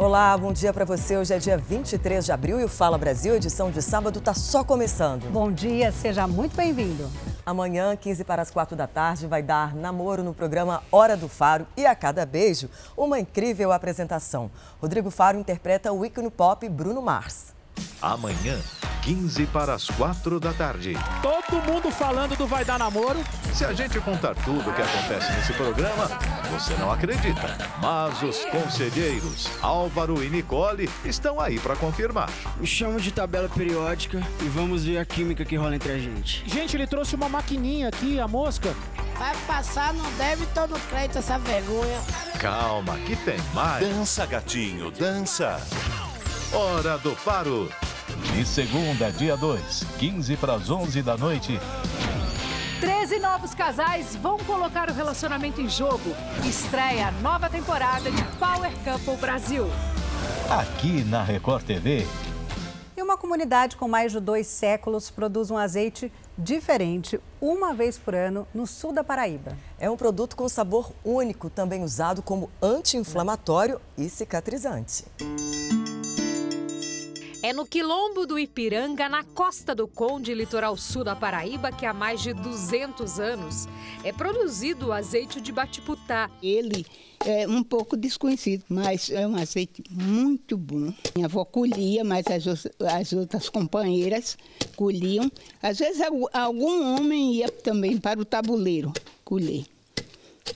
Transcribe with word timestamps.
Olá, 0.00 0.34
bom 0.34 0.50
dia 0.50 0.72
para 0.72 0.86
você. 0.86 1.18
Hoje 1.18 1.34
é 1.34 1.38
dia 1.38 1.58
23 1.58 2.24
de 2.24 2.32
abril 2.32 2.58
e 2.58 2.64
o 2.64 2.68
Fala 2.68 2.96
Brasil, 2.96 3.34
edição 3.34 3.70
de 3.70 3.82
sábado, 3.82 4.18
está 4.18 4.32
só 4.32 4.64
começando. 4.64 5.30
Bom 5.30 5.52
dia, 5.52 5.92
seja 5.92 6.26
muito 6.26 6.56
bem-vindo. 6.56 7.06
Amanhã, 7.44 7.94
15 7.94 8.24
para 8.24 8.40
as 8.40 8.50
4 8.50 8.74
da 8.74 8.86
tarde, 8.86 9.26
vai 9.26 9.42
dar 9.42 9.76
namoro 9.76 10.24
no 10.24 10.32
programa 10.32 10.82
Hora 10.90 11.18
do 11.18 11.28
Faro 11.28 11.66
e 11.76 11.84
a 11.84 11.94
cada 11.94 12.24
beijo, 12.24 12.70
uma 12.96 13.20
incrível 13.20 13.72
apresentação. 13.72 14.50
Rodrigo 14.80 15.10
Faro 15.10 15.38
interpreta 15.38 15.92
o 15.92 16.02
ícone 16.02 16.30
pop 16.30 16.66
Bruno 16.66 17.02
Mars. 17.02 17.52
Amanhã, 18.00 18.58
15 19.02 19.46
para 19.46 19.74
as 19.74 19.86
4 19.88 20.38
da 20.38 20.52
tarde. 20.52 20.94
Todo 21.22 21.62
mundo 21.62 21.90
falando 21.90 22.36
do 22.36 22.46
Vai 22.46 22.64
Dar 22.64 22.78
Namoro. 22.78 23.18
Se 23.54 23.64
a 23.64 23.72
gente 23.72 23.98
contar 24.00 24.34
tudo 24.34 24.70
o 24.70 24.74
que 24.74 24.82
acontece 24.82 25.32
nesse 25.32 25.52
programa, 25.54 26.06
você 26.50 26.74
não 26.74 26.92
acredita. 26.92 27.56
Mas 27.80 28.22
os 28.22 28.44
conselheiros, 28.46 29.50
Álvaro 29.62 30.22
e 30.22 30.28
Nicole, 30.28 30.88
estão 31.04 31.40
aí 31.40 31.58
para 31.58 31.74
confirmar. 31.76 32.28
Me 32.58 32.66
chamo 32.66 33.00
de 33.00 33.10
tabela 33.10 33.48
periódica 33.48 34.22
e 34.42 34.48
vamos 34.48 34.84
ver 34.84 34.98
a 34.98 35.04
química 35.04 35.44
que 35.44 35.56
rola 35.56 35.74
entre 35.74 35.92
a 35.92 35.98
gente. 35.98 36.44
Gente, 36.46 36.76
ele 36.76 36.86
trouxe 36.86 37.14
uma 37.14 37.28
maquininha 37.28 37.88
aqui, 37.88 38.20
a 38.20 38.28
mosca. 38.28 38.74
Vai 39.18 39.34
passar 39.46 39.92
no 39.94 40.08
débito 40.12 40.60
ou 40.60 40.68
no 40.68 40.78
crédito 40.78 41.18
essa 41.18 41.38
vergonha. 41.38 42.00
Calma, 42.38 42.96
que 42.98 43.16
tem 43.16 43.38
mais. 43.54 43.86
Dança, 43.86 44.26
gatinho, 44.26 44.90
dança. 44.90 45.60
Hora 46.52 46.98
do 46.98 47.14
Faro. 47.14 47.70
De 48.22 48.44
segunda, 48.44 49.10
dia 49.10 49.36
2, 49.36 49.84
15 49.98 50.36
para 50.36 50.54
as 50.54 50.70
11 50.70 51.02
da 51.02 51.16
noite. 51.16 51.58
13 52.80 53.18
novos 53.18 53.54
casais 53.54 54.14
vão 54.16 54.38
colocar 54.38 54.88
o 54.88 54.92
relacionamento 54.92 55.60
em 55.60 55.68
jogo. 55.68 56.14
Estreia 56.48 57.08
a 57.08 57.12
nova 57.12 57.48
temporada 57.50 58.10
de 58.10 58.22
Power 58.38 58.70
Couple 58.84 59.16
Brasil. 59.16 59.66
Aqui 60.48 61.02
na 61.04 61.22
Record 61.22 61.64
TV. 61.64 62.06
E 62.96 63.02
uma 63.02 63.16
comunidade 63.16 63.76
com 63.76 63.88
mais 63.88 64.12
de 64.12 64.20
dois 64.20 64.46
séculos 64.46 65.10
produz 65.10 65.50
um 65.50 65.56
azeite 65.56 66.12
diferente 66.36 67.18
uma 67.40 67.72
vez 67.72 67.98
por 67.98 68.14
ano 68.14 68.46
no 68.54 68.66
sul 68.66 68.92
da 68.92 69.02
Paraíba. 69.02 69.56
É 69.78 69.90
um 69.90 69.96
produto 69.96 70.36
com 70.36 70.48
sabor 70.48 70.92
único, 71.04 71.48
também 71.48 71.82
usado 71.82 72.22
como 72.22 72.50
anti-inflamatório 72.62 73.80
e 73.96 74.08
cicatrizante. 74.08 75.04
É 77.42 77.54
no 77.54 77.64
quilombo 77.64 78.26
do 78.26 78.38
Ipiranga, 78.38 79.08
na 79.08 79.24
costa 79.24 79.74
do 79.74 79.88
Conde, 79.88 80.34
litoral 80.34 80.76
sul 80.76 81.02
da 81.02 81.16
Paraíba, 81.16 81.72
que 81.72 81.86
há 81.86 81.94
mais 81.94 82.20
de 82.20 82.34
200 82.34 83.18
anos 83.18 83.66
é 84.04 84.12
produzido 84.12 84.88
o 84.88 84.92
azeite 84.92 85.40
de 85.40 85.50
batiputá. 85.50 86.30
Ele 86.42 86.84
é 87.24 87.48
um 87.48 87.62
pouco 87.62 87.96
desconhecido, 87.96 88.64
mas 88.68 89.08
é 89.08 89.26
um 89.26 89.36
azeite 89.36 89.82
muito 89.90 90.54
bom. 90.58 90.92
Minha 91.14 91.26
avó 91.26 91.42
colhia, 91.46 92.04
mas 92.04 92.26
as, 92.26 92.66
as 92.78 93.12
outras 93.14 93.48
companheiras 93.48 94.36
colhiam. 94.76 95.32
Às 95.62 95.78
vezes 95.78 96.02
algum 96.34 96.94
homem 96.94 97.36
ia 97.36 97.48
também 97.48 97.96
para 97.96 98.20
o 98.20 98.24
tabuleiro 98.24 98.92
colher. 99.24 99.64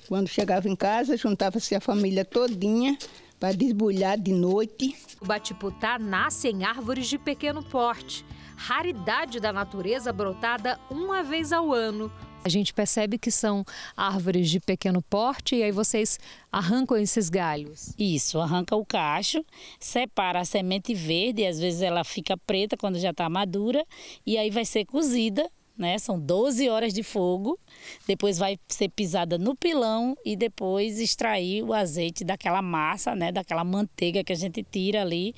Quando 0.06 0.28
chegava 0.28 0.69
em 0.69 0.76
casa, 0.76 1.16
juntava-se 1.16 1.74
a 1.74 1.80
família 1.80 2.26
todinha 2.26 2.98
para 3.41 3.56
desbulhar 3.56 4.19
de 4.19 4.32
noite. 4.32 4.94
O 5.25 5.27
batiputá 5.27 5.98
nasce 5.98 6.48
em 6.48 6.64
árvores 6.64 7.06
de 7.06 7.17
pequeno 7.17 7.62
porte, 7.62 8.22
raridade 8.56 9.41
da 9.41 9.55
natureza 9.55 10.12
brotada 10.12 10.78
uma 10.91 11.22
vez 11.22 11.50
ao 11.50 11.72
ano. 11.72 12.12
A 12.44 12.48
gente 12.50 12.75
percebe 12.75 13.16
que 13.16 13.31
são 13.31 13.64
árvores 13.97 14.50
de 14.50 14.61
pequeno 14.61 15.00
porte 15.00 15.56
e 15.56 15.62
aí 15.62 15.72
vocês 15.72 16.20
arrancam 16.53 16.98
esses 16.98 17.31
galhos. 17.31 17.94
Isso, 17.98 18.39
arranca 18.39 18.77
o 18.77 18.84
cacho, 18.84 19.42
separa 19.81 20.41
a 20.41 20.44
semente 20.44 20.93
verde, 20.93 21.47
às 21.47 21.59
vezes 21.59 21.81
ela 21.81 22.04
fica 22.04 22.37
preta 22.37 22.77
quando 22.77 22.98
já 22.98 23.09
está 23.09 23.27
madura, 23.27 23.82
e 24.27 24.37
aí 24.37 24.50
vai 24.50 24.66
ser 24.66 24.84
cozida 24.84 25.50
né? 25.76 25.98
São 25.98 26.18
12 26.18 26.68
horas 26.68 26.92
de 26.92 27.02
fogo, 27.02 27.58
depois 28.06 28.38
vai 28.38 28.58
ser 28.68 28.88
pisada 28.88 29.36
no 29.36 29.54
pilão 29.56 30.16
e 30.24 30.36
depois 30.36 31.00
extrair 31.00 31.62
o 31.62 31.72
azeite 31.72 32.24
daquela 32.24 32.62
massa, 32.62 33.14
né? 33.14 33.32
Daquela 33.32 33.64
manteiga 33.64 34.22
que 34.22 34.32
a 34.32 34.36
gente 34.36 34.62
tira 34.62 35.02
ali 35.02 35.34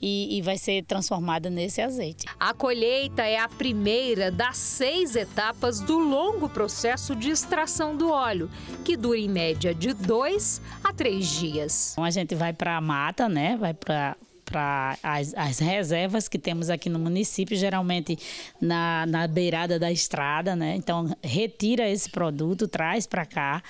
e, 0.00 0.36
e 0.36 0.42
vai 0.42 0.58
ser 0.58 0.84
transformada 0.84 1.48
nesse 1.48 1.80
azeite. 1.80 2.26
A 2.38 2.52
colheita 2.52 3.22
é 3.22 3.38
a 3.38 3.48
primeira 3.48 4.30
das 4.30 4.56
seis 4.56 5.16
etapas 5.16 5.80
do 5.80 5.98
longo 5.98 6.48
processo 6.48 7.14
de 7.14 7.30
extração 7.30 7.96
do 7.96 8.10
óleo, 8.10 8.50
que 8.84 8.96
dura 8.96 9.18
em 9.18 9.28
média 9.28 9.74
de 9.74 9.92
dois 9.92 10.60
a 10.82 10.92
três 10.92 11.26
dias. 11.26 11.92
Então 11.92 12.04
a 12.04 12.10
gente 12.10 12.34
vai 12.34 12.52
para 12.52 12.76
a 12.76 12.80
mata, 12.80 13.28
né? 13.28 13.56
Vai 13.56 13.72
para 13.72 14.16
para 14.46 14.96
as, 15.02 15.34
as, 15.34 15.58
reservas 15.58 16.28
que 16.28 16.38
temos 16.38 16.70
aqui 16.70 16.88
no 16.88 16.98
município, 16.98 17.56
geralmente 17.56 18.16
na, 18.60 19.04
na 19.06 19.26
beirada 19.26 19.78
da 19.78 19.90
estrada, 19.90 20.54
né? 20.54 20.76
Então, 20.76 21.14
retira 21.22 21.88
esse 21.90 22.08
produto, 22.08 22.68
traz 22.68 23.06
para 23.06 23.26
cá 23.26 23.62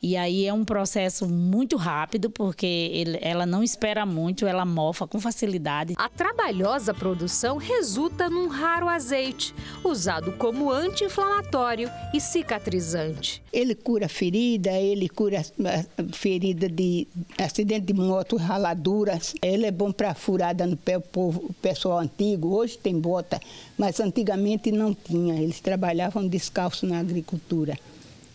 e 0.00 0.16
aí 0.16 0.46
é 0.46 0.52
um 0.52 0.64
processo 0.64 1.28
muito 1.28 1.76
rápido, 1.76 2.30
porque 2.30 2.66
ele, 2.66 3.18
ela 3.20 3.44
não 3.44 3.64
espera 3.64 4.06
muito, 4.06 4.46
ela 4.46 4.64
mofa 4.64 5.08
com 5.08 5.18
facilidade. 5.18 5.94
A 5.96 6.08
trabalhosa 6.08 6.94
produção 6.94 7.56
resulta 7.56 8.30
num 8.30 8.46
raro 8.46 8.88
azeite, 8.88 9.52
usado 9.82 10.32
como 10.32 10.70
anti-inflamatório 10.70 11.90
e 12.14 12.20
cicatrizante. 12.20 13.42
Ele 13.52 13.74
cura 13.74 14.08
ferida, 14.08 14.70
ele 14.70 15.08
cura 15.08 15.44
ferida 16.12 16.68
de 16.68 17.08
acidente 17.36 17.86
de 17.86 17.94
moto, 17.94 18.36
raladuras. 18.36 19.34
Ele 19.42 19.66
é 19.66 19.70
bom 19.70 19.90
para 19.90 20.14
furada 20.14 20.64
no 20.64 20.76
pé, 20.76 20.96
o 20.96 21.00
povo, 21.00 21.46
o 21.48 21.54
pessoal 21.54 21.98
antigo. 21.98 22.54
Hoje 22.54 22.78
tem 22.78 22.98
bota, 23.00 23.40
mas 23.76 23.98
antigamente 23.98 24.70
não 24.70 24.94
tinha. 24.94 25.40
Eles 25.42 25.58
trabalhavam 25.60 26.28
descalço 26.28 26.86
na 26.86 27.00
agricultura. 27.00 27.76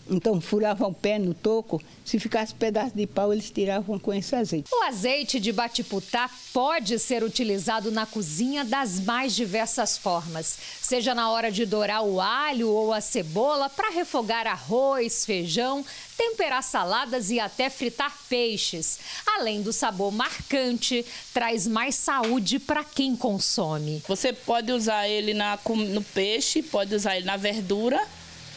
Então 0.09 0.41
furavam 0.41 0.89
o 0.89 0.93
pé 0.93 1.17
no 1.17 1.33
toco, 1.33 1.81
se 2.03 2.19
ficasse 2.19 2.53
pedaço 2.53 2.95
de 2.95 3.07
pau, 3.07 3.31
eles 3.31 3.49
tiravam 3.49 3.97
com 3.97 4.13
esse 4.13 4.35
azeite. 4.35 4.69
O 4.71 4.83
azeite 4.83 5.39
de 5.39 5.51
batiputá 5.51 6.29
pode 6.51 6.99
ser 6.99 7.23
utilizado 7.23 7.89
na 7.89 8.05
cozinha 8.05 8.65
das 8.65 8.99
mais 8.99 9.33
diversas 9.33 9.97
formas, 9.97 10.57
seja 10.81 11.15
na 11.15 11.29
hora 11.29 11.51
de 11.51 11.65
dourar 11.65 12.03
o 12.03 12.19
alho 12.19 12.69
ou 12.69 12.93
a 12.93 12.99
cebola 12.99 13.69
para 13.69 13.91
refogar 13.91 14.45
arroz, 14.45 15.25
feijão, 15.25 15.85
temperar 16.17 16.61
saladas 16.61 17.29
e 17.29 17.39
até 17.39 17.69
fritar 17.69 18.13
peixes. 18.27 18.99
Além 19.25 19.61
do 19.61 19.71
sabor 19.71 20.11
marcante, 20.11 21.05
traz 21.33 21.65
mais 21.65 21.95
saúde 21.95 22.59
para 22.59 22.83
quem 22.83 23.15
consome. 23.15 24.03
Você 24.07 24.33
pode 24.33 24.71
usar 24.71 25.07
ele 25.07 25.33
na, 25.33 25.57
no 25.65 26.03
peixe, 26.03 26.61
pode 26.61 26.93
usar 26.93 27.15
ele 27.15 27.25
na 27.25 27.37
verdura 27.37 28.05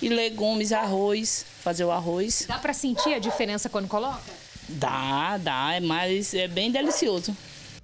e 0.01 0.09
legumes, 0.09 0.73
arroz, 0.73 1.45
fazer 1.61 1.85
o 1.85 1.91
arroz. 1.91 2.45
Dá 2.47 2.59
para 2.59 2.73
sentir 2.73 3.15
a 3.15 3.19
diferença 3.19 3.69
quando 3.69 3.89
coloca? 3.89 4.21
Dá, 4.69 5.39
dá, 5.39 5.75
é 5.75 5.81
mais 5.81 6.35
é 6.35 6.49
bem 6.49 6.71
delicioso. 6.71 7.37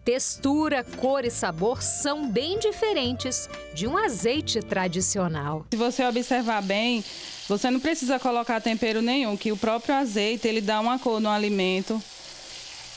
Textura, 0.05 0.83
cor 0.83 1.25
e 1.25 1.31
sabor 1.31 1.81
são 1.81 2.29
bem 2.29 2.59
diferentes 2.59 3.49
de 3.73 3.87
um 3.87 3.97
azeite 3.97 4.61
tradicional. 4.61 5.65
Se 5.71 5.77
você 5.77 6.05
observar 6.05 6.61
bem, 6.61 7.05
você 7.49 7.71
não 7.71 7.79
precisa 7.79 8.19
colocar 8.19 8.61
tempero 8.61 9.01
nenhum, 9.01 9.37
que 9.37 9.53
o 9.53 9.57
próprio 9.57 9.95
azeite 9.95 10.49
ele 10.49 10.61
dá 10.61 10.81
uma 10.81 10.99
cor 10.99 11.21
no 11.21 11.29
alimento. 11.29 12.03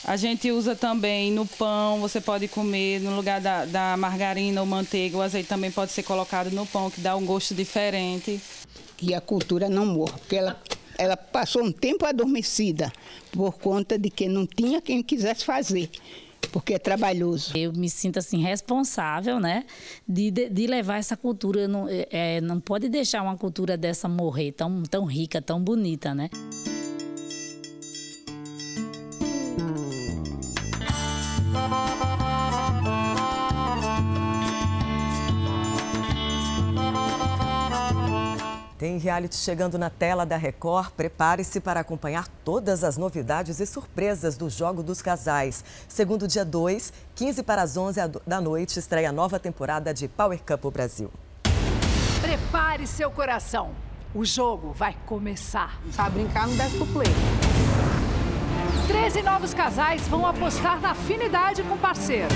A 0.04 0.16
gente 0.16 0.50
usa 0.50 0.74
também 0.74 1.30
no 1.30 1.46
pão, 1.46 2.00
você 2.00 2.20
pode 2.20 2.48
comer 2.48 3.00
no 3.00 3.14
lugar 3.14 3.40
da, 3.40 3.64
da 3.64 3.96
margarina 3.96 4.60
ou 4.60 4.66
manteiga, 4.66 5.16
o 5.16 5.22
azeite 5.22 5.48
também 5.48 5.70
pode 5.70 5.92
ser 5.92 6.02
colocado 6.02 6.50
no 6.50 6.66
pão, 6.66 6.90
que 6.90 7.00
dá 7.00 7.14
um 7.14 7.24
gosto 7.24 7.54
diferente 7.54 8.40
que 8.96 9.14
a 9.14 9.20
cultura 9.20 9.68
não 9.68 9.86
morra, 9.86 10.18
porque 10.18 10.36
ela, 10.36 10.60
ela 10.98 11.16
passou 11.16 11.62
um 11.62 11.72
tempo 11.72 12.06
adormecida 12.06 12.92
por 13.32 13.58
conta 13.58 13.98
de 13.98 14.10
que 14.10 14.28
não 14.28 14.46
tinha 14.46 14.80
quem 14.80 15.02
quisesse 15.02 15.44
fazer 15.44 15.90
porque 16.52 16.74
é 16.74 16.78
trabalhoso. 16.78 17.52
Eu 17.54 17.72
me 17.72 17.90
sinto 17.90 18.18
assim 18.18 18.40
responsável, 18.40 19.38
né, 19.38 19.64
de, 20.08 20.30
de, 20.30 20.48
de 20.48 20.66
levar 20.66 20.98
essa 20.98 21.16
cultura. 21.16 21.68
Não, 21.68 21.88
é, 21.88 22.06
é, 22.10 22.40
não 22.40 22.60
pode 22.60 22.88
deixar 22.88 23.22
uma 23.22 23.36
cultura 23.36 23.76
dessa 23.76 24.08
morrer 24.08 24.52
tão, 24.52 24.82
tão 24.84 25.04
rica, 25.04 25.42
tão 25.42 25.60
bonita, 25.60 26.14
né? 26.14 26.30
Tem 38.78 38.98
reality 38.98 39.36
chegando 39.36 39.78
na 39.78 39.88
tela 39.88 40.26
da 40.26 40.36
Record. 40.36 40.90
Prepare-se 40.90 41.60
para 41.60 41.80
acompanhar 41.80 42.28
todas 42.44 42.84
as 42.84 42.98
novidades 42.98 43.58
e 43.58 43.66
surpresas 43.66 44.36
do 44.36 44.50
Jogo 44.50 44.82
dos 44.82 45.00
Casais. 45.00 45.64
Segundo 45.88 46.28
dia 46.28 46.44
2, 46.44 46.92
15 47.14 47.42
para 47.42 47.62
as 47.62 47.76
11 47.76 48.00
da 48.26 48.38
noite, 48.38 48.78
estreia 48.78 49.08
a 49.08 49.12
nova 49.12 49.38
temporada 49.38 49.94
de 49.94 50.08
Power 50.08 50.38
Cup 50.42 50.64
Brasil. 50.70 51.10
Prepare 52.20 52.86
seu 52.86 53.10
coração. 53.10 53.70
O 54.14 54.26
jogo 54.26 54.72
vai 54.72 54.94
começar. 55.06 55.80
Sabe 55.92 56.20
brincar, 56.20 56.46
não 56.46 56.56
desce 56.56 56.76
pro 56.76 56.86
play. 56.86 57.08
13 58.88 59.22
novos 59.22 59.54
casais 59.54 60.06
vão 60.06 60.26
apostar 60.26 60.80
na 60.80 60.90
afinidade 60.90 61.62
com 61.62 61.74
o 61.74 61.78
parceiro. 61.78 62.34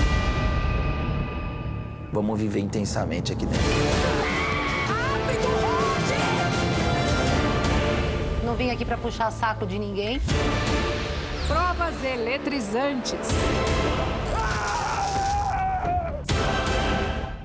Vamos 2.11 2.39
viver 2.39 2.59
intensamente 2.59 3.31
aqui 3.31 3.45
dentro. 3.45 3.61
Não 8.51 8.57
vim 8.57 8.69
aqui 8.69 8.83
para 8.83 8.97
puxar 8.97 9.31
saco 9.31 9.65
de 9.65 9.79
ninguém. 9.79 10.21
Provas 11.47 12.03
eletrizantes. 12.03 13.29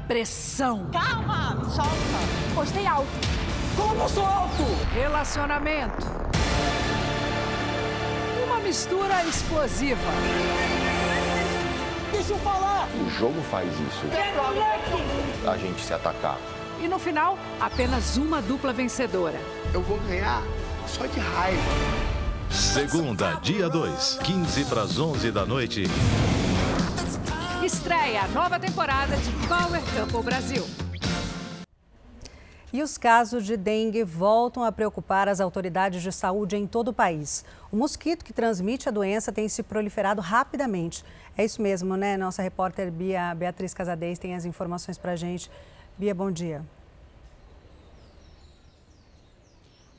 Pressão. 0.08 0.91
Calma, 0.91 1.64
solta. 1.70 2.53
Postei 2.56 2.85
alto. 2.88 3.06
Como 3.76 4.08
solto? 4.08 4.64
Relacionamento. 4.93 6.05
Uma 8.44 8.58
mistura 8.58 9.25
explosiva. 9.26 10.11
Deixa 12.11 12.32
eu 12.32 12.38
falar. 12.38 12.88
O 13.06 13.11
jogo 13.11 13.41
faz 13.43 13.73
isso. 13.73 14.06
A 15.49 15.56
gente 15.56 15.81
se 15.82 15.94
atacar. 15.94 16.37
E 16.82 16.88
no 16.88 16.99
final, 16.99 17.38
apenas 17.61 18.17
uma 18.17 18.43
dupla 18.43 18.73
vencedora. 18.73 19.41
Eu 19.73 19.82
vou 19.82 19.99
ganhar 20.00 20.43
só 20.86 21.06
de 21.06 21.18
raiva. 21.18 21.62
Segunda, 22.50 23.34
dia 23.34 23.68
2, 23.68 24.18
15 24.22 24.64
para 24.66 24.82
as 24.82 24.98
11 24.98 25.30
da 25.30 25.44
noite. 25.44 25.84
Estreia 27.64 28.22
a 28.22 28.28
nova 28.28 28.58
temporada 28.60 29.16
de 29.16 29.30
Power 29.48 29.82
Couple 29.94 30.22
Brasil. 30.22 30.64
E 32.72 32.82
os 32.82 32.98
casos 32.98 33.44
de 33.44 33.56
dengue 33.56 34.04
voltam 34.04 34.62
a 34.62 34.70
preocupar 34.70 35.28
as 35.28 35.40
autoridades 35.40 36.02
de 36.02 36.12
saúde 36.12 36.56
em 36.56 36.66
todo 36.66 36.88
o 36.88 36.92
país. 36.92 37.44
O 37.72 37.76
mosquito 37.76 38.24
que 38.24 38.32
transmite 38.32 38.88
a 38.88 38.92
doença 38.92 39.32
tem 39.32 39.48
se 39.48 39.62
proliferado 39.62 40.20
rapidamente. 40.20 41.04
É 41.36 41.44
isso 41.44 41.60
mesmo, 41.60 41.96
né? 41.96 42.16
Nossa 42.16 42.42
repórter 42.42 42.90
Bia, 42.90 43.34
Beatriz 43.34 43.72
Casadez 43.74 44.18
tem 44.18 44.34
as 44.34 44.44
informações 44.44 44.98
para 44.98 45.12
a 45.12 45.16
gente. 45.16 45.50
Bia, 45.98 46.14
bom 46.14 46.30
dia. 46.30 46.62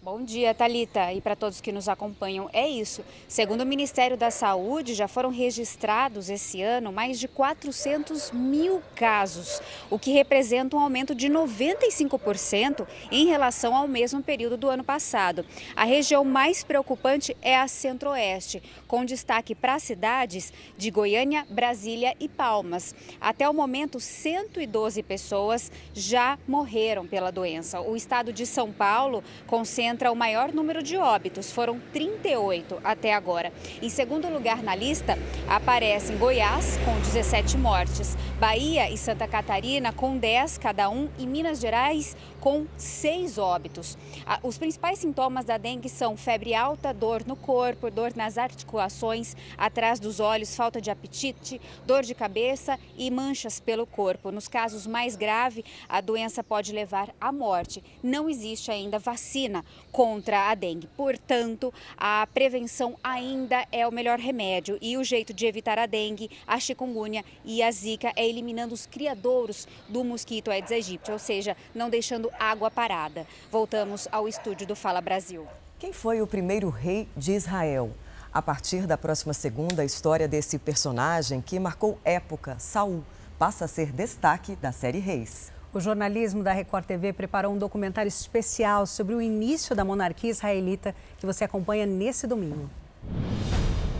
Bom 0.09 0.23
dia, 0.23 0.53
Talita, 0.53 1.11
e 1.11 1.19
para 1.19 1.35
todos 1.35 1.59
que 1.59 1.69
nos 1.69 1.89
acompanham. 1.89 2.49
É 2.53 2.65
isso. 2.65 3.03
Segundo 3.27 3.59
o 3.59 3.65
Ministério 3.65 4.15
da 4.15 4.31
Saúde, 4.31 4.93
já 4.93 5.05
foram 5.05 5.29
registrados 5.29 6.29
esse 6.29 6.61
ano 6.61 6.93
mais 6.93 7.19
de 7.19 7.27
400 7.27 8.31
mil 8.31 8.81
casos, 8.95 9.61
o 9.89 9.99
que 9.99 10.13
representa 10.13 10.77
um 10.77 10.79
aumento 10.79 11.13
de 11.13 11.27
95% 11.27 12.87
em 13.11 13.25
relação 13.25 13.75
ao 13.75 13.85
mesmo 13.85 14.23
período 14.23 14.55
do 14.55 14.69
ano 14.69 14.81
passado. 14.81 15.45
A 15.75 15.83
região 15.83 16.23
mais 16.23 16.63
preocupante 16.63 17.35
é 17.41 17.57
a 17.57 17.67
Centro-Oeste, 17.67 18.63
com 18.87 19.03
destaque 19.03 19.53
para 19.53 19.79
cidades 19.79 20.53
de 20.77 20.89
Goiânia, 20.89 21.45
Brasília 21.49 22.15
e 22.19 22.29
Palmas. 22.29 22.95
Até 23.19 23.47
o 23.49 23.53
momento, 23.53 23.99
112 23.99 25.03
pessoas 25.03 25.71
já 25.93 26.37
morreram 26.47 27.05
pela 27.05 27.31
doença. 27.31 27.81
O 27.81 27.95
estado 27.95 28.31
de 28.31 28.45
São 28.45 28.71
Paulo 28.71 29.23
concentra 29.45 30.11
o 30.11 30.15
maior 30.15 30.53
número 30.53 30.81
de 30.81 30.97
óbitos, 30.97 31.51
foram 31.51 31.79
38 31.91 32.79
até 32.83 33.13
agora. 33.13 33.51
Em 33.81 33.89
segundo 33.89 34.29
lugar 34.29 34.63
na 34.63 34.75
lista 34.75 35.17
aparecem 35.47 36.17
Goiás, 36.17 36.77
com 36.85 36.97
17 36.99 37.57
mortes, 37.57 38.15
Bahia 38.39 38.89
e 38.89 38.97
Santa 38.97 39.27
Catarina, 39.27 39.91
com 39.91 40.17
10 40.17 40.57
cada 40.57 40.89
um, 40.89 41.09
e 41.17 41.25
Minas 41.25 41.59
Gerais, 41.59 42.15
com 42.47 42.65
6 42.77 43.37
óbitos. 43.37 43.97
Os 44.41 44.57
principais 44.57 44.99
sintomas 44.99 45.43
da 45.43 45.57
dengue 45.57 45.89
são 45.89 46.15
febre 46.15 46.53
alta, 46.53 46.93
dor 46.93 47.25
no 47.25 47.35
corpo, 47.35 47.91
dor 47.91 48.15
nas 48.15 48.37
articulações, 48.37 49.35
atrás 49.57 49.99
dos 49.99 50.21
olhos, 50.21 50.55
falta 50.55 50.79
de 50.79 50.89
apetite, 50.89 51.59
dor 51.85 52.03
de 52.03 52.15
cabeça 52.15 52.79
e 52.97 53.11
manchas 53.11 53.59
pelo 53.59 53.85
corpo. 53.85 54.31
Nos 54.31 54.47
casos 54.47 54.87
mais 54.87 55.17
graves, 55.17 55.65
a 55.89 55.99
doença 55.99 56.41
pode 56.41 56.71
levar 56.71 57.13
à 57.19 57.33
morte. 57.33 57.83
Não 58.01 58.29
existe 58.29 58.71
ainda 58.71 58.97
vacina 58.97 59.65
contra 59.91 60.49
a 60.49 60.55
dengue. 60.55 60.87
Portanto, 60.95 61.73
a 61.97 62.25
prevenção 62.33 62.95
ainda 63.03 63.67
é 63.73 63.85
o 63.85 63.91
melhor 63.91 64.19
remédio 64.19 64.77
e 64.81 64.95
o 64.95 65.03
jeito 65.03 65.33
de 65.33 65.45
evitar 65.45 65.77
a 65.77 65.85
dengue, 65.85 66.31
a 66.47 66.57
chikungunya 66.57 67.25
e 67.43 67.61
a 67.61 67.69
zika 67.69 68.13
é 68.15 68.25
eliminando 68.25 68.73
os 68.73 68.85
criadouros 68.85 69.67
do 69.89 70.01
mosquito 70.01 70.49
Aedes 70.49 70.71
aegypti, 70.71 71.11
ou 71.11 71.19
seja, 71.19 71.57
não 71.75 71.89
deixando 71.89 72.31
água 72.39 72.71
parada. 72.71 73.25
Voltamos 73.51 74.07
ao 74.11 74.27
estúdio 74.27 74.67
do 74.67 74.75
Fala 74.75 75.01
Brasil. 75.01 75.47
Quem 75.79 75.93
foi 75.93 76.21
o 76.21 76.27
primeiro 76.27 76.69
rei 76.69 77.07
de 77.15 77.33
Israel? 77.33 77.91
A 78.33 78.41
partir 78.41 78.85
da 78.85 78.97
próxima 78.97 79.33
segunda, 79.33 79.81
a 79.81 79.85
história 79.85 80.27
desse 80.27 80.59
personagem 80.59 81.41
que 81.41 81.59
marcou 81.59 81.99
época, 82.03 82.55
Saul, 82.59 83.03
passa 83.37 83.65
a 83.65 83.67
ser 83.67 83.91
destaque 83.91 84.55
da 84.55 84.71
série 84.71 84.99
Reis. 84.99 85.51
O 85.73 85.79
jornalismo 85.79 86.43
da 86.43 86.53
Record 86.53 86.85
TV 86.85 87.13
preparou 87.13 87.53
um 87.53 87.57
documentário 87.57 88.07
especial 88.07 88.85
sobre 88.85 89.13
o 89.13 89.21
início 89.21 89.75
da 89.75 89.83
monarquia 89.83 90.31
israelita 90.31 90.95
que 91.17 91.25
você 91.25 91.43
acompanha 91.43 91.85
nesse 91.85 92.25
domingo. 92.25 92.69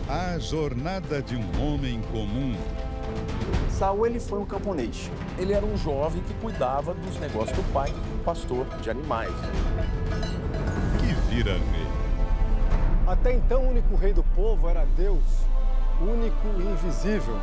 A 0.08 0.38
jornada 0.38 1.20
de 1.20 1.36
um 1.36 1.62
homem 1.62 2.00
comum. 2.10 2.56
Saul 3.70 4.06
ele 4.06 4.20
foi 4.20 4.38
um 4.38 4.44
camponês. 4.44 5.10
Ele 5.38 5.52
era 5.52 5.64
um 5.64 5.76
jovem 5.76 6.22
que 6.22 6.34
cuidava 6.34 6.94
dos 6.94 7.18
negócios 7.18 7.56
do 7.56 7.72
pai, 7.72 7.92
um 8.14 8.22
pastor 8.24 8.66
de 8.80 8.90
animais. 8.90 9.32
Que 10.98 11.14
vira 11.28 11.52
rei. 11.52 11.88
Até 13.06 13.32
então, 13.32 13.64
o 13.64 13.68
único 13.70 13.96
rei 13.96 14.12
do 14.12 14.22
povo 14.22 14.68
era 14.68 14.84
Deus, 14.96 15.24
único 16.00 16.46
e 16.58 16.62
invisível 16.62 17.36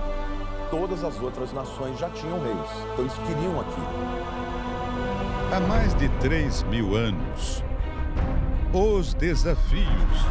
todas 0.69 1.03
as 1.03 1.19
outras 1.21 1.53
nações 1.53 1.97
já 1.97 2.09
tinham 2.09 2.39
reis, 2.41 2.69
então 2.93 3.05
eles 3.05 3.13
queriam 3.13 3.59
aquilo. 3.59 3.87
Há 5.55 5.59
mais 5.61 5.93
de 5.95 6.09
3 6.19 6.63
mil 6.63 6.95
anos, 6.95 7.63
os 8.73 9.13
desafios, 9.13 10.25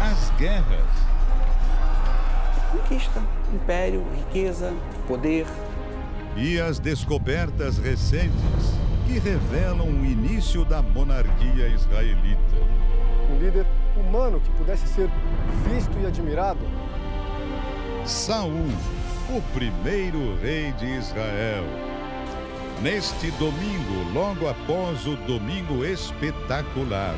as 0.00 0.30
guerras, 0.38 0.87
conquista, 2.70 3.22
império, 3.52 4.04
riqueza, 4.14 4.74
poder 5.06 5.46
e 6.36 6.60
as 6.60 6.78
descobertas 6.78 7.78
recentes 7.78 8.78
que 9.06 9.18
revelam 9.18 9.88
o 9.88 10.04
início 10.04 10.64
da 10.64 10.80
monarquia 10.80 11.66
israelita. 11.68 12.38
Um 13.30 13.38
líder 13.38 13.66
humano 13.96 14.40
que 14.40 14.50
pudesse 14.50 14.86
ser 14.86 15.10
visto 15.68 15.98
e 16.00 16.06
admirado 16.06 16.60
Saul, 18.04 18.70
o 19.28 19.42
primeiro 19.52 20.36
rei 20.40 20.72
de 20.72 20.86
Israel. 20.86 21.64
Neste 22.80 23.30
domingo, 23.32 24.12
logo 24.14 24.48
após 24.48 25.06
o 25.06 25.16
domingo 25.16 25.84
espetacular. 25.84 27.16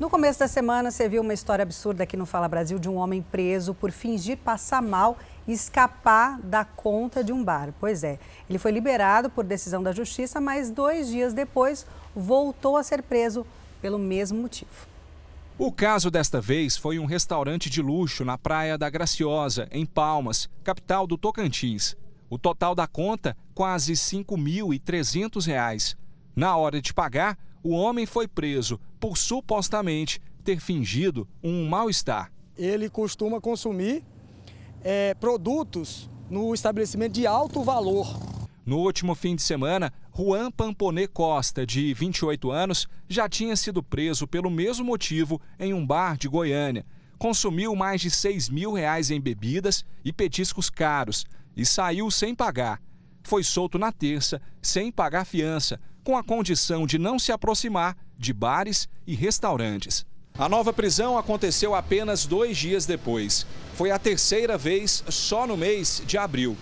No 0.00 0.08
começo 0.08 0.38
da 0.38 0.48
semana, 0.48 0.90
você 0.90 1.06
viu 1.10 1.20
uma 1.20 1.34
história 1.34 1.62
absurda 1.62 2.04
aqui 2.04 2.16
no 2.16 2.24
Fala 2.24 2.48
Brasil 2.48 2.78
de 2.78 2.88
um 2.88 2.96
homem 2.96 3.20
preso 3.20 3.74
por 3.74 3.92
fingir 3.92 4.38
passar 4.38 4.80
mal 4.80 5.18
e 5.46 5.52
escapar 5.52 6.40
da 6.40 6.64
conta 6.64 7.22
de 7.22 7.34
um 7.34 7.44
bar. 7.44 7.74
Pois 7.78 8.02
é, 8.02 8.18
ele 8.48 8.58
foi 8.58 8.70
liberado 8.70 9.28
por 9.28 9.44
decisão 9.44 9.82
da 9.82 9.92
justiça, 9.92 10.40
mas 10.40 10.70
dois 10.70 11.08
dias 11.08 11.34
depois 11.34 11.86
voltou 12.16 12.78
a 12.78 12.82
ser 12.82 13.02
preso 13.02 13.46
pelo 13.82 13.98
mesmo 13.98 14.40
motivo. 14.40 14.70
O 15.58 15.70
caso 15.70 16.10
desta 16.10 16.40
vez 16.40 16.78
foi 16.78 16.98
um 16.98 17.04
restaurante 17.04 17.68
de 17.68 17.82
luxo 17.82 18.24
na 18.24 18.38
Praia 18.38 18.78
da 18.78 18.88
Graciosa, 18.88 19.68
em 19.70 19.84
Palmas, 19.84 20.48
capital 20.64 21.06
do 21.06 21.18
Tocantins. 21.18 21.94
O 22.30 22.38
total 22.38 22.74
da 22.74 22.86
conta, 22.86 23.36
quase 23.54 23.92
R$ 23.92 23.98
5.300. 23.98 25.94
Na 26.34 26.56
hora 26.56 26.80
de 26.80 26.94
pagar, 26.94 27.36
o 27.62 27.70
homem 27.70 28.06
foi 28.06 28.26
preso 28.26 28.80
por 28.98 29.16
supostamente 29.16 30.20
ter 30.44 30.60
fingido 30.60 31.28
um 31.42 31.68
mal-estar. 31.68 32.32
Ele 32.56 32.88
costuma 32.88 33.40
consumir 33.40 34.02
é, 34.82 35.14
produtos 35.14 36.08
no 36.30 36.54
estabelecimento 36.54 37.12
de 37.12 37.26
alto 37.26 37.62
valor. 37.62 38.18
No 38.64 38.78
último 38.78 39.14
fim 39.14 39.34
de 39.34 39.42
semana, 39.42 39.92
Juan 40.16 40.50
Pamponê 40.50 41.06
Costa, 41.06 41.66
de 41.66 41.92
28 41.94 42.50
anos, 42.50 42.86
já 43.08 43.28
tinha 43.28 43.56
sido 43.56 43.82
preso 43.82 44.26
pelo 44.26 44.50
mesmo 44.50 44.84
motivo 44.84 45.40
em 45.58 45.72
um 45.72 45.84
bar 45.84 46.16
de 46.16 46.28
Goiânia. 46.28 46.84
Consumiu 47.18 47.74
mais 47.74 48.00
de 48.00 48.10
6 48.10 48.48
mil 48.48 48.72
reais 48.72 49.10
em 49.10 49.20
bebidas 49.20 49.84
e 50.04 50.12
petiscos 50.12 50.70
caros 50.70 51.26
e 51.56 51.66
saiu 51.66 52.10
sem 52.10 52.34
pagar. 52.34 52.80
Foi 53.22 53.42
solto 53.42 53.78
na 53.78 53.92
terça, 53.92 54.40
sem 54.62 54.90
pagar 54.90 55.24
fiança, 55.24 55.80
com 56.02 56.16
a 56.16 56.22
condição 56.22 56.86
de 56.86 56.98
não 56.98 57.18
se 57.18 57.32
aproximar 57.32 57.96
de 58.18 58.32
bares 58.32 58.88
e 59.06 59.14
restaurantes. 59.14 60.06
A 60.38 60.48
nova 60.48 60.72
prisão 60.72 61.18
aconteceu 61.18 61.74
apenas 61.74 62.24
dois 62.24 62.56
dias 62.56 62.86
depois. 62.86 63.46
Foi 63.74 63.90
a 63.90 63.98
terceira 63.98 64.56
vez 64.56 65.04
só 65.08 65.46
no 65.46 65.56
mês 65.56 66.02
de 66.06 66.16
abril. 66.16 66.56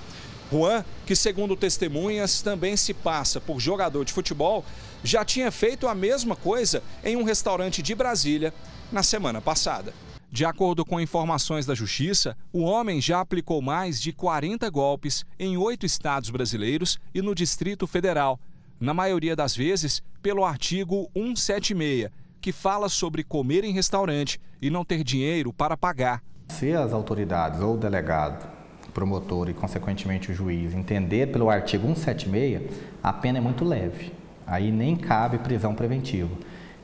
Juan, 0.51 0.85
que 1.07 1.15
segundo 1.15 1.55
testemunhas 1.55 2.41
também 2.41 2.77
se 2.77 2.95
passa 2.95 3.41
por 3.41 3.61
jogador 3.61 4.05
de 4.05 4.13
futebol, 4.13 4.65
já 5.05 5.25
tinha 5.25 5.51
feito 5.51 5.87
a 5.87 5.95
mesma 5.95 6.35
coisa 6.35 6.83
em 7.05 7.17
um 7.17 7.23
restaurante 7.23 7.83
de 7.83 7.95
Brasília 7.95 8.53
na 8.91 9.03
semana 9.03 9.41
passada. 9.41 9.93
De 10.31 10.45
acordo 10.45 10.85
com 10.85 11.01
informações 11.01 11.65
da 11.65 11.75
Justiça, 11.75 12.37
o 12.53 12.61
homem 12.61 13.01
já 13.01 13.21
aplicou 13.21 13.63
mais 13.63 14.01
de 14.01 14.13
40 14.13 14.69
golpes 14.69 15.25
em 15.39 15.57
oito 15.57 15.87
estados 15.87 16.29
brasileiros 16.29 16.99
e 17.15 17.23
no 17.23 17.35
Distrito 17.35 17.87
Federal, 17.87 18.39
na 18.81 18.95
maioria 18.95 19.35
das 19.35 19.57
vezes 19.57 20.03
pelo 20.23 20.45
artigo 20.45 21.11
176, 21.15 22.11
que 22.41 22.53
fala 22.53 22.89
sobre 22.89 23.25
comer 23.25 23.65
em 23.65 23.73
restaurante 23.73 24.41
e 24.61 24.71
não 24.71 24.85
ter 24.85 25.03
dinheiro 25.03 25.53
para 25.53 25.77
pagar. 25.77 26.23
Se 26.49 26.73
as 26.73 26.93
autoridades 26.93 27.61
ou 27.61 27.75
o 27.75 27.77
delegado, 27.77 28.49
promotor 28.95 29.49
e, 29.49 29.55
consequentemente, 29.55 30.31
o 30.31 30.35
juiz 30.35 30.75
entender 30.75 31.31
pelo 31.31 31.51
artigo 31.51 31.87
176, 31.87 32.73
a 33.03 33.13
pena 33.13 33.39
é 33.39 33.41
muito 33.41 33.65
leve. 33.65 34.13
Aí 34.47 34.73
nem 34.73 34.97
cabe 34.97 35.39
prisão 35.39 35.75
preventiva. 35.75 36.31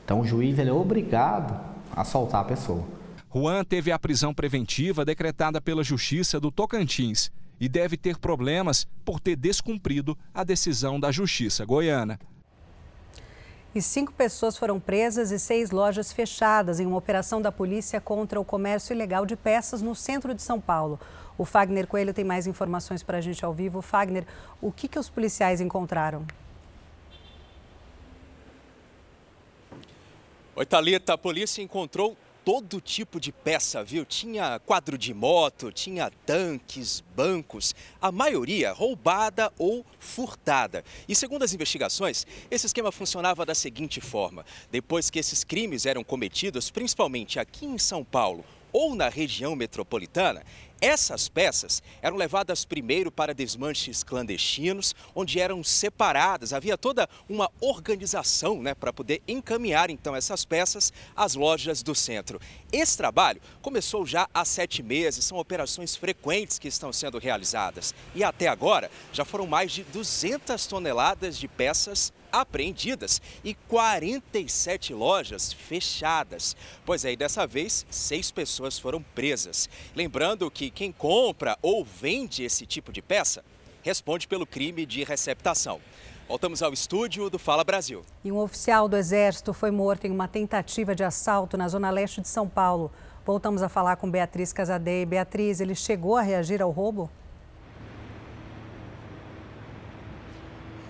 Então, 0.03 0.21
o 0.21 0.25
juiz 0.25 0.59
ele 0.59 0.69
é 0.69 0.73
obrigado 0.73 1.59
a 1.95 2.03
soltar 2.03 2.41
a 2.41 2.45
pessoa. 2.45 2.85
Juan 3.33 3.63
teve 3.63 3.91
a 3.91 3.99
prisão 3.99 4.33
preventiva 4.33 5.03
decretada 5.03 5.59
pela 5.59 5.83
Justiça 5.83 6.39
do 6.39 6.51
Tocantins 6.51 7.31
e 7.59 7.69
deve 7.69 7.97
ter 7.97 8.17
problemas 8.17 8.87
por 9.03 9.19
ter 9.19 9.35
descumprido 9.35 10.17
a 10.33 10.43
decisão 10.43 10.99
da 10.99 11.11
Justiça 11.11 11.65
goiana. 11.65 12.19
E 13.73 13.81
cinco 13.81 14.13
pessoas 14.13 14.57
foram 14.57 14.79
presas 14.79 15.31
e 15.31 15.37
seis 15.37 15.69
lojas 15.69 16.13
fechadas 16.13 16.79
em 16.79 16.85
uma 16.85 16.97
operação 16.97 17.41
da 17.41 17.51
polícia 17.51 17.99
contra 17.99 18.39
o 18.39 18.45
comércio 18.45 18.93
ilegal 18.93 19.25
de 19.25 19.35
peças 19.35 19.81
no 19.81 19.93
centro 19.93 20.33
de 20.33 20.41
São 20.41 20.61
Paulo. 20.61 20.97
O 21.37 21.43
Fagner 21.43 21.85
Coelho 21.85 22.13
tem 22.13 22.23
mais 22.23 22.47
informações 22.47 23.03
para 23.03 23.17
a 23.17 23.21
gente 23.21 23.43
ao 23.43 23.53
vivo. 23.53 23.81
Fagner, 23.81 24.25
o 24.61 24.71
que, 24.71 24.87
que 24.87 24.97
os 24.97 25.09
policiais 25.09 25.59
encontraram? 25.59 26.25
Oi, 30.55 30.65
Thalita. 30.65 31.11
A 31.11 31.17
polícia 31.17 31.61
encontrou 31.61 32.15
todo 32.45 32.79
tipo 32.79 33.19
de 33.19 33.31
peça, 33.31 33.83
viu? 33.83 34.05
Tinha 34.05 34.59
quadro 34.59 34.99
de 34.99 35.13
moto, 35.15 35.71
tinha 35.71 36.11
tanques, 36.27 37.03
bancos, 37.15 37.73
a 37.99 38.11
maioria 38.11 38.71
roubada 38.71 39.51
ou 39.57 39.83
furtada. 39.99 40.85
E 41.09 41.15
segundo 41.15 41.43
as 41.43 41.53
investigações, 41.53 42.27
esse 42.51 42.67
esquema 42.67 42.91
funcionava 42.91 43.45
da 43.45 43.55
seguinte 43.55 43.99
forma: 43.99 44.45
depois 44.71 45.09
que 45.09 45.17
esses 45.17 45.43
crimes 45.43 45.87
eram 45.87 46.03
cometidos, 46.03 46.69
principalmente 46.69 47.39
aqui 47.39 47.65
em 47.65 47.79
São 47.79 48.03
Paulo 48.03 48.45
ou 48.71 48.93
na 48.93 49.07
região 49.07 49.55
metropolitana, 49.55 50.43
essas 50.81 51.27
peças 51.27 51.81
eram 52.01 52.17
levadas 52.17 52.65
primeiro 52.65 53.11
para 53.11 53.33
desmanches 53.33 54.03
clandestinos, 54.03 54.93
onde 55.13 55.39
eram 55.39 55.63
separadas. 55.63 56.53
Havia 56.53 56.77
toda 56.77 57.09
uma 57.29 57.49
organização 57.59 58.61
né, 58.61 58.73
para 58.73 58.93
poder 58.93 59.21
encaminhar 59.27 59.89
então 59.89 60.15
essas 60.15 60.45
peças 60.45 60.91
às 61.15 61.35
lojas 61.35 61.81
do 61.81 61.95
centro. 61.95 62.39
Esse 62.71 62.97
trabalho 62.97 63.41
começou 63.61 64.05
já 64.05 64.27
há 64.33 64.43
sete 64.43 64.83
meses, 64.83 65.25
são 65.25 65.37
operações 65.37 65.95
frequentes 65.95 66.59
que 66.59 66.67
estão 66.67 66.91
sendo 66.91 67.17
realizadas. 67.17 67.93
E 68.13 68.23
até 68.23 68.47
agora 68.47 68.91
já 69.11 69.25
foram 69.25 69.47
mais 69.47 69.71
de 69.71 69.83
200 69.83 70.65
toneladas 70.67 71.37
de 71.37 71.47
peças 71.47 72.13
apreendidas 72.31 73.21
e 73.43 73.53
47 73.53 74.93
lojas 74.93 75.51
fechadas. 75.53 76.55
Pois 76.85 77.05
aí, 77.05 77.15
dessa 77.15 77.45
vez, 77.47 77.85
seis 77.89 78.31
pessoas 78.31 78.77
foram 78.79 79.01
presas. 79.13 79.69
Lembrando 79.95 80.49
que 80.51 80.69
quem 80.69 80.91
compra 80.91 81.57
ou 81.61 81.83
vende 81.83 82.43
esse 82.43 82.65
tipo 82.65 82.91
de 82.91 83.01
peça 83.01 83.43
responde 83.83 84.27
pelo 84.27 84.47
crime 84.47 84.85
de 84.85 85.03
receptação. 85.03 85.79
Voltamos 86.27 86.63
ao 86.63 86.73
estúdio 86.73 87.29
do 87.29 87.37
Fala 87.37 87.63
Brasil. 87.63 88.03
E 88.23 88.31
um 88.31 88.39
oficial 88.39 88.89
do 88.89 88.97
Exército 88.97 89.53
foi 89.53 89.69
morto 89.69 90.05
em 90.05 90.11
uma 90.11 90.27
tentativa 90.27 90.95
de 90.95 91.03
assalto 91.03 91.55
na 91.55 91.67
zona 91.67 91.91
leste 91.91 92.19
de 92.19 92.27
São 92.27 92.49
Paulo. 92.49 92.91
Voltamos 93.23 93.61
a 93.61 93.69
falar 93.69 93.95
com 93.97 94.09
Beatriz 94.09 94.51
Casadei. 94.51 95.05
Beatriz, 95.05 95.59
ele 95.59 95.75
chegou 95.75 96.17
a 96.17 96.23
reagir 96.23 96.63
ao 96.63 96.71
roubo? 96.71 97.11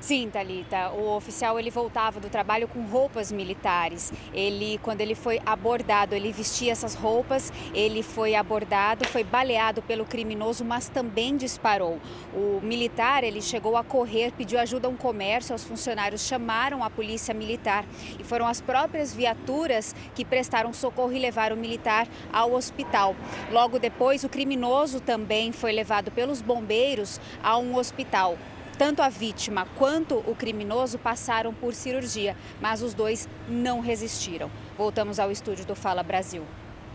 Sim, 0.05 0.29
Talita. 0.29 0.91
O 0.91 1.15
oficial 1.15 1.57
ele 1.57 1.71
voltava 1.71 2.19
do 2.19 2.29
trabalho 2.29 2.67
com 2.67 2.85
roupas 2.85 3.31
militares. 3.31 4.13
Ele, 4.35 4.79
quando 4.83 5.01
ele 5.01 5.15
foi 5.15 5.41
abordado, 5.43 6.13
ele 6.13 6.31
vestia 6.31 6.71
essas 6.73 6.93
roupas. 6.93 7.51
Ele 7.73 8.03
foi 8.03 8.35
abordado, 8.35 9.07
foi 9.07 9.23
baleado 9.23 9.81
pelo 9.81 10.05
criminoso, 10.05 10.63
mas 10.63 10.87
também 10.87 11.35
disparou. 11.35 11.99
O 12.35 12.61
militar 12.61 13.23
ele 13.23 13.41
chegou 13.41 13.75
a 13.75 13.83
correr, 13.83 14.31
pediu 14.31 14.59
ajuda 14.59 14.87
a 14.87 14.91
um 14.91 14.95
comércio. 14.95 15.55
Os 15.55 15.63
funcionários 15.63 16.21
chamaram 16.21 16.83
a 16.83 16.89
polícia 16.91 17.33
militar 17.33 17.83
e 18.19 18.23
foram 18.23 18.45
as 18.45 18.61
próprias 18.61 19.11
viaturas 19.11 19.95
que 20.13 20.23
prestaram 20.23 20.71
socorro 20.71 21.13
e 21.13 21.17
levaram 21.17 21.55
o 21.55 21.59
militar 21.59 22.07
ao 22.31 22.53
hospital. 22.53 23.15
Logo 23.49 23.79
depois, 23.79 24.23
o 24.23 24.29
criminoso 24.29 24.99
também 24.99 25.51
foi 25.51 25.71
levado 25.71 26.11
pelos 26.11 26.43
bombeiros 26.43 27.19
a 27.41 27.57
um 27.57 27.75
hospital. 27.75 28.37
Tanto 28.77 29.01
a 29.01 29.07
vítima 29.07 29.65
quanto 29.77 30.17
o 30.29 30.35
criminoso 30.35 30.99
passaram 30.99 31.53
por 31.53 31.73
cirurgia, 31.73 32.35
mas 32.59 32.81
os 32.81 32.93
dois 32.93 33.27
não 33.47 33.79
resistiram. 33.79 34.51
Voltamos 34.77 35.17
ao 35.17 35.31
estúdio 35.31 35.65
do 35.65 35.75
Fala 35.75 36.03
Brasil. 36.03 36.43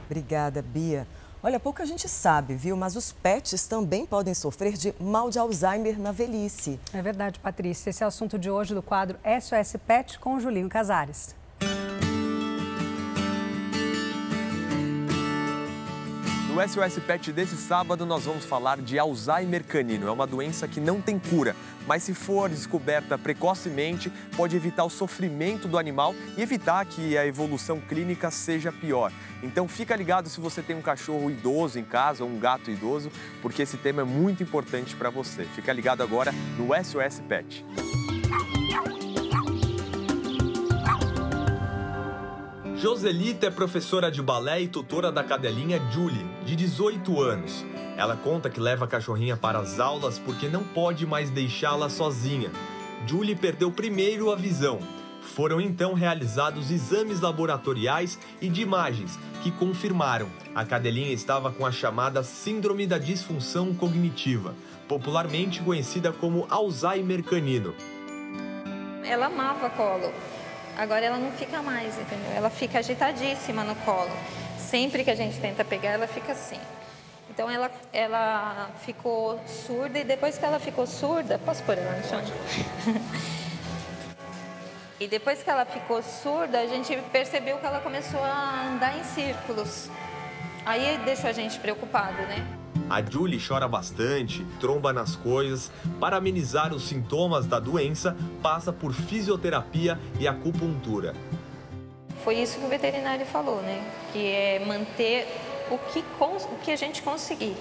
Obrigada, 0.05 0.61
Bia. 0.61 1.07
Olha, 1.43 1.59
pouca 1.59 1.87
gente 1.87 2.07
sabe, 2.07 2.55
viu? 2.55 2.77
Mas 2.77 2.97
os 2.97 3.13
pets 3.13 3.67
também 3.67 4.05
podem 4.05 4.35
sofrer 4.35 4.75
de 4.75 4.95
mal 5.01 5.31
de 5.31 5.39
Alzheimer 5.39 5.99
na 5.99 6.13
velhice. 6.13 6.79
É 6.93 7.01
verdade, 7.01 7.39
Patrícia. 7.39 7.89
Esse 7.89 8.03
é 8.03 8.07
o 8.07 8.09
assunto 8.09 8.39
de 8.39 8.51
hoje 8.51 8.75
do 8.75 8.83
quadro 8.83 9.19
SOS 9.41 9.77
Pet 9.87 10.19
com 10.19 10.39
Julinho 10.39 10.69
Casares. 10.69 11.35
No 16.51 16.61
SOS 16.69 16.99
Pet 17.07 17.33
desse 17.33 17.57
sábado, 17.57 18.05
nós 18.05 18.25
vamos 18.25 18.45
falar 18.45 18.81
de 18.81 18.99
Alzheimer 18.99 19.63
canino. 19.63 20.09
É 20.09 20.11
uma 20.11 20.27
doença 20.27 20.67
que 20.67 20.81
não 20.81 21.01
tem 21.01 21.17
cura, 21.17 21.55
mas 21.87 22.03
se 22.03 22.13
for 22.13 22.51
descoberta 22.51 23.17
precocemente, 23.17 24.11
pode 24.37 24.57
evitar 24.57 24.83
o 24.83 24.91
sofrimento 24.91 25.69
do 25.69 25.79
animal 25.79 26.13
e 26.37 26.43
evitar 26.43 26.85
que 26.87 27.17
a 27.17 27.25
evolução 27.25 27.81
clínica 27.81 28.33
seja 28.33 28.73
pior. 28.73 29.13
Então 29.45 29.69
fica 29.69 29.95
ligado 29.95 30.29
se 30.29 30.41
você 30.41 30.61
tem 30.61 30.75
um 30.75 30.83
cachorro 30.83 31.31
idoso 31.31 31.79
em 31.79 31.85
casa 31.85 32.25
ou 32.25 32.29
um 32.29 32.41
gato 32.41 32.69
idoso, 32.69 33.13
porque 33.41 33.63
esse 33.63 33.77
tema 33.77 34.03
é 34.03 34.05
muito 34.05 34.43
importante 34.43 34.97
para 34.97 35.09
você. 35.09 35.45
Fica 35.45 35.73
ligado 35.73 36.03
agora 36.03 36.33
no 36.59 36.71
SOS 36.75 37.23
Pet. 37.29 37.65
Joselita 42.81 43.47
é 43.47 43.51
professora 43.51 44.11
de 44.11 44.23
balé 44.23 44.63
e 44.63 44.67
tutora 44.67 45.13
da 45.13 45.23
cadelinha 45.23 45.79
Julie, 45.91 46.25
de 46.45 46.57
18 46.57 47.21
anos. 47.21 47.65
Ela 47.97 48.17
conta 48.17 48.49
que 48.49 48.61
leva 48.61 48.85
a 48.85 48.89
cachorrinha 48.89 49.37
para 49.37 49.59
as 49.59 49.79
aulas 49.79 50.19
porque 50.19 50.49
não 50.49 50.63
pode 50.63 51.07
mais 51.07 51.31
deixá-la 51.31 51.89
sozinha. 51.89 52.51
Julie 53.07 53.37
perdeu 53.37 53.71
primeiro 53.71 54.33
a 54.33 54.37
visão. 54.37 54.79
Foram 55.23 55.61
então 55.61 55.95
realizados 55.95 56.71
exames 56.71 57.21
laboratoriais 57.21 58.19
e 58.41 58.49
de 58.49 58.63
imagens 58.63 59.19
que 59.43 59.51
confirmaram 59.51 60.29
a 60.55 60.65
cadelinha 60.65 61.13
estava 61.13 61.53
com 61.53 61.65
a 61.65 61.71
chamada 61.71 62.23
Síndrome 62.23 62.87
da 62.87 62.99
Disfunção 62.99 63.75
Cognitiva, 63.75 64.55
popularmente 64.89 65.63
conhecida 65.63 66.13
como 66.13 66.47
Alzheimer 66.51 67.23
canino. 67.23 67.75
Ela 69.05 69.27
amava 69.27 69.71
colo 69.71 70.13
Agora 70.81 71.05
ela 71.05 71.19
não 71.19 71.31
fica 71.33 71.61
mais, 71.61 71.99
entendeu? 71.99 72.33
Ela 72.35 72.49
fica 72.49 72.79
agitadíssima 72.79 73.63
no 73.63 73.75
colo. 73.77 74.11
Sempre 74.69 75.03
que 75.03 75.11
a 75.11 75.15
gente 75.15 75.41
tenta 75.41 75.65
pegar, 75.65 75.91
ela 75.91 76.07
fica 76.07 76.33
assim. 76.33 76.59
Então 77.31 77.51
ela, 77.51 77.71
ela 77.93 78.71
ficou 78.85 79.41
surda 79.47 79.99
e 79.99 80.05
depois 80.05 80.37
que 80.37 80.45
ela 80.45 80.59
ficou 80.59 80.87
surda, 80.87 81.39
posso 81.39 81.63
pôr 81.63 81.79
ela 81.79 81.97
no 81.97 82.05
chão? 82.05 82.21
e 85.01 85.09
depois 85.09 85.43
que 85.43 85.49
ela 85.49 85.65
ficou 85.65 86.03
surda, 86.03 86.61
a 86.61 86.67
gente 86.67 86.95
percebeu 87.11 87.59
que 87.59 87.67
ela 87.67 87.81
começou 87.81 88.23
a 88.23 88.69
andar 88.69 88.99
em 88.99 89.05
círculos. 89.05 89.89
Aí 90.67 90.99
deixou 91.05 91.31
a 91.31 91.33
gente 91.33 91.59
preocupado, 91.59 92.21
né? 92.23 92.61
A 92.91 93.01
Julie 93.01 93.41
chora 93.41 93.69
bastante, 93.69 94.45
tromba 94.59 94.93
nas 94.93 95.15
coisas. 95.15 95.71
Para 96.01 96.17
amenizar 96.17 96.75
os 96.75 96.89
sintomas 96.89 97.47
da 97.47 97.61
doença, 97.61 98.17
passa 98.43 98.73
por 98.73 98.93
fisioterapia 98.93 99.97
e 100.19 100.27
acupuntura. 100.27 101.15
Foi 102.25 102.37
isso 102.37 102.59
que 102.59 102.67
o 102.67 102.69
veterinário 102.69 103.25
falou, 103.27 103.63
né? 103.63 103.83
Que 104.13 104.27
é 104.27 104.65
manter 104.65 105.27
o 105.71 105.79
que, 105.79 106.05
o 106.21 106.57
que 106.59 106.71
a 106.71 106.77
gente 106.77 107.03
conseguir 107.03 107.57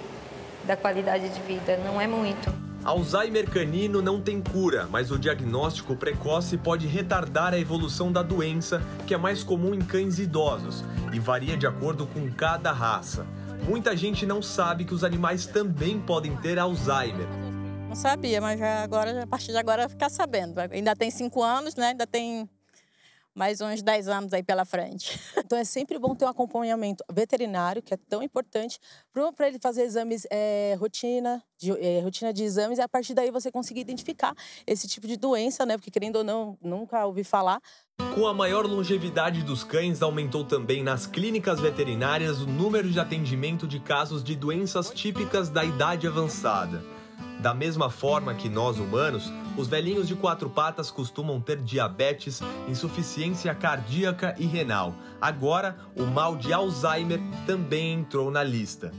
da 0.64 0.76
qualidade 0.76 1.28
de 1.28 1.40
vida, 1.42 1.76
não 1.78 2.00
é 2.00 2.06
muito. 2.06 2.52
Alzheimer 2.84 3.48
canino 3.50 4.00
não 4.00 4.20
tem 4.20 4.40
cura, 4.40 4.88
mas 4.90 5.10
o 5.10 5.18
diagnóstico 5.18 5.94
precoce 5.94 6.56
pode 6.56 6.86
retardar 6.86 7.52
a 7.52 7.58
evolução 7.58 8.10
da 8.10 8.22
doença, 8.22 8.82
que 9.06 9.12
é 9.12 9.18
mais 9.18 9.42
comum 9.42 9.74
em 9.74 9.80
cães 9.80 10.18
idosos 10.18 10.82
e 11.12 11.18
varia 11.18 11.56
de 11.56 11.66
acordo 11.66 12.06
com 12.06 12.30
cada 12.32 12.72
raça. 12.72 13.26
Muita 13.68 13.94
gente 13.94 14.24
não 14.24 14.40
sabe 14.40 14.84
que 14.84 14.94
os 14.94 15.04
animais 15.04 15.44
também 15.44 16.00
podem 16.00 16.34
ter 16.38 16.58
Alzheimer. 16.58 17.26
Não 17.86 17.94
sabia, 17.94 18.40
mas 18.40 18.58
já 18.58 18.82
agora, 18.82 19.24
a 19.24 19.26
partir 19.26 19.52
de 19.52 19.58
agora, 19.58 19.88
ficar 19.88 20.08
sabendo. 20.08 20.58
Ainda 20.70 20.96
tem 20.96 21.10
cinco 21.10 21.42
anos, 21.42 21.74
né? 21.74 21.88
Ainda 21.88 22.06
tem 22.06 22.48
mais 23.34 23.60
uns 23.60 23.82
10 23.82 24.08
anos 24.08 24.32
aí 24.32 24.42
pela 24.42 24.64
frente. 24.64 25.18
Então 25.50 25.58
é 25.58 25.64
sempre 25.64 25.98
bom 25.98 26.14
ter 26.14 26.24
um 26.24 26.28
acompanhamento 26.28 27.02
veterinário, 27.12 27.82
que 27.82 27.92
é 27.92 27.96
tão 27.96 28.22
importante, 28.22 28.78
para 29.34 29.48
ele 29.48 29.58
fazer 29.58 29.82
exames, 29.82 30.24
é, 30.30 30.76
rotina, 30.78 31.42
de, 31.58 31.72
é, 31.72 32.00
rotina 32.00 32.32
de 32.32 32.44
exames, 32.44 32.78
e 32.78 32.82
a 32.82 32.88
partir 32.88 33.14
daí 33.14 33.32
você 33.32 33.50
conseguir 33.50 33.80
identificar 33.80 34.32
esse 34.64 34.86
tipo 34.86 35.08
de 35.08 35.16
doença, 35.16 35.66
né? 35.66 35.76
Porque 35.76 35.90
querendo 35.90 36.16
ou 36.16 36.24
não, 36.24 36.56
nunca 36.62 37.04
ouvi 37.04 37.24
falar. 37.24 37.60
Com 38.14 38.28
a 38.28 38.34
maior 38.34 38.64
longevidade 38.64 39.42
dos 39.42 39.64
cães, 39.64 40.02
aumentou 40.02 40.44
também 40.44 40.84
nas 40.84 41.04
clínicas 41.04 41.58
veterinárias 41.58 42.40
o 42.40 42.46
número 42.46 42.88
de 42.88 43.00
atendimento 43.00 43.66
de 43.66 43.80
casos 43.80 44.22
de 44.22 44.36
doenças 44.36 44.90
típicas 44.90 45.48
da 45.48 45.64
idade 45.64 46.06
avançada. 46.06 46.99
Da 47.40 47.54
mesma 47.54 47.88
forma 47.88 48.34
que 48.34 48.48
nós 48.48 48.78
humanos, 48.78 49.32
os 49.56 49.66
velhinhos 49.66 50.06
de 50.06 50.14
quatro 50.14 50.50
patas 50.50 50.90
costumam 50.90 51.40
ter 51.40 51.58
diabetes, 51.62 52.42
insuficiência 52.68 53.54
cardíaca 53.54 54.34
e 54.38 54.46
renal. 54.46 54.94
Agora, 55.20 55.76
o 55.96 56.04
mal 56.04 56.36
de 56.36 56.52
Alzheimer 56.52 57.20
também 57.46 57.94
entrou 57.94 58.30
na 58.30 58.42
lista. 58.42 58.92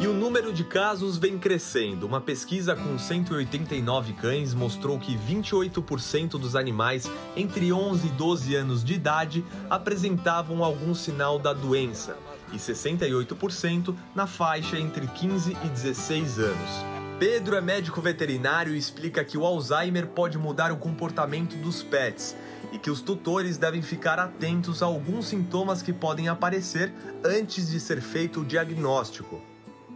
E 0.00 0.06
o 0.06 0.12
número 0.12 0.52
de 0.52 0.64
casos 0.64 1.16
vem 1.16 1.38
crescendo. 1.38 2.06
Uma 2.06 2.20
pesquisa 2.20 2.76
com 2.76 2.98
189 2.98 4.12
cães 4.14 4.52
mostrou 4.52 4.98
que 4.98 5.16
28% 5.16 6.32
dos 6.32 6.54
animais 6.54 7.10
entre 7.36 7.72
11 7.72 8.06
e 8.06 8.10
12 8.10 8.54
anos 8.56 8.84
de 8.84 8.94
idade 8.94 9.44
apresentavam 9.70 10.62
algum 10.62 10.94
sinal 10.94 11.38
da 11.38 11.52
doença, 11.52 12.16
e 12.52 12.56
68% 12.56 13.94
na 14.14 14.26
faixa 14.26 14.78
entre 14.78 15.06
15 15.06 15.56
e 15.64 15.68
16 15.68 16.38
anos. 16.40 16.95
Pedro 17.18 17.56
é 17.56 17.62
médico 17.62 18.02
veterinário 18.02 18.74
e 18.74 18.78
explica 18.78 19.24
que 19.24 19.38
o 19.38 19.46
Alzheimer 19.46 20.06
pode 20.06 20.36
mudar 20.36 20.70
o 20.70 20.76
comportamento 20.76 21.56
dos 21.56 21.82
pets 21.82 22.36
e 22.70 22.78
que 22.78 22.90
os 22.90 23.00
tutores 23.00 23.56
devem 23.56 23.80
ficar 23.80 24.18
atentos 24.18 24.82
a 24.82 24.86
alguns 24.86 25.28
sintomas 25.28 25.80
que 25.80 25.94
podem 25.94 26.28
aparecer 26.28 26.92
antes 27.24 27.70
de 27.70 27.80
ser 27.80 28.02
feito 28.02 28.42
o 28.42 28.44
diagnóstico. 28.44 29.40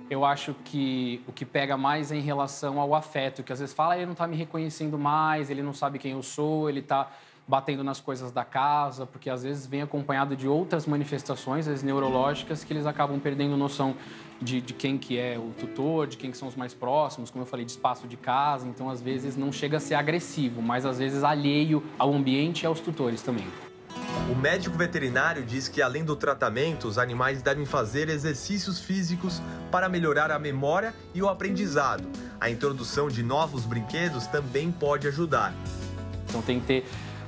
Eu 0.08 0.24
acho 0.24 0.54
que 0.64 1.22
o 1.28 1.32
que 1.32 1.44
pega 1.44 1.76
mais 1.76 2.10
é 2.10 2.16
em 2.16 2.22
relação 2.22 2.80
ao 2.80 2.94
afeto, 2.94 3.42
que 3.42 3.52
às 3.52 3.60
vezes 3.60 3.74
fala, 3.74 3.92
ah, 3.92 3.96
ele 3.98 4.06
não 4.06 4.12
está 4.12 4.26
me 4.26 4.34
reconhecendo 4.34 4.98
mais, 4.98 5.50
ele 5.50 5.62
não 5.62 5.74
sabe 5.74 5.98
quem 5.98 6.12
eu 6.12 6.22
sou, 6.22 6.70
ele 6.70 6.80
está 6.80 7.10
batendo 7.46 7.84
nas 7.84 8.00
coisas 8.00 8.32
da 8.32 8.44
casa, 8.46 9.04
porque 9.04 9.28
às 9.28 9.42
vezes 9.42 9.66
vem 9.66 9.82
acompanhado 9.82 10.34
de 10.34 10.48
outras 10.48 10.86
manifestações, 10.86 11.68
as 11.68 11.82
neurológicas, 11.82 12.64
que 12.64 12.72
eles 12.72 12.86
acabam 12.86 13.20
perdendo 13.20 13.58
noção 13.58 13.94
de, 14.40 14.61
de, 14.61 14.73
quem 14.73 14.97
que 14.97 15.18
é 15.18 15.38
o 15.38 15.50
tutor, 15.59 16.06
de 16.06 16.16
quem 16.16 16.30
que 16.30 16.37
são 16.37 16.49
os 16.49 16.56
mais 16.56 16.73
próximos, 16.73 17.30
como 17.30 17.42
eu 17.42 17.47
falei, 17.47 17.64
de 17.64 17.73
espaço 17.73 18.06
de 18.06 18.16
casa. 18.16 18.66
Então, 18.66 18.88
às 18.88 19.00
vezes, 19.00 19.37
não 19.37 19.52
chega 19.52 19.76
a 19.76 19.80
ser 19.80 19.94
agressivo, 19.94 20.62
mas 20.62 20.87
às 20.87 20.99
vezes 20.99 21.23
alheio 21.23 21.82
ao 21.99 22.12
ambiente 22.12 22.62
e 22.62 22.66
aos 22.66 22.80
tutores 22.80 23.23
também. 23.23 23.47
O 24.30 24.35
médico 24.35 24.76
veterinário 24.76 25.44
diz 25.44 25.68
que, 25.68 25.82
além 25.82 26.04
do 26.04 26.14
tratamento, 26.14 26.87
os 26.87 26.99
animais 26.99 27.42
devem 27.42 27.66
fazer 27.66 28.09
exercícios 28.09 28.80
físicos 28.80 29.42
para 29.70 29.88
melhorar 29.88 30.30
a 30.30 30.38
memória 30.38 30.94
e 31.14 31.23
o 31.23 31.28
aprendizado. 31.28 32.09
A 32.40 32.49
introdução 32.49 33.09
de 33.09 33.23
novos 33.23 33.64
brinquedos 33.64 34.26
também 34.26 34.70
pode 34.70 35.06
ajudar. 35.09 35.52
Então, 36.28 36.40
tem 36.42 36.61
que 36.61 36.66
ter 36.66 36.85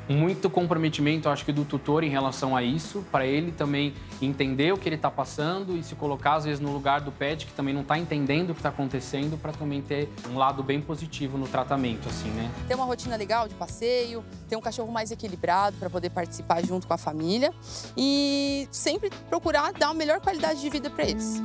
muito 0.09 0.51
comprometimento, 0.51 1.29
acho 1.29 1.45
que, 1.45 1.53
do 1.53 1.65
tutor 1.65 2.05
em 2.05 2.09
relação 2.09 2.57
a 2.57 2.63
isso, 2.63 3.05
para 3.11 3.27
ele 3.27 3.53
também 3.53 3.95
entender 4.21 4.73
o 4.73 4.79
que 4.79 4.89
ele 4.89 4.97
está 4.97 5.11
passando 5.11 5.77
e 5.77 5.83
se 5.83 5.95
colocar, 5.95 6.35
às 6.35 6.45
vezes, 6.45 6.61
no 6.61 6.73
lugar 6.73 7.01
do 7.01 7.13
pet 7.13 7.47
que 7.47 7.53
também 7.53 7.73
não 7.73 7.83
está 7.83 7.99
entendendo 7.99 8.51
o 8.51 8.55
que 8.55 8.61
está 8.61 8.69
acontecendo, 8.69 9.37
para 9.39 9.53
também 9.53 9.81
ter 9.81 10.09
um 10.31 10.37
lado 10.37 10.63
bem 10.63 10.81
positivo 10.81 11.39
no 11.39 11.47
tratamento, 11.47 12.09
assim, 12.09 12.29
né? 12.31 12.51
Ter 12.69 12.75
uma 12.75 12.85
rotina 12.85 13.17
legal 13.17 13.49
de 13.49 13.55
passeio, 13.55 14.25
ter 14.49 14.57
um 14.57 14.61
cachorro 14.61 14.93
mais 14.93 15.11
equilibrado 15.11 15.77
para 15.77 15.89
poder 15.89 16.11
participar 16.11 16.65
junto 16.65 16.87
com 16.87 16.95
a 16.95 16.99
família 16.99 17.53
e 17.97 18.69
sempre 18.71 19.11
procurar 19.29 19.73
dar 19.73 19.89
a 19.89 19.95
melhor 19.95 20.21
qualidade 20.21 20.61
de 20.61 20.69
vida 20.69 20.91
para 20.91 21.05
eles. 21.05 21.41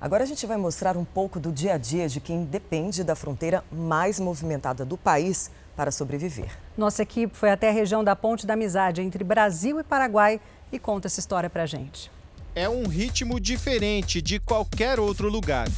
Agora 0.00 0.22
a 0.22 0.26
gente 0.26 0.46
vai 0.46 0.56
mostrar 0.56 0.96
um 0.96 1.04
pouco 1.04 1.40
do 1.40 1.50
dia 1.50 1.74
a 1.74 1.78
dia 1.78 2.08
de 2.08 2.20
quem 2.20 2.44
depende 2.44 3.02
da 3.02 3.16
fronteira 3.16 3.64
mais 3.72 4.20
movimentada 4.20 4.84
do 4.84 4.96
país 4.96 5.50
para 5.78 5.92
sobreviver. 5.92 6.50
Nossa 6.76 7.04
equipe 7.04 7.36
foi 7.36 7.52
até 7.52 7.68
a 7.68 7.72
região 7.72 8.02
da 8.02 8.16
Ponte 8.16 8.44
da 8.44 8.54
Amizade 8.54 9.00
entre 9.00 9.22
Brasil 9.22 9.78
e 9.78 9.84
Paraguai 9.84 10.40
e 10.72 10.78
conta 10.78 11.06
essa 11.06 11.20
história 11.20 11.48
para 11.48 11.66
gente. 11.66 12.10
É 12.52 12.68
um 12.68 12.88
ritmo 12.88 13.38
diferente 13.38 14.20
de 14.20 14.40
qualquer 14.40 14.98
outro 14.98 15.28
lugar. 15.28 15.68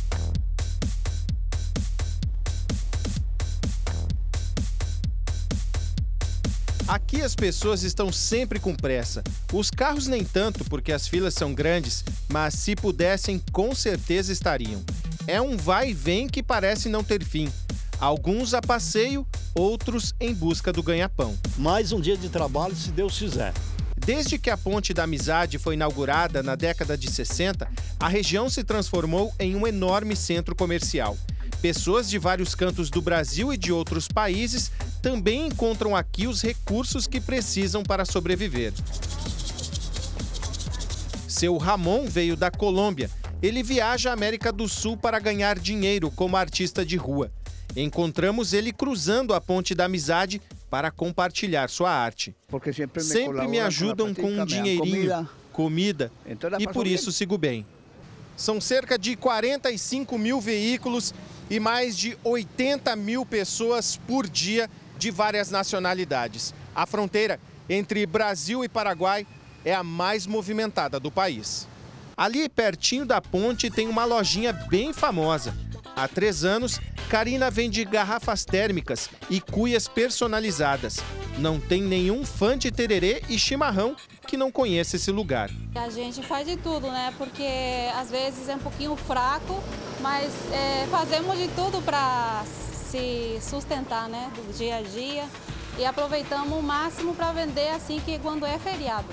Aqui 6.88 7.20
as 7.20 7.34
pessoas 7.34 7.82
estão 7.82 8.10
sempre 8.10 8.58
com 8.58 8.74
pressa. 8.74 9.22
Os 9.52 9.70
carros 9.70 10.06
nem 10.06 10.24
tanto, 10.24 10.64
porque 10.64 10.92
as 10.92 11.06
filas 11.06 11.34
são 11.34 11.52
grandes, 11.52 12.02
mas 12.26 12.54
se 12.54 12.74
pudessem, 12.74 13.38
com 13.52 13.74
certeza 13.74 14.32
estariam. 14.32 14.82
É 15.26 15.42
um 15.42 15.58
vai 15.58 15.90
e 15.90 15.94
vem 15.94 16.26
que 16.26 16.42
parece 16.42 16.88
não 16.88 17.04
ter 17.04 17.22
fim. 17.22 17.52
Alguns 18.00 18.54
a 18.54 18.62
passeio, 18.62 19.26
outros 19.54 20.14
em 20.18 20.32
busca 20.32 20.72
do 20.72 20.82
ganha-pão. 20.82 21.36
Mais 21.58 21.92
um 21.92 22.00
dia 22.00 22.16
de 22.16 22.30
trabalho, 22.30 22.74
se 22.74 22.90
Deus 22.90 23.18
quiser. 23.18 23.52
Desde 23.94 24.38
que 24.38 24.48
a 24.48 24.56
Ponte 24.56 24.94
da 24.94 25.02
Amizade 25.02 25.58
foi 25.58 25.74
inaugurada 25.74 26.42
na 26.42 26.56
década 26.56 26.96
de 26.96 27.10
60, 27.10 27.68
a 28.00 28.08
região 28.08 28.48
se 28.48 28.64
transformou 28.64 29.30
em 29.38 29.54
um 29.54 29.66
enorme 29.66 30.16
centro 30.16 30.56
comercial. 30.56 31.14
Pessoas 31.60 32.08
de 32.08 32.18
vários 32.18 32.54
cantos 32.54 32.88
do 32.88 33.02
Brasil 33.02 33.52
e 33.52 33.58
de 33.58 33.70
outros 33.70 34.08
países 34.08 34.72
também 35.02 35.48
encontram 35.48 35.94
aqui 35.94 36.26
os 36.26 36.40
recursos 36.40 37.06
que 37.06 37.20
precisam 37.20 37.82
para 37.82 38.06
sobreviver. 38.06 38.72
Seu 41.28 41.58
Ramon 41.58 42.06
veio 42.06 42.34
da 42.34 42.50
Colômbia. 42.50 43.10
Ele 43.42 43.62
viaja 43.62 44.08
à 44.08 44.14
América 44.14 44.50
do 44.50 44.66
Sul 44.66 44.96
para 44.96 45.18
ganhar 45.18 45.58
dinheiro 45.58 46.10
como 46.10 46.38
artista 46.38 46.82
de 46.82 46.96
rua. 46.96 47.30
Encontramos 47.76 48.52
ele 48.52 48.72
cruzando 48.72 49.33
a 49.33 49.40
ponte 49.40 49.74
da 49.74 49.85
amizade 49.85 50.40
para 50.68 50.90
compartilhar 50.90 51.68
sua 51.68 51.90
arte. 51.90 52.35
Porque 52.48 52.72
sempre 52.72 53.02
me, 53.02 53.09
sempre 53.09 53.48
me 53.48 53.61
ajudam 53.61 54.14
com 54.14 54.30
um 54.30 54.44
dinheirinho, 54.44 54.78
comida, 54.87 55.28
comida 55.52 56.12
e 56.59 56.66
por 56.66 56.87
isso 56.87 57.12
sigo 57.12 57.37
bem. 57.37 57.66
São 58.37 58.61
cerca 58.61 58.98
de 58.98 59.16
45 59.16 60.16
mil 60.16 60.40
veículos 60.40 61.12
e 61.50 61.61
mais 61.61 61.96
de 61.96 62.16
80 62.24 62.94
mil 62.96 63.26
pessoas 63.26 63.96
por 64.06 64.26
dia 64.26 64.70
de 64.98 65.11
várias 65.11 65.50
nacionalidades. 65.50 66.54
A 66.74 66.87
fronteira 66.87 67.38
entre 67.68 68.06
Brasil 68.06 68.64
e 68.64 68.68
Paraguai 68.68 69.26
é 69.64 69.74
a 69.74 69.83
mais 69.83 70.26
movimentada 70.26 70.98
do 70.98 71.11
país. 71.11 71.68
Ali 72.16 72.48
pertinho 72.48 73.04
da 73.06 73.20
ponte 73.20 73.70
tem 73.70 73.88
uma 73.88 74.04
lojinha 74.04 74.52
bem 74.52 74.92
famosa. 74.92 75.54
Há 75.96 76.09
três 76.09 76.44
anos, 76.44 76.81
Karina 77.09 77.50
vende 77.50 77.85
garrafas 77.85 78.44
térmicas 78.44 79.11
e 79.29 79.40
cuias 79.40 79.88
personalizadas. 79.88 81.00
Não 81.38 81.59
tem 81.59 81.83
nenhum 81.83 82.24
fã 82.24 82.57
de 82.57 82.70
tererê 82.70 83.22
e 83.29 83.38
chimarrão 83.38 83.96
que 84.26 84.37
não 84.37 84.53
conheça 84.53 84.96
esse 84.96 85.11
lugar. 85.11 85.50
A 85.74 85.90
gente 85.90 86.22
faz 86.22 86.46
de 86.46 86.57
tudo, 86.57 86.87
né? 86.90 87.12
Porque 87.18 87.46
às 87.96 88.11
vezes 88.11 88.48
é 88.48 88.55
um 88.55 88.61
pouquinho 88.61 88.94
fraco, 88.96 89.62
mas 90.00 90.33
é, 90.53 90.87
fazemos 90.90 91.37
de 91.37 91.48
tudo 91.48 91.83
para 91.83 92.44
se 92.90 93.38
sustentar, 93.40 94.09
né? 94.09 94.31
Do 94.35 94.57
dia 94.57 94.76
a 94.76 94.83
dia. 94.83 95.24
E 95.79 95.85
aproveitamos 95.85 96.59
o 96.59 96.62
máximo 96.62 97.14
para 97.14 97.33
vender 97.33 97.70
assim 97.70 98.00
que 98.00 98.18
quando 98.18 98.44
é 98.44 98.59
feriado. 98.59 99.09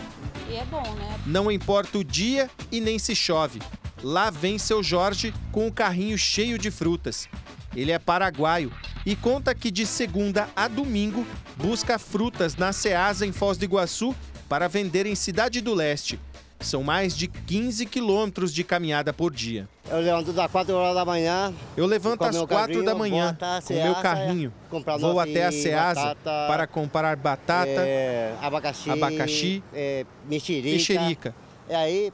E 0.49 0.55
é 0.55 0.65
bom, 0.65 0.83
né? 0.95 1.19
Não 1.25 1.51
importa 1.51 1.97
o 1.97 2.03
dia 2.03 2.49
e 2.71 2.79
nem 2.79 2.99
se 2.99 3.15
chove. 3.15 3.59
Lá 4.03 4.29
vem 4.29 4.57
seu 4.57 4.83
Jorge 4.83 5.33
com 5.51 5.67
o 5.67 5.71
carrinho 5.71 6.17
cheio 6.17 6.57
de 6.57 6.69
frutas. 6.69 7.27
Ele 7.75 7.91
é 7.91 7.99
paraguaio 7.99 8.71
e 9.05 9.15
conta 9.15 9.53
que 9.53 9.69
de 9.69 9.85
segunda 9.85 10.47
a 10.55 10.67
domingo 10.67 11.25
busca 11.55 11.99
frutas 11.99 12.55
na 12.55 12.71
Ceasa 12.71 13.25
em 13.25 13.31
Foz 13.31 13.57
do 13.57 13.65
Iguaçu 13.65 14.15
para 14.47 14.67
vender 14.67 15.05
em 15.05 15.15
Cidade 15.15 15.61
do 15.61 15.73
Leste. 15.73 16.19
São 16.59 16.81
mais 16.81 17.15
de 17.15 17.27
15 17.27 17.85
quilômetros 17.85 18.51
de 18.51 18.63
caminhada 18.63 19.13
por 19.13 19.31
dia. 19.31 19.69
Eu 19.89 19.99
levanto 19.99 20.33
das 20.33 20.49
4 20.49 20.73
horas 20.73 20.95
da 20.95 21.05
manhã. 21.05 21.53
Eu 21.75 21.85
levanto 21.85 22.23
às 22.23 22.35
4 22.35 22.83
da 22.83 22.95
manhã 22.95 23.37
com 23.63 23.73
meu 23.73 23.95
carrinho. 23.95 24.51
Vou 24.99 25.19
até 25.19 25.45
a 25.45 25.51
Ceasa 25.51 26.01
batata, 26.01 26.47
para 26.47 26.65
comprar 26.65 27.15
batata, 27.15 27.69
é, 27.69 28.35
abacaxi, 28.41 28.89
abacaxi 28.89 29.63
é, 29.71 30.05
mexerica. 30.27 30.73
mexerica. 30.73 31.35
E 31.69 31.75
aí, 31.75 32.13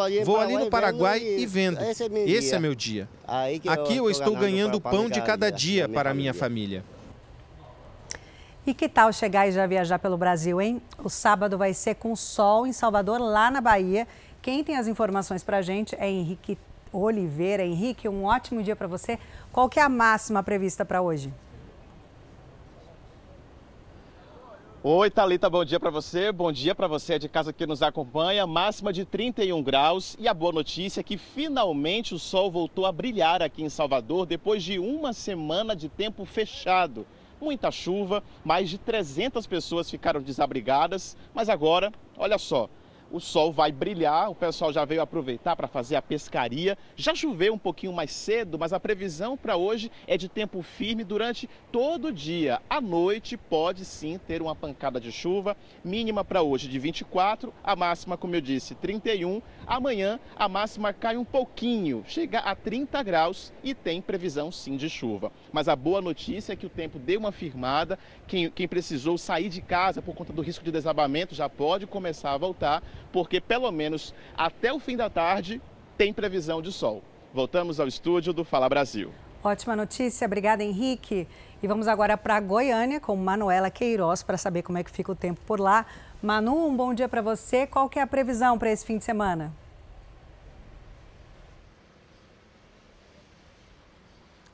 ali 0.00 0.24
Vou 0.24 0.38
ali 0.38 0.56
no 0.56 0.70
Paraguai 0.70 1.20
e 1.20 1.44
vendo. 1.46 1.80
Esse 1.82 2.04
é 2.04 2.08
meu 2.08 2.26
Esse 2.26 2.40
dia. 2.40 2.56
É 2.56 2.58
meu 2.60 2.74
dia. 2.74 3.08
Aqui 3.26 3.96
eu, 3.96 4.04
eu 4.04 4.10
estou 4.10 4.36
ganhando 4.36 4.80
pão 4.80 5.08
de 5.08 5.20
cada 5.20 5.50
dia 5.50 5.88
para 5.88 6.10
a 6.10 6.14
minha 6.14 6.32
família. 6.32 6.84
E 8.66 8.72
que 8.72 8.88
tal 8.88 9.12
chegar 9.12 9.46
e 9.46 9.52
já 9.52 9.66
viajar 9.66 9.98
pelo 9.98 10.16
Brasil, 10.16 10.58
hein? 10.60 10.80
O 11.02 11.10
sábado 11.10 11.58
vai 11.58 11.74
ser 11.74 11.96
com 11.96 12.16
sol 12.16 12.66
em 12.66 12.72
Salvador, 12.72 13.20
lá 13.20 13.50
na 13.50 13.60
Bahia. 13.60 14.08
Quem 14.40 14.64
tem 14.64 14.76
as 14.76 14.86
informações 14.86 15.42
para 15.42 15.58
a 15.58 15.62
gente 15.62 15.94
é 15.98 16.08
Henrique 16.08 16.56
Oliveira. 16.90 17.62
Henrique, 17.62 18.08
um 18.08 18.24
ótimo 18.24 18.62
dia 18.62 18.74
para 18.74 18.86
você. 18.86 19.18
Qual 19.52 19.68
que 19.68 19.78
é 19.78 19.82
a 19.82 19.88
máxima 19.88 20.42
prevista 20.42 20.84
para 20.84 21.02
hoje? 21.02 21.32
Oi, 24.86 25.08
Thalita, 25.08 25.48
bom 25.48 25.64
dia 25.64 25.80
para 25.80 25.88
você. 25.88 26.30
Bom 26.30 26.52
dia 26.52 26.74
para 26.74 26.86
você 26.86 27.18
de 27.18 27.26
casa 27.26 27.54
que 27.54 27.66
nos 27.66 27.82
acompanha. 27.82 28.46
Máxima 28.46 28.92
de 28.92 29.06
31 29.06 29.62
graus 29.62 30.14
e 30.20 30.28
a 30.28 30.34
boa 30.34 30.52
notícia 30.52 31.00
é 31.00 31.02
que 31.02 31.16
finalmente 31.16 32.14
o 32.14 32.18
sol 32.18 32.50
voltou 32.50 32.84
a 32.84 32.92
brilhar 32.92 33.40
aqui 33.40 33.62
em 33.62 33.70
Salvador 33.70 34.26
depois 34.26 34.62
de 34.62 34.78
uma 34.78 35.14
semana 35.14 35.74
de 35.74 35.88
tempo 35.88 36.26
fechado. 36.26 37.06
Muita 37.40 37.70
chuva, 37.70 38.22
mais 38.44 38.68
de 38.68 38.76
300 38.76 39.46
pessoas 39.46 39.90
ficaram 39.90 40.20
desabrigadas, 40.20 41.16
mas 41.32 41.48
agora, 41.48 41.90
olha 42.18 42.36
só, 42.36 42.68
o 43.14 43.20
sol 43.20 43.52
vai 43.52 43.70
brilhar, 43.70 44.28
o 44.28 44.34
pessoal 44.34 44.72
já 44.72 44.84
veio 44.84 45.00
aproveitar 45.00 45.54
para 45.54 45.68
fazer 45.68 45.94
a 45.94 46.02
pescaria. 46.02 46.76
Já 46.96 47.14
choveu 47.14 47.54
um 47.54 47.58
pouquinho 47.58 47.92
mais 47.92 48.10
cedo, 48.10 48.58
mas 48.58 48.72
a 48.72 48.80
previsão 48.80 49.36
para 49.36 49.56
hoje 49.56 49.88
é 50.08 50.18
de 50.18 50.28
tempo 50.28 50.60
firme 50.62 51.04
durante 51.04 51.48
todo 51.70 52.08
o 52.08 52.12
dia. 52.12 52.60
À 52.68 52.80
noite 52.80 53.36
pode 53.36 53.84
sim 53.84 54.18
ter 54.18 54.42
uma 54.42 54.56
pancada 54.56 55.00
de 55.00 55.12
chuva, 55.12 55.56
mínima 55.84 56.24
para 56.24 56.42
hoje 56.42 56.66
de 56.66 56.76
24, 56.76 57.54
a 57.62 57.76
máxima, 57.76 58.16
como 58.16 58.34
eu 58.34 58.40
disse, 58.40 58.74
31. 58.74 59.40
Amanhã 59.64 60.18
a 60.34 60.48
máxima 60.48 60.92
cai 60.92 61.16
um 61.16 61.24
pouquinho, 61.24 62.02
chega 62.08 62.40
a 62.40 62.56
30 62.56 63.00
graus 63.04 63.52
e 63.62 63.74
tem 63.74 64.02
previsão 64.02 64.50
sim 64.50 64.76
de 64.76 64.90
chuva. 64.90 65.30
Mas 65.52 65.68
a 65.68 65.76
boa 65.76 66.02
notícia 66.02 66.52
é 66.52 66.56
que 66.56 66.66
o 66.66 66.70
tempo 66.70 66.98
deu 66.98 67.20
uma 67.20 67.30
firmada. 67.30 67.96
Quem, 68.26 68.50
quem 68.50 68.66
precisou 68.66 69.16
sair 69.16 69.48
de 69.48 69.62
casa 69.62 70.02
por 70.02 70.16
conta 70.16 70.32
do 70.32 70.42
risco 70.42 70.64
de 70.64 70.72
desabamento 70.72 71.32
já 71.32 71.48
pode 71.48 71.86
começar 71.86 72.32
a 72.32 72.38
voltar 72.38 72.82
porque 73.14 73.40
pelo 73.40 73.70
menos 73.70 74.12
até 74.36 74.72
o 74.72 74.80
fim 74.80 74.96
da 74.96 75.08
tarde 75.08 75.62
tem 75.96 76.12
previsão 76.12 76.60
de 76.60 76.72
sol. 76.72 77.00
Voltamos 77.32 77.78
ao 77.78 77.86
estúdio 77.86 78.32
do 78.32 78.44
Fala 78.44 78.68
Brasil. 78.68 79.12
Ótima 79.44 79.76
notícia, 79.76 80.26
obrigada 80.26 80.64
Henrique. 80.64 81.28
E 81.62 81.66
vamos 81.68 81.86
agora 81.86 82.16
para 82.16 82.40
Goiânia 82.40 82.98
com 82.98 83.14
Manuela 83.14 83.70
Queiroz 83.70 84.24
para 84.24 84.36
saber 84.36 84.62
como 84.62 84.78
é 84.78 84.82
que 84.82 84.90
fica 84.90 85.12
o 85.12 85.14
tempo 85.14 85.40
por 85.46 85.60
lá. 85.60 85.86
Manu, 86.20 86.66
um 86.66 86.74
bom 86.74 86.92
dia 86.92 87.08
para 87.08 87.22
você. 87.22 87.68
Qual 87.68 87.88
que 87.88 88.00
é 88.00 88.02
a 88.02 88.06
previsão 88.06 88.58
para 88.58 88.72
esse 88.72 88.84
fim 88.84 88.98
de 88.98 89.04
semana? 89.04 89.52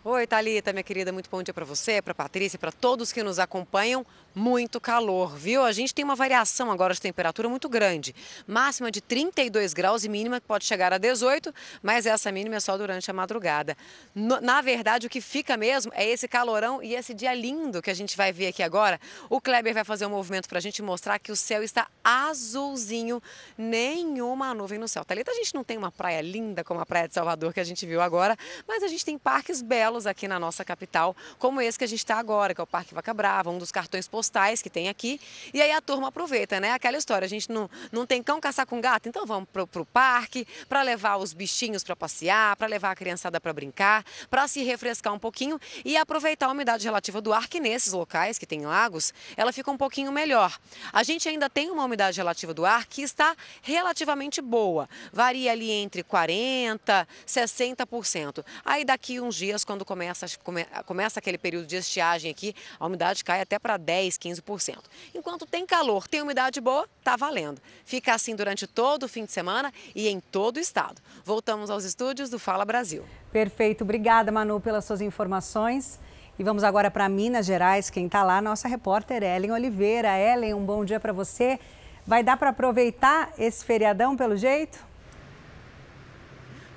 Oi, 0.02 0.26
Thalita, 0.26 0.72
minha 0.72 0.82
querida, 0.82 1.12
muito 1.12 1.28
bom 1.28 1.42
dia 1.42 1.52
para 1.52 1.66
você, 1.66 2.00
para 2.00 2.14
Patrícia, 2.14 2.58
para 2.58 2.72
todos 2.72 3.12
que 3.12 3.22
nos 3.22 3.38
acompanham. 3.38 4.06
Muito 4.32 4.80
calor, 4.80 5.36
viu? 5.36 5.62
A 5.62 5.72
gente 5.72 5.92
tem 5.92 6.04
uma 6.04 6.14
variação 6.14 6.70
agora 6.70 6.94
de 6.94 7.00
temperatura 7.00 7.48
muito 7.48 7.68
grande. 7.68 8.14
Máxima 8.46 8.88
de 8.90 9.00
32 9.00 9.74
graus 9.74 10.04
e 10.04 10.08
mínima 10.08 10.40
que 10.40 10.46
pode 10.46 10.64
chegar 10.64 10.92
a 10.92 10.98
18, 10.98 11.52
mas 11.82 12.06
essa 12.06 12.30
mínima 12.30 12.54
é 12.54 12.60
só 12.60 12.78
durante 12.78 13.10
a 13.10 13.12
madrugada. 13.12 13.76
Na 14.14 14.62
verdade, 14.62 15.06
o 15.06 15.10
que 15.10 15.20
fica 15.20 15.56
mesmo 15.56 15.92
é 15.94 16.08
esse 16.08 16.28
calorão 16.28 16.80
e 16.80 16.94
esse 16.94 17.12
dia 17.12 17.34
lindo 17.34 17.82
que 17.82 17.90
a 17.90 17.94
gente 17.94 18.16
vai 18.16 18.32
ver 18.32 18.46
aqui 18.46 18.62
agora. 18.62 19.00
O 19.28 19.40
Kleber 19.40 19.74
vai 19.74 19.84
fazer 19.84 20.06
um 20.06 20.10
movimento 20.10 20.48
para 20.48 20.58
a 20.58 20.62
gente 20.62 20.80
mostrar 20.80 21.18
que 21.18 21.32
o 21.32 21.36
céu 21.36 21.62
está 21.62 21.88
azulzinho, 22.02 23.20
nenhuma 23.58 24.54
nuvem 24.54 24.78
no 24.78 24.86
céu. 24.86 25.04
Thalita, 25.04 25.32
a 25.32 25.34
gente 25.34 25.52
não 25.54 25.64
tem 25.64 25.76
uma 25.76 25.90
praia 25.90 26.20
linda 26.22 26.62
como 26.62 26.80
a 26.80 26.86
Praia 26.86 27.08
de 27.08 27.14
Salvador 27.14 27.52
que 27.52 27.60
a 27.60 27.64
gente 27.64 27.84
viu 27.84 28.00
agora, 28.00 28.36
mas 28.66 28.84
a 28.84 28.88
gente 28.88 29.04
tem 29.04 29.18
parques 29.18 29.60
belos 29.60 29.89
aqui 30.06 30.28
na 30.28 30.38
nossa 30.38 30.64
capital, 30.64 31.16
como 31.38 31.60
esse 31.60 31.78
que 31.78 31.84
a 31.84 31.86
gente 31.86 31.98
está 31.98 32.16
agora, 32.16 32.54
que 32.54 32.60
é 32.60 32.64
o 32.64 32.66
Parque 32.66 32.94
Vaca 32.94 33.12
Brava, 33.12 33.50
um 33.50 33.58
dos 33.58 33.72
cartões 33.72 34.06
postais 34.08 34.62
que 34.62 34.70
tem 34.70 34.88
aqui. 34.88 35.20
E 35.52 35.60
aí 35.60 35.72
a 35.72 35.80
turma 35.80 36.08
aproveita, 36.08 36.60
né? 36.60 36.72
Aquela 36.72 36.96
história, 36.96 37.26
a 37.26 37.28
gente 37.28 37.50
não, 37.50 37.68
não 37.90 38.06
tem 38.06 38.22
cão 38.22 38.40
caçar 38.40 38.66
com 38.66 38.80
gato, 38.80 39.08
então 39.08 39.26
vamos 39.26 39.48
para 39.50 39.82
o 39.82 39.86
parque 39.86 40.46
para 40.68 40.82
levar 40.82 41.16
os 41.16 41.32
bichinhos 41.32 41.82
para 41.82 41.96
passear, 41.96 42.56
para 42.56 42.66
levar 42.66 42.90
a 42.92 42.94
criançada 42.94 43.40
para 43.40 43.52
brincar, 43.52 44.04
para 44.30 44.46
se 44.46 44.62
refrescar 44.62 45.12
um 45.12 45.18
pouquinho 45.18 45.60
e 45.84 45.96
aproveitar 45.96 46.46
a 46.46 46.50
umidade 46.50 46.84
relativa 46.84 47.20
do 47.20 47.32
ar, 47.32 47.48
que 47.48 47.60
nesses 47.60 47.92
locais 47.92 48.38
que 48.38 48.46
tem 48.46 48.64
lagos, 48.64 49.12
ela 49.36 49.52
fica 49.52 49.70
um 49.70 49.76
pouquinho 49.76 50.12
melhor. 50.12 50.58
A 50.92 51.02
gente 51.02 51.28
ainda 51.28 51.50
tem 51.50 51.70
uma 51.70 51.84
umidade 51.84 52.16
relativa 52.16 52.54
do 52.54 52.64
ar 52.64 52.86
que 52.86 53.02
está 53.02 53.36
relativamente 53.62 54.40
boa, 54.40 54.88
varia 55.12 55.52
ali 55.52 55.70
entre 55.70 56.02
40% 56.04 57.06
60%. 57.26 58.44
Aí 58.64 58.84
daqui 58.84 59.20
uns 59.20 59.34
dias, 59.34 59.64
quando 59.64 59.79
começa, 59.84 60.26
come, 60.42 60.64
começa 60.86 61.18
aquele 61.18 61.38
período 61.38 61.66
de 61.66 61.76
estiagem 61.76 62.30
aqui, 62.30 62.54
a 62.78 62.86
umidade 62.86 63.24
cai 63.24 63.40
até 63.40 63.58
para 63.58 63.78
10%, 63.78 64.18
15%. 64.18 64.78
Enquanto 65.14 65.46
tem 65.46 65.66
calor, 65.66 66.06
tem 66.08 66.22
umidade 66.22 66.60
boa, 66.60 66.88
tá 67.02 67.16
valendo. 67.16 67.60
Fica 67.84 68.14
assim 68.14 68.34
durante 68.34 68.66
todo 68.66 69.04
o 69.04 69.08
fim 69.08 69.24
de 69.24 69.32
semana 69.32 69.72
e 69.94 70.08
em 70.08 70.20
todo 70.20 70.56
o 70.56 70.60
estado. 70.60 71.00
Voltamos 71.24 71.70
aos 71.70 71.84
estúdios 71.84 72.30
do 72.30 72.38
Fala 72.38 72.64
Brasil. 72.64 73.04
Perfeito. 73.32 73.84
Obrigada, 73.84 74.32
Manu, 74.32 74.60
pelas 74.60 74.84
suas 74.84 75.00
informações. 75.00 75.98
E 76.38 76.42
vamos 76.42 76.64
agora 76.64 76.90
para 76.90 77.08
Minas 77.08 77.46
Gerais. 77.46 77.90
Quem 77.90 78.06
está 78.06 78.22
lá, 78.22 78.40
nossa 78.40 78.66
repórter 78.66 79.22
Ellen 79.22 79.52
Oliveira. 79.52 80.18
Ellen, 80.18 80.54
um 80.54 80.64
bom 80.64 80.84
dia 80.84 80.98
para 80.98 81.12
você. 81.12 81.60
Vai 82.06 82.22
dar 82.22 82.36
para 82.36 82.50
aproveitar 82.50 83.32
esse 83.38 83.64
feriadão 83.64 84.16
pelo 84.16 84.36
jeito? 84.36 84.89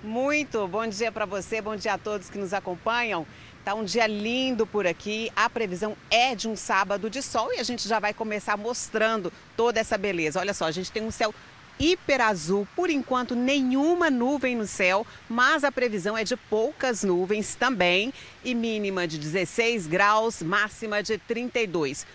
Muito 0.04 0.68
bom 0.68 0.86
dia 0.86 1.14
para 1.14 1.26
você, 1.26 1.62
bom 1.62 1.78
dia 1.78 1.94
a 1.94 1.98
todos 1.98 2.30
que 2.30 2.38
nos 2.38 2.54
acompanham. 2.54 3.26
Tá 3.64 3.74
um 3.74 3.86
dia 3.86 4.06
lindo 4.06 4.68
por 4.68 4.86
aqui. 4.86 5.32
A 5.34 5.50
previsão 5.50 5.96
é 6.12 6.36
de 6.36 6.50
um 6.50 6.58
sábado 6.58 7.10
de 7.10 7.22
sol 7.22 7.54
e 7.54 7.60
a 7.62 7.64
gente 7.64 7.88
já 7.88 8.02
vai 8.02 8.14
começar 8.14 8.58
mostrando 8.58 9.32
toda 9.56 9.80
essa 9.80 9.98
beleza. 9.98 10.42
Olha 10.42 10.54
só, 10.54 10.66
a 10.66 10.72
gente 10.72 10.92
tem 10.92 11.02
um 11.02 11.10
céu 11.10 11.34
hiper 11.80 12.20
azul, 12.20 12.68
por 12.76 12.90
enquanto 12.90 13.34
nenhuma 13.34 14.10
nuvem 14.10 14.58
no 14.58 14.68
céu, 14.68 15.08
mas 15.30 15.64
a 15.64 15.72
previsão 15.72 16.18
é 16.18 16.26
de 16.26 16.36
poucas 16.36 17.02
nuvens 17.04 17.56
também 17.56 18.14
e 18.44 18.54
mínima 18.54 19.08
de 19.08 19.18
16 19.18 19.88
graus, 19.88 20.42
máxima 20.42 21.02
de 21.02 21.18
32. 21.18 22.06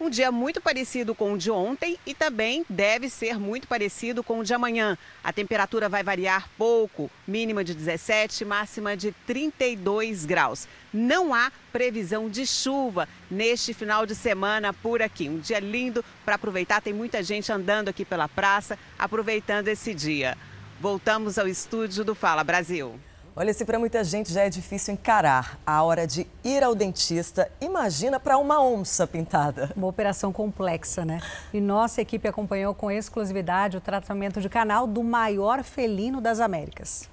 Um 0.00 0.08
dia 0.08 0.30
muito 0.30 0.60
parecido 0.60 1.12
com 1.12 1.32
o 1.32 1.38
de 1.38 1.50
ontem 1.50 1.98
e 2.06 2.14
também 2.14 2.64
deve 2.68 3.08
ser 3.08 3.36
muito 3.36 3.66
parecido 3.66 4.22
com 4.22 4.38
o 4.38 4.44
de 4.44 4.54
amanhã. 4.54 4.96
A 5.24 5.32
temperatura 5.32 5.88
vai 5.88 6.04
variar 6.04 6.48
pouco, 6.56 7.10
mínima 7.26 7.64
de 7.64 7.74
17, 7.74 8.44
máxima 8.44 8.96
de 8.96 9.10
32 9.26 10.24
graus. 10.24 10.68
Não 10.94 11.34
há 11.34 11.50
previsão 11.72 12.30
de 12.30 12.46
chuva 12.46 13.08
neste 13.28 13.74
final 13.74 14.06
de 14.06 14.14
semana 14.14 14.72
por 14.72 15.02
aqui. 15.02 15.28
Um 15.28 15.40
dia 15.40 15.58
lindo 15.58 16.04
para 16.24 16.36
aproveitar, 16.36 16.80
tem 16.80 16.92
muita 16.92 17.20
gente 17.20 17.50
andando 17.50 17.88
aqui 17.88 18.04
pela 18.04 18.28
praça, 18.28 18.78
aproveitando 18.96 19.66
esse 19.66 19.92
dia. 19.92 20.38
Voltamos 20.80 21.38
ao 21.38 21.48
estúdio 21.48 22.04
do 22.04 22.14
Fala 22.14 22.44
Brasil. 22.44 23.00
Olha, 23.40 23.54
se 23.54 23.64
para 23.64 23.78
muita 23.78 24.02
gente 24.02 24.32
já 24.32 24.42
é 24.42 24.50
difícil 24.50 24.94
encarar 24.94 25.60
a 25.64 25.80
hora 25.84 26.08
de 26.08 26.26
ir 26.42 26.64
ao 26.64 26.74
dentista, 26.74 27.48
imagina 27.60 28.18
para 28.18 28.36
uma 28.36 28.60
onça 28.60 29.06
pintada. 29.06 29.70
Uma 29.76 29.86
operação 29.86 30.32
complexa, 30.32 31.04
né? 31.04 31.20
E 31.54 31.60
nossa 31.60 32.02
equipe 32.02 32.26
acompanhou 32.26 32.74
com 32.74 32.90
exclusividade 32.90 33.76
o 33.76 33.80
tratamento 33.80 34.40
de 34.40 34.48
canal 34.48 34.88
do 34.88 35.04
maior 35.04 35.62
felino 35.62 36.20
das 36.20 36.40
Américas. 36.40 37.08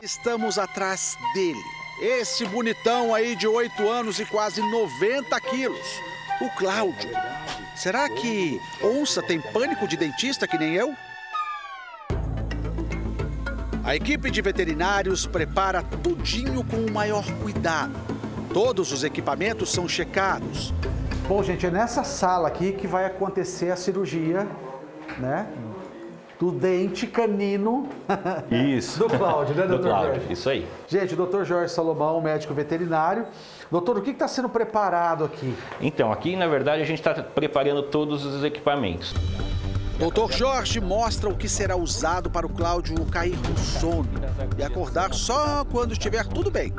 Estamos 0.00 0.56
atrás 0.56 1.16
dele. 1.34 1.64
Esse 2.00 2.44
bonitão 2.44 3.12
aí 3.12 3.34
de 3.34 3.48
8 3.48 3.88
anos 3.88 4.20
e 4.20 4.24
quase 4.24 4.60
90 4.60 5.40
quilos. 5.40 6.00
O 6.40 6.48
Cláudio. 6.56 7.10
Será 7.76 8.08
que 8.08 8.58
onça 8.82 9.22
tem 9.22 9.38
pânico 9.38 9.86
de 9.86 9.98
dentista 9.98 10.48
que 10.48 10.56
nem 10.56 10.74
eu? 10.74 10.94
A 13.84 13.94
equipe 13.94 14.30
de 14.30 14.40
veterinários 14.40 15.26
prepara 15.26 15.82
tudinho 15.82 16.64
com 16.64 16.78
o 16.78 16.90
maior 16.90 17.24
cuidado. 17.42 17.92
Todos 18.52 18.92
os 18.92 19.04
equipamentos 19.04 19.70
são 19.70 19.86
checados. 19.86 20.72
Bom, 21.28 21.42
gente, 21.42 21.66
é 21.66 21.70
nessa 21.70 22.02
sala 22.02 22.48
aqui 22.48 22.72
que 22.72 22.86
vai 22.86 23.04
acontecer 23.04 23.70
a 23.70 23.76
cirurgia, 23.76 24.48
né? 25.18 25.46
Do 26.38 26.50
dente 26.52 27.06
canino 27.06 27.88
Isso. 28.50 28.98
do 28.98 29.08
Cláudio, 29.08 29.54
né, 29.54 29.62
doutor 29.66 29.82
Do 29.84 29.88
Cláudio, 29.88 30.14
Jorge? 30.16 30.32
isso 30.32 30.50
aí. 30.50 30.66
Gente, 30.86 31.14
o 31.14 31.16
doutor 31.16 31.44
Jorge 31.46 31.72
Salomão, 31.72 32.20
médico 32.20 32.52
veterinário. 32.52 33.24
Doutor, 33.70 33.96
o 33.98 34.02
que 34.02 34.10
está 34.10 34.28
sendo 34.28 34.48
preparado 34.48 35.24
aqui? 35.24 35.54
Então, 35.80 36.12
aqui, 36.12 36.36
na 36.36 36.46
verdade, 36.46 36.82
a 36.82 36.84
gente 36.84 36.98
está 36.98 37.14
preparando 37.14 37.82
todos 37.84 38.24
os 38.24 38.44
equipamentos. 38.44 39.14
Doutor 39.98 40.30
Jorge 40.30 40.78
mostra 40.78 41.30
o 41.30 41.34
que 41.34 41.48
será 41.48 41.74
usado 41.74 42.28
para 42.28 42.46
o 42.46 42.50
Cláudio 42.50 43.02
cair 43.06 43.34
no 43.34 43.56
sono 43.56 44.06
e 44.58 44.62
acordar 44.62 45.14
só 45.14 45.64
quando 45.64 45.92
estiver 45.92 46.26
tudo 46.26 46.50
bem. 46.50 46.70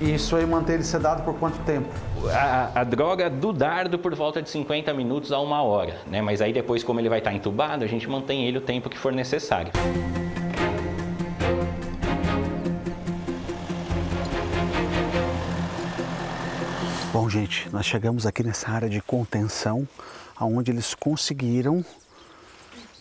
Isso 0.00 0.34
aí 0.34 0.46
manter 0.46 0.74
ele 0.74 0.82
sedado 0.82 1.22
por 1.24 1.34
quanto 1.38 1.58
tempo? 1.64 1.88
A, 2.32 2.80
a 2.80 2.84
droga 2.84 3.28
do 3.28 3.52
dardo 3.52 3.98
por 3.98 4.14
volta 4.14 4.40
de 4.40 4.48
50 4.48 4.94
minutos 4.94 5.30
a 5.30 5.38
uma 5.40 5.62
hora, 5.62 5.98
né? 6.06 6.22
Mas 6.22 6.40
aí 6.40 6.54
depois, 6.54 6.82
como 6.82 6.98
ele 6.98 7.10
vai 7.10 7.18
estar 7.18 7.34
entubado, 7.34 7.84
a 7.84 7.86
gente 7.86 8.08
mantém 8.08 8.46
ele 8.46 8.56
o 8.56 8.62
tempo 8.62 8.88
que 8.88 8.96
for 8.96 9.12
necessário. 9.12 9.70
Bom, 17.12 17.28
gente, 17.28 17.68
nós 17.70 17.84
chegamos 17.84 18.24
aqui 18.24 18.42
nessa 18.42 18.70
área 18.70 18.88
de 18.88 19.02
contenção, 19.02 19.86
aonde 20.34 20.70
eles 20.70 20.94
conseguiram 20.94 21.84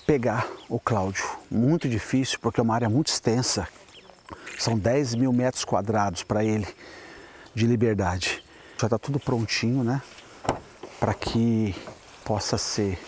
pegar 0.05 0.47
o 0.69 0.79
Cláudio. 0.79 1.25
Muito 1.49 1.87
difícil, 1.87 2.39
porque 2.39 2.59
é 2.59 2.63
uma 2.63 2.75
área 2.75 2.89
muito 2.89 3.07
extensa. 3.07 3.67
São 4.57 4.77
10 4.77 5.15
mil 5.15 5.33
metros 5.33 5.65
quadrados 5.65 6.23
para 6.23 6.43
ele 6.43 6.67
de 7.53 7.65
liberdade. 7.65 8.43
Já 8.79 8.87
está 8.87 8.97
tudo 8.97 9.19
prontinho, 9.19 9.83
né? 9.83 10.01
Para 10.99 11.13
que 11.13 11.75
possa 12.23 12.57
ser 12.57 12.99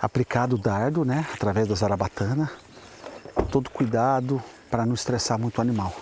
aplicado 0.00 0.56
o 0.56 0.58
dardo, 0.58 1.04
né? 1.04 1.26
Através 1.34 1.68
da 1.68 1.74
zarabatana. 1.74 2.50
Todo 3.50 3.70
cuidado 3.70 4.42
para 4.70 4.86
não 4.86 4.94
estressar 4.94 5.38
muito 5.38 5.58
o 5.58 5.60
animal. 5.60 5.94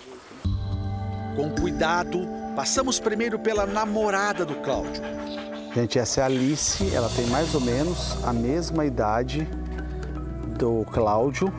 Com 1.37 1.51
cuidado, 1.61 2.27
passamos 2.55 3.01
primeiro 3.01 3.39
pela 3.39 3.67
namorada 3.67 4.45
do 4.45 4.55
Cláudio. 4.57 5.03
Gente, 5.75 5.99
essa 5.99 6.21
é 6.21 6.23
a 6.23 6.27
Alice, 6.27 6.95
ela 6.95 7.09
tem 7.09 7.27
mais 7.27 7.53
ou 7.53 7.61
menos 7.61 8.17
a 8.25 8.33
mesma 8.33 8.87
idade 8.87 9.49
do 10.55 10.85
Cláudio, 10.93 11.53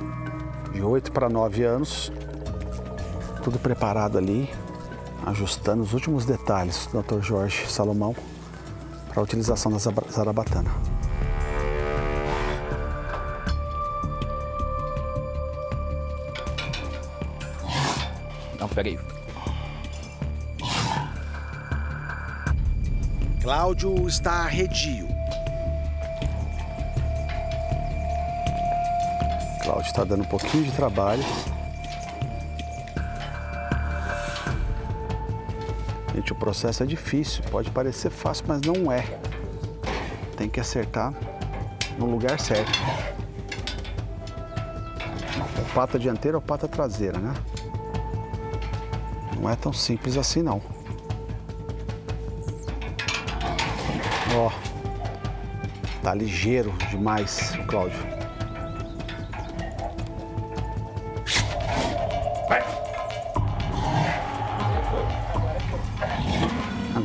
de 0.72 0.82
8 0.82 1.12
para 1.12 1.30
9 1.30 1.64
anos. 1.64 2.12
Tudo 3.44 3.60
preparado 3.60 4.18
ali, 4.18 4.50
ajustando 5.26 5.84
os 5.84 5.94
últimos 5.94 6.26
detalhes 6.26 6.88
do 6.88 7.02
Dr. 7.02 7.22
Jorge 7.22 7.68
Salomão 7.68 8.16
para 9.10 9.20
a 9.20 9.24
utilização 9.24 9.72
da 9.72 9.78
zarabatana. 9.78 10.72
Não, 18.60 18.68
peraí. 18.70 19.00
Cláudio 23.42 24.08
está 24.08 24.32
arredio. 24.32 25.15
Cláudio 29.66 29.88
está 29.88 30.04
dando 30.04 30.22
um 30.22 30.28
pouquinho 30.28 30.64
de 30.64 30.72
trabalho. 30.74 31.24
Gente, 36.14 36.32
o 36.32 36.36
processo 36.36 36.84
é 36.84 36.86
difícil, 36.86 37.44
pode 37.50 37.72
parecer 37.72 38.12
fácil, 38.12 38.46
mas 38.48 38.62
não 38.62 38.92
é. 38.92 39.04
Tem 40.38 40.48
que 40.48 40.60
acertar 40.60 41.12
no 41.98 42.06
lugar 42.06 42.40
certo. 42.40 42.80
Pata 45.74 45.98
dianteira 45.98 46.38
ou 46.38 46.42
pata 46.42 46.68
traseira, 46.68 47.18
né? 47.18 47.34
Não 49.42 49.50
é 49.50 49.56
tão 49.56 49.74
simples 49.74 50.16
assim 50.16 50.44
não. 50.44 50.62
Ó, 54.36 54.52
tá 56.04 56.14
ligeiro 56.14 56.72
demais 56.92 57.52
Cláudio. 57.68 58.15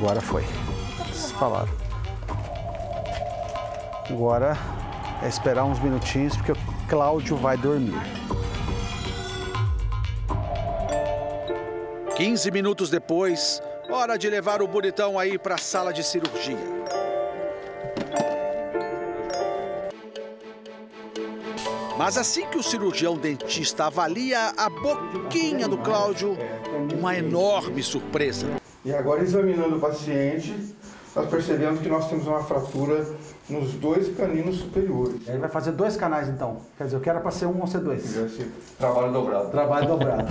Agora 0.00 0.22
foi. 0.22 0.42
Vocês 1.12 1.30
falaram. 1.32 1.68
Agora 4.08 4.56
é 5.22 5.28
esperar 5.28 5.64
uns 5.64 5.78
minutinhos 5.78 6.34
porque 6.36 6.52
o 6.52 6.56
Cláudio 6.88 7.36
vai 7.36 7.58
dormir. 7.58 8.00
15 12.16 12.50
minutos 12.50 12.88
depois, 12.88 13.62
hora 13.90 14.16
de 14.16 14.30
levar 14.30 14.62
o 14.62 14.66
bonitão 14.66 15.18
aí 15.18 15.38
para 15.38 15.56
a 15.56 15.58
sala 15.58 15.92
de 15.92 16.02
cirurgia. 16.02 16.56
Mas 21.98 22.16
assim 22.16 22.46
que 22.46 22.56
o 22.56 22.62
cirurgião 22.62 23.18
dentista 23.18 23.84
avalia 23.84 24.54
a 24.56 24.70
boquinha 24.70 25.68
do 25.68 25.76
Cláudio, 25.76 26.38
uma 26.98 27.14
enorme 27.14 27.82
surpresa. 27.82 28.59
E 28.84 28.94
agora, 28.94 29.22
examinando 29.22 29.76
o 29.76 29.80
paciente, 29.80 30.54
nós 31.14 31.28
percebemos 31.28 31.80
que 31.80 31.88
nós 31.88 32.08
temos 32.08 32.26
uma 32.26 32.42
fratura 32.42 33.06
nos 33.48 33.72
dois 33.74 34.14
caninos 34.16 34.56
superiores. 34.56 35.28
Ele 35.28 35.38
vai 35.38 35.50
fazer 35.50 35.72
dois 35.72 35.96
canais 35.96 36.28
então. 36.28 36.58
Quer 36.78 36.84
dizer, 36.84 36.96
eu 36.96 37.00
quero 37.00 37.20
para 37.20 37.30
ser 37.30 37.46
um 37.46 37.60
ou 37.60 37.66
ser 37.66 37.80
dois. 37.80 38.02
Trabalho 38.78 39.12
dobrado. 39.12 39.50
Trabalho 39.50 39.88
dobrado. 39.88 40.28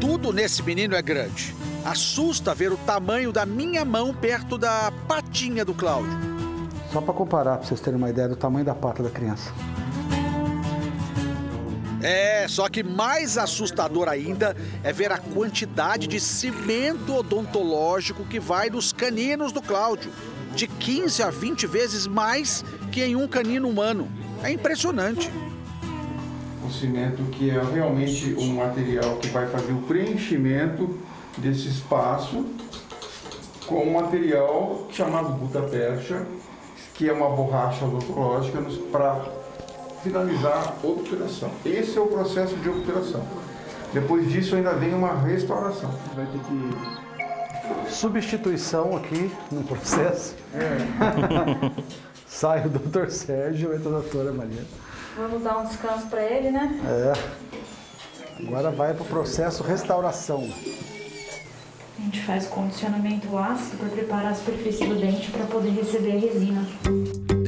Tudo 0.00 0.32
nesse 0.32 0.62
menino 0.62 0.94
é 0.96 1.02
grande. 1.02 1.54
Assusta 1.84 2.52
ver 2.52 2.72
o 2.72 2.76
tamanho 2.78 3.30
da 3.30 3.46
minha 3.46 3.84
mão 3.84 4.12
perto 4.12 4.58
da 4.58 4.92
patinha 5.06 5.64
do 5.64 5.72
Cláudio. 5.72 6.10
Só 6.92 7.00
para 7.00 7.14
comparar, 7.14 7.58
para 7.58 7.66
vocês 7.66 7.80
terem 7.80 7.96
uma 7.96 8.10
ideia 8.10 8.28
do 8.28 8.34
tamanho 8.34 8.64
da 8.64 8.74
pata 8.74 9.02
da 9.02 9.10
criança. 9.10 9.52
É, 12.02 12.46
só 12.48 12.68
que 12.68 12.82
mais 12.82 13.38
assustador 13.38 14.08
ainda 14.08 14.56
é 14.82 14.92
ver 14.92 15.10
a 15.10 15.18
quantidade 15.18 16.06
de 16.06 16.20
cimento 16.20 17.14
odontológico 17.14 18.24
que 18.24 18.38
vai 18.38 18.68
nos 18.68 18.92
caninos 18.92 19.52
do 19.52 19.62
Cláudio. 19.62 20.10
De 20.54 20.66
15 20.66 21.22
a 21.22 21.30
20 21.30 21.66
vezes 21.66 22.06
mais 22.06 22.64
que 22.92 23.02
em 23.02 23.16
um 23.16 23.26
canino 23.26 23.68
humano. 23.68 24.08
É 24.42 24.50
impressionante. 24.50 25.30
O 26.66 26.70
cimento 26.70 27.22
que 27.30 27.50
é 27.50 27.62
realmente 27.62 28.34
um 28.38 28.54
material 28.54 29.16
que 29.16 29.28
vai 29.28 29.46
fazer 29.46 29.72
o 29.72 29.82
preenchimento 29.82 30.98
desse 31.38 31.68
espaço 31.68 32.44
com 33.66 33.82
um 33.82 33.92
material 33.92 34.86
chamado 34.90 35.30
Buta-Percha, 35.30 36.26
que 36.94 37.08
é 37.08 37.12
uma 37.12 37.28
borracha 37.30 37.84
odontológica 37.84 38.62
para 38.90 39.26
finalizar 40.02 40.74
a 40.82 40.86
obturação. 40.86 41.50
Esse 41.64 41.96
é 41.96 42.00
o 42.00 42.06
processo 42.06 42.54
de 42.56 42.68
obturação. 42.68 43.22
Depois 43.92 44.30
disso 44.30 44.56
ainda 44.56 44.72
vem 44.72 44.94
uma 44.94 45.14
restauração. 45.14 45.90
Vai 46.14 46.26
ter 46.26 46.38
que 46.38 47.06
substituição 47.88 48.96
aqui 48.96 49.30
no 49.50 49.62
processo. 49.64 50.34
É. 50.54 51.72
Sai 52.26 52.66
o 52.66 52.68
doutor 52.68 53.10
Sérgio 53.10 53.72
e 53.72 53.76
a 53.76 53.78
doutora 53.78 54.32
Maria. 54.32 54.64
Vamos 55.16 55.42
dar 55.42 55.58
um 55.58 55.64
descanso 55.64 56.06
para 56.08 56.22
ele, 56.22 56.50
né? 56.50 56.78
É. 56.84 57.46
Agora 58.46 58.70
vai 58.70 58.92
para 58.92 59.02
o 59.02 59.06
processo 59.06 59.62
restauração. 59.62 60.46
A 61.98 62.02
gente 62.02 62.22
faz 62.24 62.46
condicionamento 62.46 63.36
ácido 63.38 63.78
para 63.78 63.88
preparar 63.88 64.32
a 64.32 64.34
superfície 64.34 64.86
do 64.86 64.96
dente 64.96 65.30
para 65.30 65.46
poder 65.46 65.70
receber 65.70 66.12
a 66.12 66.20
resina. 66.20 66.66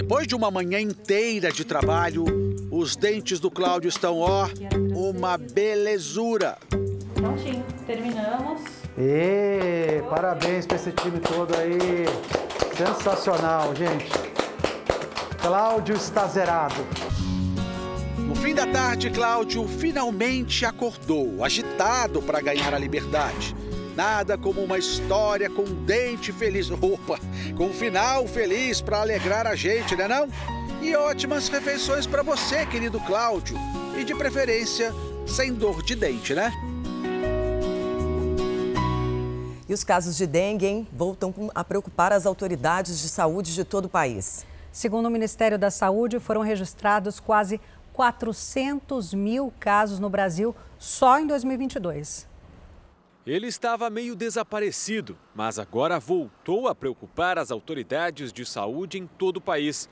Depois 0.09 0.27
de 0.27 0.35
uma 0.35 0.51
manhã 0.51 0.81
inteira 0.81 1.53
de 1.53 1.66
trabalho, 1.66 2.25
os 2.71 2.97
dentes 2.97 3.38
do 3.38 3.51
Cláudio 3.51 3.90
estão, 3.90 4.21
ó, 4.21 4.49
uma 4.97 5.37
belezura. 5.37 6.57
Prontinho, 7.12 7.62
terminamos. 7.87 8.62
E 8.97 10.03
parabéns 10.09 10.64
para 10.64 10.77
esse 10.77 10.92
time 10.92 11.21
todo 11.21 11.55
aí. 11.55 12.07
Sensacional, 12.75 13.77
gente. 13.77 14.11
Cláudio 15.42 15.94
está 15.94 16.27
zerado. 16.27 16.87
No 18.16 18.35
fim 18.35 18.55
da 18.55 18.66
tarde, 18.66 19.11
Cláudio 19.11 19.68
finalmente 19.68 20.64
acordou, 20.64 21.44
agitado 21.44 22.23
para 22.23 22.40
ganhar 22.40 22.73
a 22.73 22.79
liberdade. 22.79 23.55
Nada 23.98 24.38
como 24.38 24.62
uma 24.62 24.78
história 24.78 25.50
com 25.50 25.62
um 25.62 25.84
dente 25.84 26.30
feliz. 26.30 26.70
Opa, 26.70 27.18
com 27.56 27.64
um 27.64 27.72
final 27.72 28.28
feliz 28.28 28.80
para 28.80 29.00
alegrar 29.00 29.44
a 29.44 29.56
gente, 29.56 29.96
né 29.96 30.06
não? 30.06 30.28
E 30.80 30.94
ótimas 30.94 31.48
refeições 31.48 32.06
para 32.06 32.22
você, 32.22 32.64
querido 32.64 33.00
Cláudio. 33.00 33.58
E 33.98 34.04
de 34.04 34.14
preferência, 34.14 34.94
sem 35.26 35.52
dor 35.52 35.82
de 35.82 35.96
dente, 35.96 36.32
né? 36.32 36.52
E 39.68 39.74
os 39.74 39.82
casos 39.82 40.16
de 40.16 40.28
dengue 40.28 40.64
hein, 40.64 40.88
voltam 40.92 41.34
a 41.52 41.64
preocupar 41.64 42.12
as 42.12 42.24
autoridades 42.24 43.00
de 43.00 43.08
saúde 43.08 43.52
de 43.52 43.64
todo 43.64 43.87
o 43.87 43.88
país. 43.88 44.46
Segundo 44.70 45.06
o 45.06 45.11
Ministério 45.11 45.58
da 45.58 45.72
Saúde, 45.72 46.20
foram 46.20 46.42
registrados 46.42 47.18
quase 47.18 47.61
400 47.94 49.12
mil 49.12 49.52
casos 49.58 49.98
no 49.98 50.08
Brasil 50.08 50.54
só 50.78 51.18
em 51.18 51.26
2022. 51.26 52.28
Ele 53.28 53.46
estava 53.46 53.90
meio 53.90 54.16
desaparecido, 54.16 55.14
mas 55.34 55.58
agora 55.58 56.00
voltou 56.00 56.66
a 56.66 56.74
preocupar 56.74 57.38
as 57.38 57.50
autoridades 57.50 58.32
de 58.32 58.42
saúde 58.46 58.96
em 58.96 59.06
todo 59.06 59.36
o 59.36 59.40
país. 59.42 59.86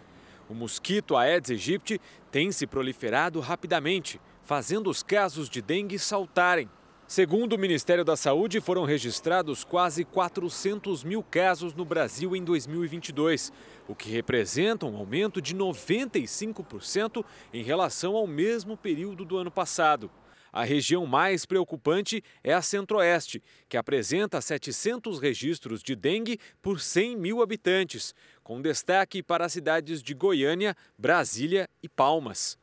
O 0.49 0.55
mosquito 0.55 1.15
Aedes 1.15 1.51
aegypti 1.51 2.01
tem 2.31 2.51
se 2.51 2.67
proliferado 2.67 3.39
rapidamente, 3.41 4.19
fazendo 4.43 4.89
os 4.89 5.03
casos 5.03 5.51
de 5.51 5.61
dengue 5.61 5.99
saltarem. 5.99 6.67
Segundo 7.07 7.53
o 7.53 7.59
Ministério 7.59 8.07
da 8.07 8.17
Saúde, 8.17 8.59
foram 8.59 8.85
registrados 8.85 9.65
quase 9.65 10.03
400 10.03 11.05
mil 11.05 11.23
casos 11.23 11.75
no 11.75 11.85
Brasil 11.85 12.35
em 12.35 12.43
2022, 12.43 13.53
o 13.87 13.95
que 13.95 14.09
representa 14.09 14.87
um 14.87 14.97
aumento 14.97 15.43
de 15.43 15.55
95% 15.55 17.23
em 17.53 17.63
relação 17.63 18.17
ao 18.17 18.27
mesmo 18.27 18.79
período 18.79 19.27
do 19.27 19.37
ano 19.37 19.51
passado. 19.51 20.11
A 20.53 20.65
região 20.65 21.07
mais 21.07 21.45
preocupante 21.45 22.23
é 22.43 22.53
a 22.53 22.63
Centro-Oeste, 22.63 23.43
que 23.69 23.77
apresenta 23.77 24.41
700 24.41 25.19
registros 25.19 25.83
de 25.83 25.95
dengue 25.95 26.39
por 26.63 26.81
100 26.81 27.17
mil 27.17 27.43
habitantes, 27.43 28.15
com 28.43 28.63
destaque 28.63 29.23
para 29.23 29.45
as 29.45 29.53
cidades 29.53 30.03
de 30.03 30.15
Goiânia, 30.15 30.75
Brasília 30.99 31.69
e 31.83 31.89
Palmas. 31.89 32.59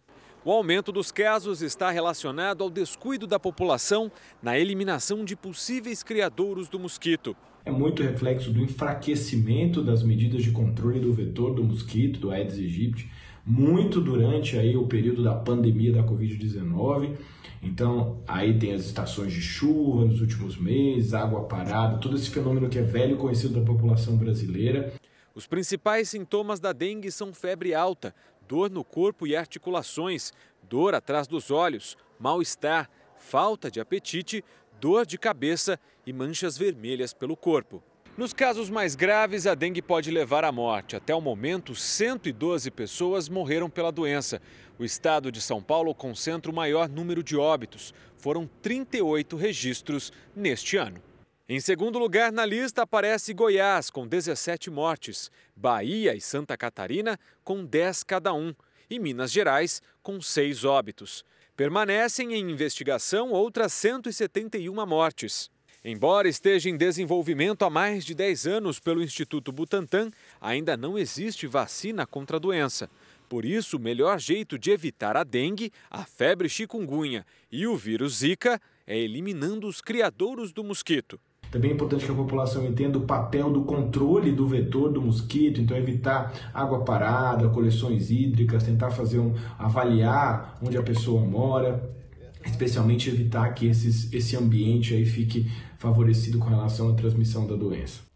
O 0.45 0.51
aumento 0.51 0.91
dos 0.91 1.09
casos 1.09 1.61
está 1.61 1.89
relacionado 1.89 2.63
ao 2.63 2.69
descuido 2.69 3.25
da 3.25 3.39
população 3.39 4.11
na 4.41 4.59
eliminação 4.59 5.23
de 5.23 5.37
possíveis 5.37 6.03
criadouros 6.03 6.67
do 6.67 6.77
mosquito. 6.77 7.33
É 7.65 7.71
muito 7.71 8.03
reflexo 8.03 8.51
do 8.51 8.61
enfraquecimento 8.61 9.81
das 9.81 10.03
medidas 10.03 10.43
de 10.43 10.51
controle 10.51 10.99
do 10.99 11.13
vetor 11.13 11.53
do 11.53 11.63
mosquito, 11.63 12.19
do 12.19 12.29
Aedes 12.29 12.57
aegypti, 12.57 13.09
muito 13.45 14.01
durante 14.01 14.57
aí 14.57 14.75
o 14.75 14.85
período 14.85 15.23
da 15.23 15.33
pandemia 15.33 15.93
da 15.93 16.03
Covid-19 16.03 17.15
então, 17.63 18.21
aí 18.27 18.59
tem 18.59 18.73
as 18.73 18.85
estações 18.85 19.31
de 19.31 19.41
chuva 19.41 20.05
nos 20.05 20.19
últimos 20.19 20.57
meses, 20.57 21.13
água 21.13 21.45
parada, 21.45 21.97
todo 21.97 22.17
esse 22.17 22.29
fenômeno 22.29 22.69
que 22.69 22.77
é 22.77 22.81
velho 22.81 23.15
conhecido 23.15 23.57
da 23.59 23.65
população 23.65 24.17
brasileira. 24.17 24.93
Os 25.33 25.47
principais 25.47 26.09
sintomas 26.09 26.59
da 26.59 26.73
dengue 26.73 27.09
são 27.09 27.33
febre 27.33 27.73
alta, 27.73 28.13
dor 28.47 28.69
no 28.69 28.83
corpo 28.83 29.25
e 29.25 29.35
articulações, 29.35 30.33
dor 30.69 30.93
atrás 30.93 31.25
dos 31.25 31.49
olhos, 31.49 31.97
mal-estar, 32.19 32.89
falta 33.17 33.71
de 33.71 33.79
apetite, 33.79 34.43
dor 34.79 35.05
de 35.05 35.17
cabeça 35.17 35.79
e 36.05 36.11
manchas 36.11 36.57
vermelhas 36.57 37.13
pelo 37.13 37.37
corpo. 37.37 37.81
Nos 38.15 38.31
casos 38.31 38.69
mais 38.69 38.93
graves, 38.93 39.47
a 39.47 39.55
dengue 39.55 39.81
pode 39.81 40.11
levar 40.11 40.43
à 40.43 40.51
morte. 40.51 40.95
Até 40.95 41.15
o 41.15 41.21
momento, 41.21 41.73
112 41.73 42.69
pessoas 42.69 43.27
morreram 43.27 43.71
pela 43.71 43.91
doença. 43.91 44.39
O 44.77 44.83
estado 44.83 45.31
de 45.31 45.39
São 45.39 45.61
Paulo 45.61 45.93
concentra 45.93 46.51
o 46.51 46.55
maior 46.55 46.89
número 46.89 47.21
de 47.21 47.37
óbitos. 47.37 47.93
Foram 48.17 48.49
38 48.61 49.35
registros 49.35 50.11
neste 50.35 50.77
ano. 50.77 51.01
Em 51.47 51.59
segundo 51.59 51.99
lugar 51.99 52.31
na 52.31 52.45
lista 52.45 52.81
aparece 52.81 53.33
Goiás, 53.33 53.89
com 53.89 54.07
17 54.07 54.71
mortes, 54.71 55.29
Bahia 55.55 56.15
e 56.15 56.21
Santa 56.21 56.57
Catarina, 56.57 57.19
com 57.43 57.63
10 57.63 58.03
cada 58.03 58.33
um, 58.33 58.55
e 58.89 58.97
Minas 58.97 59.31
Gerais, 59.31 59.81
com 60.01 60.21
6 60.21 60.63
óbitos. 60.63 61.23
Permanecem 61.55 62.33
em 62.33 62.49
investigação 62.49 63.31
outras 63.31 63.73
171 63.73 64.85
mortes. 64.87 65.51
Embora 65.85 66.29
esteja 66.29 66.69
em 66.69 66.77
desenvolvimento 66.77 67.63
há 67.63 67.69
mais 67.69 68.05
de 68.05 68.15
10 68.15 68.47
anos 68.47 68.79
pelo 68.79 69.03
Instituto 69.03 69.51
Butantan, 69.51 70.09
ainda 70.39 70.77
não 70.77 70.97
existe 70.97 71.45
vacina 71.45 72.07
contra 72.07 72.37
a 72.37 72.39
doença. 72.39 72.89
Por 73.33 73.45
isso, 73.45 73.77
o 73.77 73.79
melhor 73.79 74.19
jeito 74.19 74.59
de 74.59 74.69
evitar 74.69 75.17
a 75.17 75.23
dengue, 75.23 75.71
a 75.89 76.05
febre 76.05 76.47
chikungunya 76.47 77.25
e 77.51 77.65
o 77.65 77.75
vírus 77.75 78.17
Zika 78.17 78.61
é 78.85 78.95
eliminando 78.95 79.65
os 79.65 79.81
criadouros 79.81 80.53
do 80.53 80.63
mosquito. 80.63 81.19
Também 81.49 81.71
é 81.71 81.73
importante 81.73 82.05
que 82.05 82.11
a 82.11 82.13
população 82.13 82.63
entenda 82.63 82.99
o 82.99 83.07
papel 83.07 83.51
do 83.51 83.63
controle 83.63 84.31
do 84.31 84.47
vetor 84.47 84.91
do 84.91 85.01
mosquito, 85.01 85.59
então 85.59 85.75
evitar 85.75 86.31
água 86.53 86.83
parada, 86.85 87.49
coleções 87.49 88.11
hídricas, 88.11 88.61
tentar 88.61 88.91
fazer 88.91 89.17
um 89.17 89.33
avaliar 89.57 90.59
onde 90.61 90.77
a 90.77 90.83
pessoa 90.83 91.25
mora, 91.25 91.91
especialmente 92.45 93.09
evitar 93.09 93.51
que 93.55 93.65
esses, 93.65 94.13
esse 94.13 94.37
ambiente 94.37 94.93
aí 94.93 95.07
fique 95.07 95.49
favorecido 95.79 96.37
com 96.37 96.49
relação 96.49 96.87
à 96.91 96.93
transmissão 96.93 97.47
da 97.47 97.55
doença. 97.55 98.12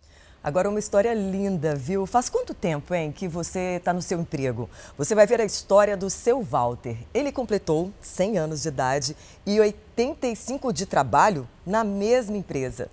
Agora, 0.47 0.69
uma 0.69 0.79
história 0.79 1.13
linda, 1.13 1.75
viu? 1.75 2.05
Faz 2.05 2.29
quanto 2.29 2.53
tempo, 2.53 2.95
hein, 2.95 3.11
que 3.11 3.27
você 3.27 3.75
está 3.75 3.91
no 3.91 4.01
seu 4.01 4.17
emprego? 4.17 4.69
Você 4.97 5.13
vai 5.13 5.27
ver 5.27 5.41
a 5.41 5.43
história 5.43 5.97
do 5.97 6.09
seu 6.09 6.41
Walter. 6.41 6.95
Ele 7.13 7.33
completou 7.33 7.91
100 7.99 8.37
anos 8.37 8.61
de 8.61 8.69
idade 8.69 9.17
e 9.45 9.59
85 9.59 10.71
de 10.71 10.85
trabalho 10.85 11.45
na 11.65 11.83
mesma 11.83 12.37
empresa. 12.37 12.89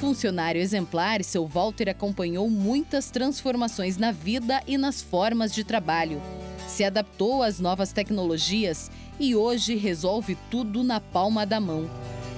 Funcionário 0.00 0.60
exemplar, 0.60 1.22
seu 1.22 1.46
Walter 1.46 1.88
acompanhou 1.88 2.50
muitas 2.50 3.08
transformações 3.08 3.98
na 3.98 4.10
vida 4.10 4.64
e 4.66 4.76
nas 4.76 5.00
formas 5.00 5.54
de 5.54 5.62
trabalho. 5.62 6.20
Se 6.66 6.82
adaptou 6.82 7.44
às 7.44 7.60
novas 7.60 7.92
tecnologias 7.92 8.90
e 9.16 9.36
hoje 9.36 9.76
resolve 9.76 10.36
tudo 10.50 10.82
na 10.82 11.00
palma 11.00 11.46
da 11.46 11.60
mão. 11.60 11.88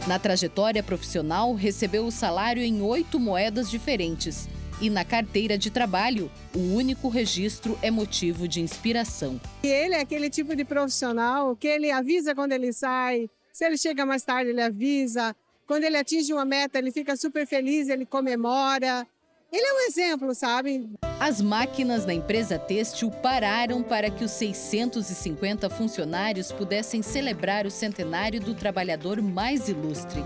Na 0.06 0.18
trajetória 0.18 0.82
profissional, 0.82 1.54
recebeu 1.54 2.04
o 2.04 2.10
salário 2.10 2.60
em 2.60 2.82
oito 2.82 3.20
moedas 3.20 3.70
diferentes. 3.70 4.48
E 4.80 4.90
na 4.90 5.04
carteira 5.04 5.56
de 5.56 5.70
trabalho, 5.70 6.28
o 6.52 6.74
único 6.74 7.08
registro 7.08 7.78
é 7.80 7.88
motivo 7.88 8.48
de 8.48 8.60
inspiração. 8.60 9.40
E 9.62 9.68
ele 9.68 9.94
é 9.94 10.00
aquele 10.00 10.28
tipo 10.28 10.56
de 10.56 10.64
profissional 10.64 11.54
que 11.54 11.68
ele 11.68 11.88
avisa 11.92 12.34
quando 12.34 12.50
ele 12.50 12.72
sai, 12.72 13.30
se 13.52 13.64
ele 13.64 13.78
chega 13.78 14.04
mais 14.04 14.24
tarde, 14.24 14.50
ele 14.50 14.60
avisa. 14.60 15.36
Quando 15.68 15.84
ele 15.84 15.96
atinge 15.96 16.32
uma 16.32 16.44
meta, 16.44 16.78
ele 16.78 16.90
fica 16.90 17.14
super 17.16 17.46
feliz, 17.46 17.88
ele 17.88 18.04
comemora. 18.04 19.06
Ele 19.52 19.66
é 19.66 19.74
um 19.74 19.80
exemplo, 19.86 20.34
sabe? 20.34 20.88
As 21.20 21.42
máquinas 21.42 22.06
da 22.06 22.14
empresa 22.14 22.58
têxtil 22.58 23.10
pararam 23.10 23.82
para 23.82 24.10
que 24.10 24.24
os 24.24 24.30
650 24.30 25.68
funcionários 25.68 26.50
pudessem 26.50 27.02
celebrar 27.02 27.66
o 27.66 27.70
centenário 27.70 28.40
do 28.40 28.54
trabalhador 28.54 29.20
mais 29.20 29.68
ilustre. 29.68 30.22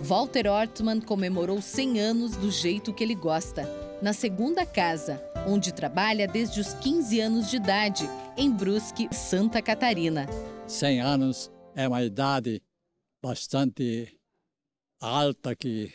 Walter 0.00 0.48
Ortmann 0.48 1.00
comemorou 1.00 1.62
100 1.62 2.00
anos 2.00 2.36
do 2.36 2.50
jeito 2.50 2.92
que 2.92 3.04
ele 3.04 3.14
gosta, 3.14 3.68
na 4.02 4.12
segunda 4.12 4.66
casa, 4.66 5.22
onde 5.46 5.72
trabalha 5.72 6.26
desde 6.26 6.60
os 6.60 6.74
15 6.74 7.20
anos 7.20 7.48
de 7.48 7.56
idade, 7.56 8.10
em 8.36 8.50
Brusque, 8.50 9.08
Santa 9.14 9.62
Catarina. 9.62 10.26
100 10.66 11.00
anos 11.00 11.52
é 11.74 11.86
uma 11.86 12.02
idade 12.02 12.60
bastante 13.22 14.18
alta 15.00 15.54
que 15.54 15.92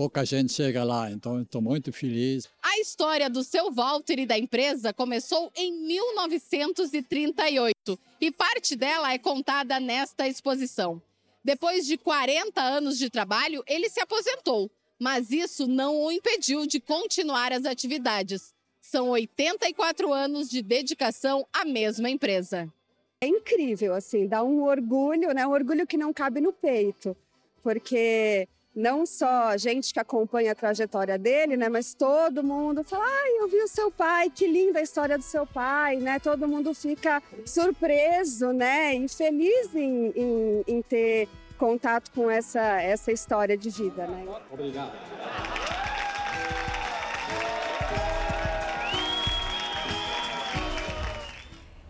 pouca 0.00 0.24
gente 0.24 0.54
chega 0.54 0.82
lá, 0.82 1.10
então 1.10 1.42
estou 1.42 1.60
muito 1.60 1.92
feliz. 1.92 2.48
A 2.62 2.78
história 2.78 3.28
do 3.28 3.44
seu 3.44 3.70
Walter 3.70 4.18
e 4.18 4.24
da 4.24 4.38
empresa 4.38 4.94
começou 4.94 5.52
em 5.54 5.70
1938 5.86 7.98
e 8.18 8.32
parte 8.32 8.76
dela 8.76 9.12
é 9.12 9.18
contada 9.18 9.78
nesta 9.78 10.26
exposição. 10.26 11.02
Depois 11.44 11.86
de 11.86 11.98
40 11.98 12.62
anos 12.62 12.96
de 12.96 13.10
trabalho, 13.10 13.62
ele 13.66 13.90
se 13.90 14.00
aposentou, 14.00 14.70
mas 14.98 15.30
isso 15.30 15.66
não 15.66 16.00
o 16.00 16.10
impediu 16.10 16.66
de 16.66 16.80
continuar 16.80 17.52
as 17.52 17.66
atividades. 17.66 18.54
São 18.80 19.10
84 19.10 20.14
anos 20.14 20.48
de 20.48 20.62
dedicação 20.62 21.46
à 21.52 21.66
mesma 21.66 22.08
empresa. 22.08 22.72
É 23.20 23.26
incrível, 23.26 23.94
assim, 23.94 24.26
dá 24.26 24.42
um 24.42 24.62
orgulho, 24.62 25.34
né? 25.34 25.46
Um 25.46 25.52
orgulho 25.52 25.86
que 25.86 25.98
não 25.98 26.10
cabe 26.10 26.40
no 26.40 26.54
peito, 26.54 27.14
porque 27.62 28.48
não 28.74 29.04
só 29.04 29.48
a 29.48 29.56
gente 29.56 29.92
que 29.92 30.00
acompanha 30.00 30.52
a 30.52 30.54
trajetória 30.54 31.18
dele, 31.18 31.56
né, 31.56 31.68
mas 31.68 31.94
todo 31.94 32.42
mundo 32.42 32.84
fala: 32.84 33.04
"Ai, 33.04 33.30
eu 33.40 33.48
vi 33.48 33.62
o 33.62 33.68
seu 33.68 33.90
pai, 33.90 34.30
que 34.30 34.46
linda 34.46 34.78
a 34.78 34.82
história 34.82 35.18
do 35.18 35.24
seu 35.24 35.46
pai", 35.46 35.96
né? 35.96 36.18
Todo 36.18 36.46
mundo 36.46 36.74
fica 36.74 37.22
surpreso, 37.44 38.52
né, 38.52 38.94
e 38.94 39.08
feliz 39.08 39.74
em, 39.74 40.12
em, 40.14 40.64
em 40.66 40.82
ter 40.82 41.28
contato 41.58 42.10
com 42.12 42.30
essa 42.30 42.80
essa 42.80 43.12
história 43.12 43.56
de 43.56 43.70
vida, 43.70 44.06
né? 44.06 44.26
Obrigado. 44.50 45.79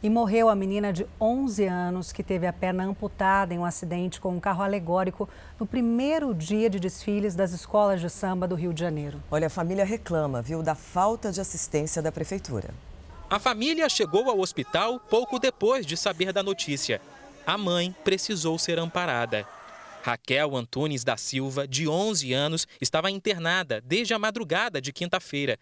E 0.02 0.08
morreu 0.08 0.48
a 0.48 0.54
menina 0.54 0.94
de 0.94 1.06
11 1.20 1.66
anos 1.66 2.10
que 2.10 2.22
teve 2.22 2.46
a 2.46 2.52
perna 2.54 2.84
amputada 2.84 3.52
em 3.52 3.58
um 3.58 3.66
acidente 3.66 4.18
com 4.18 4.34
um 4.34 4.40
carro 4.40 4.62
alegórico 4.62 5.28
no 5.58 5.66
primeiro 5.66 6.34
dia 6.34 6.70
de 6.70 6.80
desfiles 6.80 7.34
das 7.34 7.52
escolas 7.52 8.00
de 8.00 8.08
samba 8.08 8.48
do 8.48 8.54
Rio 8.54 8.72
de 8.72 8.80
Janeiro. 8.80 9.22
Olha, 9.30 9.48
a 9.48 9.50
família 9.50 9.84
reclama, 9.84 10.40
viu, 10.40 10.62
da 10.62 10.74
falta 10.74 11.30
de 11.30 11.38
assistência 11.38 12.00
da 12.00 12.10
prefeitura. 12.10 12.70
A 13.28 13.38
família 13.38 13.90
chegou 13.90 14.30
ao 14.30 14.40
hospital 14.40 14.98
pouco 14.98 15.38
depois 15.38 15.84
de 15.84 15.98
saber 15.98 16.32
da 16.32 16.42
notícia. 16.42 16.98
A 17.46 17.58
mãe 17.58 17.94
precisou 18.02 18.58
ser 18.58 18.78
amparada. 18.78 19.46
Raquel 20.02 20.56
Antunes 20.56 21.04
da 21.04 21.18
Silva, 21.18 21.68
de 21.68 21.86
11 21.86 22.32
anos, 22.32 22.66
estava 22.80 23.10
internada 23.10 23.82
desde 23.82 24.14
a 24.14 24.18
madrugada 24.18 24.80
de 24.80 24.94
quinta-feira. 24.94 25.58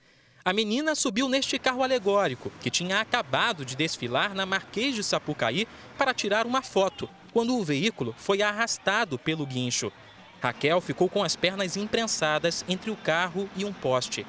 A 0.49 0.53
menina 0.55 0.95
subiu 0.95 1.29
neste 1.29 1.59
carro 1.59 1.83
alegórico, 1.83 2.51
que 2.63 2.71
tinha 2.71 3.03
acabado 3.03 3.67
de 3.67 3.77
desfilar 3.77 4.35
na 4.35 4.47
Marquês 4.47 4.95
de 4.95 5.05
Sapucaí 5.05 5.69
para 5.99 6.15
tirar 6.15 6.47
uma 6.47 6.63
foto, 6.63 7.07
quando 7.35 7.55
o 7.55 7.63
veículo 7.63 8.15
foi 8.17 8.41
arrastado 8.41 9.19
pelo 9.19 9.45
guincho. 9.45 9.93
Raquel 10.41 10.81
ficou 10.81 11.07
com 11.07 11.23
as 11.23 11.37
pernas 11.37 11.77
imprensadas 11.77 12.65
entre 12.67 12.91
o 12.91 12.97
carro 12.97 13.47
e 13.55 13.63
um 13.63 13.75
poste. 13.75 14.27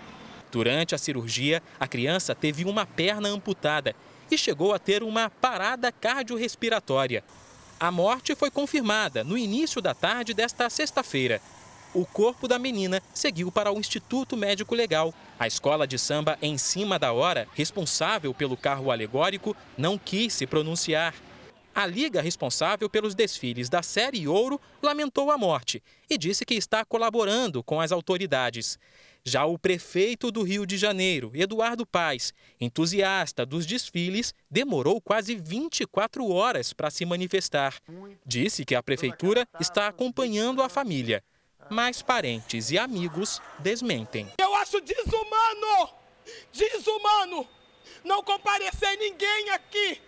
Durante 0.51 0.93
a 0.93 0.97
cirurgia, 0.97 1.63
a 1.79 1.87
criança 1.87 2.35
teve 2.35 2.65
uma 2.65 2.85
perna 2.85 3.29
amputada 3.29 3.95
e 4.29 4.37
chegou 4.37 4.73
a 4.73 4.77
ter 4.77 5.03
uma 5.03 5.29
parada 5.29 5.89
cardiorrespiratória. 5.89 7.23
A 7.79 7.89
morte 7.93 8.35
foi 8.35 8.51
confirmada 8.51 9.23
no 9.23 9.37
início 9.37 9.81
da 9.81 9.93
tarde 9.93 10.33
desta 10.33 10.69
sexta-feira. 10.69 11.41
O 11.91 12.05
corpo 12.05 12.47
da 12.47 12.59
menina 12.59 13.01
seguiu 13.13 13.51
para 13.51 13.71
o 13.71 13.79
Instituto 13.79 14.37
Médico 14.37 14.75
Legal. 14.75 15.11
A 15.39 15.47
escola 15.47 15.87
de 15.87 15.97
samba, 15.97 16.37
em 16.39 16.55
cima 16.55 16.99
da 16.99 17.11
hora, 17.11 17.47
responsável 17.55 18.31
pelo 18.31 18.55
carro 18.55 18.91
alegórico, 18.91 19.55
não 19.75 19.97
quis 19.97 20.33
se 20.33 20.45
pronunciar. 20.45 21.15
A 21.73 21.87
liga 21.87 22.21
responsável 22.21 22.89
pelos 22.89 23.15
desfiles 23.15 23.69
da 23.69 23.81
Série 23.81 24.27
Ouro 24.27 24.61
lamentou 24.83 25.31
a 25.31 25.37
morte 25.37 25.81
e 26.07 26.17
disse 26.17 26.45
que 26.45 26.53
está 26.53 26.85
colaborando 26.85 27.63
com 27.63 27.81
as 27.81 27.91
autoridades. 27.91 28.77
Já 29.23 29.45
o 29.45 29.57
prefeito 29.57 30.31
do 30.31 30.43
Rio 30.43 30.65
de 30.65 30.77
Janeiro, 30.77 31.31
Eduardo 31.33 31.85
Paes, 31.85 32.33
entusiasta 32.59 33.45
dos 33.45 33.65
desfiles, 33.65 34.33
demorou 34.49 35.01
quase 35.01 35.35
24 35.35 36.29
horas 36.29 36.73
para 36.73 36.89
se 36.89 37.05
manifestar. 37.05 37.75
Disse 38.25 38.63
que 38.63 38.75
a 38.75 38.83
prefeitura 38.83 39.47
está 39.59 39.87
acompanhando 39.87 40.61
a 40.61 40.69
família, 40.69 41.23
mas 41.69 42.01
parentes 42.01 42.71
e 42.71 42.77
amigos 42.77 43.41
desmentem. 43.59 44.27
Eu 44.39 44.55
acho 44.55 44.81
desumano, 44.81 45.89
desumano, 46.51 47.47
não 48.03 48.23
comparecer 48.23 48.97
ninguém 48.97 49.49
aqui, 49.51 50.01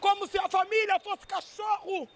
como 0.00 0.26
se 0.26 0.38
a 0.38 0.48
família 0.48 0.98
fosse 1.00 1.26
cachorro. 1.26 2.08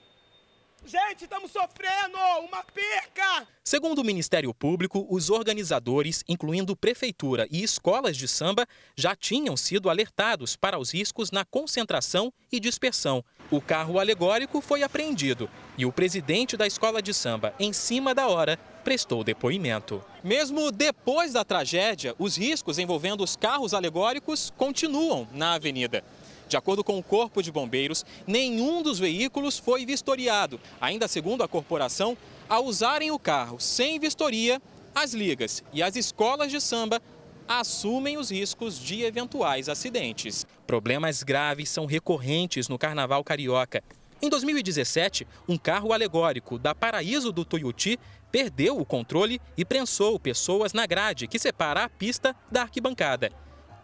Gente, 0.86 1.24
estamos 1.24 1.50
sofrendo 1.50 2.18
uma 2.46 2.62
perca! 2.62 3.48
Segundo 3.64 4.00
o 4.00 4.04
Ministério 4.04 4.52
Público, 4.52 5.06
os 5.08 5.30
organizadores, 5.30 6.22
incluindo 6.28 6.76
prefeitura 6.76 7.48
e 7.50 7.62
escolas 7.62 8.14
de 8.14 8.28
samba, 8.28 8.66
já 8.94 9.16
tinham 9.16 9.56
sido 9.56 9.88
alertados 9.88 10.56
para 10.56 10.78
os 10.78 10.92
riscos 10.92 11.30
na 11.30 11.42
concentração 11.42 12.30
e 12.52 12.60
dispersão. 12.60 13.24
O 13.50 13.62
carro 13.62 13.98
alegórico 13.98 14.60
foi 14.60 14.82
apreendido 14.82 15.48
e 15.78 15.86
o 15.86 15.92
presidente 15.92 16.54
da 16.54 16.66
escola 16.66 17.00
de 17.00 17.14
samba, 17.14 17.54
em 17.58 17.72
cima 17.72 18.14
da 18.14 18.28
hora, 18.28 18.58
prestou 18.84 19.24
depoimento. 19.24 20.04
Mesmo 20.22 20.70
depois 20.70 21.32
da 21.32 21.42
tragédia, 21.42 22.14
os 22.18 22.36
riscos 22.36 22.78
envolvendo 22.78 23.24
os 23.24 23.34
carros 23.34 23.72
alegóricos 23.72 24.52
continuam 24.56 25.26
na 25.32 25.54
avenida. 25.54 26.04
De 26.46 26.56
acordo 26.56 26.84
com 26.84 26.98
o 26.98 27.02
Corpo 27.02 27.42
de 27.42 27.50
Bombeiros, 27.50 28.04
nenhum 28.26 28.82
dos 28.82 28.98
veículos 28.98 29.58
foi 29.58 29.86
vistoriado. 29.86 30.60
Ainda 30.80 31.08
segundo 31.08 31.42
a 31.42 31.48
corporação, 31.48 32.16
ao 32.48 32.66
usarem 32.66 33.10
o 33.10 33.18
carro 33.18 33.58
sem 33.58 33.98
vistoria, 33.98 34.60
as 34.94 35.14
ligas 35.14 35.64
e 35.72 35.82
as 35.82 35.96
escolas 35.96 36.52
de 36.52 36.60
samba 36.60 37.00
assumem 37.48 38.16
os 38.18 38.30
riscos 38.30 38.78
de 38.78 39.02
eventuais 39.02 39.68
acidentes. 39.68 40.46
Problemas 40.66 41.22
graves 41.22 41.70
são 41.70 41.86
recorrentes 41.86 42.68
no 42.68 42.78
Carnaval 42.78 43.24
Carioca. 43.24 43.82
Em 44.22 44.28
2017, 44.30 45.26
um 45.48 45.58
carro 45.58 45.92
alegórico 45.92 46.58
da 46.58 46.74
Paraíso 46.74 47.30
do 47.32 47.44
Tuiuti 47.44 47.98
perdeu 48.34 48.76
o 48.80 48.84
controle 48.84 49.40
e 49.56 49.64
prensou 49.64 50.18
pessoas 50.18 50.72
na 50.72 50.86
grade 50.86 51.28
que 51.28 51.38
separa 51.38 51.84
a 51.84 51.88
pista 51.88 52.34
da 52.50 52.62
arquibancada. 52.62 53.30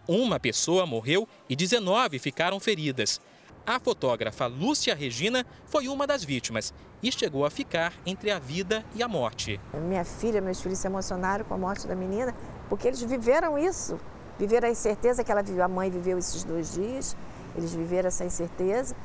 Uma 0.08 0.40
pessoa 0.40 0.84
morreu 0.84 1.28
e 1.48 1.54
19 1.54 2.18
ficaram 2.18 2.58
feridas. 2.58 3.20
A 3.64 3.78
fotógrafa 3.78 4.48
Lúcia 4.48 4.92
Regina 4.92 5.46
foi 5.66 5.86
uma 5.86 6.04
das 6.04 6.24
vítimas 6.24 6.74
e 7.00 7.12
chegou 7.12 7.46
a 7.46 7.50
ficar 7.50 7.92
entre 8.04 8.32
a 8.32 8.40
vida 8.40 8.84
e 8.92 9.04
a 9.04 9.06
morte. 9.06 9.60
Minha 9.72 10.04
filha, 10.04 10.40
meus 10.40 10.60
filhos 10.60 10.80
se 10.80 10.88
emocionaram 10.88 11.44
com 11.44 11.54
a 11.54 11.58
morte 11.58 11.86
da 11.86 11.94
menina 11.94 12.34
porque 12.68 12.88
eles 12.88 13.00
viveram 13.00 13.56
isso. 13.56 14.00
Viveram 14.36 14.66
a 14.66 14.72
incerteza 14.72 15.22
que 15.22 15.30
ela 15.30 15.44
viveu, 15.44 15.62
a 15.62 15.68
mãe 15.68 15.88
viveu 15.92 16.18
esses 16.18 16.42
dois 16.42 16.74
dias, 16.74 17.16
eles 17.54 17.72
viveram 17.72 18.08
essa 18.08 18.24
incerteza. 18.24 18.96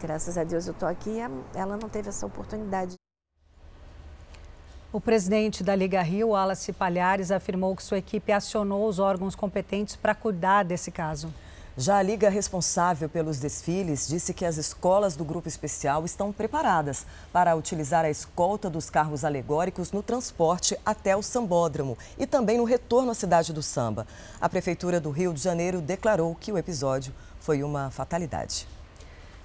Graças 0.00 0.38
a 0.38 0.44
Deus 0.44 0.68
eu 0.68 0.72
estou 0.72 0.88
aqui 0.88 1.10
e 1.10 1.58
ela 1.58 1.76
não 1.76 1.88
teve 1.88 2.08
essa 2.08 2.24
oportunidade. 2.24 3.01
O 4.92 5.00
presidente 5.00 5.64
da 5.64 5.74
Liga 5.74 6.02
Rio, 6.02 6.28
Wallace 6.28 6.70
Palhares, 6.70 7.30
afirmou 7.30 7.74
que 7.74 7.82
sua 7.82 7.96
equipe 7.96 8.30
acionou 8.30 8.86
os 8.86 8.98
órgãos 8.98 9.34
competentes 9.34 9.96
para 9.96 10.14
cuidar 10.14 10.64
desse 10.64 10.90
caso. 10.90 11.32
Já 11.78 11.96
a 11.96 12.02
Liga 12.02 12.28
responsável 12.28 13.08
pelos 13.08 13.38
desfiles 13.38 14.06
disse 14.06 14.34
que 14.34 14.44
as 14.44 14.58
escolas 14.58 15.16
do 15.16 15.24
Grupo 15.24 15.48
Especial 15.48 16.04
estão 16.04 16.30
preparadas 16.30 17.06
para 17.32 17.56
utilizar 17.56 18.04
a 18.04 18.10
escolta 18.10 18.68
dos 18.68 18.90
carros 18.90 19.24
alegóricos 19.24 19.92
no 19.92 20.02
transporte 20.02 20.76
até 20.84 21.16
o 21.16 21.22
sambódromo 21.22 21.96
e 22.18 22.26
também 22.26 22.58
no 22.58 22.64
retorno 22.64 23.12
à 23.12 23.14
cidade 23.14 23.50
do 23.50 23.62
samba. 23.62 24.06
A 24.38 24.46
Prefeitura 24.46 25.00
do 25.00 25.10
Rio 25.10 25.32
de 25.32 25.40
Janeiro 25.40 25.80
declarou 25.80 26.34
que 26.34 26.52
o 26.52 26.58
episódio 26.58 27.14
foi 27.40 27.62
uma 27.62 27.90
fatalidade. 27.90 28.68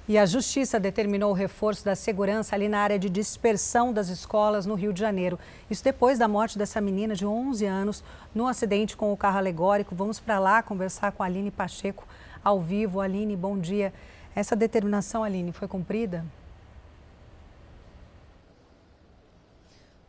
E 0.10 0.18
a 0.18 0.26
Justiça 0.26 0.80
determinou 0.80 1.32
o 1.32 1.34
reforço 1.34 1.84
da 1.84 1.94
segurança 1.94 2.56
ali 2.56 2.70
na 2.70 2.80
área 2.80 2.98
de 2.98 3.10
dispersão 3.10 3.92
das 3.92 4.08
escolas 4.08 4.66
no 4.66 4.74
Rio 4.74 4.94
de 4.94 5.02
Janeiro. 5.02 5.38
Isso 5.70 5.84
depois 5.84 6.18
da 6.18 6.30
morte 6.30 6.58
dessa 6.58 6.80
menina 6.80 7.14
de 7.14 7.26
11 7.26 7.66
anos 7.66 8.02
no 8.34 8.48
acidente 8.48 8.96
com 8.96 9.12
o 9.12 9.18
carro 9.18 9.38
alegórico. 9.38 9.94
Vamos 9.94 10.18
para 10.18 10.40
lá 10.40 10.64
conversar 10.64 11.12
com 11.12 11.24
a 11.24 11.26
Aline 11.26 11.52
Pacheco 11.52 12.08
ao 12.42 12.62
vivo. 12.62 13.02
Aline, 13.02 13.36
bom 13.36 13.58
dia. 13.60 13.94
Essa 14.34 14.56
determinação, 14.56 15.26
Aline, 15.26 15.52
foi 15.52 15.68
cumprida? 15.68 16.24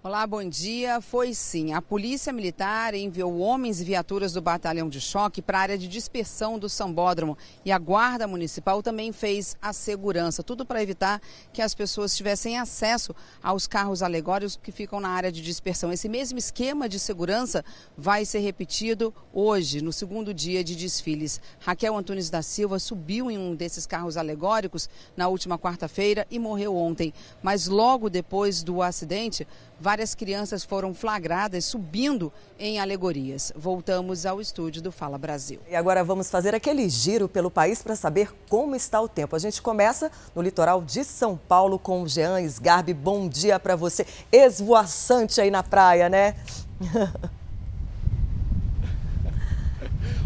Olá, 0.09 0.27
bom 0.27 0.43
dia. 0.43 1.03
Foi 1.03 1.35
sim. 1.35 1.75
A 1.75 1.83
Polícia 1.83 2.33
Militar 2.33 2.95
enviou 2.95 3.41
homens 3.41 3.79
e 3.79 3.85
viaturas 3.85 4.33
do 4.33 4.41
Batalhão 4.41 4.89
de 4.89 5.03
Choque 5.03 5.43
para 5.43 5.59
a 5.59 5.61
área 5.61 5.77
de 5.77 5.87
dispersão 5.87 6.59
do 6.59 6.67
Sambódromo. 6.67 7.37
E 7.63 7.71
a 7.71 7.79
Guarda 7.79 8.27
Municipal 8.27 8.83
também 8.83 9.13
fez 9.13 9.55
a 9.61 9.71
segurança, 9.71 10.43
tudo 10.43 10.65
para 10.65 10.83
evitar 10.83 11.21
que 11.53 11.61
as 11.61 11.75
pessoas 11.75 12.17
tivessem 12.17 12.57
acesso 12.57 13.15
aos 13.43 13.67
carros 13.67 14.03
alegóricos 14.03 14.59
que 14.63 14.73
ficam 14.73 14.99
na 14.99 15.11
área 15.11 15.31
de 15.31 15.43
dispersão. 15.43 15.93
Esse 15.93 16.09
mesmo 16.09 16.39
esquema 16.39 16.89
de 16.89 16.99
segurança 16.99 17.63
vai 17.95 18.25
ser 18.25 18.39
repetido 18.39 19.13
hoje, 19.31 19.83
no 19.83 19.93
segundo 19.93 20.33
dia 20.33 20.65
de 20.65 20.75
desfiles. 20.75 21.39
Raquel 21.61 21.95
Antunes 21.95 22.31
da 22.31 22.41
Silva 22.41 22.79
subiu 22.79 23.31
em 23.31 23.37
um 23.37 23.55
desses 23.55 23.85
carros 23.85 24.17
alegóricos 24.17 24.89
na 25.15 25.29
última 25.29 25.59
quarta-feira 25.59 26.27
e 26.31 26.39
morreu 26.39 26.75
ontem. 26.75 27.13
Mas 27.43 27.67
logo 27.67 28.09
depois 28.09 28.63
do 28.63 28.81
acidente, 28.81 29.47
várias 29.81 30.14
crianças 30.14 30.64
foram 30.64 30.93
flagradas 30.93 31.64
subindo 31.64 32.33
em 32.59 32.79
alegorias. 32.81 33.53
Voltamos 33.55 34.26
ao 34.26 34.41
estúdio 34.41 34.83
do 34.83 34.93
Fala 34.93 35.18
Brasil. 35.18 35.61
E 35.68 35.76
agora 35.76 36.03
vamos 36.03 36.31
fazer 36.31 36.55
aquele 36.55 36.89
giro 36.89 37.29
pelo 37.29 37.51
país 37.51 37.83
para 37.83 37.97
saber 37.97 38.33
como 38.49 38.74
está 38.74 39.01
o 39.01 39.09
tempo. 39.09 39.37
A 39.37 39.39
gente 39.39 39.62
começa 39.62 40.11
no 40.35 40.43
litoral 40.43 40.83
de 40.83 41.05
São 41.05 41.37
Paulo 41.37 41.79
com 41.79 42.03
o 42.03 42.09
Jean 42.09 42.41
Sgarbi. 42.43 42.93
Bom 42.93 43.29
dia 43.29 43.59
para 43.59 43.76
você. 43.76 44.07
Esvoaçante 44.33 45.41
aí 45.41 45.51
na 45.51 45.62
praia, 45.62 46.09
né? 46.09 46.35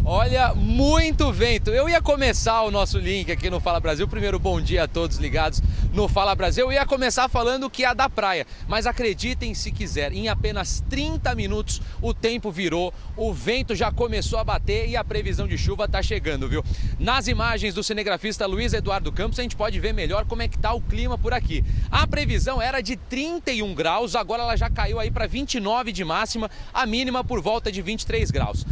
Olha, 0.04 0.52
muito 0.52 1.30
vento. 1.30 1.70
Eu 1.70 1.88
ia 1.88 2.02
começar 2.02 2.62
o 2.62 2.72
nosso 2.72 2.98
link 2.98 3.30
aqui 3.30 3.48
no 3.48 3.60
Fala 3.60 3.78
Brasil. 3.78 4.08
Primeiro, 4.08 4.36
bom 4.36 4.60
dia 4.60 4.82
a 4.82 4.88
todos 4.88 5.16
ligados 5.16 5.62
no 5.92 6.08
Fala 6.08 6.34
Brasil. 6.34 6.64
Eu 6.64 6.72
ia 6.72 6.84
começar 6.84 7.28
falando 7.28 7.70
que 7.70 7.84
é 7.84 7.94
da 7.94 8.10
praia, 8.10 8.44
mas 8.66 8.84
acreditem 8.84 9.54
se 9.54 9.70
quiser, 9.70 10.12
em 10.12 10.28
apenas 10.28 10.82
30 10.90 11.32
minutos 11.36 11.80
o 12.00 12.12
tempo 12.12 12.50
virou, 12.50 12.92
o 13.16 13.32
vento 13.32 13.76
já 13.76 13.92
começou 13.92 14.40
a 14.40 14.44
bater 14.44 14.88
e 14.88 14.96
a 14.96 15.04
previsão 15.04 15.46
de 15.46 15.56
chuva 15.56 15.84
está 15.84 16.02
chegando, 16.02 16.48
viu? 16.48 16.64
Nas 16.98 17.28
imagens 17.28 17.72
do 17.72 17.84
cinegrafista 17.84 18.44
Luiz 18.44 18.72
Eduardo 18.72 19.12
Campos, 19.12 19.38
a 19.38 19.42
gente 19.42 19.54
pode 19.54 19.78
ver 19.78 19.94
melhor 19.94 20.24
como 20.24 20.42
é 20.42 20.48
que 20.48 20.58
tá 20.58 20.72
o 20.72 20.80
clima 20.80 21.16
por 21.16 21.32
aqui. 21.32 21.64
A 21.92 22.08
previsão 22.08 22.60
era 22.60 22.80
de 22.80 22.96
31 22.96 23.72
graus, 23.72 24.16
agora 24.16 24.42
ela 24.42 24.56
já 24.56 24.68
caiu 24.68 24.98
aí 24.98 25.12
para 25.12 25.28
29 25.28 25.92
de 25.92 26.04
máxima, 26.04 26.50
a 26.74 26.84
mínima 26.86 27.22
por 27.22 27.40
volta 27.40 27.70
de 27.70 27.80
23 27.80 28.32
graus. 28.32 28.66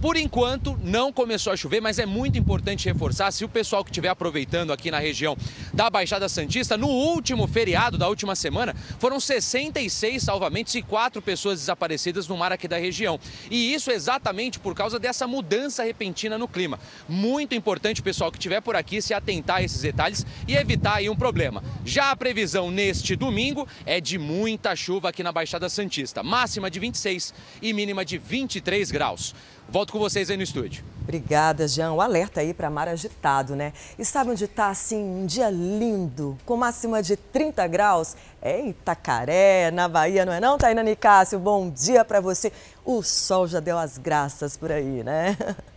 Por 0.00 0.16
enquanto, 0.16 0.78
não 0.82 1.12
começou 1.12 1.52
a 1.52 1.56
chover, 1.56 1.82
mas 1.82 1.98
é 1.98 2.06
muito 2.06 2.38
importante 2.38 2.86
reforçar, 2.86 3.30
se 3.30 3.44
o 3.44 3.48
pessoal 3.48 3.84
que 3.84 3.90
estiver 3.90 4.08
aproveitando 4.08 4.72
aqui 4.72 4.90
na 4.90 4.98
região 4.98 5.36
da 5.74 5.90
Baixada 5.90 6.26
Santista, 6.26 6.74
no 6.74 6.88
último 6.88 7.46
feriado 7.46 7.98
da 7.98 8.08
última 8.08 8.34
semana, 8.34 8.74
foram 8.98 9.20
66 9.20 10.22
salvamentos 10.22 10.74
e 10.74 10.80
quatro 10.80 11.20
pessoas 11.20 11.58
desaparecidas 11.58 12.26
no 12.26 12.36
mar 12.36 12.50
aqui 12.50 12.66
da 12.66 12.78
região. 12.78 13.20
E 13.50 13.74
isso 13.74 13.90
exatamente 13.90 14.58
por 14.58 14.74
causa 14.74 14.98
dessa 14.98 15.26
mudança 15.26 15.82
repentina 15.82 16.38
no 16.38 16.48
clima. 16.48 16.80
Muito 17.06 17.54
importante 17.54 18.00
pessoal 18.00 18.32
que 18.32 18.38
estiver 18.38 18.62
por 18.62 18.76
aqui 18.76 19.02
se 19.02 19.12
atentar 19.12 19.58
a 19.58 19.62
esses 19.62 19.82
detalhes 19.82 20.24
e 20.48 20.56
evitar 20.56 20.94
aí 20.94 21.10
um 21.10 21.16
problema. 21.16 21.62
Já 21.84 22.10
a 22.10 22.16
previsão 22.16 22.70
neste 22.70 23.14
domingo 23.14 23.68
é 23.84 24.00
de 24.00 24.18
muita 24.18 24.74
chuva 24.74 25.10
aqui 25.10 25.22
na 25.22 25.30
Baixada 25.30 25.68
Santista, 25.68 26.22
máxima 26.22 26.70
de 26.70 26.80
26 26.80 27.34
e 27.60 27.74
mínima 27.74 28.02
de 28.02 28.16
23 28.16 28.90
graus. 28.90 29.34
Volto 29.70 29.92
com 29.92 30.00
vocês 30.00 30.28
aí 30.28 30.36
no 30.36 30.42
estúdio. 30.42 30.82
Obrigada, 31.00 31.68
Jean. 31.68 31.92
O 31.92 32.00
alerta 32.00 32.40
aí 32.40 32.52
para 32.52 32.68
mar 32.68 32.88
agitado, 32.88 33.54
né? 33.54 33.72
E 33.96 34.04
sabe 34.04 34.30
onde 34.30 34.44
está, 34.44 34.68
assim, 34.68 35.00
um 35.00 35.24
dia 35.24 35.48
lindo, 35.48 36.36
com 36.44 36.56
máxima 36.56 37.00
de 37.00 37.16
30 37.16 37.68
graus? 37.68 38.16
É 38.42 38.66
Itacaré, 38.66 39.70
na 39.70 39.86
Bahia, 39.86 40.26
não 40.26 40.32
é 40.32 40.40
não, 40.40 40.58
Taina 40.58 40.82
Nicásio? 40.82 41.38
Bom 41.38 41.70
dia 41.70 42.04
para 42.04 42.20
você. 42.20 42.52
O 42.84 43.00
sol 43.00 43.46
já 43.46 43.60
deu 43.60 43.78
as 43.78 43.96
graças 43.96 44.56
por 44.56 44.72
aí, 44.72 45.04
né? 45.04 45.36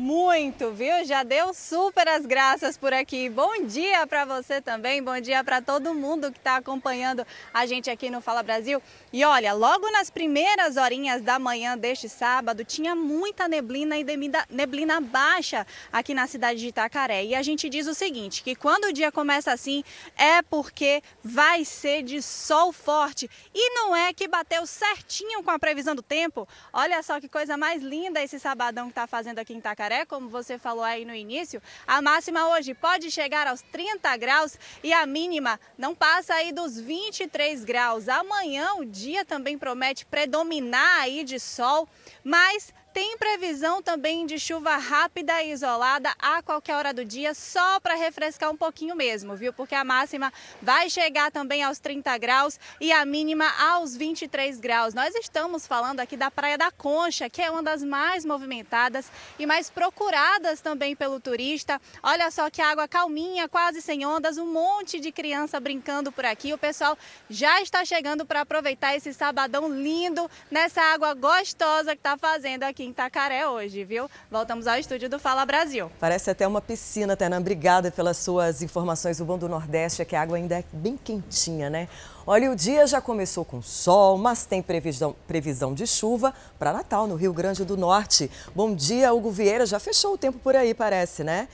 Muito, 0.00 0.70
viu? 0.70 1.04
Já 1.04 1.24
deu 1.24 1.52
super 1.52 2.06
as 2.06 2.24
graças 2.24 2.78
por 2.78 2.92
aqui. 2.92 3.28
Bom 3.28 3.66
dia 3.66 4.06
para 4.06 4.24
você 4.24 4.60
também, 4.60 5.02
bom 5.02 5.20
dia 5.20 5.42
para 5.42 5.60
todo 5.60 5.92
mundo 5.92 6.30
que 6.30 6.38
está 6.38 6.54
acompanhando 6.54 7.26
a 7.52 7.66
gente 7.66 7.90
aqui 7.90 8.08
no 8.08 8.20
Fala 8.20 8.40
Brasil. 8.40 8.80
E 9.12 9.24
olha, 9.24 9.52
logo 9.52 9.90
nas 9.90 10.08
primeiras 10.08 10.76
horinhas 10.76 11.20
da 11.22 11.40
manhã 11.40 11.76
deste 11.76 12.08
sábado, 12.08 12.64
tinha 12.64 12.94
muita 12.94 13.48
neblina 13.48 13.98
e 13.98 14.04
neblina 14.48 15.00
baixa 15.00 15.66
aqui 15.92 16.14
na 16.14 16.28
cidade 16.28 16.60
de 16.60 16.68
Itacaré. 16.68 17.24
E 17.24 17.34
a 17.34 17.42
gente 17.42 17.68
diz 17.68 17.88
o 17.88 17.94
seguinte, 17.94 18.44
que 18.44 18.54
quando 18.54 18.84
o 18.84 18.92
dia 18.92 19.10
começa 19.10 19.50
assim, 19.50 19.82
é 20.16 20.42
porque 20.42 21.02
vai 21.24 21.64
ser 21.64 22.04
de 22.04 22.22
sol 22.22 22.72
forte. 22.72 23.28
E 23.52 23.70
não 23.74 23.96
é 23.96 24.12
que 24.12 24.28
bateu 24.28 24.64
certinho 24.64 25.42
com 25.42 25.50
a 25.50 25.58
previsão 25.58 25.96
do 25.96 26.02
tempo. 26.02 26.46
Olha 26.72 27.02
só 27.02 27.18
que 27.20 27.28
coisa 27.28 27.56
mais 27.56 27.82
linda 27.82 28.22
esse 28.22 28.38
sabadão 28.38 28.84
que 28.84 28.92
está 28.92 29.08
fazendo 29.08 29.40
aqui 29.40 29.52
em 29.52 29.58
Itacaré. 29.58 29.87
Jacaré, 29.88 30.04
como 30.04 30.28
você 30.28 30.58
falou 30.58 30.84
aí 30.84 31.06
no 31.06 31.14
início, 31.14 31.62
a 31.86 32.02
máxima 32.02 32.46
hoje 32.50 32.74
pode 32.74 33.10
chegar 33.10 33.46
aos 33.46 33.62
30 33.62 34.14
graus 34.18 34.58
e 34.82 34.92
a 34.92 35.06
mínima 35.06 35.58
não 35.78 35.94
passa 35.94 36.34
aí 36.34 36.52
dos 36.52 36.78
23 36.78 37.64
graus. 37.64 38.06
Amanhã 38.06 38.74
o 38.74 38.84
dia 38.84 39.24
também 39.24 39.56
promete 39.56 40.04
predominar 40.04 41.00
aí 41.00 41.24
de 41.24 41.40
sol, 41.40 41.88
mas 42.22 42.74
tem 42.98 43.16
previsão 43.16 43.80
também 43.80 44.26
de 44.26 44.40
chuva 44.40 44.76
rápida 44.76 45.40
e 45.44 45.52
isolada 45.52 46.12
a 46.18 46.42
qualquer 46.42 46.74
hora 46.74 46.92
do 46.92 47.04
dia, 47.04 47.32
só 47.32 47.78
para 47.78 47.94
refrescar 47.94 48.50
um 48.50 48.56
pouquinho 48.56 48.96
mesmo, 48.96 49.36
viu? 49.36 49.52
Porque 49.52 49.76
a 49.76 49.84
máxima 49.84 50.32
vai 50.60 50.90
chegar 50.90 51.30
também 51.30 51.62
aos 51.62 51.78
30 51.78 52.18
graus 52.18 52.58
e 52.80 52.90
a 52.90 53.04
mínima 53.04 53.48
aos 53.56 53.96
23 53.96 54.58
graus. 54.58 54.94
Nós 54.94 55.14
estamos 55.14 55.64
falando 55.64 56.00
aqui 56.00 56.16
da 56.16 56.28
Praia 56.28 56.58
da 56.58 56.72
Concha, 56.72 57.30
que 57.30 57.40
é 57.40 57.48
uma 57.48 57.62
das 57.62 57.84
mais 57.84 58.24
movimentadas 58.24 59.08
e 59.38 59.46
mais 59.46 59.70
procuradas 59.70 60.60
também 60.60 60.96
pelo 60.96 61.20
turista. 61.20 61.80
Olha 62.02 62.32
só 62.32 62.50
que 62.50 62.60
água 62.60 62.88
calminha, 62.88 63.48
quase 63.48 63.80
sem 63.80 64.04
ondas, 64.04 64.38
um 64.38 64.52
monte 64.52 64.98
de 64.98 65.12
criança 65.12 65.60
brincando 65.60 66.10
por 66.10 66.24
aqui. 66.24 66.52
O 66.52 66.58
pessoal 66.58 66.98
já 67.30 67.62
está 67.62 67.84
chegando 67.84 68.26
para 68.26 68.40
aproveitar 68.40 68.96
esse 68.96 69.14
sabadão 69.14 69.72
lindo 69.72 70.28
nessa 70.50 70.82
água 70.82 71.14
gostosa 71.14 71.94
que 71.94 72.00
está 72.00 72.18
fazendo 72.18 72.64
aqui 72.64 72.87
em 72.88 72.90
Itacaré 72.90 73.46
hoje, 73.46 73.84
viu? 73.84 74.08
Voltamos 74.30 74.66
ao 74.66 74.78
estúdio 74.78 75.08
do 75.08 75.18
Fala 75.18 75.44
Brasil. 75.44 75.90
Parece 76.00 76.30
até 76.30 76.46
uma 76.46 76.60
piscina, 76.60 77.16
Tana. 77.16 77.38
Obrigada 77.38 77.90
pelas 77.90 78.16
suas 78.16 78.62
informações. 78.62 79.20
O 79.20 79.24
bom 79.24 79.38
do 79.38 79.48
Nordeste 79.48 80.02
é 80.02 80.04
que 80.04 80.16
a 80.16 80.22
água 80.22 80.36
ainda 80.36 80.58
é 80.58 80.64
bem 80.72 80.96
quentinha, 80.96 81.68
né? 81.68 81.88
Olha, 82.26 82.50
o 82.50 82.56
dia 82.56 82.86
já 82.86 83.00
começou 83.00 83.44
com 83.44 83.62
sol, 83.62 84.18
mas 84.18 84.46
tem 84.46 84.62
previsão, 84.62 85.14
previsão 85.26 85.74
de 85.74 85.86
chuva 85.86 86.34
para 86.58 86.72
Natal, 86.72 87.06
no 87.06 87.14
Rio 87.14 87.32
Grande 87.32 87.64
do 87.64 87.76
Norte. 87.76 88.30
Bom 88.54 88.74
dia, 88.74 89.12
Hugo 89.12 89.30
Vieira. 89.30 89.66
Já 89.66 89.78
fechou 89.78 90.14
o 90.14 90.18
tempo 90.18 90.38
por 90.38 90.56
aí, 90.56 90.74
parece, 90.74 91.22
né? 91.22 91.48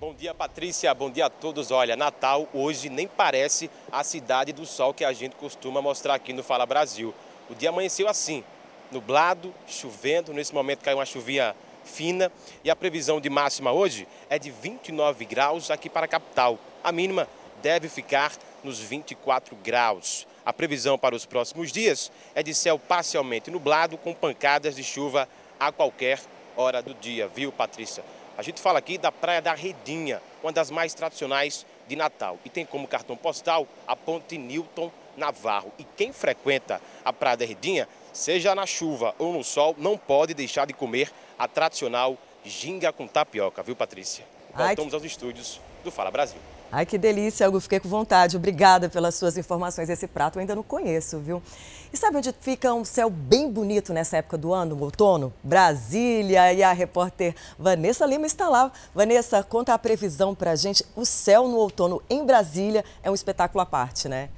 Bom 0.00 0.14
dia, 0.14 0.32
Patrícia. 0.32 0.94
Bom 0.94 1.10
dia 1.10 1.26
a 1.26 1.30
todos. 1.30 1.72
Olha, 1.72 1.96
Natal 1.96 2.48
hoje 2.54 2.88
nem 2.88 3.08
parece 3.08 3.68
a 3.90 4.04
cidade 4.04 4.52
do 4.52 4.64
sol 4.64 4.94
que 4.94 5.04
a 5.04 5.12
gente 5.12 5.34
costuma 5.34 5.82
mostrar 5.82 6.14
aqui 6.14 6.32
no 6.32 6.42
Fala 6.42 6.64
Brasil. 6.64 7.12
O 7.50 7.54
dia 7.54 7.70
amanheceu 7.70 8.08
assim, 8.08 8.44
nublado, 8.90 9.54
chovendo. 9.66 10.32
Nesse 10.32 10.54
momento 10.54 10.82
caiu 10.82 10.98
uma 10.98 11.06
chuvinha 11.06 11.54
fina 11.84 12.30
e 12.62 12.70
a 12.70 12.76
previsão 12.76 13.20
de 13.20 13.30
máxima 13.30 13.72
hoje 13.72 14.06
é 14.28 14.38
de 14.38 14.50
29 14.50 15.24
graus 15.24 15.70
aqui 15.70 15.88
para 15.88 16.04
a 16.04 16.08
capital. 16.08 16.58
A 16.84 16.92
mínima 16.92 17.26
deve 17.62 17.88
ficar 17.88 18.32
nos 18.62 18.78
24 18.80 19.56
graus. 19.56 20.26
A 20.44 20.52
previsão 20.52 20.98
para 20.98 21.14
os 21.14 21.26
próximos 21.26 21.72
dias 21.72 22.12
é 22.34 22.42
de 22.42 22.54
céu 22.54 22.78
parcialmente 22.78 23.50
nublado 23.50 23.96
com 23.96 24.14
pancadas 24.14 24.76
de 24.76 24.84
chuva 24.84 25.28
a 25.58 25.72
qualquer 25.72 26.20
hora 26.56 26.82
do 26.82 26.94
dia, 26.94 27.28
viu, 27.28 27.52
Patrícia? 27.52 28.04
A 28.36 28.42
gente 28.42 28.60
fala 28.60 28.78
aqui 28.78 28.98
da 28.98 29.10
Praia 29.10 29.42
da 29.42 29.52
Redinha, 29.52 30.22
uma 30.42 30.52
das 30.52 30.70
mais 30.70 30.94
tradicionais 30.94 31.66
de 31.88 31.96
Natal. 31.96 32.38
E 32.44 32.48
tem 32.48 32.64
como 32.64 32.86
cartão 32.86 33.16
postal 33.16 33.66
a 33.86 33.96
Ponte 33.96 34.38
Newton 34.38 34.92
Navarro. 35.18 35.72
E 35.78 35.84
quem 35.84 36.12
frequenta 36.12 36.80
a 37.04 37.12
Praia 37.12 37.36
da 37.36 37.44
Redinha, 37.44 37.88
seja 38.12 38.54
na 38.54 38.64
chuva 38.64 39.14
ou 39.18 39.32
no 39.32 39.44
sol, 39.44 39.74
não 39.76 39.98
pode 39.98 40.32
deixar 40.32 40.66
de 40.66 40.72
comer 40.72 41.12
a 41.38 41.46
tradicional 41.46 42.16
ginga 42.44 42.92
com 42.92 43.06
tapioca, 43.06 43.62
viu, 43.62 43.76
Patrícia? 43.76 44.24
Voltamos 44.54 44.94
Ai, 44.94 44.98
aos 44.98 45.04
estúdios 45.04 45.60
do 45.84 45.90
Fala 45.90 46.10
Brasil. 46.10 46.38
Ai, 46.70 46.84
que 46.84 46.98
delícia, 46.98 47.48
Hugo. 47.48 47.60
Fiquei 47.60 47.80
com 47.80 47.88
vontade. 47.88 48.36
Obrigada 48.36 48.90
pelas 48.90 49.14
suas 49.14 49.38
informações. 49.38 49.88
Esse 49.88 50.06
prato 50.06 50.36
eu 50.36 50.40
ainda 50.40 50.54
não 50.54 50.62
conheço, 50.62 51.18
viu? 51.18 51.42
E 51.90 51.96
sabe 51.96 52.18
onde 52.18 52.34
fica 52.40 52.74
um 52.74 52.84
céu 52.84 53.08
bem 53.08 53.50
bonito 53.50 53.94
nessa 53.94 54.18
época 54.18 54.36
do 54.36 54.52
ano, 54.52 54.76
no 54.76 54.84
outono? 54.84 55.32
Brasília. 55.42 56.52
E 56.52 56.62
a 56.62 56.72
repórter 56.72 57.34
Vanessa 57.58 58.04
Lima 58.04 58.26
está 58.26 58.50
lá. 58.50 58.70
Vanessa, 58.94 59.42
conta 59.42 59.72
a 59.72 59.78
previsão 59.78 60.34
pra 60.34 60.54
gente. 60.56 60.84
O 60.94 61.06
céu 61.06 61.48
no 61.48 61.56
outono 61.56 62.02
em 62.10 62.24
Brasília 62.24 62.84
é 63.02 63.10
um 63.10 63.14
espetáculo 63.14 63.62
à 63.62 63.66
parte, 63.66 64.06
né? 64.06 64.28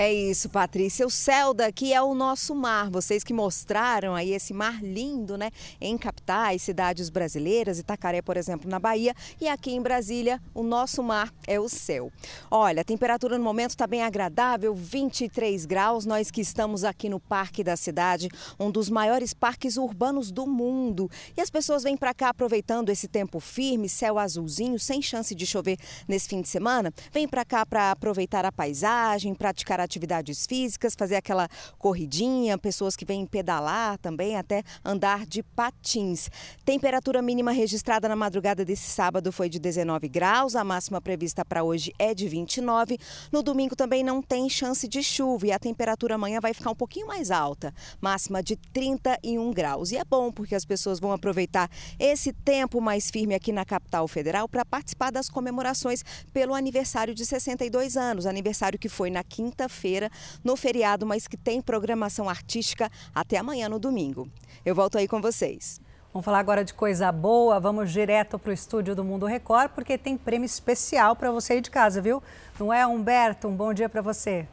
É 0.00 0.12
isso, 0.12 0.48
Patrícia. 0.48 1.04
O 1.04 1.10
céu 1.10 1.52
daqui 1.52 1.92
é 1.92 2.00
o 2.00 2.14
nosso 2.14 2.54
mar. 2.54 2.88
Vocês 2.88 3.24
que 3.24 3.32
mostraram 3.32 4.14
aí 4.14 4.32
esse 4.32 4.54
mar 4.54 4.80
lindo, 4.80 5.36
né? 5.36 5.50
Em 5.80 5.98
capitais, 5.98 6.62
cidades 6.62 7.10
brasileiras, 7.10 7.80
Itacaré, 7.80 8.22
por 8.22 8.36
exemplo, 8.36 8.70
na 8.70 8.78
Bahia. 8.78 9.12
E 9.40 9.48
aqui 9.48 9.72
em 9.72 9.82
Brasília, 9.82 10.40
o 10.54 10.62
nosso 10.62 11.02
mar 11.02 11.34
é 11.48 11.58
o 11.58 11.68
céu. 11.68 12.12
Olha, 12.48 12.82
a 12.82 12.84
temperatura 12.84 13.36
no 13.36 13.42
momento 13.42 13.70
está 13.70 13.88
bem 13.88 14.04
agradável, 14.04 14.72
23 14.72 15.66
graus. 15.66 16.06
Nós 16.06 16.30
que 16.30 16.40
estamos 16.40 16.84
aqui 16.84 17.08
no 17.08 17.18
Parque 17.18 17.64
da 17.64 17.76
Cidade, 17.76 18.28
um 18.56 18.70
dos 18.70 18.88
maiores 18.88 19.34
parques 19.34 19.76
urbanos 19.76 20.30
do 20.30 20.46
mundo. 20.46 21.10
E 21.36 21.40
as 21.40 21.50
pessoas 21.50 21.82
vêm 21.82 21.96
para 21.96 22.14
cá 22.14 22.28
aproveitando 22.28 22.90
esse 22.90 23.08
tempo 23.08 23.40
firme, 23.40 23.88
céu 23.88 24.16
azulzinho, 24.16 24.78
sem 24.78 25.02
chance 25.02 25.34
de 25.34 25.44
chover 25.44 25.76
nesse 26.06 26.28
fim 26.28 26.40
de 26.40 26.48
semana. 26.48 26.94
Vêm 27.10 27.26
para 27.26 27.44
cá 27.44 27.66
para 27.66 27.90
aproveitar 27.90 28.44
a 28.44 28.52
paisagem, 28.52 29.34
praticar 29.34 29.80
a 29.80 29.87
atividades 29.88 30.46
físicas, 30.46 30.94
fazer 30.94 31.16
aquela 31.16 31.48
corridinha, 31.78 32.58
pessoas 32.58 32.94
que 32.94 33.06
vêm 33.06 33.24
pedalar 33.26 33.96
também, 33.98 34.36
até 34.36 34.62
andar 34.84 35.24
de 35.26 35.42
patins. 35.42 36.30
Temperatura 36.64 37.22
mínima 37.22 37.50
registrada 37.50 38.06
na 38.08 38.14
madrugada 38.14 38.64
desse 38.64 38.90
sábado 38.90 39.32
foi 39.32 39.48
de 39.48 39.58
19 39.58 40.08
graus, 40.08 40.54
a 40.54 40.62
máxima 40.62 41.00
prevista 41.00 41.44
para 41.44 41.64
hoje 41.64 41.92
é 41.98 42.14
de 42.14 42.28
29. 42.28 42.98
No 43.32 43.42
domingo 43.42 43.74
também 43.74 44.04
não 44.04 44.20
tem 44.20 44.48
chance 44.48 44.86
de 44.86 45.02
chuva 45.02 45.46
e 45.46 45.52
a 45.52 45.58
temperatura 45.58 46.16
amanhã 46.16 46.38
vai 46.40 46.52
ficar 46.52 46.70
um 46.70 46.76
pouquinho 46.76 47.06
mais 47.06 47.30
alta, 47.30 47.72
máxima 48.00 48.42
de 48.42 48.56
31 48.56 49.50
graus. 49.52 49.90
E 49.90 49.96
é 49.96 50.04
bom 50.04 50.30
porque 50.30 50.54
as 50.54 50.66
pessoas 50.66 51.00
vão 51.00 51.12
aproveitar 51.12 51.70
esse 51.98 52.32
tempo 52.32 52.80
mais 52.80 53.10
firme 53.10 53.34
aqui 53.34 53.52
na 53.52 53.64
capital 53.64 54.06
federal 54.06 54.48
para 54.48 54.64
participar 54.64 55.10
das 55.10 55.30
comemorações 55.30 56.04
pelo 56.32 56.54
aniversário 56.54 57.14
de 57.14 57.24
62 57.24 57.96
anos, 57.96 58.26
aniversário 58.26 58.78
que 58.78 58.88
foi 58.88 59.10
na 59.10 59.24
quinta-feira 59.68 59.78
feira 59.78 60.10
no 60.42 60.56
feriado, 60.56 61.06
mas 61.06 61.28
que 61.28 61.36
tem 61.36 61.60
programação 61.60 62.28
artística 62.28 62.90
até 63.14 63.38
amanhã 63.38 63.68
no 63.68 63.78
domingo. 63.78 64.28
Eu 64.64 64.74
volto 64.74 64.98
aí 64.98 65.06
com 65.06 65.20
vocês. 65.20 65.80
Vamos 66.12 66.24
falar 66.24 66.40
agora 66.40 66.64
de 66.64 66.74
coisa 66.74 67.12
boa. 67.12 67.60
Vamos 67.60 67.92
direto 67.92 68.38
para 68.38 68.50
o 68.50 68.52
estúdio 68.52 68.96
do 68.96 69.04
Mundo 69.04 69.26
Record, 69.26 69.70
porque 69.70 69.96
tem 69.96 70.16
prêmio 70.16 70.46
especial 70.46 71.14
para 71.14 71.30
você 71.30 71.54
aí 71.54 71.60
de 71.60 71.70
casa, 71.70 72.00
viu? 72.00 72.22
Não 72.58 72.72
é, 72.72 72.86
Humberto? 72.86 73.46
Um 73.46 73.54
bom 73.54 73.72
dia 73.72 73.88
para 73.88 74.02
você. 74.02 74.46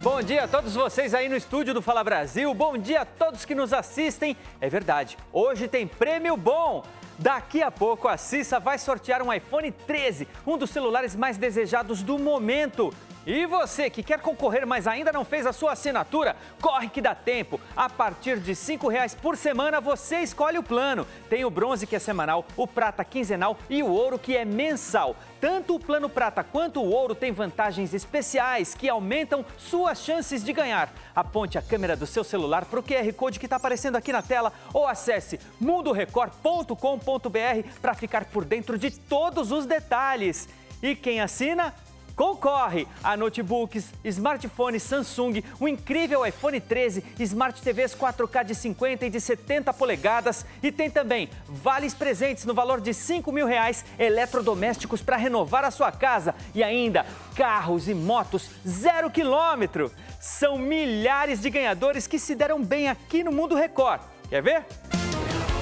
Bom 0.00 0.22
dia 0.22 0.44
a 0.44 0.48
todos 0.48 0.74
vocês 0.74 1.12
aí 1.12 1.28
no 1.28 1.36
estúdio 1.36 1.74
do 1.74 1.82
Fala 1.82 2.04
Brasil. 2.04 2.52
Bom 2.54 2.78
dia 2.78 3.02
a 3.02 3.04
todos 3.04 3.44
que 3.44 3.54
nos 3.54 3.72
assistem. 3.72 4.36
É 4.60 4.68
verdade, 4.68 5.18
hoje 5.32 5.66
tem 5.66 5.86
prêmio 5.86 6.36
bom. 6.36 6.84
Daqui 7.18 7.60
a 7.64 7.70
pouco 7.70 8.06
a 8.06 8.16
Cissa 8.16 8.60
vai 8.60 8.78
sortear 8.78 9.20
um 9.22 9.32
iPhone 9.32 9.72
13, 9.72 10.28
um 10.46 10.56
dos 10.56 10.70
celulares 10.70 11.16
mais 11.16 11.36
desejados 11.36 12.00
do 12.00 12.16
momento. 12.16 12.94
E 13.28 13.44
você 13.44 13.90
que 13.90 14.02
quer 14.02 14.22
concorrer, 14.22 14.66
mas 14.66 14.86
ainda 14.86 15.12
não 15.12 15.22
fez 15.22 15.44
a 15.44 15.52
sua 15.52 15.72
assinatura, 15.72 16.34
corre 16.62 16.88
que 16.88 17.02
dá 17.02 17.14
tempo. 17.14 17.60
A 17.76 17.86
partir 17.86 18.38
de 18.38 18.52
R$ 18.52 18.78
reais 18.90 19.14
por 19.14 19.36
semana 19.36 19.82
você 19.82 20.20
escolhe 20.20 20.56
o 20.56 20.62
plano. 20.62 21.06
Tem 21.28 21.44
o 21.44 21.50
bronze 21.50 21.86
que 21.86 21.94
é 21.94 21.98
semanal, 21.98 22.46
o 22.56 22.66
prata 22.66 23.04
quinzenal 23.04 23.58
e 23.68 23.82
o 23.82 23.88
ouro 23.88 24.18
que 24.18 24.34
é 24.34 24.46
mensal. 24.46 25.14
Tanto 25.42 25.74
o 25.74 25.78
plano 25.78 26.08
prata 26.08 26.42
quanto 26.42 26.80
o 26.80 26.88
ouro 26.88 27.14
têm 27.14 27.30
vantagens 27.30 27.92
especiais 27.92 28.74
que 28.74 28.88
aumentam 28.88 29.44
suas 29.58 30.02
chances 30.02 30.42
de 30.42 30.54
ganhar. 30.54 30.90
Aponte 31.14 31.58
a 31.58 31.62
câmera 31.62 31.94
do 31.94 32.06
seu 32.06 32.24
celular 32.24 32.64
para 32.64 32.80
o 32.80 32.82
QR 32.82 33.12
Code 33.12 33.38
que 33.38 33.44
está 33.44 33.56
aparecendo 33.56 33.96
aqui 33.96 34.10
na 34.10 34.22
tela 34.22 34.54
ou 34.72 34.86
acesse 34.86 35.38
mundorecord.com.br 35.60 37.68
para 37.82 37.92
ficar 37.92 38.24
por 38.24 38.46
dentro 38.46 38.78
de 38.78 38.90
todos 38.90 39.52
os 39.52 39.66
detalhes. 39.66 40.48
E 40.82 40.94
quem 40.94 41.20
assina 41.20 41.74
concorre 42.18 42.88
a 43.02 43.16
notebooks, 43.16 43.94
smartphones 44.04 44.82
Samsung, 44.82 45.40
um 45.60 45.68
incrível 45.68 46.26
iPhone 46.26 46.60
13, 46.60 47.04
Smart 47.20 47.62
TVs 47.62 47.94
4K 47.94 48.44
de 48.44 48.56
50 48.56 49.06
e 49.06 49.10
de 49.10 49.20
70 49.20 49.72
polegadas 49.72 50.44
e 50.60 50.72
tem 50.72 50.90
também 50.90 51.30
vales 51.48 51.94
presentes 51.94 52.44
no 52.44 52.52
valor 52.52 52.80
de 52.80 52.92
5 52.92 53.30
mil 53.30 53.46
reais, 53.46 53.84
eletrodomésticos 53.96 55.00
para 55.00 55.16
renovar 55.16 55.64
a 55.64 55.70
sua 55.70 55.92
casa 55.92 56.34
e 56.52 56.60
ainda 56.60 57.06
carros 57.36 57.88
e 57.88 57.94
motos 57.94 58.50
zero 58.66 59.12
quilômetro. 59.12 59.92
São 60.20 60.58
milhares 60.58 61.40
de 61.40 61.48
ganhadores 61.48 62.08
que 62.08 62.18
se 62.18 62.34
deram 62.34 62.60
bem 62.60 62.88
aqui 62.88 63.22
no 63.22 63.30
Mundo 63.30 63.54
Record. 63.54 64.00
Quer 64.28 64.42
ver? 64.42 64.66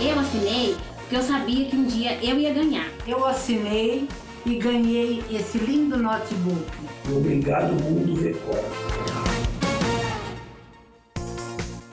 Eu 0.00 0.18
assinei 0.18 0.74
porque 0.96 1.16
eu 1.16 1.22
sabia 1.22 1.68
que 1.68 1.76
um 1.76 1.84
dia 1.84 2.18
eu 2.24 2.38
ia 2.38 2.54
ganhar. 2.54 2.86
Eu 3.06 3.26
assinei 3.26 4.08
e 4.46 4.58
ganhei 4.58 5.24
esse 5.30 5.58
lindo 5.58 5.96
notebook. 5.96 6.70
Obrigado, 7.14 7.72
Mundo 7.72 8.20
Record. 8.20 8.64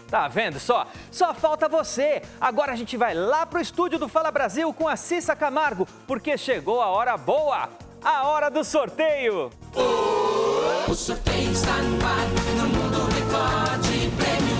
Tá 0.08 0.28
vendo 0.28 0.60
só? 0.60 0.86
Só 1.10 1.34
falta 1.34 1.68
você. 1.68 2.22
Agora 2.39 2.72
a 2.72 2.76
gente 2.76 2.95
vai 2.95 3.16
lá 3.16 3.47
pro 3.47 3.60
estúdio 3.60 3.97
do 3.97 4.08
Fala 4.08 4.30
Brasil 4.30 4.72
com 4.72 4.88
a 4.88 4.95
Cissa 4.95 5.36
Camargo, 5.36 5.88
porque 6.06 6.38
chegou 6.38 6.80
a 6.80 6.88
hora 6.88 7.18
boa, 7.18 7.70
a 8.04 8.28
hora 8.28 8.51
do 8.51 8.64
sorteio. 8.64 9.49
O 10.88 10.93
sorteio 10.93 11.51
está 11.51 11.76
no 11.78 12.06
ar, 12.06 12.28
no 12.58 12.68
Mundo 12.68 12.97
Record 13.16 13.82
Prêmios. 14.16 14.53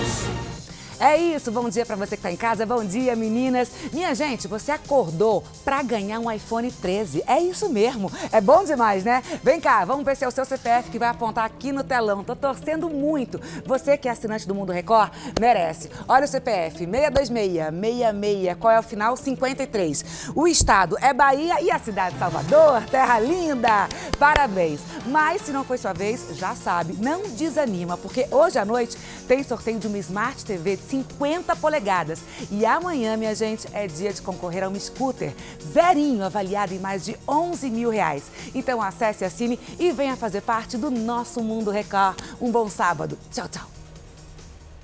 É 1.00 1.16
isso, 1.16 1.50
bom 1.50 1.68
dia 1.68 1.84
para 1.84 1.96
você 1.96 2.10
que 2.10 2.20
está 2.20 2.30
em 2.30 2.36
casa, 2.36 2.64
bom 2.64 2.84
dia 2.84 3.16
meninas. 3.16 3.68
Minha 3.92 4.14
gente, 4.14 4.46
você 4.46 4.70
acordou 4.70 5.42
para 5.64 5.82
ganhar 5.82 6.20
um 6.20 6.30
iPhone 6.30 6.70
13, 6.70 7.24
é 7.26 7.40
isso 7.40 7.68
mesmo, 7.68 8.10
é 8.30 8.40
bom 8.40 8.62
demais, 8.64 9.02
né? 9.02 9.20
Vem 9.42 9.60
cá, 9.60 9.84
vamos 9.84 10.04
ver 10.04 10.16
se 10.16 10.24
é 10.24 10.28
o 10.28 10.30
seu 10.30 10.44
CPF 10.44 10.90
que 10.90 10.98
vai 10.98 11.08
apontar 11.08 11.44
aqui 11.44 11.72
no 11.72 11.82
telão, 11.82 12.22
tô 12.22 12.36
torcendo 12.36 12.88
muito. 12.88 13.40
Você 13.66 13.96
que 13.96 14.08
é 14.08 14.12
assinante 14.12 14.46
do 14.46 14.54
Mundo 14.54 14.72
Record, 14.72 15.10
merece. 15.40 15.90
Olha 16.06 16.26
o 16.26 16.28
CPF, 16.28 16.86
626-66, 16.86 18.56
qual 18.56 18.72
é 18.72 18.78
o 18.78 18.82
final? 18.82 19.16
53. 19.16 20.04
O 20.34 20.46
estado 20.46 20.96
é 21.00 21.12
Bahia 21.12 21.60
e 21.60 21.72
a 21.72 21.78
cidade 21.78 22.14
de 22.14 22.20
Salvador, 22.20 22.82
terra 22.84 23.18
linda, 23.18 23.88
parabéns. 24.18 24.80
Mas 25.06 25.42
se 25.42 25.50
não 25.50 25.64
foi 25.64 25.76
sua 25.76 25.92
vez, 25.92 26.24
já 26.34 26.54
sabe, 26.54 26.94
não 27.00 27.22
desanima, 27.30 27.96
porque 27.96 28.28
hoje 28.30 28.58
à 28.58 28.64
noite 28.64 28.96
tem 29.26 29.42
sorteio 29.42 29.78
de 29.78 29.88
uma 29.88 29.98
Smart 29.98 30.44
TV 30.44 30.76
de 30.76 30.83
50 30.88 31.56
polegadas. 31.56 32.20
E 32.50 32.64
amanhã, 32.64 33.16
minha 33.16 33.34
gente, 33.34 33.66
é 33.72 33.86
dia 33.86 34.12
de 34.12 34.22
concorrer 34.22 34.64
a 34.64 34.68
um 34.68 34.78
scooter 34.78 35.32
zerinho, 35.72 36.24
avaliado 36.24 36.74
em 36.74 36.78
mais 36.78 37.04
de 37.04 37.16
11 37.26 37.70
mil 37.70 37.90
reais. 37.90 38.24
Então 38.54 38.80
acesse, 38.80 39.24
assine 39.24 39.58
e 39.78 39.92
venha 39.92 40.16
fazer 40.16 40.42
parte 40.42 40.76
do 40.76 40.90
nosso 40.90 41.42
Mundo 41.42 41.70
Record. 41.70 42.18
Um 42.40 42.50
bom 42.50 42.68
sábado. 42.68 43.18
Tchau, 43.30 43.48
tchau. 43.48 43.66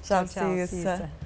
Tchau, 0.03 0.25
tchau 0.27 0.55
Cissa. 0.67 0.67
Cissa. 0.67 1.20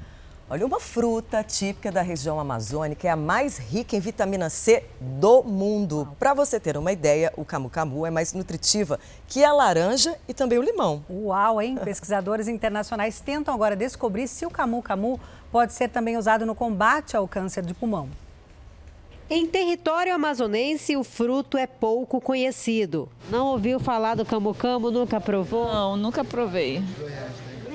Olha, 0.48 0.66
uma 0.66 0.78
fruta 0.78 1.42
típica 1.42 1.90
da 1.90 2.02
região 2.02 2.38
amazônica 2.38 3.08
é 3.08 3.10
a 3.10 3.16
mais 3.16 3.56
rica 3.56 3.96
em 3.96 4.00
vitamina 4.00 4.50
C 4.50 4.84
do 5.00 5.42
mundo. 5.42 6.06
Para 6.18 6.34
você 6.34 6.60
ter 6.60 6.76
uma 6.76 6.92
ideia, 6.92 7.32
o 7.34 7.46
camu-camu 7.46 8.04
é 8.04 8.10
mais 8.10 8.34
nutritiva 8.34 9.00
que 9.26 9.42
a 9.42 9.54
laranja 9.54 10.14
e 10.28 10.34
também 10.34 10.58
o 10.58 10.62
limão. 10.62 11.02
Uau, 11.08 11.62
hein? 11.62 11.78
Pesquisadores 11.82 12.46
internacionais 12.46 13.20
tentam 13.20 13.54
agora 13.54 13.74
descobrir 13.74 14.28
se 14.28 14.44
o 14.44 14.50
camu-camu 14.50 15.18
pode 15.50 15.72
ser 15.72 15.88
também 15.88 16.18
usado 16.18 16.44
no 16.44 16.54
combate 16.54 17.16
ao 17.16 17.26
câncer 17.26 17.64
de 17.64 17.72
pulmão. 17.72 18.10
Em 19.30 19.46
território 19.46 20.14
amazonense, 20.14 20.94
o 20.94 21.02
fruto 21.02 21.56
é 21.56 21.66
pouco 21.66 22.20
conhecido. 22.20 23.08
Não 23.30 23.46
ouviu 23.46 23.80
falar 23.80 24.14
do 24.14 24.26
camu-camu? 24.26 24.90
Nunca 24.90 25.18
provou? 25.18 25.66
Não, 25.72 25.96
nunca 25.96 26.22
provei. 26.22 26.82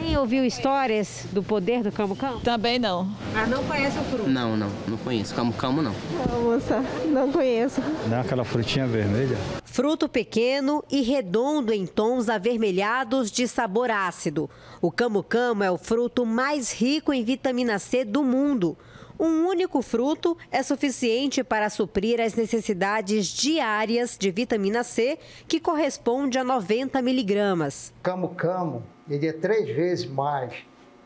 Nem 0.01 0.17
ouviu 0.17 0.45
histórias 0.45 1.25
do 1.31 1.43
poder 1.43 1.83
do 1.83 1.91
camu-camu? 1.91 2.39
Também 2.39 2.79
não. 2.79 3.07
Ah, 3.35 3.45
não 3.45 3.63
conhece 3.65 3.97
o 3.99 4.03
fruto? 4.03 4.29
Não, 4.29 4.55
não, 4.55 4.69
não 4.87 4.97
conheço. 4.97 5.35
Camu-camu 5.35 5.81
não. 5.81 5.93
Não, 6.27 6.41
moça, 6.43 6.83
não 7.05 7.31
conheço. 7.31 7.81
Não 8.07 8.17
é 8.17 8.21
aquela 8.21 8.45
frutinha 8.45 8.87
vermelha? 8.87 9.37
Fruto 9.65 10.07
pequeno 10.07 10.83
e 10.89 11.01
redondo 11.01 11.73
em 11.73 11.85
tons 11.85 12.29
avermelhados 12.29 13.29
de 13.29 13.47
sabor 13.47 13.91
ácido. 13.91 14.49
O 14.81 14.89
camu-camu 14.91 15.63
é 15.63 15.71
o 15.71 15.77
fruto 15.77 16.25
mais 16.25 16.71
rico 16.71 17.11
em 17.11 17.23
vitamina 17.23 17.77
C 17.77 18.05
do 18.05 18.23
mundo. 18.23 18.77
Um 19.19 19.49
único 19.49 19.81
fruto 19.81 20.37
é 20.49 20.63
suficiente 20.63 21.43
para 21.43 21.69
suprir 21.69 22.21
as 22.21 22.35
necessidades 22.35 23.25
diárias 23.25 24.17
de 24.17 24.31
vitamina 24.31 24.81
C, 24.81 25.19
que 25.45 25.59
corresponde 25.59 26.37
a 26.37 26.43
90 26.45 27.01
miligramas. 27.01 27.93
Camu-camu 28.01 28.81
ele 29.09 29.27
é 29.27 29.33
três 29.33 29.67
vezes 29.75 30.05
mais 30.05 30.53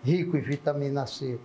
rico 0.04 0.38
em 0.38 0.42
vitamina 0.42 1.08
C 1.08 1.40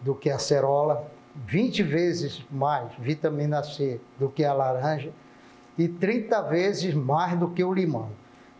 do 0.00 0.14
que 0.14 0.30
a 0.30 0.38
cerola, 0.38 1.10
20 1.34 1.82
vezes 1.82 2.40
mais 2.48 2.92
vitamina 3.00 3.64
C 3.64 4.00
do 4.16 4.28
que 4.28 4.44
a 4.44 4.52
laranja 4.52 5.10
e 5.76 5.88
30 5.88 6.40
vezes 6.42 6.94
mais 6.94 7.36
do 7.36 7.50
que 7.50 7.64
o 7.64 7.74
limão. 7.74 8.10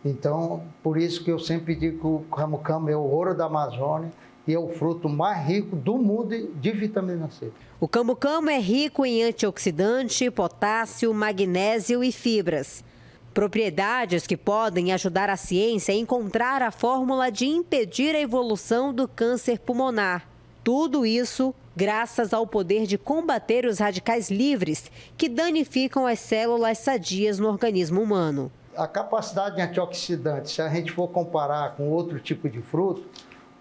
Então, 0.03 0.63
por 0.81 0.97
isso 0.97 1.23
que 1.23 1.31
eu 1.31 1.39
sempre 1.39 1.75
digo 1.75 1.99
que 1.99 2.07
o 2.07 2.35
camu-camu 2.35 2.89
é 2.89 2.97
o 2.97 3.03
ouro 3.03 3.33
da 3.33 3.45
Amazônia 3.45 4.11
e 4.47 4.53
é 4.53 4.59
o 4.59 4.69
fruto 4.69 5.07
mais 5.07 5.45
rico 5.47 5.75
do 5.75 5.97
mundo 5.97 6.51
de 6.55 6.71
vitamina 6.71 7.29
C. 7.29 7.51
O 7.79 7.87
camu-camu 7.87 8.49
é 8.49 8.59
rico 8.59 9.05
em 9.05 9.23
antioxidante, 9.23 10.29
potássio, 10.29 11.13
magnésio 11.13 12.03
e 12.03 12.11
fibras. 12.11 12.83
Propriedades 13.33 14.27
que 14.27 14.37
podem 14.37 14.93
ajudar 14.93 15.29
a 15.29 15.35
ciência 15.35 15.93
a 15.93 15.97
encontrar 15.97 16.61
a 16.61 16.71
fórmula 16.71 17.31
de 17.31 17.45
impedir 17.45 18.15
a 18.15 18.19
evolução 18.19 18.93
do 18.93 19.07
câncer 19.07 19.59
pulmonar. 19.59 20.27
Tudo 20.63 21.05
isso 21.05 21.53
graças 21.75 22.33
ao 22.33 22.45
poder 22.45 22.85
de 22.85 22.97
combater 22.97 23.65
os 23.65 23.79
radicais 23.79 24.29
livres 24.29 24.91
que 25.17 25.27
danificam 25.27 26.05
as 26.05 26.19
células 26.19 26.77
sadias 26.77 27.39
no 27.39 27.47
organismo 27.47 28.01
humano. 28.01 28.51
A 28.75 28.87
capacidade 28.87 29.55
de 29.55 29.61
antioxidante, 29.61 30.51
se 30.51 30.61
a 30.61 30.69
gente 30.69 30.91
for 30.91 31.07
comparar 31.07 31.75
com 31.75 31.89
outro 31.89 32.19
tipo 32.19 32.49
de 32.49 32.61
fruto, 32.61 33.03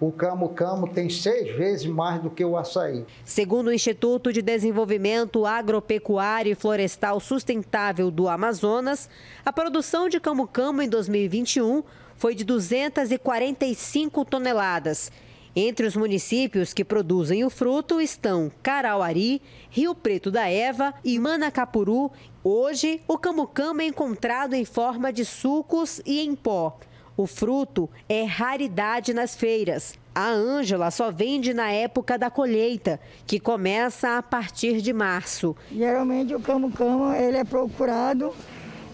o 0.03 0.11
camu-camu 0.11 0.89
tem 0.89 1.09
seis 1.09 1.55
vezes 1.57 1.87
mais 1.87 2.21
do 2.21 2.29
que 2.29 2.45
o 2.45 2.57
açaí. 2.57 3.05
Segundo 3.25 3.69
o 3.69 3.73
Instituto 3.73 4.33
de 4.33 4.43
Desenvolvimento 4.43 5.47
Agropecuário 5.47 6.51
e 6.51 6.57
Florestal 6.57 7.21
Sustentável 7.21 8.11
do 8.11 8.29
Amazonas, 8.29 9.09
a 9.47 9.53
produção 9.53 10.09
de 10.09 10.19
camu-camu 10.19 10.83
em 10.83 10.89
2021 10.89 11.85
foi 12.17 12.35
de 12.35 12.43
245 12.43 14.25
toneladas. 14.25 15.13
Entre 15.55 15.87
os 15.87 15.95
municípios 15.95 16.75
que 16.75 16.85
produzem 16.85 17.45
o 17.45 17.51
fruto 17.51 18.01
estão 18.01 18.51
Carauari, 18.61 19.41
Rio 19.71 19.95
Preto 19.95 20.33
da 20.33 20.51
Eva 20.51 20.93
e 21.05 21.17
Manacapuru. 21.17 22.11
Hoje, 22.43 23.01
o 23.07 23.17
camu-camu 23.17 23.83
é 23.83 23.87
encontrado 23.87 24.55
em 24.55 24.65
forma 24.65 25.13
de 25.13 25.25
sucos 25.25 26.01
e 26.05 26.23
em 26.23 26.35
pó. 26.35 26.77
O 27.17 27.27
fruto 27.27 27.91
é 28.09 28.25
raridade 28.25 29.13
nas 29.13 29.37
feiras. 29.37 29.95
A 30.15 30.31
Ângela 30.31 30.91
só 30.91 31.11
vende 31.11 31.55
na 31.55 31.71
época 31.71 32.19
da 32.19 32.31
colheita, 32.31 33.01
que 33.27 33.39
começa 33.41 34.19
a 34.19 34.23
partir 34.23 34.81
de 34.81 34.93
março. 34.93 35.57
Geralmente 35.71 36.35
o 36.35 36.41
camo-camo 36.41 37.13
ele 37.15 37.39
é 37.39 37.45
procurado, 37.45 38.35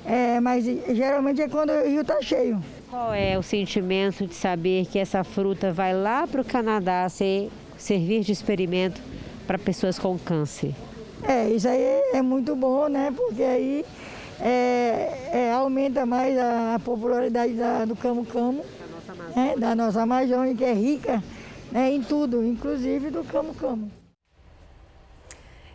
é, 0.04 0.40
mas 0.40 0.64
geralmente 0.64 1.42
é 1.42 1.48
quando 1.48 1.70
o 1.70 1.86
rio 1.86 2.02
está 2.02 2.20
cheio. 2.22 2.62
Qual 2.90 3.12
é 3.12 3.36
o 3.38 3.42
sentimento 3.42 4.26
de 4.26 4.34
saber 4.34 4.86
que 4.86 4.98
essa 4.98 5.22
fruta 5.22 5.72
vai 5.72 5.94
lá 5.94 6.26
para 6.26 6.40
o 6.40 6.44
Canadá 6.44 7.08
ser, 7.08 7.50
servir 7.76 8.22
de 8.22 8.32
experimento 8.32 9.00
para 9.46 9.58
pessoas 9.58 9.98
com 9.98 10.18
câncer? 10.18 10.74
É, 11.22 11.48
isso 11.50 11.68
aí 11.68 12.02
é 12.14 12.22
muito 12.22 12.54
bom, 12.54 12.88
né? 12.88 13.12
Porque 13.14 13.42
aí 13.42 13.84
é, 14.40 15.30
é, 15.32 15.52
aumenta 15.52 16.06
mais 16.06 16.36
a 16.38 16.80
popularidade 16.84 17.54
da, 17.54 17.84
do 17.84 17.96
camu-camu, 17.96 18.64
é, 19.36 19.56
da 19.56 19.74
nossa 19.74 20.02
Amazônia, 20.02 20.54
que 20.54 20.64
é 20.64 20.72
rica 20.72 21.22
né, 21.70 21.92
em 21.92 22.02
tudo, 22.02 22.44
inclusive 22.44 23.10
do 23.10 23.24
camu-camu. 23.24 23.90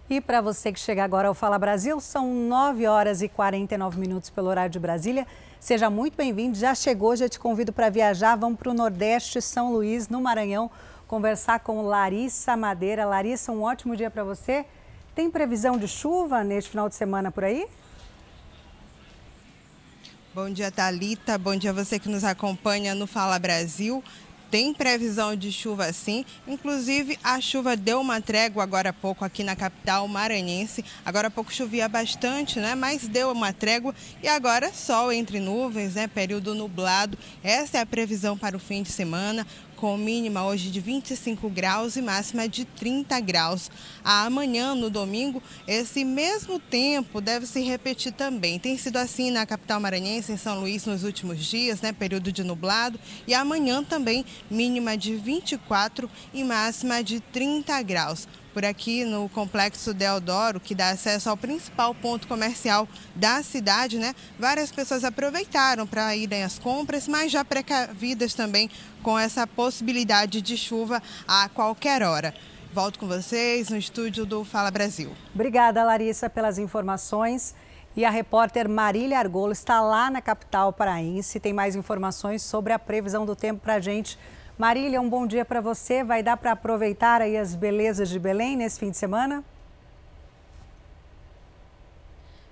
E 0.09 0.19
para 0.19 0.41
você 0.41 0.71
que 0.71 0.79
chega 0.79 1.03
agora 1.03 1.27
ao 1.27 1.33
Fala 1.33 1.57
Brasil, 1.57 1.99
são 1.99 2.33
9 2.33 2.85
horas 2.87 3.21
e 3.21 3.29
49 3.29 3.99
minutos 3.99 4.29
pelo 4.29 4.49
horário 4.49 4.69
de 4.69 4.79
Brasília. 4.79 5.25
Seja 5.59 5.89
muito 5.89 6.15
bem-vindo. 6.15 6.57
Já 6.57 6.75
chegou, 6.75 7.15
já 7.15 7.29
te 7.29 7.39
convido 7.39 7.71
para 7.71 7.89
viajar. 7.89 8.35
Vamos 8.35 8.59
para 8.59 8.69
o 8.69 8.73
Nordeste, 8.73 9.41
São 9.41 9.71
Luís, 9.71 10.09
no 10.09 10.21
Maranhão, 10.21 10.69
conversar 11.07 11.61
com 11.61 11.81
Larissa 11.83 12.55
Madeira. 12.57 13.05
Larissa, 13.05 13.51
um 13.51 13.63
ótimo 13.63 13.95
dia 13.95 14.11
para 14.11 14.23
você. 14.23 14.65
Tem 15.15 15.31
previsão 15.31 15.77
de 15.77 15.87
chuva 15.87 16.43
neste 16.43 16.69
final 16.69 16.89
de 16.89 16.95
semana 16.95 17.31
por 17.31 17.43
aí? 17.45 17.65
Bom 20.35 20.49
dia, 20.49 20.71
Talita. 20.71 21.37
Bom 21.37 21.55
dia 21.55 21.71
você 21.71 21.99
que 21.99 22.09
nos 22.09 22.23
acompanha 22.23 22.95
no 22.95 23.05
Fala 23.05 23.37
Brasil. 23.37 24.03
tem 24.49 24.73
previsão 24.73 25.35
de 25.35 25.51
chuva 25.51 25.93
sim. 25.93 26.25
Inclusive, 26.47 27.19
a 27.23 27.39
chuva 27.39 27.75
deu 27.75 28.01
uma 28.01 28.19
trégua 28.19 28.63
agora 28.63 28.89
há 28.89 28.93
pouco 28.93 29.23
aqui 29.23 29.43
na 29.43 29.55
capital 29.55 30.07
maranhense. 30.07 30.83
Agora 31.05 31.27
há 31.27 31.31
pouco 31.31 31.53
chovia 31.53 31.87
bastante, 31.87 32.59
né? 32.59 32.73
Mas 32.73 33.07
deu 33.07 33.31
uma 33.31 33.53
trégua 33.53 33.93
e 34.23 34.27
agora 34.27 34.73
sol 34.73 35.11
entre 35.11 35.39
nuvens, 35.39 35.93
né? 35.93 36.07
Período 36.07 36.55
nublado. 36.55 37.15
Essa 37.43 37.77
é 37.77 37.81
a 37.81 37.85
previsão 37.85 38.35
para 38.35 38.57
o 38.57 38.59
fim 38.59 38.81
de 38.81 38.91
semana 38.91 39.45
com 39.83 39.97
mínima 39.97 40.45
hoje 40.45 40.71
de 40.71 40.79
25 40.79 41.49
graus 41.49 41.97
e 41.97 42.01
máxima 42.01 42.47
de 42.47 42.63
30 42.63 43.19
graus. 43.19 43.69
Amanhã, 44.01 44.73
no 44.73 44.89
domingo, 44.89 45.43
esse 45.67 46.05
mesmo 46.05 46.57
tempo 46.57 47.19
deve 47.19 47.45
se 47.45 47.59
repetir 47.59 48.13
também. 48.13 48.57
Tem 48.57 48.77
sido 48.77 48.95
assim 48.95 49.29
na 49.29 49.45
capital 49.45 49.81
maranhense, 49.81 50.31
em 50.31 50.37
São 50.37 50.57
Luís, 50.57 50.85
nos 50.85 51.03
últimos 51.03 51.43
dias, 51.43 51.81
né? 51.81 51.91
Período 51.91 52.31
de 52.31 52.45
nublado. 52.45 52.97
E 53.27 53.33
amanhã 53.33 53.83
também, 53.83 54.23
mínima 54.49 54.95
de 54.95 55.17
24 55.17 56.09
e 56.33 56.45
máxima 56.45 57.03
de 57.03 57.19
30 57.19 57.81
graus 57.81 58.25
por 58.53 58.63
aqui 58.63 59.03
no 59.03 59.27
Complexo 59.29 59.93
Deodoro, 59.93 60.59
que 60.59 60.75
dá 60.75 60.89
acesso 60.89 61.29
ao 61.29 61.35
principal 61.35 61.93
ponto 61.95 62.27
comercial 62.27 62.87
da 63.15 63.41
cidade, 63.41 63.97
né? 63.97 64.13
Várias 64.37 64.71
pessoas 64.71 65.03
aproveitaram 65.03 65.87
para 65.87 66.15
irem 66.15 66.43
às 66.43 66.59
compras, 66.59 67.07
mas 67.07 67.31
já 67.31 67.43
precavidas 67.43 68.33
também 68.33 68.69
com 69.01 69.17
essa 69.17 69.47
possibilidade 69.47 70.41
de 70.41 70.55
chuva 70.55 71.01
a 71.27 71.49
qualquer 71.49 72.03
hora. 72.03 72.33
Volto 72.73 72.99
com 72.99 73.07
vocês 73.07 73.69
no 73.69 73.77
estúdio 73.77 74.25
do 74.25 74.43
Fala 74.43 74.71
Brasil. 74.71 75.11
Obrigada, 75.33 75.83
Larissa, 75.83 76.29
pelas 76.29 76.57
informações. 76.57 77.53
E 77.95 78.03
a 78.03 78.09
repórter 78.09 78.67
Marília 78.67 79.19
Argolo 79.19 79.51
está 79.51 79.79
lá 79.79 80.09
na 80.09 80.21
capital 80.21 80.73
paraense. 80.73 81.39
Tem 81.39 81.53
mais 81.53 81.75
informações 81.75 82.41
sobre 82.41 82.73
a 82.73 82.79
previsão 82.79 83.25
do 83.25 83.35
tempo 83.35 83.61
para 83.61 83.75
a 83.75 83.79
gente. 83.79 84.17
Marília, 84.57 85.01
um 85.01 85.09
bom 85.09 85.25
dia 85.25 85.43
para 85.43 85.59
você. 85.59 86.03
Vai 86.03 86.21
dar 86.21 86.37
para 86.37 86.51
aproveitar 86.51 87.21
aí 87.21 87.35
as 87.35 87.55
belezas 87.55 88.07
de 88.07 88.19
Belém 88.19 88.55
nesse 88.55 88.79
fim 88.79 88.91
de 88.91 88.97
semana? 88.97 89.43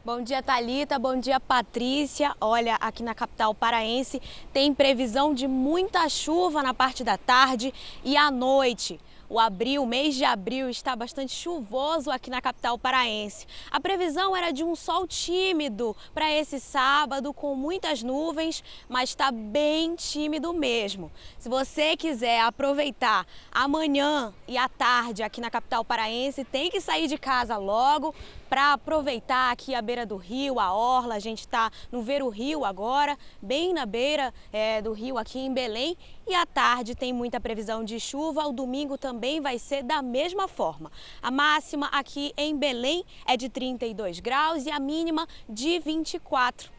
Bom 0.03 0.19
dia, 0.23 0.41
Talita. 0.41 0.97
Bom 0.97 1.19
dia, 1.19 1.39
Patrícia. 1.39 2.35
Olha, 2.41 2.73
aqui 2.81 3.03
na 3.03 3.13
capital 3.13 3.53
paraense 3.53 4.19
tem 4.51 4.73
previsão 4.73 5.31
de 5.31 5.47
muita 5.47 6.09
chuva 6.09 6.63
na 6.63 6.73
parte 6.73 7.03
da 7.03 7.19
tarde 7.19 7.71
e 8.03 8.17
à 8.17 8.31
noite. 8.31 8.99
O 9.31 9.39
abril, 9.39 9.85
mês 9.85 10.15
de 10.15 10.25
abril, 10.25 10.69
está 10.69 10.93
bastante 10.93 11.33
chuvoso 11.33 12.11
aqui 12.11 12.29
na 12.29 12.41
capital 12.41 12.77
paraense. 12.77 13.47
A 13.71 13.79
previsão 13.79 14.35
era 14.35 14.51
de 14.51 14.61
um 14.61 14.75
sol 14.75 15.07
tímido 15.07 15.95
para 16.13 16.29
esse 16.33 16.59
sábado, 16.59 17.33
com 17.33 17.55
muitas 17.55 18.03
nuvens, 18.03 18.61
mas 18.89 19.11
está 19.11 19.31
bem 19.31 19.95
tímido 19.95 20.53
mesmo. 20.53 21.09
Se 21.39 21.47
você 21.47 21.95
quiser 21.95 22.41
aproveitar 22.41 23.25
amanhã 23.49 24.33
e 24.49 24.57
à 24.57 24.67
tarde 24.67 25.23
aqui 25.23 25.39
na 25.39 25.49
capital 25.49 25.85
paraense, 25.85 26.43
tem 26.43 26.69
que 26.69 26.81
sair 26.81 27.07
de 27.07 27.17
casa 27.17 27.55
logo 27.55 28.13
para 28.49 28.73
aproveitar 28.73 29.49
aqui 29.49 29.73
a 29.73 29.81
beira 29.81 30.05
do 30.05 30.17
rio, 30.17 30.59
a 30.59 30.73
orla. 30.73 31.15
A 31.15 31.19
gente 31.19 31.39
está 31.39 31.71
no 31.89 32.01
Ver 32.01 32.21
o 32.21 32.27
Rio 32.27 32.65
agora, 32.65 33.17
bem 33.41 33.73
na 33.73 33.85
beira 33.85 34.33
é, 34.51 34.81
do 34.81 34.91
rio 34.91 35.17
aqui 35.17 35.39
em 35.39 35.53
Belém. 35.53 35.97
E 36.27 36.35
à 36.35 36.45
tarde 36.45 36.95
tem 36.95 37.11
muita 37.11 37.39
previsão 37.39 37.83
de 37.83 37.99
chuva. 37.99 38.45
O 38.45 38.53
domingo 38.53 38.97
também 38.97 39.41
vai 39.41 39.57
ser 39.57 39.83
da 39.83 40.01
mesma 40.01 40.47
forma. 40.47 40.91
A 41.21 41.31
máxima 41.31 41.87
aqui 41.87 42.31
em 42.37 42.55
Belém 42.55 43.03
é 43.25 43.35
de 43.35 43.49
32 43.49 44.19
graus 44.19 44.65
e 44.65 44.71
a 44.71 44.79
mínima 44.79 45.27
de 45.49 45.79
24. 45.79 46.71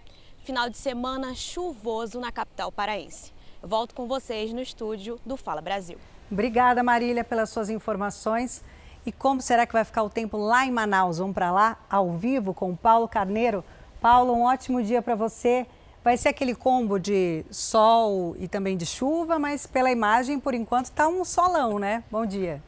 Final 0.45 0.71
de 0.71 0.77
semana 0.77 1.35
chuvoso 1.35 2.19
na 2.19 2.33
capital 2.33 2.73
paraense. 2.73 3.33
Volto 3.63 3.95
com 3.95 4.07
vocês 4.09 4.53
no 4.53 4.61
estúdio 4.61 5.21
do 5.25 5.37
Fala 5.37 5.61
Brasil. 5.61 5.99
Obrigada, 6.31 6.83
Marília, 6.83 7.23
pelas 7.23 7.51
suas 7.51 7.69
informações. 7.69 8.65
E 9.05 9.13
como 9.13 9.41
será 9.41 9.67
que 9.67 9.73
vai 9.73 9.85
ficar 9.85 10.03
o 10.03 10.11
tempo 10.11 10.37
lá 10.37 10.65
em 10.65 10.71
Manaus? 10.71 11.19
Vamos 11.19 11.35
para 11.35 11.51
lá, 11.51 11.77
ao 11.91 12.13
vivo, 12.13 12.55
com 12.55 12.75
Paulo 12.75 13.07
Carneiro. 13.09 13.65
Paulo, 14.01 14.33
um 14.33 14.45
ótimo 14.45 14.83
dia 14.83 15.03
para 15.03 15.15
você. 15.15 15.67
Vai 16.05 16.17
ser 16.17 16.31
aquele 16.31 16.55
combo 16.55 16.99
de 16.99 17.45
sol 17.51 18.35
e 18.39 18.49
também 18.49 18.77
de 18.77 18.85
chuva, 18.85 19.39
mas 19.39 19.67
pela 19.67 19.91
imagem, 19.91 20.41
por 20.41 20.53
enquanto, 20.53 20.87
está 20.87 21.07
um 21.07 21.25
solão, 21.25 21.79
né? 21.79 22.03
Bom 22.11 22.27
dia. 22.27 22.61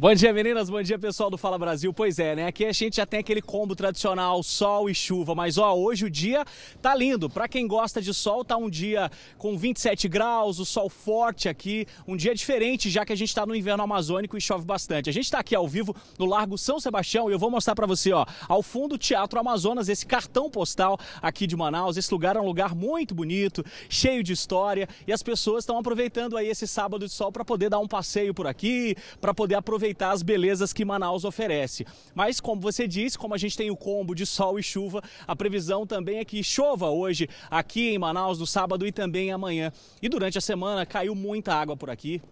Bom 0.00 0.14
dia, 0.14 0.32
meninas. 0.32 0.70
Bom 0.70 0.82
dia, 0.82 0.98
pessoal 0.98 1.28
do 1.28 1.36
Fala 1.36 1.58
Brasil. 1.58 1.92
Pois 1.92 2.18
é, 2.18 2.34
né? 2.34 2.46
Aqui 2.46 2.64
a 2.64 2.72
gente 2.72 2.96
já 2.96 3.04
tem 3.04 3.20
aquele 3.20 3.42
combo 3.42 3.76
tradicional, 3.76 4.42
sol 4.42 4.88
e 4.88 4.94
chuva. 4.94 5.34
Mas, 5.34 5.58
ó, 5.58 5.76
hoje 5.76 6.06
o 6.06 6.10
dia 6.10 6.42
tá 6.80 6.94
lindo. 6.94 7.28
Para 7.28 7.46
quem 7.46 7.66
gosta 7.66 8.00
de 8.00 8.14
sol, 8.14 8.42
tá 8.42 8.56
um 8.56 8.70
dia 8.70 9.10
com 9.36 9.58
27 9.58 10.08
graus, 10.08 10.58
o 10.58 10.64
sol 10.64 10.88
forte 10.88 11.50
aqui. 11.50 11.84
Um 12.08 12.16
dia 12.16 12.34
diferente, 12.34 12.88
já 12.88 13.04
que 13.04 13.12
a 13.12 13.14
gente 13.14 13.34
tá 13.34 13.44
no 13.44 13.54
inverno 13.54 13.82
amazônico 13.82 14.38
e 14.38 14.40
chove 14.40 14.64
bastante. 14.64 15.10
A 15.10 15.12
gente 15.12 15.30
tá 15.30 15.38
aqui 15.38 15.54
ao 15.54 15.68
vivo 15.68 15.94
no 16.18 16.24
Largo 16.24 16.56
São 16.56 16.80
Sebastião 16.80 17.28
e 17.28 17.34
eu 17.34 17.38
vou 17.38 17.50
mostrar 17.50 17.74
para 17.74 17.86
você, 17.86 18.10
ó, 18.10 18.24
ao 18.48 18.62
fundo 18.62 18.94
o 18.94 18.98
Teatro 18.98 19.38
Amazonas, 19.38 19.90
esse 19.90 20.06
cartão 20.06 20.48
postal 20.48 20.98
aqui 21.20 21.46
de 21.46 21.54
Manaus. 21.54 21.98
Esse 21.98 22.10
lugar 22.10 22.36
é 22.36 22.40
um 22.40 22.46
lugar 22.46 22.74
muito 22.74 23.14
bonito, 23.14 23.62
cheio 23.90 24.22
de 24.22 24.32
história 24.32 24.88
e 25.06 25.12
as 25.12 25.22
pessoas 25.22 25.64
estão 25.64 25.76
aproveitando 25.76 26.38
aí 26.38 26.48
esse 26.48 26.66
sábado 26.66 27.06
de 27.06 27.12
sol 27.12 27.30
para 27.30 27.44
poder 27.44 27.68
dar 27.68 27.80
um 27.80 27.86
passeio 27.86 28.32
por 28.32 28.46
aqui, 28.46 28.96
para 29.20 29.34
poder 29.34 29.56
aproveitar 29.56 29.89
aproveitar 29.90 30.10
as 30.12 30.22
belezas 30.22 30.72
que 30.72 30.84
Manaus 30.84 31.24
oferece. 31.24 31.86
Mas, 32.14 32.40
como 32.40 32.60
você 32.60 32.86
disse, 32.86 33.18
como 33.18 33.34
a 33.34 33.38
gente 33.38 33.56
tem 33.56 33.70
o 33.70 33.76
combo 33.76 34.14
de 34.14 34.24
sol 34.24 34.58
e 34.58 34.62
chuva, 34.62 35.02
a 35.26 35.36
previsão 35.36 35.86
também 35.86 36.18
é 36.18 36.24
que 36.24 36.42
chova 36.42 36.88
hoje 36.88 37.28
aqui 37.50 37.90
em 37.90 37.98
Manaus 37.98 38.38
no 38.38 38.46
sábado 38.46 38.86
e 38.86 38.92
também 38.92 39.30
amanhã. 39.30 39.72
E 40.00 40.08
durante 40.08 40.38
a 40.38 40.40
semana 40.40 40.86
caiu 40.86 41.14
muita 41.14 41.54
água 41.54 41.76
por 41.76 41.90
aqui. 41.90 42.22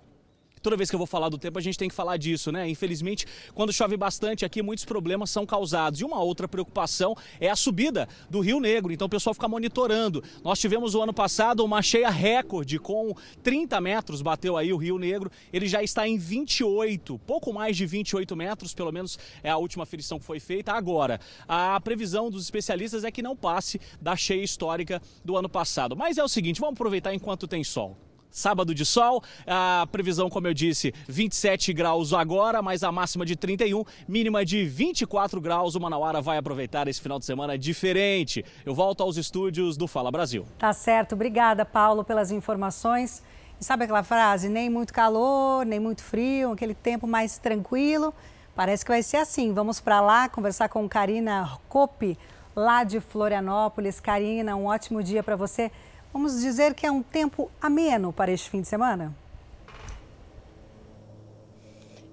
Toda 0.63 0.77
vez 0.77 0.91
que 0.91 0.97
eu 0.97 0.99
vou 0.99 1.07
falar 1.07 1.29
do 1.29 1.39
tempo, 1.39 1.59
a 1.59 1.63
gente 1.63 1.79
tem 1.79 1.89
que 1.89 1.95
falar 1.95 2.17
disso, 2.17 2.51
né? 2.53 2.69
Infelizmente, 2.69 3.27
quando 3.55 3.73
chove 3.73 3.97
bastante 3.97 4.45
aqui, 4.45 4.63
muitos 4.63 4.85
problemas 4.85 5.31
são 5.31 5.47
causados. 5.47 6.01
E 6.01 6.05
uma 6.05 6.21
outra 6.21 6.49
preocupação 6.49 7.17
é 7.41 7.49
a 7.49 7.57
subida 7.57 8.09
do 8.29 8.41
Rio 8.41 8.61
Negro. 8.61 8.93
Então 8.93 9.07
o 9.07 9.11
pessoal 9.11 9.35
fica 9.35 9.49
monitorando. 9.49 10.23
Nós 10.43 10.59
tivemos 10.59 10.95
o 10.95 11.03
ano 11.03 11.13
passado 11.13 11.65
uma 11.65 11.83
cheia 11.83 12.11
recorde 12.11 12.79
com 12.79 13.15
30 13.43 13.81
metros, 13.81 14.23
bateu 14.23 14.57
aí 14.57 14.73
o 14.73 14.77
Rio 14.77 14.99
Negro. 14.99 15.31
Ele 15.53 15.67
já 15.67 15.83
está 15.83 16.07
em 16.07 16.19
28, 16.19 17.19
pouco 17.21 17.53
mais 17.53 17.77
de 17.77 17.87
28 17.87 18.37
metros, 18.37 18.75
pelo 18.75 18.93
menos 18.93 19.19
é 19.43 19.51
a 19.51 19.57
última 19.57 19.85
aferição 19.85 20.19
que 20.19 20.25
foi 20.25 20.41
feita. 20.41 20.73
Agora, 20.73 21.21
a 21.47 21.81
previsão 21.81 22.31
dos 22.31 22.45
especialistas 22.45 23.05
é 23.05 23.11
que 23.11 23.23
não 23.23 23.37
passe 23.37 23.81
da 24.01 24.17
cheia 24.17 24.43
histórica 24.43 25.01
do 25.25 25.37
ano 25.37 25.49
passado. 25.49 25.97
Mas 25.97 26.19
é 26.19 26.25
o 26.25 26.29
seguinte, 26.29 26.61
vamos 26.61 26.75
aproveitar 26.75 27.15
enquanto 27.15 27.47
tem 27.47 27.63
sol. 27.65 27.97
Sábado 28.31 28.75
de 28.75 28.85
sol, 28.85 29.23
a 29.47 29.87
previsão, 29.91 30.29
como 30.29 30.47
eu 30.47 30.55
disse, 30.55 30.93
27 31.09 31.73
graus 31.73 32.13
agora, 32.13 32.61
mas 32.61 32.83
a 32.83 32.93
máxima 32.93 33.25
de 33.25 33.35
31, 33.35 33.85
mínima 34.07 34.45
de 34.45 34.65
24 34.65 35.41
graus. 35.41 35.75
O 35.75 35.81
Manauara 35.81 36.21
vai 36.21 36.39
aproveitar 36.39 36.89
esse 36.89 37.01
final 37.01 37.19
de 37.19 37.25
semana 37.25 37.59
diferente. 37.59 38.45
Eu 38.65 38.75
volto 38.75 39.03
aos 39.03 39.17
estúdios 39.17 39.77
do 39.77 39.87
Fala 39.87 40.11
Brasil. 40.11 40.45
Tá 40.59 40.73
certo. 40.73 41.15
Obrigada, 41.15 41.65
Paulo, 41.65 42.05
pelas 42.05 42.31
informações. 42.31 43.23
E 43.61 43.65
sabe 43.65 43.85
aquela 43.85 44.05
frase? 44.05 44.49
Nem 44.49 44.71
muito 44.71 44.93
calor, 44.93 45.67
nem 45.67 45.81
muito 45.81 46.03
frio, 46.03 46.53
aquele 46.53 46.75
tempo 46.75 47.07
mais 47.07 47.39
tranquilo. 47.39 48.15
Parece 48.55 48.85
que 48.85 48.91
vai 48.91 49.03
ser 49.03 49.17
assim. 49.17 49.53
Vamos 49.53 49.81
para 49.81 50.01
lá 50.01 50.29
conversar 50.29 50.69
com 50.69 50.89
Karina 50.89 51.59
Cope, 51.69 52.19
lá 52.55 52.85
de 52.85 53.01
Florianópolis. 53.01 53.99
Karina, 54.01 54.55
um 54.55 54.67
ótimo 54.67 55.03
dia 55.03 55.23
para 55.23 55.35
você. 55.35 55.73
Vamos 56.13 56.41
dizer 56.41 56.75
que 56.75 56.87
é 56.87 56.91
um 56.91 57.03
tempo 57.03 57.51
ameno 57.61 58.13
para 58.13 58.33
este 58.33 58.49
fim 58.49 58.61
de 58.61 58.69
semana? 58.69 59.15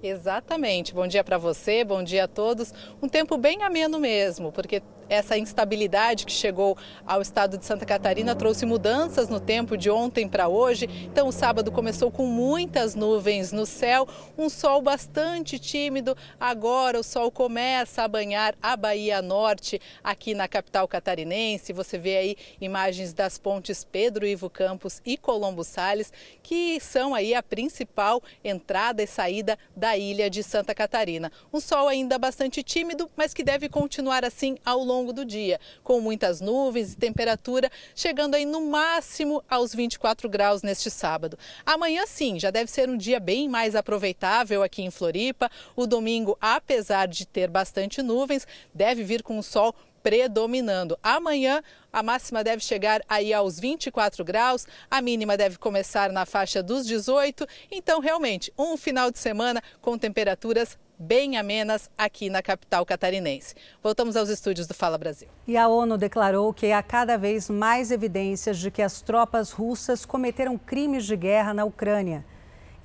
Exatamente. 0.03 0.93
Bom 0.93 1.07
dia 1.07 1.23
para 1.23 1.37
você, 1.37 1.83
bom 1.83 2.03
dia 2.03 2.25
a 2.25 2.27
todos. 2.27 2.73
Um 3.01 3.07
tempo 3.07 3.37
bem 3.37 3.63
ameno 3.63 3.97
mesmo, 3.97 4.51
porque 4.51 4.81
essa 5.09 5.37
instabilidade 5.37 6.25
que 6.25 6.31
chegou 6.31 6.77
ao 7.05 7.21
estado 7.21 7.57
de 7.57 7.65
Santa 7.65 7.85
Catarina 7.85 8.35
trouxe 8.35 8.65
mudanças 8.65 9.29
no 9.29 9.39
tempo 9.39 9.77
de 9.77 9.89
ontem 9.89 10.27
para 10.27 10.47
hoje. 10.47 10.87
Então, 11.05 11.27
o 11.27 11.31
sábado 11.31 11.71
começou 11.71 12.09
com 12.11 12.25
muitas 12.25 12.95
nuvens 12.95 13.51
no 13.51 13.65
céu, 13.65 14.07
um 14.37 14.49
sol 14.49 14.81
bastante 14.81 15.59
tímido. 15.59 16.15
Agora, 16.39 16.99
o 16.99 17.03
sol 17.03 17.31
começa 17.31 18.03
a 18.03 18.07
banhar 18.07 18.55
a 18.61 18.75
Bahia 18.75 19.21
Norte, 19.21 19.79
aqui 20.03 20.33
na 20.33 20.47
capital 20.47 20.87
catarinense. 20.87 21.73
Você 21.73 21.97
vê 21.97 22.17
aí 22.17 22.37
imagens 22.59 23.13
das 23.13 23.37
pontes 23.37 23.83
Pedro 23.83 24.25
Ivo 24.25 24.49
Campos 24.49 25.01
e 25.05 25.17
Colombo 25.17 25.63
Sales, 25.63 26.11
que 26.41 26.79
são 26.79 27.13
aí 27.13 27.33
a 27.33 27.43
principal 27.43 28.21
entrada 28.43 29.03
e 29.03 29.07
saída 29.07 29.57
da 29.75 29.97
ilha 29.97 30.29
de 30.29 30.41
Santa 30.43 30.73
Catarina. 30.73 31.31
Um 31.51 31.59
sol 31.59 31.87
ainda 31.87 32.17
bastante 32.17 32.63
tímido, 32.63 33.09
mas 33.15 33.33
que 33.33 33.43
deve 33.43 33.69
continuar 33.69 34.23
assim 34.23 34.57
ao 34.65 34.79
longo 34.79 34.94
longo 34.95 35.11
do 35.11 35.25
dia, 35.25 35.59
com 35.83 35.99
muitas 35.99 36.39
nuvens 36.39 36.93
e 36.93 36.97
temperatura 36.97 37.69
chegando 37.93 38.35
aí 38.35 38.45
no 38.45 38.61
máximo 38.61 39.43
aos 39.49 39.75
24 39.75 40.29
graus 40.29 40.61
neste 40.61 40.89
sábado. 40.89 41.37
Amanhã 41.65 42.05
sim, 42.07 42.39
já 42.39 42.49
deve 42.49 42.71
ser 42.71 42.89
um 42.89 42.95
dia 42.97 43.19
bem 43.19 43.49
mais 43.49 43.75
aproveitável 43.75 44.63
aqui 44.63 44.81
em 44.81 44.89
Floripa. 44.89 45.51
O 45.75 45.85
domingo, 45.85 46.37
apesar 46.39 47.07
de 47.07 47.25
ter 47.25 47.49
bastante 47.49 48.01
nuvens, 48.01 48.47
deve 48.73 49.03
vir 49.03 49.21
com 49.21 49.37
o 49.37 49.43
sol 49.43 49.75
predominando. 50.01 50.97
Amanhã 51.01 51.63
a 51.91 52.03
máxima 52.03 52.43
deve 52.43 52.63
chegar 52.63 53.01
aí 53.09 53.33
aos 53.33 53.59
24 53.59 54.23
graus, 54.23 54.67
a 54.91 55.01
mínima 55.01 55.35
deve 55.35 55.57
começar 55.57 56.11
na 56.11 56.25
faixa 56.25 56.61
dos 56.61 56.85
18. 56.85 57.47
Então, 57.71 57.99
realmente, 57.99 58.53
um 58.55 58.77
final 58.77 59.09
de 59.09 59.17
semana 59.17 59.63
com 59.81 59.97
temperaturas 59.97 60.77
bem 60.97 61.37
amenas 61.37 61.89
aqui 61.97 62.29
na 62.29 62.41
capital 62.41 62.85
catarinense. 62.85 63.55
Voltamos 63.83 64.15
aos 64.15 64.29
estúdios 64.29 64.67
do 64.67 64.73
Fala 64.73 64.97
Brasil. 64.97 65.27
E 65.47 65.57
a 65.57 65.67
ONU 65.67 65.97
declarou 65.97 66.53
que 66.53 66.71
há 66.71 66.81
cada 66.81 67.17
vez 67.17 67.49
mais 67.49 67.91
evidências 67.91 68.57
de 68.57 68.71
que 68.71 68.81
as 68.81 69.01
tropas 69.01 69.51
russas 69.51 70.05
cometeram 70.05 70.57
crimes 70.57 71.05
de 71.05 71.15
guerra 71.15 71.53
na 71.53 71.65
Ucrânia. 71.65 72.25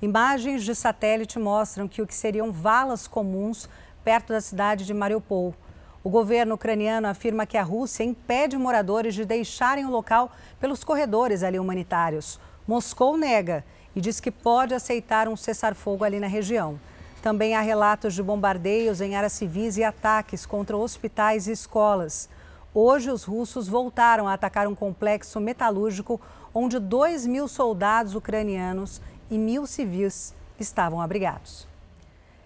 Imagens 0.01 0.63
de 0.63 0.75
satélite 0.75 1.39
mostram 1.39 1.87
que 1.87 2.01
o 2.01 2.07
que 2.07 2.15
seriam 2.15 2.51
valas 2.51 3.07
comuns 3.07 3.69
perto 4.03 4.33
da 4.33 4.41
cidade 4.41 4.85
de 4.85 4.93
Mariupol. 4.93 5.55
O 6.03 6.09
governo 6.09 6.55
ucraniano 6.55 7.07
afirma 7.07 7.45
que 7.45 7.57
a 7.57 7.63
Rússia 7.63 8.03
impede 8.03 8.57
moradores 8.57 9.13
de 9.13 9.23
deixarem 9.23 9.85
o 9.85 9.91
local 9.91 10.31
pelos 10.59 10.83
corredores 10.83 11.43
ali 11.43 11.59
humanitários. 11.59 12.39
Moscou 12.67 13.15
nega 13.15 13.63
e 13.95 14.01
diz 14.01 14.19
que 14.19 14.31
pode 14.31 14.73
aceitar 14.73 15.27
um 15.27 15.35
cessar-fogo 15.35 16.03
ali 16.03 16.19
na 16.19 16.27
região. 16.27 16.79
Também 17.21 17.55
há 17.55 17.61
relatos 17.61 18.15
de 18.15 18.23
bombardeios 18.23 18.99
em 18.99 19.15
áreas 19.15 19.33
civis 19.33 19.77
e 19.77 19.83
ataques 19.83 20.45
contra 20.45 20.75
hospitais 20.75 21.47
e 21.47 21.51
escolas. 21.51 22.27
Hoje, 22.73 23.11
os 23.11 23.23
russos 23.23 23.67
voltaram 23.67 24.27
a 24.27 24.33
atacar 24.33 24.67
um 24.67 24.73
complexo 24.73 25.39
metalúrgico 25.39 26.19
onde 26.53 26.79
2 26.79 27.27
mil 27.27 27.47
soldados 27.47 28.15
ucranianos 28.15 29.01
e 29.29 29.37
mil 29.37 29.67
civis 29.67 30.33
estavam 30.59 30.99
abrigados. 30.99 31.67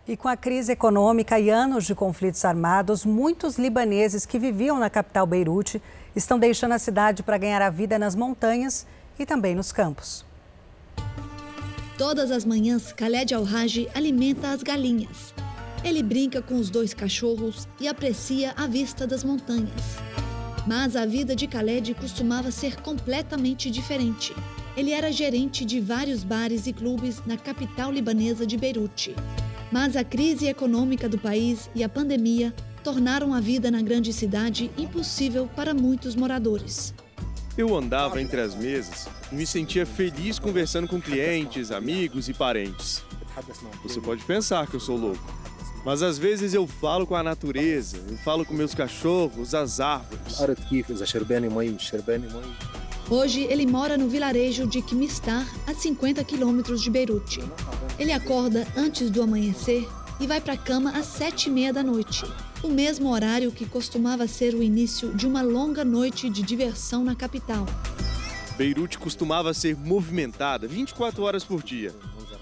E 0.08 0.16
com 0.16 0.28
a 0.28 0.38
crise 0.38 0.74
econômica 0.74 1.40
e 1.40 1.50
anos 1.50 1.86
de 1.86 1.96
conflitos 1.96 2.44
armados, 2.44 3.06
muitos 3.06 3.58
libaneses 3.58 4.26
que 4.26 4.38
viviam 4.38 4.78
na 4.78 4.90
capital 4.90 5.26
Beirute 5.26 5.82
estão 6.16 6.38
deixando 6.38 6.74
a 6.74 6.80
cidade 6.80 7.24
para 7.24 7.38
ganhar 7.38 7.62
a 7.62 7.70
vida 7.70 7.98
nas 7.98 8.14
montanhas 8.14 8.86
e 9.18 9.26
também 9.26 9.56
nos 9.56 9.72
campos. 9.72 10.26
Todas 11.98 12.30
as 12.30 12.44
manhãs, 12.44 12.92
Khaled 12.92 13.34
Al-Haji 13.34 13.88
alimenta 13.96 14.50
as 14.50 14.62
galinhas. 14.62 15.34
Ele 15.82 16.04
brinca 16.04 16.42
com 16.42 16.56
os 16.56 16.70
dois 16.70 16.94
cachorros 16.94 17.70
e 17.80 17.88
aprecia 17.88 18.54
a 18.58 18.68
vista 18.68 19.08
das 19.08 19.24
montanhas. 19.24 19.98
Mas 20.68 20.98
a 20.98 21.06
vida 21.06 21.34
de 21.34 21.46
Khaled 21.46 21.94
costumava 21.94 22.52
ser 22.52 22.82
completamente 22.82 23.72
diferente. 23.72 24.36
Ele 24.76 24.92
era 24.92 25.10
gerente 25.10 25.64
de 25.64 25.80
vários 25.80 26.22
bares 26.26 26.68
e 26.68 26.74
clubes 26.74 27.24
na 27.26 27.38
capital 27.38 27.94
libanesa 27.94 28.46
de 28.46 28.58
Beirute. 28.58 29.16
Mas 29.72 29.96
a 29.96 30.04
crise 30.04 30.48
econômica 30.48 31.08
do 31.08 31.18
país 31.18 31.70
e 31.74 31.82
a 31.82 31.88
pandemia 31.88 32.54
tornaram 32.84 33.34
a 33.34 33.40
vida 33.40 33.72
na 33.72 33.82
grande 33.82 34.12
cidade 34.12 34.70
impossível 34.78 35.48
para 35.56 35.74
muitos 35.74 36.14
moradores. 36.14 36.94
Eu 37.58 37.74
andava 37.74 38.22
entre 38.22 38.42
as 38.42 38.54
mesas 38.54 39.08
e 39.32 39.36
me 39.36 39.46
sentia 39.46 39.86
feliz 39.86 40.38
conversando 40.38 40.90
com 40.90 41.00
clientes, 41.00 41.72
amigos 41.72 42.28
e 42.28 42.34
parentes. 42.34 43.02
Você 43.82 44.02
pode 44.02 44.24
pensar 44.26 44.68
que 44.68 44.76
eu 44.76 44.80
sou 44.80 44.98
louco, 44.98 45.24
mas 45.86 46.02
às 46.04 46.18
vezes 46.18 46.54
eu 46.54 46.68
falo 46.68 47.08
com 47.08 47.16
a 47.16 47.24
natureza, 47.24 47.98
eu 48.10 48.18
falo 48.18 48.46
com 48.46 48.54
meus 48.54 48.74
cachorros, 48.74 49.56
as 49.56 49.80
árvores. 49.80 50.42
Hoje 53.10 53.44
ele 53.44 53.66
mora 53.66 53.98
no 53.98 54.10
vilarejo 54.10 54.68
de 54.68 54.82
Kimistar, 54.82 55.48
a 55.66 55.74
50 55.74 56.24
quilômetros 56.26 56.82
de 56.82 56.90
Beirute. 56.90 57.42
Ele 57.98 58.12
acorda 58.12 58.68
antes 58.76 59.10
do 59.10 59.22
amanhecer 59.22 59.88
e 60.20 60.28
vai 60.28 60.42
para 60.42 60.54
a 60.54 60.58
cama 60.58 60.92
às 60.92 61.06
sete 61.06 61.48
e 61.48 61.52
meia 61.52 61.72
da 61.72 61.84
noite 61.84 62.26
o 62.66 62.68
mesmo 62.68 63.12
horário 63.12 63.52
que 63.52 63.66
costumava 63.66 64.28
ser 64.28 64.56
o 64.56 64.64
início 64.64 65.14
de 65.14 65.28
uma 65.28 65.44
longa 65.44 65.86
noite 65.86 66.30
de 66.32 66.42
diversão 66.42 67.04
na 67.04 67.16
capital. 67.16 67.66
Beirute 68.58 68.98
costumava 68.98 69.54
ser 69.54 69.78
movimentada 69.78 70.68
24 70.68 71.22
horas 71.24 71.44
por 71.44 71.62
dia. 71.62 71.94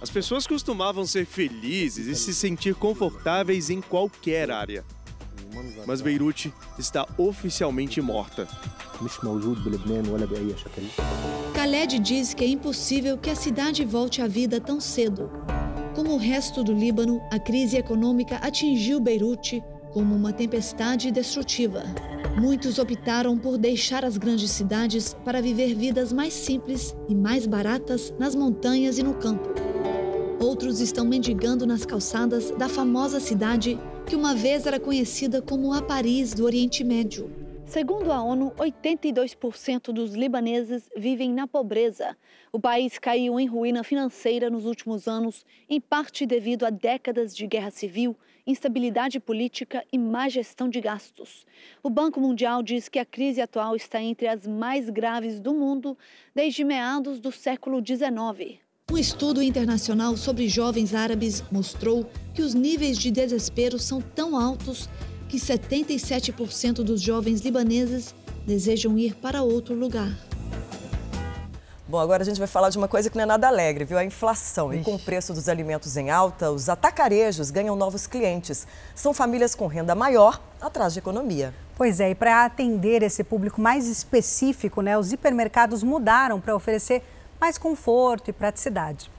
As 0.01 0.09
pessoas 0.09 0.47
costumavam 0.47 1.05
ser 1.05 1.25
felizes 1.25 2.07
e 2.07 2.15
se 2.15 2.33
sentir 2.33 2.73
confortáveis 2.73 3.69
em 3.69 3.81
qualquer 3.81 4.49
área. 4.49 4.85
Mas 5.85 6.01
Beirute 6.01 6.53
está 6.79 7.05
oficialmente 7.17 8.01
morta. 8.01 8.47
Khaled 11.53 11.99
diz 11.99 12.33
que 12.33 12.45
é 12.45 12.47
impossível 12.47 13.17
que 13.17 13.29
a 13.29 13.35
cidade 13.35 13.83
volte 13.83 14.21
à 14.21 14.27
vida 14.27 14.61
tão 14.61 14.79
cedo. 14.79 15.29
Como 15.93 16.13
o 16.13 16.17
resto 16.17 16.63
do 16.63 16.73
Líbano, 16.73 17.21
a 17.29 17.37
crise 17.37 17.77
econômica 17.77 18.37
atingiu 18.37 18.99
Beirute 18.99 19.61
como 19.93 20.15
uma 20.15 20.33
tempestade 20.33 21.11
destrutiva. 21.11 21.83
Muitos 22.39 22.79
optaram 22.79 23.37
por 23.37 23.59
deixar 23.59 24.03
as 24.03 24.17
grandes 24.17 24.49
cidades 24.49 25.13
para 25.23 25.39
viver 25.39 25.75
vidas 25.75 26.11
mais 26.11 26.33
simples 26.33 26.95
e 27.07 27.13
mais 27.13 27.45
baratas 27.45 28.11
nas 28.17 28.33
montanhas 28.33 28.97
e 28.97 29.03
no 29.03 29.13
campo. 29.13 29.49
Outros 30.41 30.79
estão 30.81 31.05
mendigando 31.05 31.65
nas 31.67 31.85
calçadas 31.85 32.49
da 32.51 32.67
famosa 32.67 33.19
cidade 33.19 33.79
que 34.07 34.15
uma 34.15 34.33
vez 34.33 34.65
era 34.65 34.79
conhecida 34.79 35.41
como 35.41 35.71
a 35.73 35.81
Paris 35.81 36.33
do 36.33 36.43
Oriente 36.43 36.83
Médio. 36.83 37.31
Segundo 37.65 38.11
a 38.11 38.21
ONU, 38.21 38.51
82% 38.57 39.93
dos 39.93 40.13
libaneses 40.13 40.89
vivem 40.97 41.31
na 41.31 41.47
pobreza. 41.47 42.17
O 42.51 42.59
país 42.59 42.99
caiu 42.99 43.39
em 43.39 43.47
ruína 43.47 43.83
financeira 43.83 44.49
nos 44.49 44.65
últimos 44.65 45.07
anos, 45.07 45.45
em 45.69 45.79
parte 45.79 46.25
devido 46.25 46.65
a 46.65 46.69
décadas 46.69 47.35
de 47.35 47.47
guerra 47.47 47.71
civil 47.71 48.17
instabilidade 48.45 49.19
política 49.19 49.83
e 49.91 49.97
má 49.97 50.27
gestão 50.29 50.69
de 50.69 50.81
gastos. 50.81 51.45
O 51.81 51.89
Banco 51.89 52.19
Mundial 52.19 52.61
diz 52.61 52.89
que 52.89 52.99
a 52.99 53.05
crise 53.05 53.41
atual 53.41 53.75
está 53.75 54.01
entre 54.01 54.27
as 54.27 54.45
mais 54.45 54.89
graves 54.89 55.39
do 55.39 55.53
mundo 55.53 55.97
desde 56.35 56.63
meados 56.63 57.19
do 57.19 57.31
século 57.31 57.81
XIX. 57.85 58.59
Um 58.91 58.97
estudo 58.97 59.41
internacional 59.41 60.17
sobre 60.17 60.47
jovens 60.47 60.93
árabes 60.93 61.41
mostrou 61.51 62.09
que 62.33 62.41
os 62.41 62.53
níveis 62.53 62.97
de 62.97 63.09
desespero 63.09 63.79
são 63.79 64.01
tão 64.01 64.37
altos 64.37 64.89
que 65.29 65.37
77% 65.37 66.83
dos 66.83 67.01
jovens 67.01 67.41
libaneses 67.41 68.13
desejam 68.45 68.97
ir 68.97 69.15
para 69.15 69.41
outro 69.41 69.73
lugar. 69.73 70.15
Bom, 71.93 71.99
agora 71.99 72.23
a 72.23 72.25
gente 72.25 72.39
vai 72.39 72.47
falar 72.47 72.71
de 72.71 72.77
uma 72.79 72.87
coisa 72.87 73.07
que 73.07 73.15
não 73.15 73.21
é 73.21 73.27
nada 73.27 73.47
alegre, 73.47 73.85
viu? 73.85 73.99
A 73.99 74.03
inflação. 74.03 74.73
E 74.73 74.83
com 74.83 74.95
o 74.95 74.99
preço 74.99 75.31
dos 75.31 75.47
alimentos 75.47 75.95
em 75.95 76.09
alta, 76.09 76.49
os 76.49 76.67
atacarejos 76.67 77.51
ganham 77.51 77.75
novos 77.75 78.07
clientes. 78.07 78.65
São 78.95 79.13
famílias 79.13 79.53
com 79.53 79.67
renda 79.67 79.93
maior 79.93 80.41
atrás 80.59 80.93
de 80.93 80.97
economia. 80.97 81.53
Pois 81.77 81.99
é, 81.99 82.09
e 82.09 82.15
para 82.15 82.45
atender 82.45 83.03
esse 83.03 83.23
público 83.23 83.61
mais 83.61 83.87
específico, 83.87 84.81
né, 84.81 84.97
os 84.97 85.13
hipermercados 85.13 85.83
mudaram 85.83 86.41
para 86.41 86.55
oferecer 86.55 87.03
mais 87.39 87.59
conforto 87.59 88.27
e 88.27 88.33
praticidade. 88.33 89.11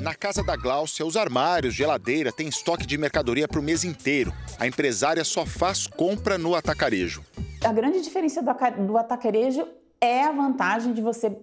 Na 0.00 0.14
casa 0.14 0.44
da 0.44 0.54
Gláucia, 0.54 1.04
os 1.04 1.16
armários, 1.16 1.74
geladeira, 1.74 2.30
tem 2.30 2.46
estoque 2.46 2.86
de 2.86 2.96
mercadoria 2.96 3.48
para 3.48 3.58
o 3.58 3.62
mês 3.62 3.82
inteiro. 3.82 4.32
A 4.56 4.68
empresária 4.68 5.24
só 5.24 5.44
faz 5.44 5.84
compra 5.84 6.38
no 6.38 6.54
atacarejo. 6.54 7.24
A 7.64 7.72
grande 7.72 8.02
diferença 8.02 8.40
do 8.40 8.96
atacarejo 8.96 9.66
é 10.00 10.24
a 10.24 10.32
vantagem 10.32 10.92
de 10.92 11.02
você 11.02 11.36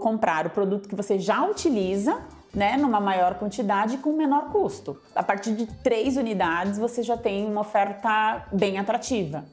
comprar 0.00 0.46
o 0.46 0.50
produto 0.50 0.88
que 0.88 0.94
você 0.94 1.18
já 1.18 1.44
utiliza, 1.44 2.20
né, 2.54 2.76
numa 2.76 2.98
maior 2.98 3.34
quantidade 3.34 3.98
com 3.98 4.16
menor 4.16 4.50
custo. 4.50 5.00
A 5.14 5.22
partir 5.22 5.52
de 5.52 5.66
três 5.66 6.16
unidades 6.16 6.78
você 6.78 7.02
já 7.02 7.16
tem 7.16 7.46
uma 7.46 7.60
oferta 7.60 8.46
bem 8.52 8.78
atrativa. 8.78 9.44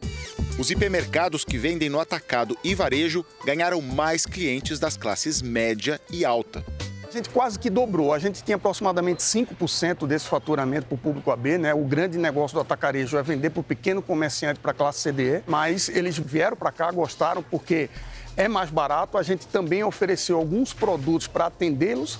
Os 0.59 0.71
hipermercados 0.71 1.45
que 1.45 1.57
vendem 1.57 1.89
no 1.89 1.99
atacado 1.99 2.57
e 2.63 2.73
varejo 2.73 3.23
ganharam 3.45 3.79
mais 3.81 4.25
clientes 4.25 4.79
das 4.79 4.97
classes 4.97 5.41
média 5.41 6.01
e 6.11 6.25
alta. 6.25 6.65
A 7.07 7.11
gente 7.11 7.29
quase 7.29 7.57
que 7.57 7.69
dobrou. 7.69 8.13
A 8.13 8.19
gente 8.19 8.43
tinha 8.43 8.57
aproximadamente 8.57 9.23
5% 9.23 10.05
desse 10.05 10.27
faturamento 10.27 10.87
para 10.87 10.95
o 10.95 10.97
público 10.97 11.31
AB, 11.31 11.57
né? 11.57 11.73
O 11.73 11.85
grande 11.85 12.17
negócio 12.17 12.55
do 12.55 12.59
atacarejo 12.59 13.17
é 13.17 13.23
vender 13.23 13.49
para 13.49 13.61
o 13.61 13.63
pequeno 13.63 14.01
comerciante 14.01 14.59
para 14.59 14.71
a 14.71 14.73
classe 14.73 15.09
CDE, 15.09 15.41
mas 15.47 15.87
eles 15.87 16.17
vieram 16.17 16.57
para 16.57 16.69
cá, 16.69 16.91
gostaram 16.91 17.41
porque 17.41 17.89
é 18.35 18.49
mais 18.49 18.69
barato. 18.69 19.17
A 19.17 19.23
gente 19.23 19.47
também 19.47 19.85
ofereceu 19.85 20.37
alguns 20.37 20.73
produtos 20.73 21.27
para 21.27 21.45
atendê-los 21.45 22.19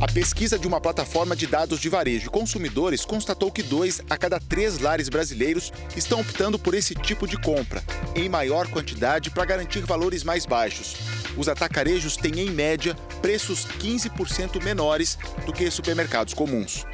a 0.00 0.06
pesquisa 0.06 0.58
de 0.58 0.66
uma 0.66 0.80
plataforma 0.80 1.36
de 1.36 1.46
dados 1.46 1.78
de 1.78 1.90
varejo 1.90 2.26
e 2.26 2.30
consumidores 2.30 3.04
constatou 3.04 3.52
que 3.52 3.62
dois 3.62 4.00
a 4.08 4.16
cada 4.16 4.40
três 4.40 4.78
lares 4.78 5.10
brasileiros 5.10 5.70
estão 5.94 6.20
optando 6.20 6.58
por 6.58 6.72
esse 6.74 6.94
tipo 6.94 7.28
de 7.28 7.36
compra, 7.36 7.82
em 8.16 8.26
maior 8.26 8.66
quantidade 8.68 9.30
para 9.30 9.44
garantir 9.44 9.80
valores 9.80 10.24
mais 10.24 10.46
baixos. 10.46 10.96
Os 11.36 11.50
atacarejos 11.50 12.16
têm, 12.16 12.40
em 12.40 12.50
média, 12.50 12.94
preços 13.20 13.66
15% 13.66 14.62
menores 14.64 15.18
do 15.44 15.52
que 15.52 15.70
supermercados 15.70 16.32
comuns. 16.32 16.86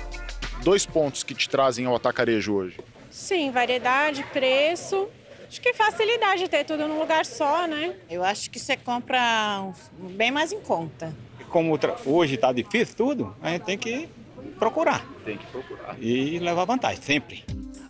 Dois 0.64 0.84
pontos 0.84 1.22
que 1.22 1.32
te 1.32 1.48
trazem 1.48 1.86
ao 1.86 1.94
atacarejo 1.94 2.54
hoje. 2.54 2.80
Sim, 3.08 3.52
variedade, 3.52 4.24
preço 4.32 5.08
Acho 5.48 5.60
que 5.60 5.72
facilidade 5.72 6.40
de 6.40 6.48
ter 6.48 6.64
tudo 6.64 6.88
num 6.88 6.98
lugar 6.98 7.24
só, 7.24 7.68
né? 7.68 7.94
Eu 8.10 8.24
acho 8.24 8.50
que 8.50 8.58
você 8.58 8.76
compra 8.76 9.72
bem 9.96 10.32
mais 10.32 10.50
em 10.50 10.60
conta 10.60 11.14
como 11.56 11.80
hoje 12.04 12.34
está 12.34 12.52
difícil 12.52 12.94
tudo, 12.94 13.34
a 13.40 13.48
gente 13.48 13.62
tem 13.62 13.78
que 13.78 14.06
procurar. 14.58 15.06
Tem 15.24 15.38
que 15.38 15.46
procurar. 15.46 15.96
E 15.98 16.38
levar 16.38 16.66
vantagem, 16.66 17.00
sempre. 17.00 17.44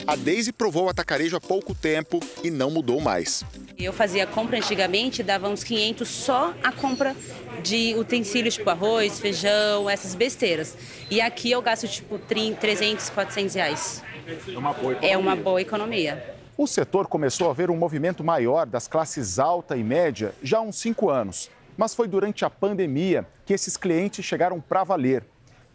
A 0.07 0.15
Deise 0.15 0.53
provou 0.53 0.85
o 0.85 0.89
atacarejo 0.89 1.37
há 1.37 1.41
pouco 1.41 1.75
tempo 1.75 2.21
e 2.45 2.49
não 2.49 2.71
mudou 2.71 3.01
mais. 3.01 3.45
Eu 3.77 3.93
fazia 3.93 4.25
compra 4.25 4.59
antigamente, 4.59 5.21
dava 5.21 5.49
uns 5.49 5.65
500 5.65 6.09
só 6.09 6.55
a 6.63 6.71
compra 6.71 7.17
de 7.61 7.97
utensílios 7.99 8.55
tipo 8.55 8.71
arroz, 8.71 9.19
feijão, 9.19 9.91
essas 9.91 10.15
besteiras. 10.15 10.77
E 11.11 11.21
aqui 11.21 11.51
eu 11.51 11.61
gasto 11.61 11.89
tipo 11.89 12.21
300, 12.21 13.11
400 13.11 13.55
reais. 13.57 14.01
É 14.47 14.57
uma 14.57 14.73
boa 14.73 14.93
economia. 14.93 15.13
É 15.13 15.19
uma 15.19 15.35
boa 15.35 15.61
economia. 15.61 16.37
O 16.57 16.69
setor 16.69 17.09
começou 17.09 17.51
a 17.51 17.53
ver 17.53 17.69
um 17.69 17.77
movimento 17.77 18.23
maior 18.23 18.65
das 18.65 18.87
classes 18.87 19.41
alta 19.41 19.77
e 19.77 19.83
média 19.83 20.33
já 20.41 20.59
há 20.59 20.63
uns 20.63 20.77
cinco 20.77 21.11
anos. 21.11 21.51
Mas 21.77 21.95
foi 21.95 22.09
durante 22.09 22.45
a 22.45 22.51
pandemia 22.51 23.27
que 23.45 23.53
esses 23.53 23.77
clientes 23.77 24.25
chegaram 24.25 24.61
para 24.61 24.85
valer. 24.85 25.25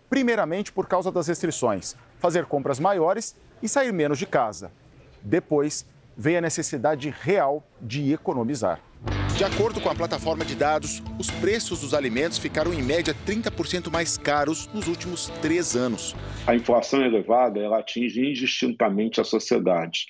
Primeiramente 0.09 0.71
por 0.71 0.87
causa 0.87 1.11
das 1.11 1.27
restrições, 1.27 1.95
fazer 2.19 2.45
compras 2.45 2.79
maiores 2.79 3.35
e 3.61 3.69
sair 3.69 3.93
menos 3.93 4.17
de 4.17 4.25
casa. 4.25 4.71
Depois 5.21 5.85
veio 6.17 6.39
a 6.39 6.41
necessidade 6.41 7.13
real 7.21 7.63
de 7.79 8.11
economizar. 8.11 8.81
De 9.37 9.43
acordo 9.43 9.81
com 9.81 9.89
a 9.89 9.95
plataforma 9.95 10.45
de 10.45 10.55
dados, 10.55 11.01
os 11.17 11.31
preços 11.31 11.81
dos 11.81 11.93
alimentos 11.93 12.37
ficaram 12.37 12.73
em 12.73 12.83
média 12.83 13.15
30% 13.25 13.91
mais 13.91 14.17
caros 14.17 14.67
nos 14.67 14.87
últimos 14.87 15.29
três 15.41 15.75
anos. 15.75 16.15
A 16.45 16.53
inflação 16.53 17.03
elevada 17.03 17.59
ela 17.59 17.79
atinge 17.79 18.21
indistintamente 18.21 19.19
a 19.19 19.23
sociedade 19.23 20.05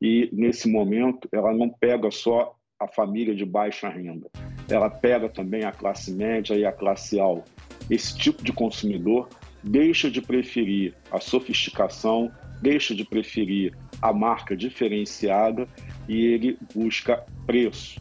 e, 0.00 0.30
nesse 0.32 0.66
momento, 0.70 1.28
ela 1.30 1.52
não 1.52 1.68
pega 1.68 2.10
só 2.10 2.54
a 2.78 2.88
família 2.88 3.34
de 3.34 3.44
baixa 3.44 3.88
renda, 3.90 4.30
ela 4.70 4.88
pega 4.88 5.28
também 5.28 5.64
a 5.64 5.72
classe 5.72 6.12
média 6.12 6.54
e 6.54 6.64
a 6.64 6.72
classe 6.72 7.18
alta. 7.18 7.50
Esse 7.88 8.16
tipo 8.16 8.42
de 8.42 8.52
consumidor 8.52 9.28
deixa 9.62 10.10
de 10.10 10.22
preferir 10.22 10.94
a 11.10 11.20
sofisticação, 11.20 12.30
deixa 12.62 12.94
de 12.94 13.04
preferir 13.04 13.74
a 14.00 14.12
marca 14.12 14.56
diferenciada 14.56 15.66
e 16.08 16.26
ele 16.26 16.58
busca 16.74 17.24
preço. 17.46 18.00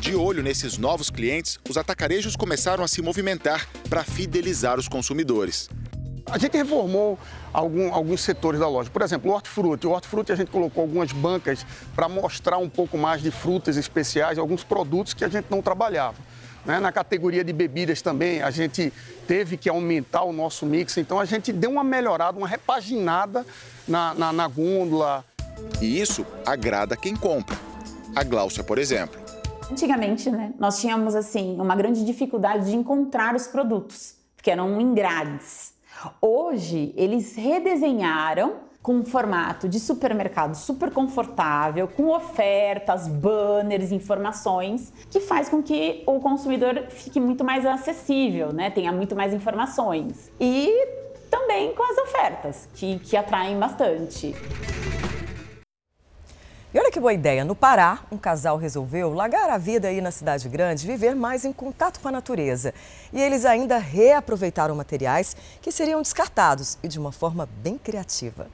De 0.00 0.14
olho 0.14 0.42
nesses 0.42 0.78
novos 0.78 1.10
clientes, 1.10 1.58
os 1.68 1.76
atacarejos 1.76 2.36
começaram 2.36 2.84
a 2.84 2.88
se 2.88 3.02
movimentar 3.02 3.68
para 3.88 4.04
fidelizar 4.04 4.78
os 4.78 4.86
consumidores. 4.86 5.68
A 6.30 6.38
gente 6.38 6.56
reformou 6.56 7.18
algum, 7.52 7.94
alguns 7.94 8.20
setores 8.20 8.58
da 8.58 8.68
loja. 8.68 8.90
Por 8.90 9.02
exemplo, 9.02 9.30
o 9.30 9.34
hortifruti. 9.34 9.86
O 9.86 9.92
hortifruti 9.92 10.32
a 10.32 10.36
gente 10.36 10.50
colocou 10.50 10.82
algumas 10.82 11.12
bancas 11.12 11.64
para 11.94 12.08
mostrar 12.08 12.58
um 12.58 12.68
pouco 12.68 12.98
mais 12.98 13.22
de 13.22 13.30
frutas 13.30 13.76
especiais, 13.76 14.38
alguns 14.38 14.64
produtos 14.64 15.14
que 15.14 15.24
a 15.24 15.28
gente 15.28 15.46
não 15.48 15.62
trabalhava. 15.62 16.16
Né? 16.64 16.80
Na 16.80 16.90
categoria 16.90 17.44
de 17.44 17.52
bebidas 17.52 18.02
também, 18.02 18.42
a 18.42 18.50
gente 18.50 18.92
teve 19.26 19.56
que 19.56 19.68
aumentar 19.68 20.24
o 20.24 20.32
nosso 20.32 20.66
mix, 20.66 20.96
então 20.96 21.20
a 21.20 21.24
gente 21.24 21.52
deu 21.52 21.70
uma 21.70 21.84
melhorada, 21.84 22.36
uma 22.36 22.48
repaginada 22.48 23.46
na, 23.86 24.12
na, 24.14 24.32
na 24.32 24.48
gôndola. 24.48 25.24
E 25.80 26.00
isso 26.00 26.26
agrada 26.44 26.96
quem 26.96 27.14
compra. 27.14 27.56
A 28.14 28.24
Gláucia, 28.24 28.64
por 28.64 28.78
exemplo. 28.78 29.20
Antigamente, 29.70 30.28
né, 30.30 30.52
nós 30.58 30.80
tínhamos 30.80 31.14
assim 31.14 31.56
uma 31.60 31.76
grande 31.76 32.04
dificuldade 32.04 32.66
de 32.66 32.76
encontrar 32.76 33.34
os 33.34 33.46
produtos, 33.46 34.14
porque 34.36 34.50
eram 34.50 34.80
em 34.80 34.92
grades. 34.92 35.75
Hoje, 36.20 36.92
eles 36.96 37.34
redesenharam 37.36 38.66
com 38.82 38.98
um 38.98 39.04
formato 39.04 39.68
de 39.68 39.80
supermercado 39.80 40.54
super 40.54 40.92
confortável, 40.92 41.88
com 41.88 42.08
ofertas, 42.10 43.08
banners, 43.08 43.90
informações, 43.90 44.92
que 45.10 45.18
faz 45.18 45.48
com 45.48 45.60
que 45.60 46.04
o 46.06 46.20
consumidor 46.20 46.84
fique 46.90 47.18
muito 47.18 47.42
mais 47.42 47.66
acessível, 47.66 48.52
né? 48.52 48.70
tenha 48.70 48.92
muito 48.92 49.16
mais 49.16 49.34
informações. 49.34 50.30
E 50.38 50.70
também 51.28 51.74
com 51.74 51.82
as 51.82 51.98
ofertas, 51.98 52.68
que, 52.74 53.00
que 53.00 53.16
atraem 53.16 53.58
bastante. 53.58 54.36
E 56.76 56.78
olha 56.78 56.90
que 56.90 57.00
boa 57.00 57.14
ideia, 57.14 57.42
no 57.42 57.56
Pará, 57.56 58.00
um 58.12 58.18
casal 58.18 58.58
resolveu 58.58 59.10
largar 59.14 59.48
a 59.48 59.56
vida 59.56 59.88
aí 59.88 60.02
na 60.02 60.10
cidade 60.10 60.46
grande, 60.46 60.86
viver 60.86 61.14
mais 61.14 61.42
em 61.46 61.50
contato 61.50 61.98
com 61.98 62.08
a 62.08 62.12
natureza. 62.12 62.74
E 63.14 63.18
eles 63.18 63.46
ainda 63.46 63.78
reaproveitaram 63.78 64.74
materiais 64.74 65.34
que 65.62 65.72
seriam 65.72 66.02
descartados 66.02 66.76
e 66.82 66.88
de 66.88 66.98
uma 66.98 67.12
forma 67.12 67.48
bem 67.62 67.78
criativa. 67.78 68.48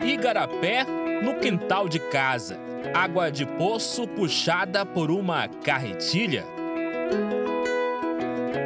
Igarapé, 0.00 0.84
no 1.22 1.38
quintal 1.38 1.88
de 1.88 2.00
casa. 2.00 2.58
Água 2.92 3.30
de 3.30 3.46
poço 3.46 4.08
puxada 4.08 4.84
por 4.84 5.08
uma 5.08 5.46
carretilha. 5.46 6.44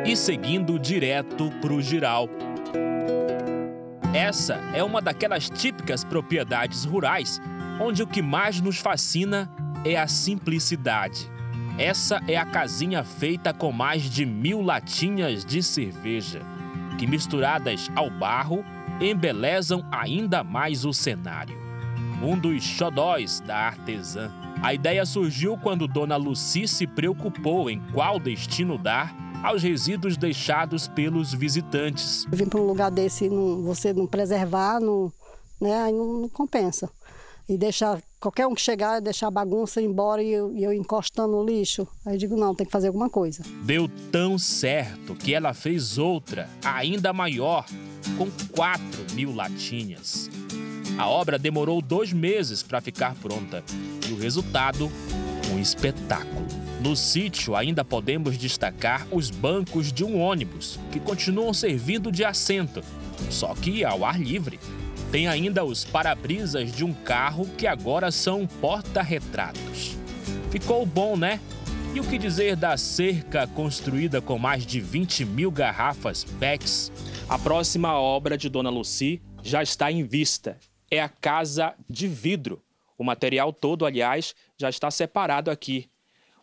E 0.06 0.16
seguindo 0.16 0.78
direto 0.78 1.50
para 1.60 1.74
o 1.74 1.82
giral. 1.82 2.30
Essa 4.14 4.54
é 4.72 4.82
uma 4.82 5.02
daquelas 5.02 5.50
típicas 5.50 6.02
propriedades 6.02 6.86
rurais 6.86 7.42
onde 7.80 8.02
o 8.02 8.06
que 8.06 8.22
mais 8.22 8.60
nos 8.60 8.78
fascina 8.78 9.50
é 9.84 9.96
a 9.96 10.06
simplicidade. 10.06 11.30
Essa 11.76 12.22
é 12.28 12.36
a 12.36 12.46
casinha 12.46 13.02
feita 13.02 13.52
com 13.52 13.72
mais 13.72 14.02
de 14.02 14.24
mil 14.24 14.62
latinhas 14.62 15.44
de 15.44 15.62
cerveja, 15.62 16.40
que 16.98 17.06
misturadas 17.06 17.90
ao 17.96 18.08
barro 18.08 18.64
embelezam 19.00 19.84
ainda 19.90 20.44
mais 20.44 20.84
o 20.84 20.92
cenário. 20.92 21.58
Um 22.22 22.38
dos 22.38 22.62
xodóis 22.62 23.40
da 23.40 23.56
artesã. 23.56 24.30
A 24.62 24.72
ideia 24.72 25.04
surgiu 25.04 25.58
quando 25.58 25.88
Dona 25.88 26.16
Luci 26.16 26.68
se 26.68 26.86
preocupou 26.86 27.68
em 27.68 27.82
qual 27.92 28.20
destino 28.20 28.78
dar 28.78 29.14
aos 29.42 29.62
resíduos 29.62 30.16
deixados 30.16 30.86
pelos 30.88 31.34
visitantes. 31.34 32.24
Vim 32.30 32.46
para 32.46 32.60
um 32.60 32.66
lugar 32.66 32.90
desse, 32.90 33.28
não, 33.28 33.62
você 33.62 33.92
não 33.92 34.06
preservar, 34.06 34.80
não, 34.80 35.12
né, 35.60 35.90
não, 35.90 36.20
não 36.20 36.28
compensa 36.28 36.88
e 37.48 37.58
deixar 37.58 38.00
qualquer 38.18 38.46
um 38.46 38.54
que 38.54 38.60
chegar, 38.60 39.00
deixar 39.00 39.28
a 39.28 39.30
bagunça 39.30 39.80
embora 39.80 40.22
e 40.22 40.30
eu, 40.30 40.52
e 40.52 40.64
eu 40.64 40.72
encostando 40.72 41.32
no 41.32 41.44
lixo. 41.44 41.86
Aí 42.06 42.14
eu 42.14 42.18
digo, 42.18 42.36
não, 42.36 42.54
tem 42.54 42.66
que 42.66 42.72
fazer 42.72 42.88
alguma 42.88 43.10
coisa. 43.10 43.42
Deu 43.64 43.88
tão 44.10 44.38
certo 44.38 45.14
que 45.14 45.34
ela 45.34 45.52
fez 45.52 45.98
outra, 45.98 46.48
ainda 46.64 47.12
maior, 47.12 47.66
com 48.16 48.28
4 48.54 49.14
mil 49.14 49.34
latinhas. 49.34 50.30
A 50.96 51.08
obra 51.08 51.38
demorou 51.38 51.82
dois 51.82 52.12
meses 52.12 52.62
para 52.62 52.80
ficar 52.80 53.14
pronta 53.16 53.64
e 54.08 54.12
o 54.12 54.16
resultado, 54.16 54.90
um 55.52 55.58
espetáculo. 55.58 56.46
No 56.80 56.94
sítio 56.94 57.56
ainda 57.56 57.84
podemos 57.84 58.36
destacar 58.38 59.06
os 59.10 59.30
bancos 59.30 59.92
de 59.92 60.04
um 60.04 60.20
ônibus, 60.20 60.78
que 60.92 61.00
continuam 61.00 61.52
servindo 61.52 62.12
de 62.12 62.24
assento, 62.24 62.82
só 63.30 63.54
que 63.54 63.84
ao 63.84 64.04
ar 64.04 64.20
livre. 64.20 64.60
Tem 65.14 65.28
ainda 65.28 65.64
os 65.64 65.84
para-brisas 65.84 66.72
de 66.72 66.84
um 66.84 66.92
carro 66.92 67.48
que 67.56 67.68
agora 67.68 68.10
são 68.10 68.48
porta-retratos. 68.48 69.96
Ficou 70.50 70.84
bom, 70.84 71.16
né? 71.16 71.38
E 71.94 72.00
o 72.00 72.04
que 72.04 72.18
dizer 72.18 72.56
da 72.56 72.76
cerca 72.76 73.46
construída 73.46 74.20
com 74.20 74.40
mais 74.40 74.66
de 74.66 74.80
20 74.80 75.24
mil 75.24 75.52
garrafas 75.52 76.24
PETs? 76.24 76.90
A 77.28 77.38
próxima 77.38 77.96
obra 77.96 78.36
de 78.36 78.48
Dona 78.48 78.70
Luci 78.70 79.22
já 79.40 79.62
está 79.62 79.88
em 79.88 80.02
vista. 80.02 80.58
É 80.90 81.00
a 81.00 81.08
Casa 81.08 81.74
de 81.88 82.08
Vidro. 82.08 82.60
O 82.98 83.04
material 83.04 83.52
todo, 83.52 83.86
aliás, 83.86 84.34
já 84.58 84.68
está 84.68 84.90
separado 84.90 85.48
aqui. 85.48 85.88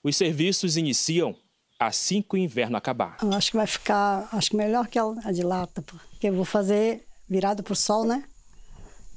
Os 0.02 0.16
serviços 0.16 0.78
iniciam 0.78 1.36
assim 1.78 2.22
que 2.22 2.36
o 2.36 2.38
inverno 2.38 2.78
acabar. 2.78 3.18
Eu 3.22 3.34
acho 3.34 3.52
que 3.52 3.58
vai 3.58 3.68
ficar, 3.68 4.30
acho 4.32 4.52
que 4.52 4.56
melhor 4.56 4.88
que 4.88 4.98
a 4.98 5.32
de 5.34 5.44
lata, 5.44 5.82
porque 5.82 6.30
eu 6.30 6.34
vou 6.34 6.46
fazer 6.46 7.06
virado 7.28 7.64
para 7.64 7.74
o 7.74 7.76
sol, 7.76 8.06
né? 8.06 8.24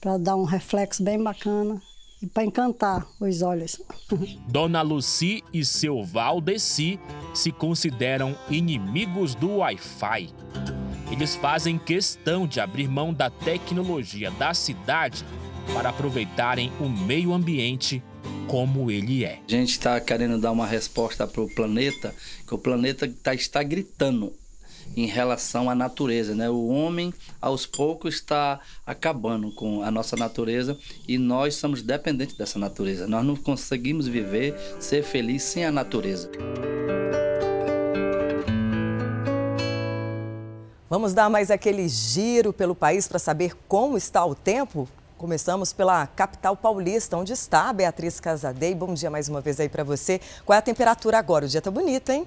Para 0.04 0.18
dar 0.18 0.36
um 0.36 0.44
reflexo 0.44 1.02
bem 1.02 1.20
bacana 1.20 1.80
e 2.20 2.26
para 2.26 2.44
encantar 2.44 3.06
os 3.18 3.40
olhos. 3.40 3.80
Dona 4.46 4.82
Luci 4.82 5.42
e 5.50 5.64
seu 5.64 6.04
Valdeci 6.04 7.00
se 7.32 7.50
consideram 7.50 8.36
inimigos 8.50 9.34
do 9.34 9.56
Wi-Fi. 9.56 10.28
Eles 11.10 11.34
fazem 11.34 11.78
questão 11.78 12.46
de 12.46 12.60
abrir 12.60 12.86
mão 12.86 13.14
da 13.14 13.30
tecnologia 13.30 14.30
da 14.32 14.52
cidade 14.52 15.24
para 15.72 15.88
aproveitarem 15.88 16.70
o 16.78 16.86
meio 16.86 17.32
ambiente 17.32 18.02
como 18.46 18.90
ele 18.90 19.24
é. 19.24 19.40
A 19.48 19.50
gente 19.50 19.70
está 19.70 19.98
querendo 20.02 20.38
dar 20.38 20.52
uma 20.52 20.66
resposta 20.66 21.26
para 21.26 21.40
o 21.40 21.48
planeta, 21.54 22.14
que 22.46 22.54
o 22.54 22.58
planeta 22.58 23.10
tá, 23.22 23.34
está 23.34 23.62
gritando 23.62 24.34
em 24.96 25.06
relação 25.06 25.68
à 25.68 25.74
natureza, 25.74 26.34
né? 26.34 26.48
O 26.48 26.68
homem 26.68 27.12
aos 27.40 27.66
poucos 27.66 28.16
está 28.16 28.60
acabando 28.86 29.52
com 29.52 29.82
a 29.82 29.90
nossa 29.90 30.16
natureza 30.16 30.78
e 31.06 31.18
nós 31.18 31.56
somos 31.56 31.82
dependentes 31.82 32.36
dessa 32.36 32.58
natureza. 32.58 33.06
Nós 33.06 33.24
não 33.24 33.36
conseguimos 33.36 34.06
viver, 34.06 34.54
ser 34.80 35.02
feliz 35.02 35.42
sem 35.42 35.64
a 35.64 35.72
natureza. 35.72 36.30
Vamos 40.88 41.12
dar 41.12 41.28
mais 41.28 41.50
aquele 41.50 41.88
giro 41.88 42.52
pelo 42.52 42.74
país 42.74 43.08
para 43.08 43.18
saber 43.18 43.56
como 43.66 43.96
está 43.96 44.24
o 44.24 44.34
tempo? 44.34 44.88
Começamos 45.16 45.72
pela 45.72 46.06
capital 46.06 46.56
paulista, 46.56 47.16
onde 47.16 47.32
está 47.32 47.70
a 47.70 47.72
Beatriz 47.72 48.20
Casadei. 48.20 48.74
Bom 48.74 48.94
dia 48.94 49.10
mais 49.10 49.28
uma 49.28 49.40
vez 49.40 49.58
aí 49.58 49.68
para 49.68 49.82
você. 49.82 50.20
Qual 50.44 50.54
é 50.54 50.58
a 50.58 50.62
temperatura 50.62 51.18
agora? 51.18 51.46
O 51.46 51.48
dia 51.48 51.58
está 51.58 51.70
bonito, 51.70 52.10
hein? 52.10 52.26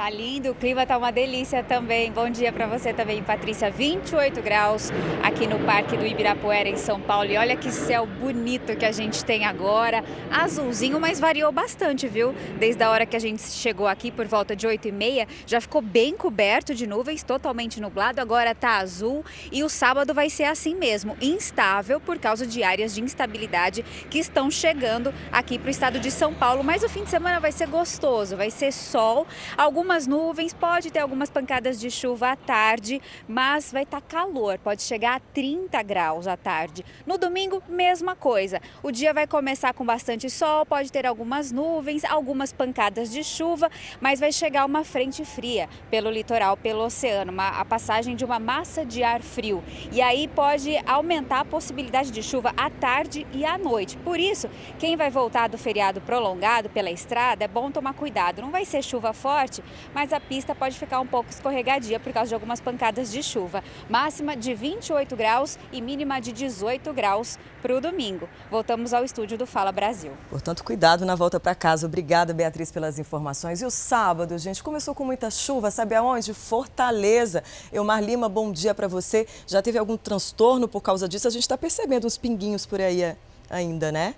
Tá 0.00 0.08
lindo, 0.08 0.52
o 0.52 0.54
clima 0.54 0.86
tá 0.86 0.96
uma 0.96 1.12
delícia 1.12 1.62
também. 1.62 2.10
Bom 2.10 2.30
dia 2.30 2.50
para 2.50 2.66
você 2.66 2.90
também, 2.90 3.22
Patrícia. 3.22 3.70
28 3.70 4.40
graus 4.40 4.90
aqui 5.22 5.46
no 5.46 5.58
Parque 5.58 5.94
do 5.94 6.06
Ibirapuera, 6.06 6.70
em 6.70 6.76
São 6.78 6.98
Paulo. 6.98 7.30
E 7.30 7.36
olha 7.36 7.54
que 7.54 7.70
céu 7.70 8.06
bonito 8.06 8.74
que 8.78 8.86
a 8.86 8.92
gente 8.92 9.22
tem 9.22 9.44
agora. 9.44 10.02
Azulzinho, 10.30 10.98
mas 10.98 11.20
variou 11.20 11.52
bastante, 11.52 12.08
viu? 12.08 12.34
Desde 12.58 12.82
a 12.82 12.88
hora 12.88 13.04
que 13.04 13.14
a 13.14 13.18
gente 13.18 13.42
chegou 13.42 13.86
aqui, 13.86 14.10
por 14.10 14.26
volta 14.26 14.56
de 14.56 14.66
8 14.66 14.88
e 14.88 14.90
meia, 14.90 15.28
já 15.46 15.60
ficou 15.60 15.82
bem 15.82 16.16
coberto 16.16 16.74
de 16.74 16.86
nuvens, 16.86 17.22
totalmente 17.22 17.78
nublado. 17.78 18.22
Agora 18.22 18.54
tá 18.54 18.78
azul 18.78 19.22
e 19.52 19.62
o 19.62 19.68
sábado 19.68 20.14
vai 20.14 20.30
ser 20.30 20.44
assim 20.44 20.74
mesmo, 20.74 21.14
instável 21.20 22.00
por 22.00 22.18
causa 22.18 22.46
de 22.46 22.62
áreas 22.62 22.94
de 22.94 23.02
instabilidade 23.02 23.84
que 24.08 24.18
estão 24.18 24.50
chegando 24.50 25.12
aqui 25.30 25.58
para 25.58 25.68
o 25.68 25.70
estado 25.70 26.00
de 26.00 26.10
São 26.10 26.32
Paulo. 26.32 26.64
Mas 26.64 26.82
o 26.82 26.88
fim 26.88 27.04
de 27.04 27.10
semana 27.10 27.38
vai 27.38 27.52
ser 27.52 27.68
gostoso, 27.68 28.34
vai 28.34 28.50
ser 28.50 28.72
sol, 28.72 29.26
algumas 29.58 29.89
algumas 29.90 30.06
nuvens, 30.06 30.54
pode 30.54 30.88
ter 30.88 31.00
algumas 31.00 31.28
pancadas 31.30 31.80
de 31.80 31.90
chuva 31.90 32.30
à 32.30 32.36
tarde, 32.36 33.02
mas 33.26 33.72
vai 33.72 33.82
estar 33.82 34.00
tá 34.00 34.06
calor, 34.06 34.56
pode 34.58 34.82
chegar 34.82 35.16
a 35.16 35.20
30 35.20 35.82
graus 35.82 36.28
à 36.28 36.36
tarde. 36.36 36.84
No 37.04 37.18
domingo, 37.18 37.60
mesma 37.68 38.14
coisa. 38.14 38.60
O 38.84 38.92
dia 38.92 39.12
vai 39.12 39.26
começar 39.26 39.74
com 39.74 39.84
bastante 39.84 40.30
sol, 40.30 40.64
pode 40.64 40.92
ter 40.92 41.04
algumas 41.06 41.50
nuvens, 41.50 42.04
algumas 42.04 42.52
pancadas 42.52 43.10
de 43.10 43.24
chuva, 43.24 43.68
mas 44.00 44.20
vai 44.20 44.30
chegar 44.30 44.64
uma 44.64 44.84
frente 44.84 45.24
fria 45.24 45.68
pelo 45.90 46.08
litoral, 46.08 46.56
pelo 46.56 46.84
oceano, 46.84 47.32
uma, 47.32 47.48
a 47.48 47.64
passagem 47.64 48.14
de 48.14 48.24
uma 48.24 48.38
massa 48.38 48.86
de 48.86 49.02
ar 49.02 49.20
frio. 49.20 49.60
E 49.90 50.00
aí 50.00 50.28
pode 50.28 50.78
aumentar 50.86 51.40
a 51.40 51.44
possibilidade 51.44 52.12
de 52.12 52.22
chuva 52.22 52.54
à 52.56 52.70
tarde 52.70 53.26
e 53.32 53.44
à 53.44 53.58
noite. 53.58 53.96
Por 53.98 54.20
isso, 54.20 54.48
quem 54.78 54.96
vai 54.96 55.10
voltar 55.10 55.48
do 55.48 55.58
feriado 55.58 56.00
prolongado 56.00 56.70
pela 56.70 56.92
estrada, 56.92 57.44
é 57.44 57.48
bom 57.48 57.72
tomar 57.72 57.94
cuidado. 57.94 58.40
Não 58.40 58.52
vai 58.52 58.64
ser 58.64 58.84
chuva 58.84 59.12
forte, 59.12 59.64
mas 59.94 60.12
a 60.12 60.20
pista 60.20 60.54
pode 60.54 60.78
ficar 60.78 61.00
um 61.00 61.06
pouco 61.06 61.30
escorregadia 61.30 61.98
por 61.98 62.12
causa 62.12 62.28
de 62.28 62.34
algumas 62.34 62.60
pancadas 62.60 63.10
de 63.10 63.22
chuva. 63.22 63.62
Máxima 63.88 64.36
de 64.36 64.54
28 64.54 65.16
graus 65.16 65.58
e 65.72 65.80
mínima 65.80 66.20
de 66.20 66.32
18 66.32 66.92
graus 66.92 67.38
para 67.62 67.74
o 67.74 67.80
domingo. 67.80 68.28
Voltamos 68.50 68.92
ao 68.92 69.04
estúdio 69.04 69.36
do 69.36 69.46
Fala 69.46 69.72
Brasil. 69.72 70.12
Portanto, 70.28 70.64
cuidado 70.64 71.04
na 71.04 71.14
volta 71.14 71.38
para 71.38 71.54
casa. 71.54 71.86
Obrigada, 71.86 72.32
Beatriz, 72.32 72.70
pelas 72.70 72.98
informações. 72.98 73.60
E 73.60 73.64
o 73.64 73.70
sábado, 73.70 74.36
gente, 74.38 74.62
começou 74.62 74.94
com 74.94 75.04
muita 75.04 75.30
chuva, 75.30 75.70
sabe 75.70 75.94
aonde? 75.94 76.32
Fortaleza. 76.34 77.42
Eumar 77.72 78.02
Lima, 78.02 78.28
bom 78.28 78.52
dia 78.52 78.74
para 78.74 78.88
você. 78.88 79.26
Já 79.46 79.62
teve 79.62 79.78
algum 79.78 79.96
transtorno 79.96 80.66
por 80.68 80.80
causa 80.80 81.08
disso? 81.08 81.28
A 81.28 81.30
gente 81.30 81.42
está 81.42 81.58
percebendo 81.58 82.06
uns 82.06 82.16
pinguinhos 82.16 82.66
por 82.66 82.80
aí 82.80 83.02
eh, 83.02 83.16
ainda, 83.48 83.92
né? 83.92 84.14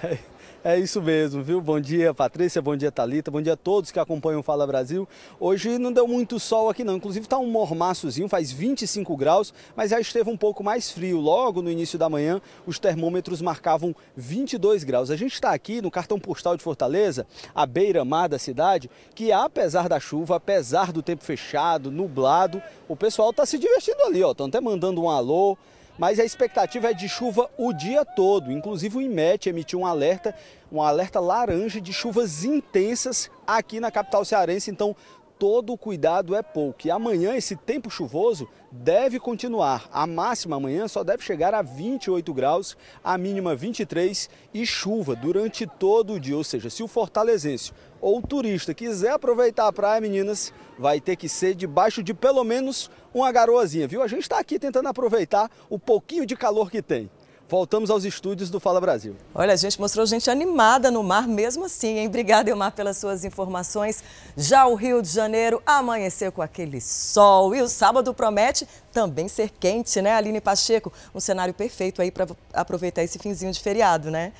É 0.68 0.78
isso 0.78 1.00
mesmo, 1.00 1.42
viu? 1.42 1.62
Bom 1.62 1.80
dia, 1.80 2.12
Patrícia, 2.12 2.60
bom 2.60 2.76
dia, 2.76 2.92
Talita, 2.92 3.30
bom 3.30 3.40
dia 3.40 3.54
a 3.54 3.56
todos 3.56 3.90
que 3.90 3.98
acompanham 3.98 4.40
o 4.40 4.42
Fala 4.42 4.66
Brasil. 4.66 5.08
Hoje 5.40 5.78
não 5.78 5.90
deu 5.90 6.06
muito 6.06 6.38
sol 6.38 6.68
aqui 6.68 6.84
não, 6.84 6.96
inclusive 6.96 7.24
está 7.24 7.38
um 7.38 7.50
mormaçozinho, 7.50 8.28
faz 8.28 8.52
25 8.52 9.16
graus, 9.16 9.54
mas 9.74 9.92
já 9.92 9.98
esteve 9.98 10.28
um 10.28 10.36
pouco 10.36 10.62
mais 10.62 10.90
frio. 10.90 11.20
Logo 11.20 11.62
no 11.62 11.70
início 11.70 11.98
da 11.98 12.10
manhã, 12.10 12.38
os 12.66 12.78
termômetros 12.78 13.40
marcavam 13.40 13.96
22 14.14 14.84
graus. 14.84 15.10
A 15.10 15.16
gente 15.16 15.32
está 15.32 15.52
aqui 15.52 15.80
no 15.80 15.90
cartão 15.90 16.20
postal 16.20 16.54
de 16.54 16.62
Fortaleza, 16.62 17.26
à 17.54 17.64
beira-mar 17.64 18.28
da 18.28 18.38
cidade, 18.38 18.90
que 19.14 19.32
apesar 19.32 19.88
da 19.88 19.98
chuva, 19.98 20.36
apesar 20.36 20.92
do 20.92 21.02
tempo 21.02 21.24
fechado, 21.24 21.90
nublado, 21.90 22.62
o 22.86 22.94
pessoal 22.94 23.30
está 23.30 23.46
se 23.46 23.56
divertindo 23.56 24.02
ali, 24.02 24.22
ó. 24.22 24.32
Estão 24.32 24.48
até 24.48 24.60
mandando 24.60 25.00
um 25.00 25.08
alô, 25.08 25.56
mas 25.98 26.20
a 26.20 26.24
expectativa 26.24 26.90
é 26.90 26.94
de 26.94 27.08
chuva 27.08 27.50
o 27.58 27.72
dia 27.72 28.04
todo. 28.04 28.52
Inclusive 28.52 28.96
o 28.96 29.02
IMET 29.02 29.48
emitiu 29.48 29.80
um 29.80 29.86
alerta, 29.86 30.34
um 30.70 30.80
alerta 30.80 31.18
laranja 31.18 31.80
de 31.80 31.92
chuvas 31.92 32.44
intensas 32.44 33.28
aqui 33.46 33.80
na 33.80 33.90
capital 33.90 34.24
cearense. 34.24 34.70
Então 34.70 34.94
todo 35.38 35.72
o 35.72 35.78
cuidado 35.78 36.34
é 36.34 36.42
pouco. 36.42 36.86
E 36.86 36.90
amanhã 36.90 37.34
esse 37.34 37.54
tempo 37.54 37.90
chuvoso 37.90 38.48
deve 38.70 39.20
continuar. 39.20 39.88
A 39.92 40.06
máxima 40.06 40.56
amanhã 40.56 40.88
só 40.88 41.04
deve 41.04 41.22
chegar 41.22 41.54
a 41.54 41.62
28 41.62 42.34
graus, 42.34 42.76
a 43.02 43.16
mínima 43.16 43.54
23 43.54 44.28
e 44.52 44.66
chuva 44.66 45.14
durante 45.14 45.66
todo 45.66 46.14
o 46.14 46.20
dia. 46.20 46.36
Ou 46.36 46.44
seja, 46.44 46.68
se 46.68 46.82
o 46.82 46.88
fortalezense 46.88 47.72
ou 48.00 48.18
o 48.18 48.22
turista 48.22 48.74
quiser 48.74 49.12
aproveitar 49.12 49.66
a 49.66 49.72
praia, 49.72 50.00
meninas, 50.00 50.52
vai 50.78 51.00
ter 51.00 51.16
que 51.16 51.28
ser 51.28 51.54
debaixo 51.54 52.02
de 52.02 52.14
pelo 52.14 52.44
menos 52.44 52.90
uma 53.12 53.30
garoazinha, 53.32 53.88
viu? 53.88 54.02
A 54.02 54.08
gente 54.08 54.22
está 54.22 54.38
aqui 54.38 54.58
tentando 54.58 54.88
aproveitar 54.88 55.50
o 55.68 55.78
pouquinho 55.78 56.26
de 56.26 56.36
calor 56.36 56.70
que 56.70 56.82
tem. 56.82 57.10
Voltamos 57.50 57.88
aos 57.88 58.04
estúdios 58.04 58.50
do 58.50 58.60
Fala 58.60 58.78
Brasil. 58.78 59.16
Olha, 59.34 59.54
a 59.54 59.56
gente 59.56 59.80
mostrou 59.80 60.04
gente 60.04 60.28
animada 60.30 60.90
no 60.90 61.02
mar 61.02 61.26
mesmo 61.26 61.64
assim, 61.64 61.96
hein? 61.96 62.06
Obrigada, 62.06 62.50
Elmar, 62.50 62.72
pelas 62.72 62.98
suas 62.98 63.24
informações. 63.24 64.04
Já 64.36 64.66
o 64.66 64.74
Rio 64.74 65.00
de 65.00 65.08
Janeiro 65.08 65.62
amanheceu 65.64 66.30
com 66.30 66.42
aquele 66.42 66.78
sol 66.78 67.54
e 67.54 67.62
o 67.62 67.68
sábado 67.68 68.12
promete 68.12 68.68
também 68.92 69.28
ser 69.28 69.48
quente, 69.48 70.02
né, 70.02 70.12
Aline 70.12 70.42
Pacheco? 70.42 70.92
Um 71.14 71.20
cenário 71.20 71.54
perfeito 71.54 72.02
aí 72.02 72.10
para 72.10 72.26
aproveitar 72.52 73.02
esse 73.02 73.18
finzinho 73.18 73.50
de 73.50 73.60
feriado, 73.60 74.10
né? 74.10 74.34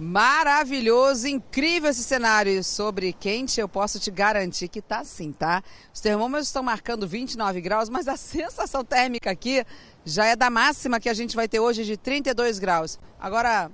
Maravilhoso, 0.00 1.28
incrível 1.28 1.90
esse 1.90 2.02
cenário 2.02 2.64
sobre 2.64 3.12
quente. 3.12 3.60
Eu 3.60 3.68
posso 3.68 4.00
te 4.00 4.10
garantir 4.10 4.66
que 4.68 4.80
tá 4.80 5.00
assim, 5.00 5.30
tá? 5.30 5.62
Os 5.92 6.00
termômetros 6.00 6.46
estão 6.46 6.62
marcando 6.62 7.06
29 7.06 7.60
graus, 7.60 7.90
mas 7.90 8.08
a 8.08 8.16
sensação 8.16 8.82
térmica 8.82 9.30
aqui 9.30 9.62
já 10.02 10.24
é 10.24 10.34
da 10.34 10.48
máxima 10.48 10.98
que 10.98 11.10
a 11.10 11.12
gente 11.12 11.36
vai 11.36 11.46
ter 11.46 11.60
hoje 11.60 11.84
de 11.84 11.98
32 11.98 12.58
graus. 12.58 12.98
Agora, 13.20 13.70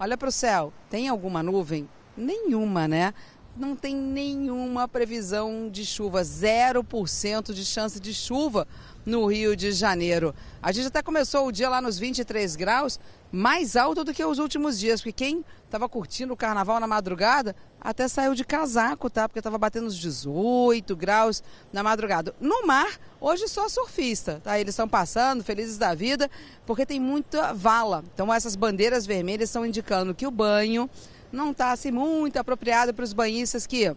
olha 0.00 0.18
para 0.18 0.28
o 0.28 0.32
céu. 0.32 0.72
Tem 0.90 1.06
alguma 1.06 1.40
nuvem? 1.40 1.88
Nenhuma, 2.16 2.88
né? 2.88 3.14
Não 3.56 3.76
tem 3.76 3.94
nenhuma 3.94 4.88
previsão 4.88 5.68
de 5.70 5.84
chuva, 5.84 6.22
0% 6.22 7.52
de 7.52 7.64
chance 7.64 8.00
de 8.00 8.12
chuva 8.12 8.66
no 9.06 9.26
Rio 9.26 9.54
de 9.54 9.70
Janeiro. 9.70 10.34
A 10.60 10.72
gente 10.72 10.88
até 10.88 11.00
começou 11.00 11.46
o 11.46 11.52
dia 11.52 11.68
lá 11.68 11.80
nos 11.80 11.96
23 11.96 12.56
graus, 12.56 12.98
mais 13.32 13.76
alto 13.76 14.04
do 14.04 14.12
que 14.12 14.24
os 14.24 14.38
últimos 14.38 14.78
dias, 14.78 15.00
porque 15.00 15.12
quem 15.12 15.44
estava 15.64 15.88
curtindo 15.88 16.32
o 16.32 16.36
carnaval 16.36 16.80
na 16.80 16.86
madrugada 16.86 17.54
até 17.80 18.08
saiu 18.08 18.34
de 18.34 18.44
casaco, 18.44 19.08
tá? 19.08 19.28
Porque 19.28 19.38
estava 19.38 19.56
batendo 19.56 19.86
uns 19.86 19.96
18 19.96 20.96
graus 20.96 21.42
na 21.72 21.82
madrugada. 21.82 22.34
No 22.40 22.66
mar, 22.66 22.98
hoje 23.20 23.46
só 23.48 23.68
surfista, 23.68 24.40
tá? 24.42 24.58
Eles 24.58 24.72
estão 24.72 24.88
passando, 24.88 25.44
felizes 25.44 25.78
da 25.78 25.94
vida, 25.94 26.30
porque 26.66 26.84
tem 26.84 26.98
muita 26.98 27.54
vala. 27.54 28.04
Então 28.12 28.32
essas 28.32 28.56
bandeiras 28.56 29.06
vermelhas 29.06 29.48
estão 29.48 29.64
indicando 29.64 30.14
que 30.14 30.26
o 30.26 30.30
banho 30.30 30.90
não 31.32 31.52
está 31.52 31.70
assim 31.70 31.90
muito 31.90 32.36
apropriado 32.36 32.92
para 32.92 33.04
os 33.04 33.12
banhistas 33.12 33.66
que 33.66 33.94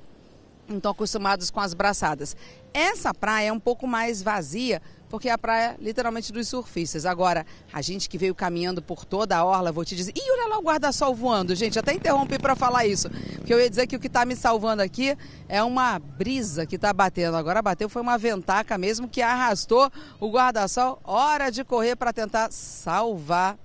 não 0.68 0.78
estão 0.78 0.92
acostumados 0.92 1.50
com 1.50 1.60
as 1.60 1.74
braçadas. 1.74 2.38
Essa 2.74 3.14
praia 3.14 3.50
é 3.50 3.54
um 3.54 3.60
pouco 3.60 3.88
mais 3.88 4.22
vazia, 4.22 4.82
porque 5.14 5.30
é 5.30 5.32
a 5.32 5.38
praia 5.38 5.76
literalmente 5.80 6.34
dos 6.34 6.48
surfistas. 6.48 7.06
Agora, 7.06 7.46
a 7.72 7.84
gente 7.84 8.10
que 8.10 8.18
veio 8.18 8.34
caminhando 8.34 8.82
por 8.82 9.06
toda 9.06 9.38
a 9.38 9.46
orla, 9.46 9.72
vou 9.72 9.86
te 9.86 9.96
dizer. 9.96 10.12
Ih, 10.16 10.32
olha 10.32 10.48
lá 10.48 10.58
o 10.58 10.64
guarda-sol 10.64 11.14
voando, 11.14 11.54
gente. 11.54 11.78
Até 11.78 11.94
interrompi 11.94 12.40
para 12.40 12.56
falar 12.56 12.88
isso. 12.88 13.12
Porque 13.36 13.54
eu 13.54 13.62
ia 13.62 13.70
dizer 13.70 13.86
que 13.86 13.96
o 13.96 14.00
que 14.00 14.08
está 14.08 14.26
me 14.26 14.36
salvando 14.36 14.82
aqui 14.82 15.16
é 15.48 15.62
uma 15.62 16.00
brisa 16.00 16.66
que 16.66 16.78
está 16.78 16.92
batendo. 16.92 17.38
Agora 17.38 17.62
bateu, 17.62 17.88
foi 17.88 18.02
uma 18.02 18.18
ventaca 18.18 18.76
mesmo 18.76 19.08
que 19.08 19.22
arrastou 19.22 19.88
o 20.20 20.32
guarda-sol. 20.32 21.00
Hora 21.04 21.52
de 21.52 21.64
correr 21.64 21.96
para 21.96 22.12
tentar 22.12 22.52
salvar. 22.52 23.56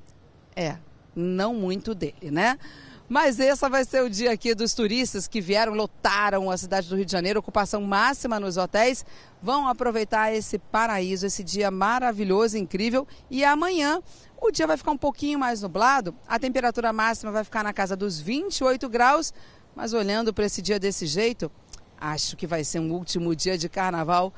É, 0.55 0.77
não 1.17 1.55
muito 1.55 1.95
dele, 1.95 2.31
né? 2.31 2.59
Mas 3.09 3.41
esse 3.41 3.67
vai 3.71 3.85
ser 3.85 4.03
o 4.03 4.11
dia 4.11 4.33
aqui 4.33 4.55
dos 4.55 4.75
turistas 4.75 5.27
que 5.27 5.41
vieram, 5.41 5.73
lotaram 5.73 6.51
a 6.51 6.57
cidade 6.59 6.89
do 6.89 6.97
Rio 6.97 7.07
de 7.07 7.13
Janeiro, 7.13 7.41
ocupação 7.41 7.81
máxima 7.81 8.39
nos 8.39 8.59
hotéis. 8.59 9.05
Vão 9.43 9.67
aproveitar 9.67 10.35
esse 10.35 10.59
paraíso, 10.59 11.25
esse 11.25 11.43
dia 11.43 11.71
maravilhoso, 11.71 12.59
incrível. 12.59 13.09
E 13.31 13.45
amanhã 13.45 14.03
o 14.41 14.51
dia 14.51 14.67
vai 14.67 14.77
ficar 14.77 14.91
um 14.91 14.99
pouquinho 14.99 15.39
mais 15.39 15.63
nublado, 15.63 16.15
a 16.27 16.39
temperatura 16.39 16.93
máxima 16.93 17.33
vai 17.33 17.45
ficar 17.45 17.65
na 17.65 17.73
casa 17.73 17.97
dos 17.97 18.21
28 18.21 18.89
graus. 18.91 19.33
Mas 19.75 19.95
olhando 19.95 20.35
para 20.35 20.45
esse 20.45 20.61
dia 20.61 20.79
desse 20.79 21.07
jeito, 21.07 21.51
acho 21.99 22.37
que 22.37 22.47
vai 22.47 22.63
ser 22.63 22.81
um 22.81 22.93
último 22.93 23.35
dia 23.35 23.57
de 23.57 23.69
carnaval 23.69 24.35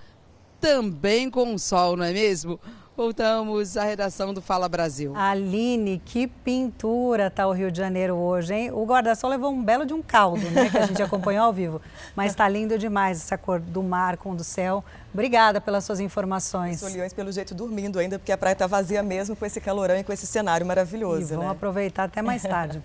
também 0.61 1.31
com 1.31 1.57
sol, 1.59 1.97
não 1.97 2.05
é 2.05 2.13
mesmo? 2.13 2.61
Voltamos 3.01 3.79
à 3.79 3.85
redação 3.85 4.35
do 4.35 4.43
Fala 4.43 4.69
Brasil. 4.69 5.17
Aline, 5.17 6.03
que 6.05 6.27
pintura 6.27 7.31
tá 7.31 7.47
o 7.47 7.53
Rio 7.53 7.73
de 7.73 7.79
Janeiro 7.79 8.15
hoje, 8.15 8.53
hein? 8.53 8.71
O 8.73 8.85
guarda-sol 8.85 9.31
levou 9.31 9.51
um 9.51 9.65
belo 9.65 9.87
de 9.87 9.95
um 9.95 10.03
caldo, 10.03 10.43
né? 10.51 10.69
Que 10.69 10.77
a 10.77 10.85
gente 10.85 11.03
acompanhou 11.03 11.47
ao 11.47 11.51
vivo. 11.51 11.81
Mas 12.15 12.33
está 12.33 12.47
lindo 12.47 12.77
demais 12.77 13.17
essa 13.17 13.39
cor 13.39 13.59
do 13.59 13.83
mar 13.83 14.19
com 14.19 14.37
do 14.37 14.45
céu. 14.45 14.85
Obrigada 15.15 15.63
pelas 15.63 15.83
suas 15.83 15.99
informações. 15.99 16.83
Os 16.83 16.93
olhões, 16.93 17.15
pelo 17.15 17.33
jeito, 17.33 17.55
dormindo 17.55 17.99
ainda, 17.99 18.19
porque 18.19 18.33
a 18.33 18.37
praia 18.37 18.53
está 18.53 18.67
vazia 18.67 19.03
mesmo 19.03 19.35
com 19.35 19.47
esse 19.47 19.63
calorão 19.63 19.97
e 19.97 20.05
com 20.05 20.13
esse 20.13 20.27
cenário 20.27 20.67
maravilhoso. 20.67 21.33
E 21.33 21.37
vão 21.37 21.45
né? 21.45 21.53
aproveitar 21.53 22.05
até 22.05 22.21
mais 22.21 22.43
tarde. 22.45 22.83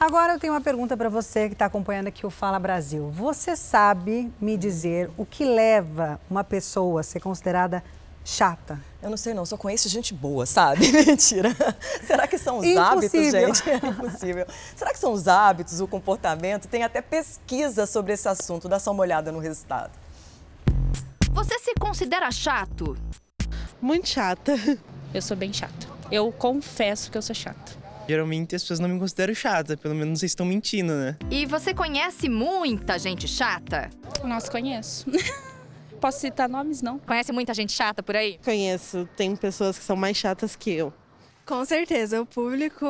Agora 0.00 0.32
eu 0.32 0.40
tenho 0.40 0.52
uma 0.52 0.60
pergunta 0.60 0.96
para 0.96 1.08
você 1.08 1.46
que 1.46 1.54
está 1.54 1.66
acompanhando 1.66 2.08
aqui 2.08 2.26
o 2.26 2.30
Fala 2.30 2.58
Brasil. 2.58 3.08
Você 3.12 3.54
sabe 3.54 4.32
me 4.40 4.56
dizer 4.56 5.08
o 5.16 5.24
que 5.24 5.44
leva 5.44 6.20
uma 6.28 6.42
pessoa 6.42 7.02
a 7.02 7.04
ser 7.04 7.20
considerada 7.20 7.84
chata? 8.28 8.78
Eu 9.02 9.08
não 9.08 9.16
sei 9.16 9.32
não, 9.32 9.46
só 9.46 9.56
conheço 9.56 9.88
gente 9.88 10.12
boa, 10.12 10.44
sabe? 10.44 10.90
Mentira. 10.92 11.56
Será 12.06 12.26
que 12.26 12.36
são 12.36 12.58
os 12.58 12.66
Impossível. 12.66 12.82
hábitos, 12.82 13.62
gente? 13.62 13.70
É 13.70 13.76
impossível. 13.88 14.46
Será 14.76 14.92
que 14.92 14.98
são 14.98 15.12
os 15.12 15.26
hábitos, 15.26 15.80
o 15.80 15.88
comportamento? 15.88 16.68
Tem 16.68 16.82
até 16.82 17.00
pesquisa 17.00 17.86
sobre 17.86 18.12
esse 18.12 18.28
assunto. 18.28 18.68
Dá 18.68 18.78
só 18.78 18.90
uma 18.92 19.00
olhada 19.02 19.32
no 19.32 19.38
resultado. 19.38 19.92
Você 21.32 21.58
se 21.58 21.72
considera 21.80 22.30
chato? 22.30 22.98
Muito 23.80 24.08
chata. 24.08 24.54
Eu 25.14 25.22
sou 25.22 25.36
bem 25.36 25.52
chata. 25.52 25.86
Eu 26.10 26.30
confesso 26.30 27.10
que 27.10 27.16
eu 27.16 27.22
sou 27.22 27.34
chata. 27.34 27.78
Geralmente 28.06 28.56
as 28.56 28.62
pessoas 28.62 28.80
não 28.80 28.88
me 28.88 28.98
consideram 28.98 29.34
chata, 29.34 29.76
pelo 29.76 29.94
menos 29.94 30.18
vocês 30.20 30.32
estão 30.32 30.44
mentindo, 30.44 30.92
né? 30.92 31.16
E 31.30 31.46
você 31.46 31.72
conhece 31.72 32.28
muita 32.28 32.98
gente 32.98 33.28
chata? 33.28 33.90
Nossa, 34.24 34.50
conheço. 34.50 35.06
Posso 36.00 36.20
citar 36.20 36.48
nomes, 36.48 36.80
não? 36.82 36.98
Conhece 36.98 37.32
muita 37.32 37.52
gente 37.54 37.72
chata 37.72 38.02
por 38.02 38.16
aí? 38.16 38.38
Conheço, 38.44 39.08
tem 39.16 39.34
pessoas 39.34 39.78
que 39.78 39.84
são 39.84 39.96
mais 39.96 40.16
chatas 40.16 40.54
que 40.54 40.70
eu. 40.72 40.92
Com 41.44 41.64
certeza, 41.64 42.20
o 42.20 42.26
público 42.26 42.86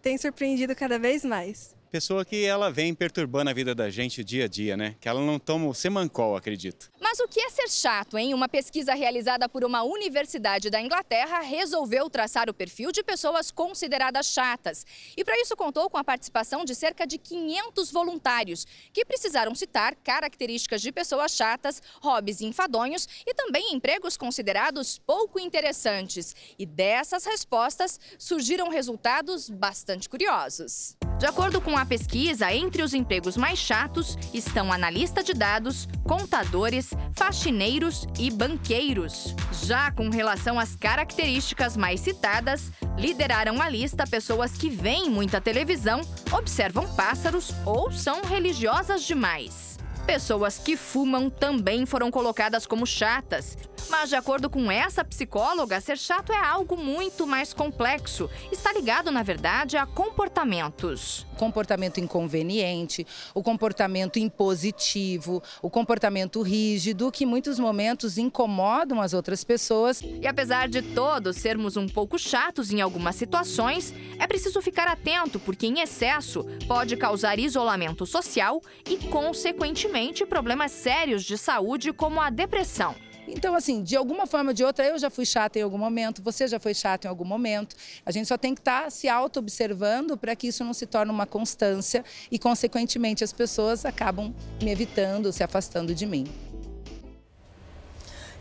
tem 0.00 0.16
surpreendido 0.16 0.74
cada 0.74 0.98
vez 0.98 1.24
mais. 1.24 1.73
Pessoa 1.94 2.24
que 2.24 2.44
ela 2.44 2.72
vem 2.72 2.92
perturbando 2.92 3.50
a 3.50 3.52
vida 3.52 3.72
da 3.72 3.88
gente 3.88 4.24
dia 4.24 4.46
a 4.46 4.48
dia, 4.48 4.76
né? 4.76 4.96
Que 5.00 5.08
ela 5.08 5.20
não 5.20 5.38
toma 5.38 5.68
o 5.68 5.72
semancol, 5.72 6.36
acredito. 6.36 6.90
Mas 7.00 7.20
o 7.20 7.28
que 7.28 7.38
é 7.38 7.48
ser 7.48 7.68
chato, 7.68 8.18
hein? 8.18 8.34
Uma 8.34 8.48
pesquisa 8.48 8.94
realizada 8.94 9.48
por 9.48 9.62
uma 9.64 9.84
universidade 9.84 10.70
da 10.70 10.80
Inglaterra 10.80 11.38
resolveu 11.38 12.10
traçar 12.10 12.50
o 12.50 12.52
perfil 12.52 12.90
de 12.90 13.04
pessoas 13.04 13.52
consideradas 13.52 14.26
chatas. 14.26 14.84
E 15.16 15.24
para 15.24 15.40
isso 15.40 15.54
contou 15.54 15.88
com 15.88 15.96
a 15.96 16.02
participação 16.02 16.64
de 16.64 16.74
cerca 16.74 17.06
de 17.06 17.16
500 17.16 17.92
voluntários, 17.92 18.66
que 18.92 19.04
precisaram 19.04 19.54
citar 19.54 19.94
características 19.94 20.82
de 20.82 20.90
pessoas 20.90 21.30
chatas, 21.36 21.80
hobbies 22.02 22.40
enfadonhos 22.40 23.06
e 23.24 23.32
também 23.34 23.72
empregos 23.72 24.16
considerados 24.16 24.98
pouco 24.98 25.38
interessantes. 25.38 26.34
E 26.58 26.66
dessas 26.66 27.24
respostas 27.24 28.00
surgiram 28.18 28.68
resultados 28.68 29.48
bastante 29.48 30.08
curiosos. 30.08 30.96
De 31.18 31.26
acordo 31.26 31.60
com 31.60 31.76
a 31.78 31.86
pesquisa, 31.86 32.52
entre 32.52 32.82
os 32.82 32.92
empregos 32.92 33.36
mais 33.36 33.58
chatos 33.58 34.18
estão 34.32 34.72
analista 34.72 35.22
de 35.22 35.32
dados, 35.32 35.88
contadores, 36.02 36.90
faxineiros 37.14 38.06
e 38.18 38.30
banqueiros. 38.30 39.34
Já 39.64 39.92
com 39.92 40.10
relação 40.10 40.58
às 40.58 40.74
características 40.74 41.76
mais 41.76 42.00
citadas, 42.00 42.72
lideraram 42.98 43.62
a 43.62 43.68
lista 43.68 44.04
pessoas 44.06 44.52
que 44.52 44.68
veem 44.68 45.08
muita 45.08 45.40
televisão, 45.40 46.00
observam 46.32 46.92
pássaros 46.94 47.52
ou 47.64 47.92
são 47.92 48.22
religiosas 48.22 49.04
demais. 49.04 49.78
Pessoas 50.06 50.58
que 50.58 50.76
fumam 50.76 51.30
também 51.30 51.86
foram 51.86 52.10
colocadas 52.10 52.66
como 52.66 52.86
chatas. 52.86 53.56
Mas, 53.88 54.08
de 54.08 54.16
acordo 54.16 54.48
com 54.48 54.70
essa 54.70 55.04
psicóloga, 55.04 55.80
ser 55.80 55.98
chato 55.98 56.32
é 56.32 56.38
algo 56.38 56.76
muito 56.76 57.26
mais 57.26 57.52
complexo. 57.52 58.28
Está 58.50 58.72
ligado, 58.72 59.10
na 59.10 59.22
verdade, 59.22 59.76
a 59.76 59.86
comportamentos. 59.86 61.26
Comportamento 61.36 61.98
inconveniente, 61.98 63.06
o 63.34 63.42
comportamento 63.42 64.18
impositivo, 64.18 65.42
o 65.60 65.68
comportamento 65.68 66.42
rígido, 66.42 67.10
que 67.10 67.24
em 67.24 67.26
muitos 67.26 67.58
momentos 67.58 68.18
incomodam 68.18 69.00
as 69.00 69.12
outras 69.12 69.44
pessoas. 69.44 70.00
E 70.00 70.26
apesar 70.26 70.68
de 70.68 70.80
todos 70.80 71.36
sermos 71.36 71.76
um 71.76 71.88
pouco 71.88 72.18
chatos 72.18 72.70
em 72.70 72.80
algumas 72.80 73.16
situações, 73.16 73.92
é 74.18 74.26
preciso 74.26 74.62
ficar 74.62 74.88
atento, 74.88 75.38
porque 75.40 75.66
em 75.66 75.80
excesso 75.80 76.44
pode 76.66 76.96
causar 76.96 77.38
isolamento 77.38 78.06
social 78.06 78.62
e, 78.88 78.96
consequentemente, 78.96 80.24
problemas 80.24 80.72
sérios 80.72 81.24
de 81.24 81.36
saúde, 81.36 81.92
como 81.92 82.20
a 82.20 82.30
depressão. 82.30 82.94
Então, 83.26 83.54
assim, 83.54 83.82
de 83.82 83.96
alguma 83.96 84.26
forma 84.26 84.50
ou 84.50 84.54
de 84.54 84.64
outra, 84.64 84.86
eu 84.86 84.98
já 84.98 85.08
fui 85.10 85.24
chata 85.24 85.58
em 85.58 85.62
algum 85.62 85.78
momento, 85.78 86.22
você 86.22 86.46
já 86.46 86.60
foi 86.60 86.74
chato 86.74 87.06
em 87.06 87.08
algum 87.08 87.24
momento. 87.24 87.74
A 88.04 88.10
gente 88.10 88.28
só 88.28 88.36
tem 88.36 88.54
que 88.54 88.60
estar 88.60 88.90
se 88.90 89.08
auto-observando 89.08 90.16
para 90.16 90.36
que 90.36 90.48
isso 90.48 90.62
não 90.62 90.74
se 90.74 90.86
torne 90.86 91.10
uma 91.10 91.26
constância 91.26 92.04
e, 92.30 92.38
consequentemente, 92.38 93.24
as 93.24 93.32
pessoas 93.32 93.84
acabam 93.84 94.34
me 94.62 94.70
evitando, 94.70 95.32
se 95.32 95.42
afastando 95.42 95.94
de 95.94 96.06
mim. 96.06 96.26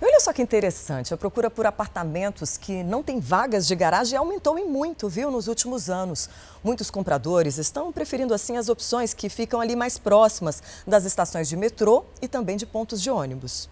Olha 0.05 0.19
só 0.19 0.34
que 0.34 0.41
interessante, 0.41 1.14
a 1.14 1.18
procura 1.18 1.49
por 1.49 1.65
apartamentos 1.65 2.57
que 2.57 2.84
não 2.84 3.01
têm 3.01 3.22
vagas 3.22 3.65
de 3.65 3.73
garagem 3.73 4.19
aumentou 4.19 4.60
em 4.60 4.68
muito, 4.68 5.07
viu, 5.07 5.31
nos 5.31 5.47
últimos 5.47 5.89
anos. 5.89 6.30
Muitos 6.61 6.91
compradores 6.91 7.57
estão 7.57 7.89
preferindo 7.89 8.34
assim 8.34 8.57
as 8.57 8.68
opções 8.68 9.14
que 9.14 9.30
ficam 9.30 9.61
ali 9.61 9.77
mais 9.77 9.97
próximas 9.97 10.61
das 10.85 11.05
estações 11.05 11.47
de 11.47 11.55
metrô 11.55 12.03
e 12.22 12.27
também 12.27 12.57
de 12.57 12.65
pontos 12.65 13.01
de 13.01 13.10
ônibus. 13.10 13.69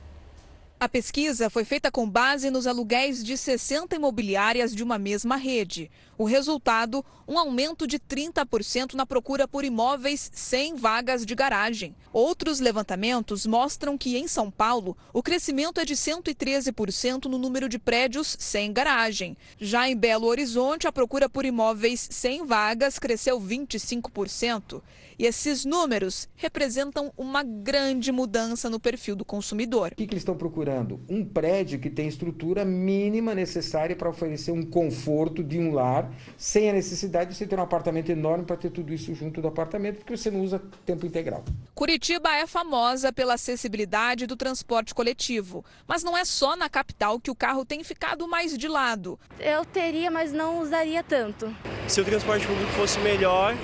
A 0.82 0.90
pesquisa 0.90 1.48
foi 1.48 1.64
feita 1.64 1.92
com 1.92 2.10
base 2.10 2.50
nos 2.50 2.66
aluguéis 2.66 3.24
de 3.24 3.38
60 3.38 3.96
imobiliárias 3.96 4.74
de 4.74 4.82
uma 4.82 4.98
mesma 4.98 5.36
rede. 5.36 5.92
O 6.18 6.24
resultado, 6.24 7.06
um 7.28 7.38
aumento 7.38 7.86
de 7.86 8.00
30% 8.00 8.96
na 8.96 9.06
procura 9.06 9.48
por 9.48 9.64
imóveis 9.64 10.32
sem 10.34 10.76
vagas 10.76 11.24
de 11.24 11.36
garagem. 11.36 11.96
Outros 12.12 12.60
levantamentos 12.60 13.46
mostram 13.46 13.96
que 13.96 14.18
em 14.18 14.28
São 14.28 14.50
Paulo, 14.50 14.98
o 15.14 15.22
crescimento 15.22 15.80
é 15.80 15.86
de 15.86 15.96
113% 15.96 17.26
no 17.26 17.38
número 17.38 17.70
de 17.70 17.78
prédios 17.78 18.36
sem 18.40 18.74
garagem. 18.74 19.38
Já 19.60 19.88
em 19.88 19.96
Belo 19.96 20.26
Horizonte, 20.26 20.88
a 20.88 20.92
procura 20.92 21.30
por 21.30 21.46
imóveis 21.46 22.08
sem 22.10 22.44
vagas 22.44 22.98
cresceu 22.98 23.40
25%. 23.40 24.82
E 25.20 25.26
esses 25.28 25.64
números 25.64 26.28
representam 26.36 27.14
uma 27.16 27.44
grande 27.44 28.12
mudança 28.12 28.68
no 28.68 28.80
perfil 28.80 29.16
do 29.16 29.24
consumidor. 29.24 29.92
O 29.92 29.96
que, 29.96 30.08
que 30.08 30.14
eles 30.14 30.22
estão 30.22 30.36
procurando? 30.36 30.71
Um 31.10 31.26
prédio 31.26 31.80
que 31.80 31.90
tem 31.90 32.08
estrutura 32.08 32.64
mínima 32.64 33.36
necessária 33.36 33.96
para 33.96 34.10
oferecer 34.10 34.52
um 34.52 34.64
conforto 34.64 35.44
de 35.44 35.60
um 35.60 35.74
lar, 35.74 36.12
sem 36.38 36.70
a 36.70 36.74
necessidade 36.74 37.32
de 37.32 37.38
você 37.38 37.46
ter 37.46 37.58
um 37.58 37.64
apartamento 37.64 38.12
enorme 38.12 38.46
para 38.46 38.56
ter 38.56 38.70
tudo 38.70 38.94
isso 38.94 39.14
junto 39.14 39.42
do 39.42 39.48
apartamento, 39.48 39.98
porque 39.98 40.16
você 40.16 40.32
não 40.32 40.42
usa 40.42 40.62
tempo 40.86 41.06
integral. 41.06 41.44
Curitiba 41.76 42.30
é 42.36 42.46
famosa 42.48 43.12
pela 43.12 43.34
acessibilidade 43.34 44.26
do 44.26 44.36
transporte 44.36 44.94
coletivo, 44.94 45.66
mas 45.88 46.04
não 46.04 46.18
é 46.18 46.24
só 46.26 46.56
na 46.56 46.70
capital 46.70 47.20
que 47.20 47.32
o 47.32 47.36
carro 47.36 47.66
tem 47.66 47.84
ficado 47.84 48.28
mais 48.28 48.58
de 48.58 48.68
lado. 48.68 49.20
Eu 49.40 49.66
teria, 49.66 50.12
mas 50.12 50.32
não 50.32 50.60
usaria 50.62 51.04
tanto. 51.04 51.54
Se 51.88 52.00
o 52.00 52.06
transporte 52.06 52.46
público 52.46 52.72
fosse 52.72 53.00
melhor, 53.00 53.56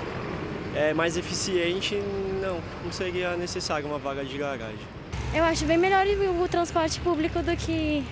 é, 0.74 0.92
mais 0.94 1.16
eficiente, 1.16 1.96
não, 2.40 2.60
não 2.84 2.92
seria 2.92 3.36
necessário 3.36 3.86
uma 3.86 3.98
vaga 3.98 4.24
de 4.24 4.36
garagem. 4.36 4.97
Eu 5.34 5.44
acho 5.44 5.64
bem 5.66 5.76
melhor 5.76 6.06
o 6.06 6.48
transporte 6.48 6.98
público 7.00 7.42
do 7.42 7.54
que 7.56 8.02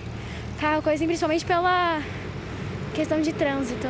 carro, 0.59 0.81
coisa, 0.81 1.03
principalmente 1.03 1.45
pela 1.45 2.01
questão 2.93 3.21
de 3.21 3.33
trânsito. 3.33 3.87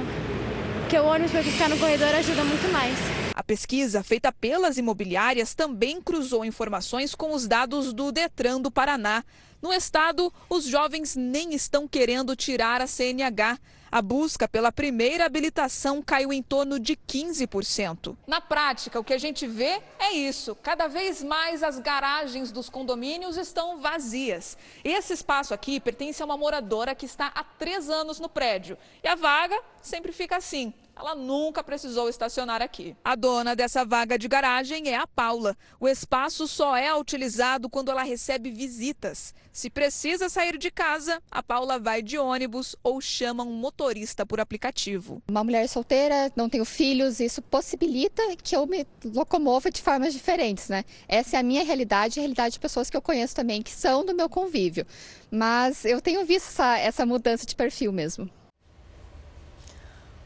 Porque 0.82 0.98
o 0.98 1.06
ônibus 1.06 1.32
para 1.32 1.44
ficar 1.44 1.70
no 1.70 1.78
corredor 1.78 2.08
ajuda 2.16 2.44
muito 2.44 2.72
mais. 2.72 2.98
A 3.36 3.44
pesquisa 3.44 4.02
feita 4.02 4.32
pelas 4.32 4.78
imobiliárias 4.78 5.54
também 5.54 6.02
cruzou 6.02 6.46
informações 6.46 7.14
com 7.14 7.34
os 7.34 7.48
dados 7.48 7.94
do 7.94 8.12
Detran 8.12 8.62
do 8.62 8.72
Paraná. 8.72 9.24
No 9.62 9.74
estado, 9.74 10.34
os 10.50 10.64
jovens 10.66 11.16
nem 11.16 11.54
estão 11.54 11.88
querendo 11.88 12.36
tirar 12.36 12.82
a 12.82 12.88
CNH. 12.88 13.60
A 13.90 14.02
busca 14.02 14.48
pela 14.48 14.72
primeira 14.72 15.26
habilitação 15.26 16.02
caiu 16.02 16.34
em 16.34 16.42
torno 16.42 16.80
de 16.80 16.96
15%. 16.96 18.18
Na 18.28 18.42
prática, 18.42 19.00
o 19.00 19.04
que 19.04 19.14
a 19.14 19.18
gente 19.18 19.48
vê 19.48 19.82
é 19.98 20.12
isso: 20.12 20.56
cada 20.56 20.88
vez 20.88 21.24
mais 21.24 21.64
as 21.64 21.80
garagens 21.80 22.52
dos 22.52 22.70
condomínios 22.70 23.38
estão 23.38 23.80
vazias. 23.80 24.58
Esse 24.84 25.14
espaço 25.14 25.54
aqui 25.54 25.80
pertence 25.80 26.22
a 26.22 26.26
uma 26.26 26.38
moradora 26.38 26.94
que 26.94 27.06
está 27.06 27.32
há 27.34 27.44
três 27.44 27.90
anos 27.90 28.20
no 28.20 28.28
prédio. 28.28 28.78
E 29.04 29.08
a 29.08 29.16
vaga 29.16 29.58
sempre 29.82 30.12
fica 30.12 30.36
assim. 30.36 30.74
Ela 31.00 31.14
nunca 31.14 31.64
precisou 31.64 32.10
estacionar 32.10 32.60
aqui. 32.62 32.96
A 33.04 33.16
dona 33.16 33.56
dessa 33.56 33.86
vaga 33.86 34.18
de 34.18 34.28
garagem 34.28 34.90
é 34.90 34.96
a 34.96 35.06
Paula. 35.06 35.56
O 35.80 35.88
espaço 35.88 36.48
só 36.48 36.76
é 36.76 36.94
utilizado 36.96 37.70
quando 37.70 37.92
ela 37.92 38.02
recebe 38.02 38.50
visitas. 38.50 39.34
Se 39.54 39.70
precisa 39.70 40.28
sair 40.28 40.58
de 40.58 40.72
casa, 40.72 41.22
a 41.30 41.44
Paula 41.44 41.78
vai 41.78 42.02
de 42.02 42.18
ônibus 42.18 42.76
ou 42.82 43.00
chama 43.00 43.44
um 43.44 43.54
motorista 43.54 44.26
por 44.26 44.40
aplicativo. 44.40 45.22
Uma 45.28 45.44
mulher 45.44 45.68
solteira, 45.70 46.32
não 46.36 46.50
tenho 46.50 46.66
filhos, 46.66 47.20
isso 47.20 47.44
possibilita 47.44 48.24
que 48.42 48.56
eu 48.56 48.66
me 48.66 48.88
locomova 49.06 49.70
de 49.70 49.82
formas 49.82 50.14
diferentes, 50.14 50.68
né? 50.68 50.84
Essa 51.08 51.38
é 51.38 51.40
a 51.40 51.44
minha 51.44 51.64
realidade 51.64 52.18
e 52.18 52.20
a 52.20 52.24
realidade 52.24 52.54
de 52.54 52.60
pessoas 52.60 52.90
que 52.90 52.98
eu 52.98 53.02
conheço 53.02 53.36
também, 53.36 53.62
que 53.62 53.72
são 53.72 54.04
do 54.04 54.16
meu 54.16 54.28
convívio. 54.30 54.86
Mas 55.30 55.86
eu 55.86 56.02
tenho 56.02 56.26
visto 56.26 56.48
essa, 56.48 56.78
essa 56.80 57.06
mudança 57.06 57.46
de 57.46 57.56
perfil 57.56 57.92
mesmo. 57.92 58.30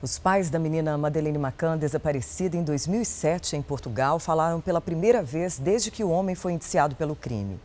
Os 0.02 0.18
pais 0.18 0.50
da 0.50 0.58
menina 0.58 0.98
Madeleine 0.98 1.38
Macan, 1.38 1.78
desaparecida 1.78 2.58
em 2.58 2.64
2007 2.64 3.56
em 3.56 3.62
Portugal, 3.62 4.18
falaram 4.18 4.60
pela 4.60 4.82
primeira 4.82 5.22
vez 5.22 5.60
desde 5.60 5.92
que 5.92 6.04
o 6.04 6.10
homem 6.10 6.34
foi 6.34 6.54
indiciado 6.54 6.96
pelo 6.96 7.16
crime. 7.16 7.60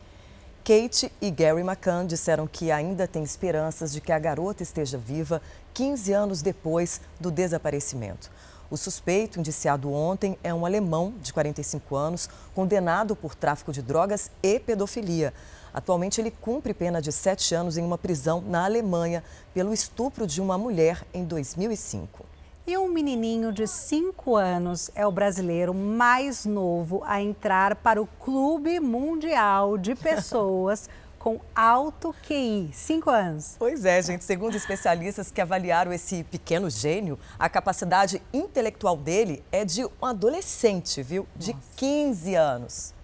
Kate 0.63 1.11
e 1.19 1.31
Gary 1.31 1.65
Macan 1.65 2.05
disseram 2.05 2.47
que 2.47 2.71
ainda 2.71 3.09
têm 3.09 3.23
esperanças 3.23 3.91
de 3.91 4.03
que 4.03 4.13
a 4.13 4.19
garota 4.19 4.63
esteja 4.63 4.99
viva 4.99 5.41
15 5.73 6.13
anos 6.13 6.43
depois 6.43 7.01
do 7.19 7.31
desaparecimento. 7.31 8.31
O 8.71 8.77
suspeito, 8.77 9.41
indiciado 9.41 9.91
ontem, 9.91 10.37
é 10.45 10.53
um 10.53 10.67
alemão 10.67 11.15
de 11.23 11.33
45 11.33 11.97
anos, 11.97 12.29
condenado 12.55 13.17
por 13.17 13.35
tráfico 13.35 13.73
de 13.73 13.81
drogas 13.81 14.31
e 14.43 14.61
pedofilia. 14.61 15.33
Atualmente, 15.77 16.23
ele 16.23 16.31
cumpre 16.31 16.73
pena 16.73 17.03
de 17.03 17.13
sete 17.13 17.55
anos 17.55 17.77
em 17.77 17.85
uma 17.85 17.99
prisão 17.99 18.41
na 18.41 18.65
Alemanha 18.65 19.23
pelo 19.53 19.75
estupro 19.75 20.27
de 20.27 20.41
uma 20.41 20.57
mulher 20.57 21.07
em 21.13 21.23
2005. 21.23 22.25
E 22.67 22.79
um 22.79 22.89
menininho 22.89 23.53
de 23.53 23.67
5 23.67 24.37
anos 24.37 24.91
é 24.95 25.07
o 25.07 25.13
brasileiro 25.13 25.75
mais 25.75 26.47
novo 26.47 27.03
a 27.05 27.21
entrar 27.21 27.77
para 27.77 28.01
o 28.01 28.07
Clube 28.07 28.81
Mundial 28.81 29.77
de 29.77 29.95
Pessoas 30.01 30.89
com 31.19 31.41
alto 31.55 32.15
QI. 32.27 32.71
5 32.73 33.11
anos. 33.11 33.57
Pois 33.59 33.85
é, 33.85 34.01
gente. 34.01 34.25
Segundo 34.25 34.57
especialistas 34.57 35.31
que 35.31 35.43
avaliaram 35.43 35.93
esse 35.93 36.25
pequeno 36.25 36.71
gênio, 36.71 37.19
a 37.39 37.51
capacidade 37.51 38.23
intelectual 38.33 38.97
dele 38.97 39.45
é 39.53 39.63
de 39.63 39.85
um 39.85 40.07
adolescente, 40.07 41.03
viu? 41.03 41.29
De 41.37 41.55
15 41.77 42.35
anos. 42.35 42.95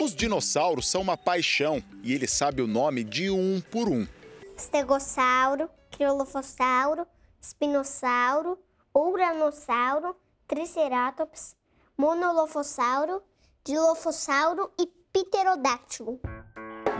Os 0.00 0.14
dinossauros 0.14 0.88
são 0.88 1.02
uma 1.02 1.14
paixão 1.14 1.84
e 2.02 2.14
ele 2.14 2.26
sabe 2.26 2.62
o 2.62 2.66
nome 2.66 3.04
de 3.04 3.30
um 3.30 3.60
por 3.60 3.86
um. 3.86 4.08
Estegossauro, 4.56 5.68
criolofossauro, 5.90 7.06
espinossauro, 7.38 8.58
uranossauro, 8.94 10.16
triceratops, 10.48 11.54
monolofossauro, 11.98 13.22
dilofossauro 13.62 14.72
e 14.80 14.86
pterodáctilo. 15.12 16.18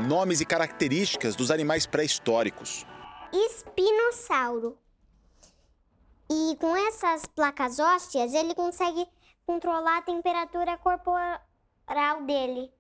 Nomes 0.06 0.42
e 0.42 0.44
características 0.44 1.34
dos 1.34 1.50
animais 1.50 1.86
pré-históricos. 1.86 2.84
Espinossauro. 3.32 4.76
E 6.30 6.54
com 6.60 6.76
essas 6.76 7.24
placas 7.24 7.78
ósseas, 7.78 8.34
ele 8.34 8.54
consegue 8.54 9.06
controlar 9.46 9.98
a 9.98 10.02
temperatura 10.02 10.76
corporal 10.76 11.40
dele. 12.26 12.70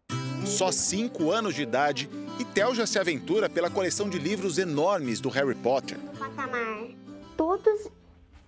Só 0.44 0.72
5 0.72 1.30
anos 1.30 1.54
de 1.54 1.62
idade 1.62 2.08
e 2.38 2.44
Theo 2.44 2.74
já 2.74 2.86
se 2.86 2.98
aventura 2.98 3.48
pela 3.48 3.70
coleção 3.70 4.08
de 4.08 4.18
livros 4.18 4.58
enormes 4.58 5.20
do 5.20 5.28
Harry 5.28 5.54
Potter. 5.54 5.98
Patamar. 6.18 6.88
Todos 7.36 7.88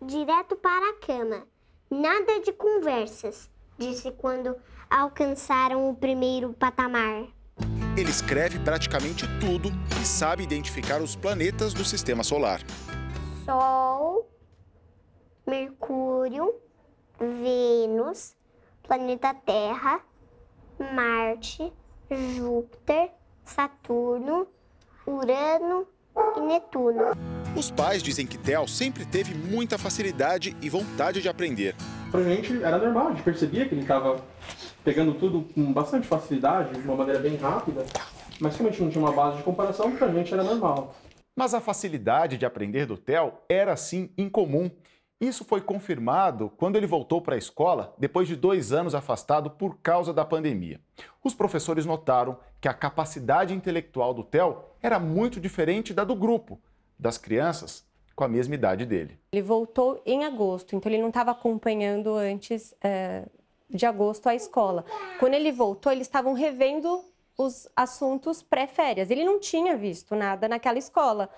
direto 0.00 0.56
para 0.56 0.90
a 0.90 0.94
cama. 0.94 1.46
Nada 1.90 2.40
de 2.40 2.52
conversas, 2.52 3.50
disse 3.78 4.10
quando 4.12 4.56
alcançaram 4.90 5.88
o 5.88 5.94
primeiro 5.94 6.52
patamar. 6.54 7.26
Ele 7.96 8.10
escreve 8.10 8.58
praticamente 8.58 9.26
tudo 9.38 9.70
e 10.00 10.06
sabe 10.06 10.42
identificar 10.42 11.02
os 11.02 11.14
planetas 11.14 11.74
do 11.74 11.84
sistema 11.84 12.24
solar. 12.24 12.60
Sol, 13.44 14.30
Mercúrio, 15.46 16.54
Vênus, 17.18 18.34
planeta 18.82 19.34
Terra, 19.34 20.00
Marte, 20.94 21.72
Júpiter, 22.16 23.10
Saturno, 23.44 24.46
Urano 25.06 25.86
e 26.36 26.40
Netuno. 26.40 27.12
Os 27.56 27.70
pais 27.70 28.02
dizem 28.02 28.26
que 28.26 28.38
Theo 28.38 28.66
sempre 28.66 29.04
teve 29.04 29.34
muita 29.34 29.76
facilidade 29.78 30.56
e 30.62 30.68
vontade 30.68 31.20
de 31.20 31.28
aprender. 31.28 31.74
Pra 32.10 32.22
gente 32.22 32.62
era 32.62 32.78
normal, 32.78 33.08
a 33.08 33.10
gente 33.10 33.22
percebia 33.22 33.68
que 33.68 33.74
ele 33.74 33.82
estava 33.82 34.22
pegando 34.84 35.14
tudo 35.14 35.46
com 35.54 35.72
bastante 35.72 36.06
facilidade, 36.06 36.78
de 36.78 36.86
uma 36.86 36.96
maneira 36.96 37.20
bem 37.20 37.36
rápida, 37.36 37.84
mas 38.40 38.56
como 38.56 38.68
a 38.68 38.72
gente 38.72 38.82
não 38.82 38.90
tinha 38.90 39.04
uma 39.04 39.12
base 39.12 39.36
de 39.38 39.42
comparação, 39.42 39.94
pra 39.96 40.08
gente 40.08 40.32
era 40.32 40.42
normal. 40.42 40.94
Mas 41.36 41.54
a 41.54 41.60
facilidade 41.60 42.36
de 42.36 42.44
aprender 42.44 42.84
do 42.84 42.96
Theo 42.96 43.32
era 43.48 43.74
sim 43.76 44.10
incomum. 44.18 44.70
Isso 45.22 45.44
foi 45.44 45.60
confirmado 45.60 46.50
quando 46.56 46.74
ele 46.74 46.84
voltou 46.84 47.22
para 47.22 47.36
a 47.36 47.38
escola 47.38 47.94
depois 47.96 48.26
de 48.26 48.34
dois 48.34 48.72
anos 48.72 48.92
afastado 48.92 49.50
por 49.50 49.78
causa 49.78 50.12
da 50.12 50.24
pandemia. 50.24 50.80
Os 51.22 51.32
professores 51.32 51.86
notaram 51.86 52.36
que 52.60 52.66
a 52.66 52.74
capacidade 52.74 53.54
intelectual 53.54 54.12
do 54.12 54.24
Theo 54.24 54.58
era 54.82 54.98
muito 54.98 55.38
diferente 55.38 55.94
da 55.94 56.02
do 56.02 56.16
grupo, 56.16 56.60
das 56.98 57.18
crianças 57.18 57.86
com 58.16 58.24
a 58.24 58.28
mesma 58.28 58.56
idade 58.56 58.84
dele. 58.84 59.16
Ele 59.30 59.42
voltou 59.42 60.02
em 60.04 60.24
agosto, 60.24 60.74
então 60.74 60.90
ele 60.90 61.00
não 61.00 61.10
estava 61.10 61.30
acompanhando 61.30 62.16
antes 62.16 62.74
é, 62.82 63.24
de 63.70 63.86
agosto 63.86 64.28
a 64.28 64.34
escola. 64.34 64.84
Quando 65.20 65.34
ele 65.34 65.52
voltou, 65.52 65.92
eles 65.92 66.08
estavam 66.08 66.32
revendo 66.32 67.00
os 67.38 67.68
assuntos 67.76 68.42
pré-férias. 68.42 69.08
Ele 69.08 69.24
não 69.24 69.38
tinha 69.38 69.76
visto 69.76 70.16
nada 70.16 70.48
naquela 70.48 70.78
escola. 70.78 71.30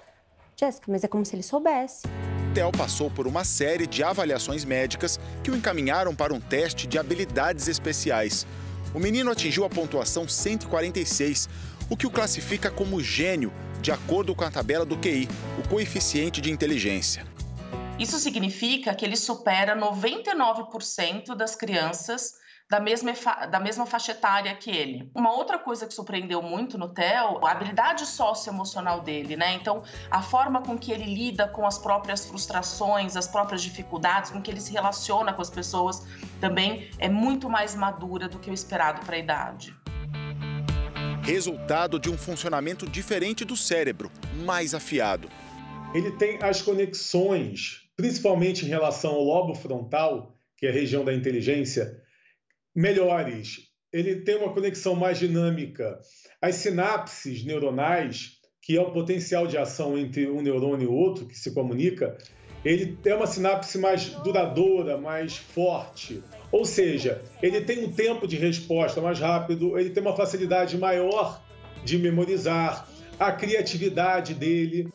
Jéssica, 0.56 0.90
mas 0.90 1.05
é 1.05 1.09
como 1.09 1.23
se 1.23 1.36
ele 1.36 1.43
soubesse. 1.43 2.09
Theo 2.55 2.70
passou 2.70 3.10
por 3.10 3.26
uma 3.26 3.43
série 3.43 3.85
de 3.85 4.05
avaliações 4.05 4.64
médicas 4.64 5.18
que 5.43 5.51
o 5.51 5.56
encaminharam 5.56 6.14
para 6.14 6.32
um 6.32 6.39
teste 6.39 6.86
de 6.86 6.97
habilidades 6.97 7.66
especiais. 7.66 8.47
O 8.94 9.01
menino 9.01 9.32
atingiu 9.32 9.64
a 9.64 9.68
pontuação 9.68 10.28
146, 10.28 11.48
o 11.90 11.97
que 11.97 12.06
o 12.06 12.10
classifica 12.10 12.70
como 12.70 13.02
gênio, 13.02 13.52
de 13.82 13.90
acordo 13.90 14.36
com 14.36 14.44
a 14.44 14.51
tabela 14.52 14.85
do 14.85 14.97
QI, 14.97 15.28
o 15.59 15.68
coeficiente 15.68 16.40
de 16.40 16.52
inteligência. 16.52 17.26
Isso 17.98 18.20
significa 18.20 18.94
que 18.94 19.05
ele 19.05 19.16
supera 19.16 19.76
99% 19.76 21.35
das 21.35 21.56
crianças 21.56 22.36
da 22.70 22.81
mesma, 22.81 23.12
da 23.51 23.61
mesma 23.61 23.86
faixa 23.86 24.12
etária 24.12 24.55
que 24.55 24.70
ele. 24.70 25.11
Uma 25.15 25.32
outra 25.32 25.59
coisa 25.59 25.86
que 25.86 25.93
surpreendeu 25.93 26.41
muito 26.41 26.78
no 26.78 26.89
Theo, 26.89 27.45
a 27.45 27.51
habilidade 27.51 28.07
socioemocional 28.07 29.01
dele, 29.03 29.36
né? 29.36 29.55
Então, 29.55 29.82
a 30.11 30.23
forma 30.23 30.62
com 30.62 30.78
que 30.78 30.91
ele 30.91 31.05
lida 31.05 31.47
com 31.47 31.66
as 31.66 31.78
próprias 31.78 32.27
frustrações, 32.27 33.16
as 33.16 33.28
próprias 33.28 33.62
dificuldades, 33.62 34.31
com 34.31 34.41
que 34.41 34.51
ele 34.51 34.61
se 34.61 34.73
relaciona 34.73 35.32
com 35.32 35.43
as 35.43 35.51
pessoas, 35.51 36.07
também 36.41 36.91
é 36.99 37.09
muito 37.09 37.51
mais 37.51 37.74
madura 37.74 38.28
do 38.28 38.39
que 38.39 38.51
o 38.51 38.55
esperado 38.55 39.05
para 39.05 39.16
a 39.16 39.19
idade. 39.19 39.74
Resultado 41.23 41.99
de 41.99 42.11
um 42.11 42.19
funcionamento 42.19 42.89
diferente 42.89 43.45
do 43.45 43.57
cérebro, 43.57 44.11
mais 44.45 44.74
afiado. 44.74 45.28
Ele 45.95 46.11
tem 46.12 46.39
as 46.43 46.61
conexões, 46.61 47.89
principalmente 47.97 48.65
em 48.65 48.69
relação 48.69 49.12
ao 49.12 49.23
lobo 49.23 49.55
frontal, 49.55 50.36
que 50.57 50.66
é 50.66 50.70
a 50.70 50.73
região 50.73 51.05
da 51.05 51.15
inteligência, 51.15 52.03
melhores. 52.74 53.72
Ele 53.92 54.22
tem 54.22 54.36
uma 54.36 54.52
conexão 54.52 54.94
mais 54.94 55.18
dinâmica. 55.18 56.01
As 56.42 56.56
sinapses 56.56 57.44
neuronais, 57.44 58.32
que 58.60 58.76
é 58.76 58.80
o 58.80 58.92
potencial 58.92 59.46
de 59.46 59.56
ação 59.56 59.96
entre 59.96 60.28
um 60.28 60.42
neurônio 60.42 60.88
e 60.88 60.92
outro 60.92 61.26
que 61.26 61.38
se 61.38 61.52
comunica, 61.55 62.16
ele 62.64 62.96
tem 62.96 63.12
uma 63.12 63.26
sinapse 63.26 63.78
mais 63.78 64.06
duradoura, 64.06 64.96
mais 64.96 65.36
forte. 65.36 66.22
Ou 66.51 66.64
seja, 66.64 67.20
ele 67.42 67.60
tem 67.60 67.84
um 67.84 67.92
tempo 67.92 68.26
de 68.26 68.36
resposta 68.36 69.01
mais 69.01 69.20
rápido, 69.20 69.78
ele 69.78 69.90
tem 69.90 70.02
uma 70.02 70.16
facilidade 70.16 70.78
maior 70.78 71.44
de 71.84 71.98
memorizar, 71.98 72.88
a 73.18 73.30
criatividade 73.30 74.34
dele. 74.34 74.88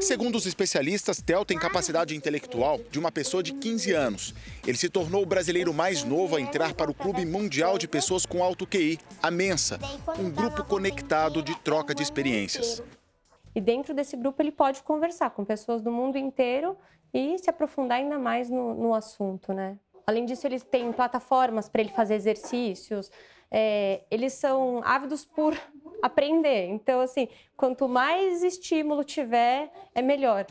Segundo 0.00 0.36
os 0.36 0.46
especialistas, 0.46 1.22
Theo 1.22 1.44
tem 1.44 1.58
capacidade 1.58 2.16
intelectual 2.16 2.78
de 2.90 2.98
uma 2.98 3.12
pessoa 3.12 3.42
de 3.42 3.52
15 3.54 3.92
anos. 3.92 4.34
Ele 4.66 4.76
se 4.76 4.88
tornou 4.88 5.22
o 5.22 5.26
brasileiro 5.26 5.72
mais 5.72 6.04
novo 6.04 6.36
a 6.36 6.40
entrar 6.40 6.74
para 6.74 6.90
o 6.90 6.94
Clube 6.94 7.24
Mundial 7.24 7.78
de 7.78 7.86
Pessoas 7.86 8.26
com 8.26 8.42
Alto 8.42 8.66
QI, 8.66 8.98
a 9.22 9.30
Mensa, 9.30 9.78
um 10.18 10.30
grupo 10.30 10.64
conectado 10.64 11.42
de 11.42 11.58
troca 11.60 11.94
de 11.94 12.02
experiências. 12.02 12.82
E 13.54 13.60
dentro 13.60 13.94
desse 13.94 14.16
grupo 14.16 14.42
ele 14.42 14.52
pode 14.52 14.82
conversar 14.82 15.30
com 15.30 15.44
pessoas 15.44 15.82
do 15.82 15.90
mundo 15.90 16.16
inteiro 16.16 16.76
e 17.12 17.38
se 17.38 17.50
aprofundar 17.50 17.98
ainda 17.98 18.18
mais 18.18 18.48
no, 18.48 18.74
no 18.74 18.94
assunto, 18.94 19.52
né? 19.52 19.78
Além 20.06 20.24
disso, 20.24 20.46
eles 20.46 20.62
têm 20.62 20.92
plataformas 20.92 21.68
para 21.68 21.80
ele 21.80 21.90
fazer 21.90 22.14
exercícios. 22.14 23.10
É, 23.50 24.02
eles 24.10 24.32
são 24.32 24.80
ávidos 24.82 25.24
por 25.24 25.56
aprender. 26.02 26.66
Então, 26.66 27.00
assim, 27.00 27.28
quanto 27.56 27.88
mais 27.88 28.42
estímulo 28.42 29.04
tiver, 29.04 29.72
é 29.94 30.02
melhor. 30.02 30.44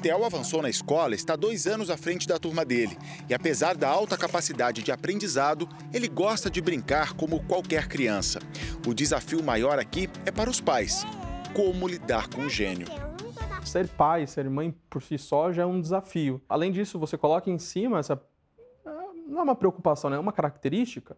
Theo 0.00 0.24
avançou 0.24 0.62
na 0.62 0.70
escola, 0.70 1.14
está 1.14 1.36
dois 1.36 1.66
anos 1.66 1.90
à 1.90 1.96
frente 1.96 2.26
da 2.26 2.38
turma 2.38 2.64
dele. 2.64 2.96
E 3.28 3.34
apesar 3.34 3.76
da 3.76 3.88
alta 3.88 4.16
capacidade 4.16 4.82
de 4.82 4.92
aprendizado, 4.92 5.68
ele 5.92 6.08
gosta 6.08 6.48
de 6.48 6.60
brincar 6.60 7.14
como 7.14 7.44
qualquer 7.46 7.88
criança. 7.88 8.38
O 8.86 8.94
desafio 8.94 9.42
maior 9.42 9.78
aqui 9.78 10.08
é 10.24 10.30
para 10.30 10.48
os 10.48 10.60
pais. 10.60 11.04
Como 11.54 11.86
lidar 11.86 12.28
com 12.28 12.42
o 12.42 12.48
gênio? 12.48 12.86
Ser 13.64 13.88
pai, 13.88 14.26
ser 14.26 14.48
mãe 14.50 14.74
por 14.90 15.02
si 15.02 15.16
só 15.18 15.52
já 15.52 15.62
é 15.62 15.66
um 15.66 15.80
desafio. 15.80 16.42
Além 16.48 16.72
disso, 16.72 16.98
você 16.98 17.16
coloca 17.16 17.50
em 17.50 17.58
cima 17.58 18.00
essa. 18.00 18.20
Não 19.28 19.40
é 19.40 19.42
uma 19.42 19.54
preocupação, 19.54 20.10
né? 20.10 20.16
é 20.16 20.20
uma 20.20 20.32
característica 20.32 21.16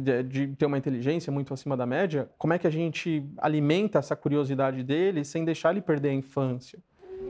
de, 0.00 0.48
ter 0.48 0.66
uma 0.66 0.78
inteligência 0.78 1.32
muito 1.32 1.52
acima 1.52 1.76
da 1.76 1.86
média, 1.86 2.28
como 2.38 2.52
é 2.52 2.58
que 2.58 2.66
a 2.66 2.70
gente 2.70 3.24
alimenta 3.38 3.98
essa 3.98 4.16
curiosidade 4.16 4.82
dele 4.82 5.24
sem 5.24 5.44
deixar 5.44 5.72
ele 5.72 5.82
perder 5.82 6.10
a 6.10 6.14
infância? 6.14 6.78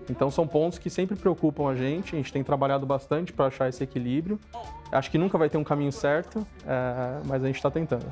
Então 0.08 0.30
são 0.30 0.46
pontos 0.46 0.78
que 0.78 0.90
sempre 0.90 1.16
preocupam 1.16 1.68
a 1.68 1.74
gente, 1.74 2.14
a 2.14 2.18
gente 2.18 2.32
tem 2.32 2.42
trabalhado 2.42 2.86
bastante 2.86 3.32
para 3.32 3.46
achar 3.46 3.68
esse 3.68 3.82
equilíbrio. 3.82 4.38
Acho 4.90 5.10
que 5.10 5.18
nunca 5.18 5.38
vai 5.38 5.48
ter 5.48 5.58
um 5.58 5.64
caminho 5.64 5.92
certo, 5.92 6.46
é, 6.66 7.20
mas 7.26 7.42
a 7.42 7.46
gente 7.46 7.56
está 7.56 7.70
tentando. 7.70 8.06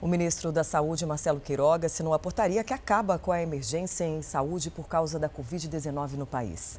O 0.00 0.06
ministro 0.06 0.52
da 0.52 0.62
Saúde, 0.62 1.06
Marcelo 1.06 1.40
Queiroga, 1.40 1.86
assinou 1.86 2.12
a 2.12 2.18
portaria 2.18 2.62
que 2.62 2.74
acaba 2.74 3.18
com 3.18 3.32
a 3.32 3.40
emergência 3.40 4.04
em 4.04 4.20
saúde 4.20 4.70
por 4.70 4.86
causa 4.86 5.18
da 5.18 5.30
Covid-19 5.30 6.12
no 6.12 6.26
país. 6.26 6.78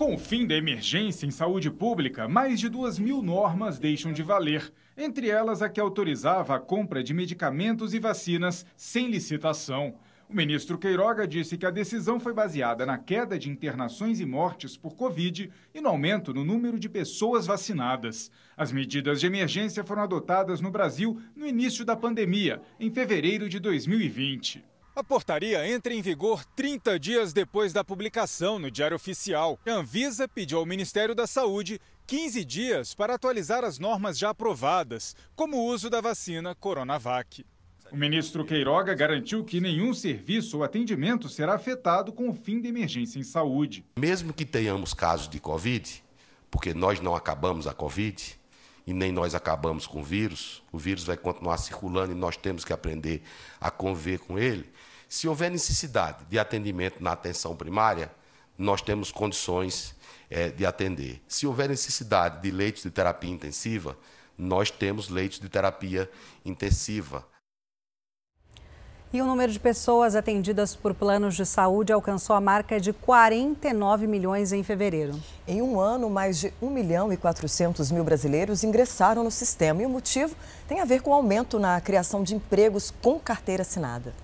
Com 0.00 0.14
o 0.14 0.18
fim 0.18 0.46
da 0.46 0.54
emergência 0.54 1.26
em 1.26 1.30
saúde 1.30 1.70
pública, 1.70 2.26
mais 2.26 2.58
de 2.58 2.70
2 2.70 2.98
mil 2.98 3.20
normas 3.20 3.78
deixam 3.78 4.14
de 4.14 4.22
valer, 4.22 4.72
entre 4.96 5.28
elas 5.28 5.60
a 5.60 5.68
que 5.68 5.78
autorizava 5.78 6.56
a 6.56 6.58
compra 6.58 7.04
de 7.04 7.12
medicamentos 7.12 7.92
e 7.92 7.98
vacinas 7.98 8.64
sem 8.74 9.08
licitação. 9.08 9.94
O 10.26 10.34
ministro 10.34 10.78
Queiroga 10.78 11.28
disse 11.28 11.58
que 11.58 11.66
a 11.66 11.70
decisão 11.70 12.18
foi 12.18 12.32
baseada 12.32 12.86
na 12.86 12.96
queda 12.96 13.38
de 13.38 13.50
internações 13.50 14.20
e 14.20 14.24
mortes 14.24 14.74
por 14.74 14.96
Covid 14.96 15.50
e 15.74 15.80
no 15.82 15.90
aumento 15.90 16.32
no 16.32 16.46
número 16.46 16.78
de 16.78 16.88
pessoas 16.88 17.44
vacinadas. 17.44 18.30
As 18.56 18.72
medidas 18.72 19.20
de 19.20 19.26
emergência 19.26 19.84
foram 19.84 20.00
adotadas 20.00 20.62
no 20.62 20.70
Brasil 20.70 21.20
no 21.36 21.46
início 21.46 21.84
da 21.84 21.94
pandemia, 21.94 22.62
em 22.80 22.90
fevereiro 22.90 23.50
de 23.50 23.60
2020. 23.60 24.69
A 24.94 25.04
portaria 25.04 25.66
entra 25.68 25.94
em 25.94 26.02
vigor 26.02 26.44
30 26.44 26.98
dias 26.98 27.32
depois 27.32 27.72
da 27.72 27.84
publicação 27.84 28.58
no 28.58 28.70
Diário 28.70 28.96
Oficial. 28.96 29.58
A 29.64 29.70
Anvisa 29.70 30.26
pediu 30.26 30.58
ao 30.58 30.66
Ministério 30.66 31.14
da 31.14 31.28
Saúde 31.28 31.80
15 32.08 32.44
dias 32.44 32.92
para 32.92 33.14
atualizar 33.14 33.64
as 33.64 33.78
normas 33.78 34.18
já 34.18 34.30
aprovadas, 34.30 35.14
como 35.36 35.58
o 35.58 35.66
uso 35.66 35.88
da 35.88 36.00
vacina 36.00 36.56
Coronavac. 36.56 37.46
O 37.92 37.96
ministro 37.96 38.44
Queiroga 38.44 38.92
garantiu 38.92 39.44
que 39.44 39.60
nenhum 39.60 39.94
serviço 39.94 40.56
ou 40.56 40.64
atendimento 40.64 41.28
será 41.28 41.54
afetado 41.54 42.12
com 42.12 42.28
o 42.28 42.34
fim 42.34 42.60
da 42.60 42.68
emergência 42.68 43.18
em 43.18 43.22
saúde. 43.22 43.84
Mesmo 43.96 44.32
que 44.32 44.44
tenhamos 44.44 44.92
casos 44.92 45.28
de 45.28 45.38
Covid, 45.38 46.02
porque 46.50 46.74
nós 46.74 47.00
não 47.00 47.14
acabamos 47.14 47.68
a 47.68 47.72
Covid, 47.72 48.40
e 48.86 48.92
nem 48.92 49.12
nós 49.12 49.34
acabamos 49.34 49.86
com 49.86 50.00
o 50.00 50.04
vírus, 50.04 50.62
o 50.72 50.78
vírus 50.78 51.04
vai 51.04 51.16
continuar 51.16 51.58
circulando 51.58 52.12
e 52.12 52.14
nós 52.14 52.36
temos 52.36 52.64
que 52.64 52.72
aprender 52.72 53.22
a 53.60 53.70
conviver 53.70 54.18
com 54.18 54.38
ele. 54.38 54.68
Se 55.10 55.26
houver 55.26 55.50
necessidade 55.50 56.24
de 56.26 56.38
atendimento 56.38 57.02
na 57.02 57.10
atenção 57.10 57.56
primária, 57.56 58.12
nós 58.56 58.80
temos 58.80 59.10
condições 59.10 59.92
é, 60.30 60.50
de 60.50 60.64
atender. 60.64 61.20
Se 61.26 61.48
houver 61.48 61.68
necessidade 61.68 62.40
de 62.40 62.48
leitos 62.52 62.84
de 62.84 62.92
terapia 62.92 63.28
intensiva, 63.28 63.98
nós 64.38 64.70
temos 64.70 65.08
leitos 65.08 65.40
de 65.40 65.48
terapia 65.48 66.08
intensiva. 66.44 67.26
E 69.12 69.20
o 69.20 69.26
número 69.26 69.50
de 69.50 69.58
pessoas 69.58 70.14
atendidas 70.14 70.76
por 70.76 70.94
planos 70.94 71.34
de 71.34 71.44
saúde 71.44 71.92
alcançou 71.92 72.36
a 72.36 72.40
marca 72.40 72.78
de 72.78 72.92
49 72.92 74.06
milhões 74.06 74.52
em 74.52 74.62
fevereiro. 74.62 75.20
Em 75.44 75.60
um 75.60 75.80
ano, 75.80 76.08
mais 76.08 76.38
de 76.38 76.54
1 76.62 76.70
milhão 76.70 77.12
e 77.12 77.16
400 77.16 77.90
mil 77.90 78.04
brasileiros 78.04 78.62
ingressaram 78.62 79.24
no 79.24 79.30
sistema. 79.32 79.82
E 79.82 79.86
o 79.86 79.90
motivo 79.90 80.36
tem 80.68 80.78
a 80.78 80.84
ver 80.84 81.02
com 81.02 81.10
o 81.10 81.14
aumento 81.14 81.58
na 81.58 81.80
criação 81.80 82.22
de 82.22 82.36
empregos 82.36 82.94
com 83.02 83.18
carteira 83.18 83.62
assinada. 83.62 84.14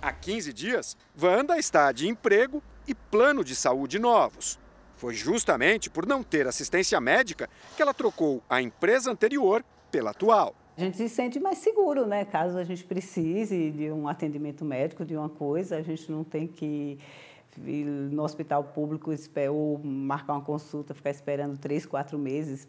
Há 0.00 0.12
15 0.12 0.52
dias, 0.52 0.96
Wanda 1.20 1.58
está 1.58 1.90
de 1.90 2.06
emprego 2.06 2.62
e 2.86 2.94
plano 2.94 3.42
de 3.42 3.56
saúde 3.56 3.98
novos. 3.98 4.56
Foi 4.94 5.12
justamente 5.12 5.90
por 5.90 6.06
não 6.06 6.22
ter 6.22 6.46
assistência 6.46 7.00
médica 7.00 7.50
que 7.76 7.82
ela 7.82 7.92
trocou 7.92 8.40
a 8.48 8.62
empresa 8.62 9.10
anterior 9.10 9.64
pela 9.90 10.10
atual. 10.10 10.54
A 10.76 10.80
gente 10.80 10.96
se 10.96 11.08
sente 11.08 11.40
mais 11.40 11.58
seguro, 11.58 12.06
né? 12.06 12.24
Caso 12.24 12.56
a 12.58 12.62
gente 12.62 12.84
precise 12.84 13.72
de 13.72 13.90
um 13.90 14.06
atendimento 14.06 14.64
médico, 14.64 15.04
de 15.04 15.16
uma 15.16 15.28
coisa, 15.28 15.76
a 15.76 15.82
gente 15.82 16.10
não 16.12 16.22
tem 16.22 16.46
que 16.46 16.96
ir 17.66 17.84
no 17.84 18.22
hospital 18.22 18.62
público 18.62 19.12
ou 19.50 19.78
marcar 19.82 20.34
uma 20.34 20.44
consulta, 20.44 20.94
ficar 20.94 21.10
esperando 21.10 21.58
três, 21.58 21.84
quatro 21.84 22.16
meses 22.16 22.68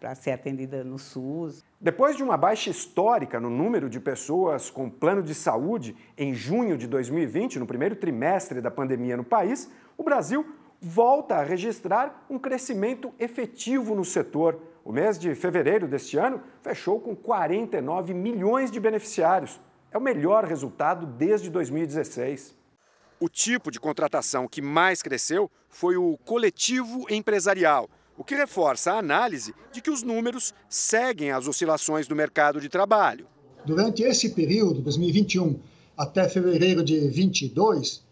para 0.00 0.16
ser 0.16 0.32
atendida 0.32 0.82
no 0.82 0.98
SUS. 0.98 1.64
Depois 1.82 2.14
de 2.14 2.22
uma 2.22 2.36
baixa 2.36 2.68
histórica 2.68 3.40
no 3.40 3.48
número 3.48 3.88
de 3.88 3.98
pessoas 3.98 4.68
com 4.68 4.90
plano 4.90 5.22
de 5.22 5.34
saúde 5.34 5.96
em 6.14 6.34
junho 6.34 6.76
de 6.76 6.86
2020, 6.86 7.58
no 7.58 7.66
primeiro 7.66 7.96
trimestre 7.96 8.60
da 8.60 8.70
pandemia 8.70 9.16
no 9.16 9.24
país, 9.24 9.70
o 9.96 10.02
Brasil 10.02 10.44
volta 10.78 11.36
a 11.36 11.42
registrar 11.42 12.26
um 12.28 12.38
crescimento 12.38 13.14
efetivo 13.18 13.94
no 13.94 14.04
setor. 14.04 14.60
O 14.84 14.92
mês 14.92 15.18
de 15.18 15.34
fevereiro 15.34 15.88
deste 15.88 16.18
ano 16.18 16.42
fechou 16.60 17.00
com 17.00 17.16
49 17.16 18.12
milhões 18.12 18.70
de 18.70 18.78
beneficiários. 18.78 19.58
É 19.90 19.96
o 19.96 20.02
melhor 20.02 20.44
resultado 20.44 21.06
desde 21.06 21.48
2016. 21.48 22.54
O 23.18 23.26
tipo 23.26 23.70
de 23.70 23.80
contratação 23.80 24.46
que 24.46 24.60
mais 24.60 25.00
cresceu 25.00 25.50
foi 25.66 25.96
o 25.96 26.18
coletivo 26.26 27.06
empresarial, 27.08 27.88
o 28.20 28.22
que 28.22 28.34
reforça 28.34 28.92
a 28.92 28.98
análise 28.98 29.54
de 29.72 29.80
que 29.80 29.88
os 29.90 30.02
números 30.02 30.52
seguem 30.68 31.30
as 31.30 31.48
oscilações 31.48 32.06
do 32.06 32.14
mercado 32.14 32.60
de 32.60 32.68
trabalho. 32.68 33.26
Durante 33.64 34.02
esse 34.02 34.28
período, 34.28 34.82
2021 34.82 35.58
até 35.96 36.28
fevereiro 36.28 36.84
de 36.84 37.00
2022, 37.00 38.04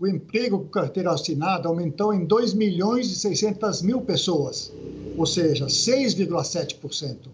o 0.00 0.08
emprego 0.08 0.58
com 0.58 0.68
carteira 0.68 1.12
assinada 1.12 1.68
aumentou 1.68 2.12
em 2.12 2.24
2 2.24 2.54
milhões 2.54 3.06
e 3.06 3.14
600 3.14 3.82
mil 3.82 4.00
pessoas, 4.00 4.72
ou 5.16 5.26
seja, 5.26 5.66
6,7%. 5.66 7.28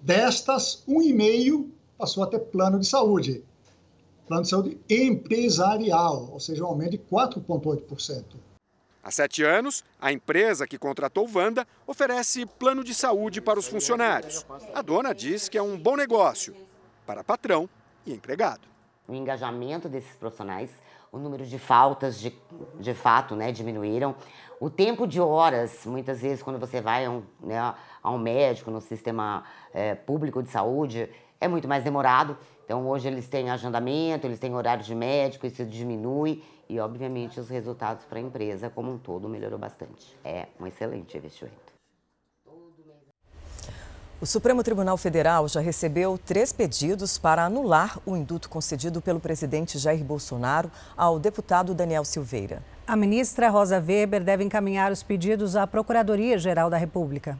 Destas, 0.00 0.84
1,5% 0.88 1.66
passou 1.98 2.22
a 2.22 2.28
ter 2.28 2.38
plano 2.38 2.78
de 2.78 2.86
saúde. 2.86 3.42
Plano 4.28 4.44
de 4.44 4.48
saúde 4.48 4.78
empresarial, 4.88 6.30
ou 6.32 6.38
seja, 6.38 6.62
um 6.62 6.68
aumento 6.68 6.92
de 6.92 6.98
4,8%. 6.98 8.22
Há 9.08 9.10
sete 9.10 9.42
anos, 9.42 9.82
a 9.98 10.12
empresa 10.12 10.66
que 10.66 10.76
contratou 10.76 11.26
Wanda 11.34 11.66
oferece 11.86 12.44
plano 12.44 12.84
de 12.84 12.92
saúde 12.92 13.40
para 13.40 13.58
os 13.58 13.66
funcionários. 13.66 14.44
A 14.74 14.82
dona 14.82 15.14
diz 15.14 15.48
que 15.48 15.56
é 15.56 15.62
um 15.62 15.78
bom 15.78 15.96
negócio 15.96 16.54
para 17.06 17.24
patrão 17.24 17.70
e 18.04 18.12
empregado. 18.12 18.68
O 19.08 19.14
engajamento 19.14 19.88
desses 19.88 20.14
profissionais 20.16 20.68
o 21.10 21.16
número 21.16 21.46
de 21.46 21.58
faltas 21.58 22.20
de, 22.20 22.34
de 22.78 22.92
fato 22.92 23.34
né, 23.34 23.50
diminuíram. 23.50 24.14
O 24.60 24.68
tempo 24.68 25.06
de 25.06 25.18
horas, 25.18 25.86
muitas 25.86 26.20
vezes, 26.20 26.42
quando 26.42 26.58
você 26.58 26.82
vai 26.82 27.06
a 27.06 27.10
um, 27.10 27.22
né, 27.40 27.58
a 28.02 28.10
um 28.10 28.18
médico 28.18 28.70
no 28.70 28.82
sistema 28.82 29.42
é, 29.72 29.94
público 29.94 30.42
de 30.42 30.50
saúde, 30.50 31.08
é 31.40 31.48
muito 31.48 31.66
mais 31.66 31.82
demorado. 31.82 32.36
Então, 32.68 32.86
hoje 32.86 33.08
eles 33.08 33.26
têm 33.26 33.48
agendamento, 33.48 34.26
eles 34.26 34.38
têm 34.38 34.54
horário 34.54 34.84
de 34.84 34.94
médico, 34.94 35.46
isso 35.46 35.64
diminui 35.64 36.44
e, 36.68 36.78
obviamente, 36.78 37.40
os 37.40 37.48
resultados 37.48 38.04
para 38.04 38.18
a 38.18 38.20
empresa 38.20 38.68
como 38.68 38.92
um 38.92 38.98
todo 38.98 39.26
melhorou 39.26 39.58
bastante. 39.58 40.14
É 40.22 40.48
um 40.60 40.66
excelente 40.66 41.16
investimento. 41.16 41.56
O 44.20 44.26
Supremo 44.26 44.62
Tribunal 44.62 44.98
Federal 44.98 45.48
já 45.48 45.60
recebeu 45.60 46.18
três 46.18 46.52
pedidos 46.52 47.16
para 47.16 47.42
anular 47.42 47.98
o 48.04 48.14
induto 48.14 48.50
concedido 48.50 49.00
pelo 49.00 49.18
presidente 49.18 49.78
Jair 49.78 50.04
Bolsonaro 50.04 50.70
ao 50.94 51.18
deputado 51.18 51.72
Daniel 51.72 52.04
Silveira. 52.04 52.62
A 52.86 52.94
ministra 52.94 53.48
Rosa 53.48 53.80
Weber 53.80 54.22
deve 54.22 54.44
encaminhar 54.44 54.92
os 54.92 55.02
pedidos 55.02 55.56
à 55.56 55.66
Procuradoria-Geral 55.66 56.68
da 56.68 56.76
República. 56.76 57.38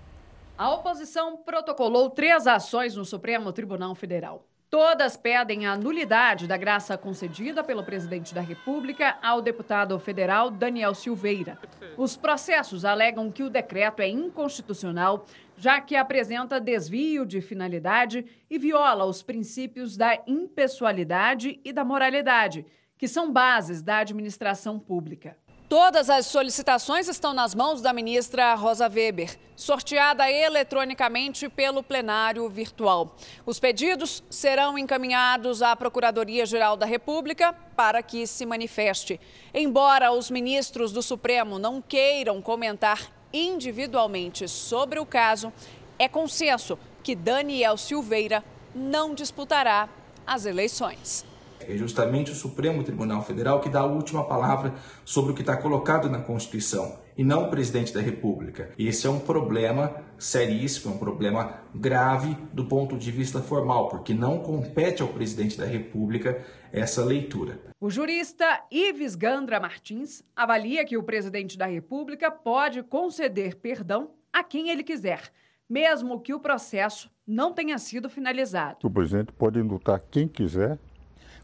A 0.57 0.73
oposição 0.73 1.37
protocolou 1.37 2.09
três 2.09 2.47
ações 2.47 2.97
no 2.97 3.05
Supremo 3.05 3.53
Tribunal 3.53 3.95
Federal. 3.95 4.43
Todas 4.71 5.17
pedem 5.17 5.67
a 5.67 5.75
nulidade 5.79 6.47
da 6.47 6.59
graça 6.59 6.99
concedida 6.99 7.65
pelo 7.65 7.83
presidente 7.83 8.35
da 8.35 8.43
República 8.43 9.17
ao 9.23 9.41
deputado 9.41 9.99
federal 9.99 10.51
Daniel 10.51 10.95
Silveira. 10.95 11.59
Os 11.97 12.19
processos 12.19 12.85
alegam 12.85 13.33
que 13.33 13.43
o 13.43 13.49
decreto 13.49 14.01
é 14.01 14.09
inconstitucional 14.09 15.25
já 15.57 15.81
que 15.81 15.97
apresenta 15.97 16.61
desvio 16.61 17.25
de 17.25 17.41
finalidade 17.41 18.27
e 18.49 18.59
viola 18.59 19.07
os 19.07 19.23
princípios 19.23 19.97
da 19.97 20.23
impessoalidade 20.27 21.59
e 21.65 21.73
da 21.73 21.85
moralidade, 21.85 22.65
que 22.97 23.09
são 23.09 23.33
bases 23.33 23.83
da 23.83 23.99
administração 23.99 24.79
pública. 24.79 25.37
Todas 25.69 26.09
as 26.09 26.25
solicitações 26.25 27.09
estão 27.09 27.35
nas 27.35 27.55
mãos 27.55 27.83
da 27.83 27.93
ministra 27.93 28.55
Rosa 28.55 28.89
Weber, 28.89 29.39
sorteada 29.55 30.31
eletronicamente 30.33 31.47
pelo 31.47 31.83
plenário 31.83 32.49
virtual. 32.49 33.15
Os 33.45 33.61
pedidos 33.61 34.25
serão 34.31 34.79
encaminhados 34.79 35.61
à 35.61 35.77
Procuradoria-Geral 35.77 36.75
da 36.75 36.87
República 36.87 37.53
para 37.77 38.03
que 38.03 38.27
se 38.27 38.47
manifeste. 38.47 39.21
Embora 39.53 40.11
os 40.11 40.31
ministros 40.31 40.91
do 40.91 41.03
Supremo 41.03 41.59
não 41.59 41.83
queiram 41.83 42.41
comentar 42.41 43.03
individualmente 43.31 44.49
sobre 44.49 44.99
o 44.99 45.05
caso, 45.05 45.53
é 45.99 46.09
consenso 46.09 46.79
que 47.03 47.15
Daniel 47.15 47.77
Silveira 47.77 48.43
não 48.75 49.15
disputará 49.15 49.87
as 50.27 50.47
eleições. 50.47 51.28
É 51.69 51.77
justamente 51.77 52.33
o 52.33 52.35
Supremo 52.35 52.83
Tribunal 52.83 53.23
Federal 53.23 53.61
que 53.61 53.69
dá 53.69 53.81
a 53.81 53.87
última 53.87 54.25
palavra 54.25 54.75
sobre 55.05 55.33
o 55.33 55.35
que 55.35 55.43
está 55.43 55.57
colocado 55.57 56.09
na 56.09 56.19
Constituição 56.19 56.99
e 57.17 57.23
não 57.23 57.45
o 57.45 57.51
presidente 57.51 57.93
da 57.93 58.01
República. 58.01 58.71
E 58.79 58.89
esse 58.89 59.07
é 59.07 59.11
um 59.11 59.19
problema 59.19 59.95
seríssimo, 60.19 60.93
é 60.93 60.97
um 60.97 60.99
problema 60.99 61.61
grave 61.75 62.37
do 62.53 62.65
ponto 62.65 62.97
de 62.97 63.11
vista 63.11 63.43
formal, 63.43 63.89
porque 63.89 64.15
não 64.15 64.39
compete 64.39 65.03
ao 65.03 65.09
presidente 65.09 65.59
da 65.59 65.67
República 65.67 66.43
essa 66.73 67.05
leitura. 67.05 67.61
O 67.81 67.91
jurista 67.91 68.65
Ives 68.71 69.15
Gandra 69.15 69.61
Martins 69.61 70.23
avalia 70.35 70.85
que 70.85 70.97
o 70.97 71.03
presidente 71.03 71.59
da 71.59 71.67
República 71.67 72.31
pode 72.31 72.83
conceder 72.83 73.57
perdão 73.57 74.13
a 74.33 74.43
quem 74.43 74.71
ele 74.71 74.83
quiser, 74.83 75.31
mesmo 75.69 76.21
que 76.21 76.33
o 76.33 76.41
processo 76.41 77.11
não 77.27 77.53
tenha 77.53 77.79
sido 77.79 78.09
finalizado. 78.09 78.79
O 78.85 78.91
presidente 78.91 79.33
pode 79.33 79.59
indultar 79.59 80.01
quem 80.01 80.27
quiser, 80.27 80.79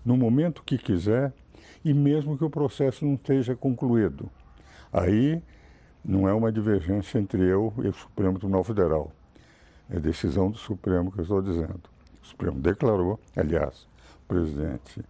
no 0.04 0.16
momento 0.16 0.62
que 0.62 0.76
quiser, 0.76 1.32
e 1.84 1.92
mesmo 1.94 2.36
que 2.36 2.44
o 2.44 2.50
processo 2.50 3.04
não 3.04 3.14
esteja 3.14 3.54
concluído. 3.54 4.28
Aí 4.92 5.42
não 6.04 6.28
é 6.28 6.32
uma 6.32 6.52
divergência 6.52 7.18
entre 7.18 7.42
eu 7.42 7.72
e 7.78 7.88
o 7.88 7.92
Supremo 7.92 8.38
Tribunal 8.38 8.64
Federal. 8.64 9.12
É 9.90 9.98
decisão 9.98 10.50
do 10.50 10.58
Supremo 10.58 11.10
que 11.10 11.18
eu 11.18 11.22
estou 11.22 11.42
dizendo. 11.42 11.82
O 12.22 12.26
Supremo 12.26 12.60
declarou, 12.60 13.18
aliás, 13.36 13.86
o 14.24 14.28
presidente, 14.28 15.02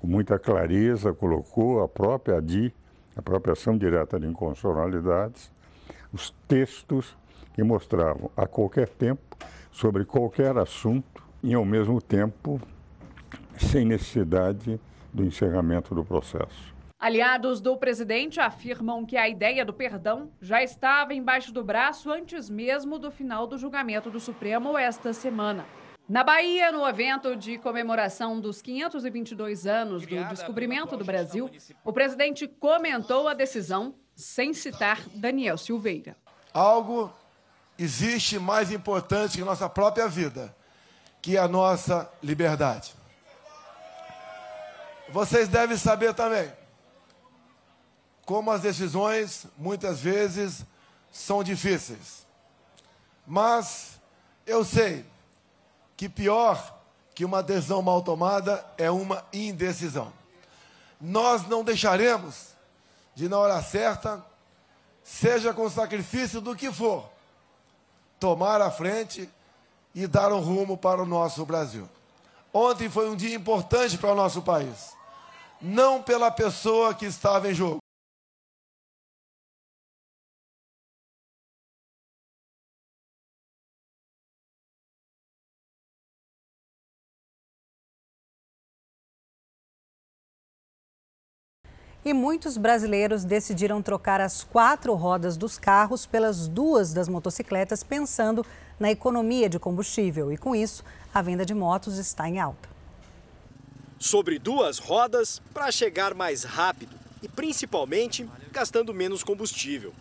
com 0.00 0.06
muita 0.06 0.38
clareza, 0.38 1.12
colocou 1.12 1.82
a 1.82 1.88
própria 1.88 2.36
ADI, 2.36 2.72
a 3.16 3.22
própria 3.22 3.52
ação 3.52 3.76
direta 3.76 4.18
de 4.20 4.26
inconstitucionalidades, 4.26 5.50
os 6.12 6.34
textos 6.46 7.16
que 7.54 7.62
mostravam 7.62 8.30
a 8.36 8.46
qualquer 8.46 8.88
tempo, 8.88 9.36
sobre 9.70 10.04
qualquer 10.04 10.56
assunto, 10.56 11.22
e 11.42 11.54
ao 11.54 11.64
mesmo 11.64 12.00
tempo 12.00 12.60
sem 13.64 13.84
necessidade 13.84 14.80
do 15.12 15.24
encerramento 15.24 15.94
do 15.94 16.04
processo. 16.04 16.74
Aliados 16.98 17.60
do 17.60 17.76
presidente 17.76 18.40
afirmam 18.40 19.04
que 19.04 19.16
a 19.18 19.28
ideia 19.28 19.64
do 19.64 19.72
perdão 19.72 20.30
já 20.40 20.62
estava 20.62 21.12
embaixo 21.12 21.52
do 21.52 21.62
braço 21.62 22.10
antes 22.10 22.48
mesmo 22.48 22.98
do 22.98 23.10
final 23.10 23.46
do 23.46 23.58
julgamento 23.58 24.10
do 24.10 24.18
Supremo 24.18 24.78
esta 24.78 25.12
semana. 25.12 25.66
Na 26.08 26.24
Bahia, 26.24 26.72
no 26.72 26.86
evento 26.88 27.36
de 27.36 27.58
comemoração 27.58 28.40
dos 28.40 28.62
522 28.62 29.66
anos 29.66 30.06
do 30.06 30.24
descobrimento 30.24 30.96
do 30.96 31.04
Brasil, 31.04 31.50
o 31.84 31.92
presidente 31.92 32.48
comentou 32.48 33.28
a 33.28 33.34
decisão 33.34 33.94
sem 34.14 34.54
citar 34.54 35.02
Daniel 35.14 35.58
Silveira. 35.58 36.16
Algo 36.54 37.12
existe 37.78 38.38
mais 38.38 38.72
importante 38.72 39.36
que 39.36 39.44
nossa 39.44 39.68
própria 39.68 40.08
vida, 40.08 40.56
que 41.20 41.36
é 41.36 41.40
a 41.40 41.46
nossa 41.46 42.10
liberdade. 42.22 42.95
Vocês 45.08 45.48
devem 45.48 45.76
saber 45.76 46.14
também 46.14 46.52
como 48.24 48.50
as 48.50 48.60
decisões 48.60 49.46
muitas 49.56 50.00
vezes 50.00 50.64
são 51.12 51.44
difíceis. 51.44 52.26
Mas 53.24 54.00
eu 54.44 54.64
sei 54.64 55.04
que 55.96 56.08
pior 56.08 56.76
que 57.14 57.24
uma 57.24 57.42
decisão 57.42 57.80
mal 57.80 58.02
tomada 58.02 58.64
é 58.76 58.90
uma 58.90 59.24
indecisão. 59.32 60.12
Nós 61.00 61.46
não 61.46 61.62
deixaremos 61.62 62.48
de, 63.14 63.28
na 63.28 63.38
hora 63.38 63.62
certa, 63.62 64.24
seja 65.02 65.54
com 65.54 65.70
sacrifício 65.70 66.40
do 66.40 66.54
que 66.54 66.70
for, 66.72 67.08
tomar 68.18 68.60
a 68.60 68.70
frente 68.70 69.28
e 69.94 70.06
dar 70.06 70.32
um 70.32 70.40
rumo 70.40 70.76
para 70.76 71.02
o 71.02 71.06
nosso 71.06 71.46
Brasil. 71.46 71.88
Ontem 72.52 72.90
foi 72.90 73.08
um 73.08 73.16
dia 73.16 73.34
importante 73.34 73.96
para 73.96 74.12
o 74.12 74.14
nosso 74.14 74.42
país, 74.42 74.95
não 75.60 76.02
pela 76.02 76.30
pessoa 76.30 76.94
que 76.94 77.06
estava 77.06 77.50
em 77.50 77.54
jogo. 77.54 77.78
E 92.06 92.12
muitos 92.14 92.56
brasileiros 92.56 93.24
decidiram 93.24 93.82
trocar 93.82 94.20
as 94.20 94.44
quatro 94.44 94.94
rodas 94.94 95.36
dos 95.36 95.58
carros 95.58 96.06
pelas 96.06 96.46
duas 96.46 96.92
das 96.92 97.08
motocicletas, 97.08 97.82
pensando 97.82 98.46
na 98.78 98.92
economia 98.92 99.48
de 99.48 99.58
combustível. 99.58 100.30
E 100.30 100.36
com 100.36 100.54
isso, 100.54 100.84
a 101.12 101.20
venda 101.20 101.44
de 101.44 101.52
motos 101.52 101.98
está 101.98 102.28
em 102.28 102.38
alta. 102.38 102.75
Sobre 103.98 104.38
duas 104.38 104.78
rodas 104.78 105.40
para 105.54 105.72
chegar 105.72 106.12
mais 106.14 106.44
rápido 106.44 106.94
e 107.22 107.28
principalmente 107.28 108.28
gastando 108.52 108.92
menos 108.92 109.24
combustível. 109.24 109.94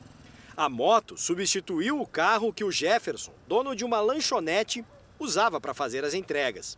A 0.56 0.68
moto 0.68 1.18
substituiu 1.18 2.02
o 2.02 2.06
carro 2.06 2.52
que 2.52 2.64
o 2.64 2.72
Jefferson, 2.72 3.32
dono 3.48 3.74
de 3.74 3.86
uma 3.86 4.02
lanchonete, 4.02 4.84
usava 5.18 5.62
para 5.62 5.74
fazer 5.74 6.04
as 6.04 6.14
entregas. 6.14 6.78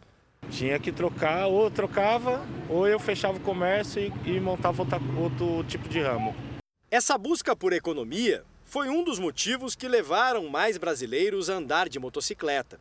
Tinha 0.52 0.80
que 0.80 0.92
trocar, 0.92 1.48
ou 1.48 1.70
trocava, 1.72 2.46
ou 2.70 2.88
eu 2.88 3.00
fechava 3.00 3.38
o 3.38 3.42
comércio 3.42 4.00
e, 4.00 4.36
e 4.36 4.40
montava 4.40 4.84
outra, 4.84 5.00
outro 5.20 5.64
tipo 5.68 5.90
de 5.90 6.00
ramo. 6.00 6.36
Essa 6.90 7.18
busca 7.18 7.56
por 7.56 7.74
economia 7.74 8.44
foi 8.64 8.90
um 8.90 9.04
dos 9.04 9.18
motivos 9.18 9.76
que 9.76 9.88
levaram 9.88 10.48
mais 10.50 10.78
brasileiros 10.78 11.50
a 11.50 11.56
andar 11.56 11.90
de 11.90 12.00
motocicleta. 12.00 12.80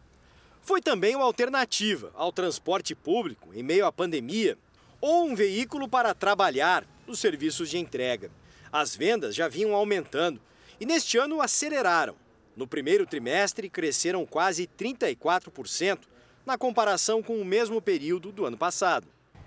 Foi 0.67 0.83
também 0.83 1.15
uma 1.15 1.25
alternativa 1.25 2.11
ao 2.17 2.33
transporte 2.33 2.93
público 2.93 3.55
em 3.55 3.63
meio 3.63 3.87
à 3.87 3.93
pandemia 3.93 4.59
ou 5.01 5.25
um 5.25 5.33
veículo 5.33 5.89
para 5.89 6.13
trabalhar 6.13 6.85
nos 7.07 7.21
serviços 7.21 7.71
de 7.71 7.79
entrega. 7.79 8.33
As 8.73 8.97
vendas 8.97 9.33
já 9.33 9.47
vinham 9.47 9.77
aumentando 9.77 10.41
e 10.81 10.85
neste 10.85 11.19
ano 11.19 11.41
aceleraram. 11.41 12.17
No 12.57 12.67
primeiro 12.67 13.07
trimestre, 13.07 13.71
cresceram 13.71 14.27
quase 14.27 14.69
34%, 14.77 16.01
na 16.45 16.59
comparação 16.59 17.23
com 17.23 17.41
o 17.41 17.45
mesmo 17.45 17.81
período 17.81 18.33
do 18.33 18.45
ano 18.45 18.57
passado. 18.57 19.07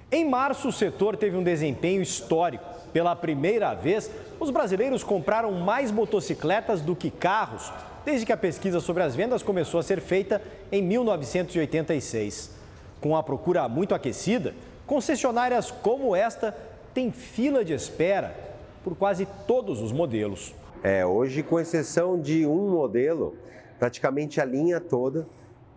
Em 0.10 0.24
março, 0.24 0.70
o 0.70 0.72
setor 0.72 1.18
teve 1.18 1.36
um 1.36 1.44
desempenho 1.44 2.02
histórico. 2.02 2.64
Pela 2.94 3.14
primeira 3.14 3.74
vez, 3.74 4.10
os 4.40 4.50
brasileiros 4.50 5.04
compraram 5.04 5.52
mais 5.52 5.92
motocicletas 5.92 6.80
do 6.82 6.96
que 6.96 7.12
carros, 7.12 7.74
desde 8.10 8.26
que 8.26 8.34
a 8.34 8.38
pesquisa 8.38 8.80
sobre 8.80 9.04
as 9.04 9.16
vendas 9.16 9.44
começou 9.44 9.80
a 9.80 9.84
ser 9.84 10.02
feita 10.02 10.42
em 10.72 10.82
1986. 10.82 12.50
Com 13.00 13.16
a 13.16 13.22
procura 13.22 13.70
muito 13.70 13.94
aquecida, 13.94 14.56
concessionárias 14.88 15.70
como 15.70 16.16
esta 16.16 16.58
têm 16.92 17.12
fila 17.12 17.64
de 17.64 17.72
espera 17.72 18.36
por 18.84 18.96
quase 18.96 19.28
todos 19.46 19.80
os 19.80 19.92
modelos. 19.92 20.56
É, 20.82 21.06
hoje, 21.06 21.44
com 21.44 21.60
exceção 21.60 22.20
de 22.20 22.48
um 22.48 22.72
modelo, 22.72 23.36
praticamente 23.78 24.42
a 24.42 24.46
linha 24.46 24.80
toda 24.80 25.28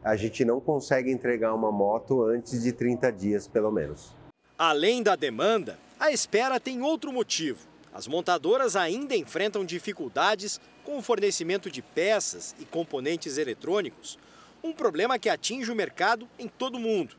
a 0.03 0.17
gente 0.17 0.43
não 0.43 0.59
consegue 0.59 1.13
entregar 1.13 1.55
uma 1.55 1.71
moto 1.71 2.25
antes 2.25 2.63
de 2.63 2.73
30 2.73 3.13
dias, 3.13 3.47
pelo 3.47 3.71
menos. 3.71 4.11
Além 4.57 5.03
da 5.03 5.15
demanda, 5.15 5.79
a 6.01 6.11
espera 6.11 6.59
tem 6.59 6.81
outro 6.81 7.13
motivo. 7.13 7.59
As 7.93 8.09
montadoras 8.09 8.75
ainda 8.75 9.15
enfrentam 9.15 9.67
dificuldades 9.67 10.59
com 10.85 10.99
o 10.99 11.03
fornecimento 11.03 11.71
de 11.71 11.83
peças 11.83 12.55
e 12.59 12.65
componentes 12.65 13.39
eletrônicos, 13.39 14.19
um 14.63 14.73
problema 14.73 15.19
que 15.19 15.29
atinge 15.29 15.71
o 15.71 15.77
mercado 15.77 16.29
em 16.39 16.49
todo 16.49 16.77
o 16.77 16.81
mundo. 16.81 17.15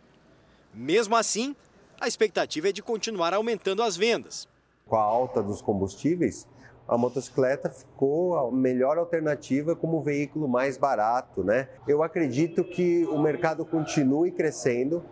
Mesmo 0.74 1.16
assim, 1.16 1.56
a 2.00 2.08
expectativa 2.08 2.70
é 2.70 2.72
de 2.72 2.82
continuar 2.82 3.34
aumentando 3.34 3.84
as 3.84 3.96
vendas. 3.96 4.48
Com 4.86 4.96
a 4.96 5.02
alta 5.02 5.42
dos 5.42 5.62
combustíveis, 5.62 6.48
a 6.88 6.98
motocicleta 6.98 7.70
ficou 7.70 8.38
a 8.38 8.52
melhor 8.52 8.98
alternativa 8.98 9.76
como 9.76 10.02
veículo 10.02 10.48
mais 10.48 10.78
barato, 10.78 11.44
né? 11.44 11.70
Eu 11.88 12.04
acredito 12.04 12.64
que 12.64 13.06
o 13.06 13.18
mercado 13.18 13.66
continue 13.66 14.32
crescendo. 14.32 15.04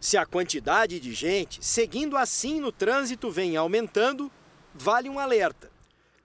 Se 0.00 0.16
a 0.16 0.24
quantidade 0.24 1.00
de 1.00 1.12
gente 1.12 1.64
seguindo 1.64 2.16
assim 2.16 2.60
no 2.60 2.70
trânsito 2.70 3.30
vem 3.30 3.56
aumentando, 3.56 4.30
vale 4.74 5.08
um 5.08 5.18
alerta. 5.18 5.70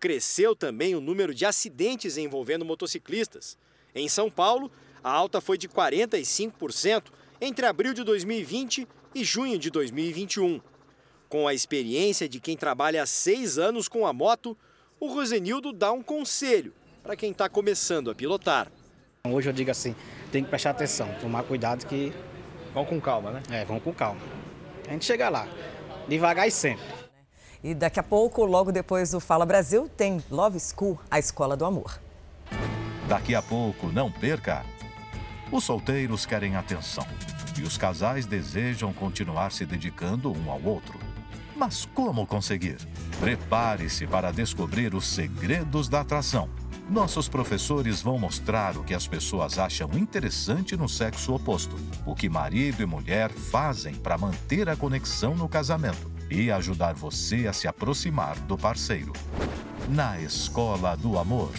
Cresceu 0.01 0.55
também 0.55 0.95
o 0.95 0.99
número 0.99 1.31
de 1.31 1.45
acidentes 1.45 2.17
envolvendo 2.17 2.65
motociclistas. 2.65 3.55
Em 3.93 4.09
São 4.09 4.31
Paulo, 4.31 4.71
a 5.03 5.11
alta 5.11 5.39
foi 5.39 5.59
de 5.59 5.69
45% 5.69 7.03
entre 7.39 7.67
abril 7.67 7.93
de 7.93 8.03
2020 8.03 8.87
e 9.13 9.23
junho 9.23 9.59
de 9.59 9.69
2021. 9.69 10.59
Com 11.29 11.47
a 11.47 11.53
experiência 11.53 12.27
de 12.27 12.39
quem 12.39 12.57
trabalha 12.57 13.03
há 13.03 13.05
seis 13.05 13.59
anos 13.59 13.87
com 13.87 14.07
a 14.07 14.11
moto, 14.11 14.57
o 14.99 15.05
Rosenildo 15.05 15.71
dá 15.71 15.91
um 15.91 16.01
conselho 16.01 16.73
para 17.03 17.15
quem 17.15 17.29
está 17.29 17.47
começando 17.47 18.09
a 18.09 18.15
pilotar. 18.15 18.71
Hoje 19.23 19.49
eu 19.49 19.53
digo 19.53 19.69
assim, 19.69 19.95
tem 20.31 20.43
que 20.43 20.49
prestar 20.49 20.71
atenção, 20.71 21.13
tomar 21.21 21.43
cuidado 21.43 21.85
que... 21.85 22.11
Vão 22.73 22.85
com 22.85 22.99
calma, 22.99 23.31
né? 23.31 23.43
É, 23.51 23.65
vão 23.65 23.79
com 23.79 23.93
calma. 23.93 24.19
A 24.87 24.93
gente 24.93 25.05
chega 25.05 25.29
lá, 25.29 25.47
devagar 26.07 26.47
e 26.47 26.51
sempre. 26.51 27.00
E 27.63 27.75
daqui 27.75 27.99
a 27.99 28.03
pouco, 28.03 28.43
logo 28.43 28.71
depois 28.71 29.11
do 29.11 29.19
Fala 29.19 29.45
Brasil, 29.45 29.87
tem 29.87 30.23
Love 30.31 30.59
School, 30.59 30.99
a 31.11 31.19
escola 31.19 31.55
do 31.55 31.63
amor. 31.63 31.99
Daqui 33.07 33.35
a 33.35 33.41
pouco, 33.41 33.87
não 33.87 34.11
perca! 34.11 34.65
Os 35.51 35.63
solteiros 35.63 36.25
querem 36.25 36.55
atenção 36.55 37.05
e 37.59 37.61
os 37.61 37.77
casais 37.77 38.25
desejam 38.25 38.91
continuar 38.91 39.51
se 39.51 39.65
dedicando 39.65 40.31
um 40.31 40.49
ao 40.49 40.61
outro. 40.63 40.97
Mas 41.55 41.85
como 41.93 42.25
conseguir? 42.25 42.77
Prepare-se 43.19 44.07
para 44.07 44.31
descobrir 44.31 44.95
os 44.95 45.05
segredos 45.05 45.87
da 45.87 46.01
atração. 46.01 46.49
Nossos 46.89 47.29
professores 47.29 48.01
vão 48.01 48.17
mostrar 48.17 48.75
o 48.75 48.83
que 48.83 48.95
as 48.95 49.05
pessoas 49.05 49.59
acham 49.59 49.91
interessante 49.93 50.75
no 50.75 50.89
sexo 50.89 51.35
oposto, 51.35 51.75
o 52.05 52.15
que 52.15 52.27
marido 52.27 52.81
e 52.81 52.85
mulher 52.87 53.29
fazem 53.29 53.93
para 53.93 54.17
manter 54.17 54.67
a 54.67 54.75
conexão 54.75 55.35
no 55.35 55.47
casamento 55.47 56.20
e 56.31 56.49
ajudar 56.49 56.93
você 56.93 57.45
a 57.45 57.53
se 57.53 57.67
aproximar 57.67 58.39
do 58.39 58.57
parceiro. 58.57 59.11
Na 59.89 60.19
Escola 60.21 60.95
do 60.95 61.19
Amor. 61.19 61.51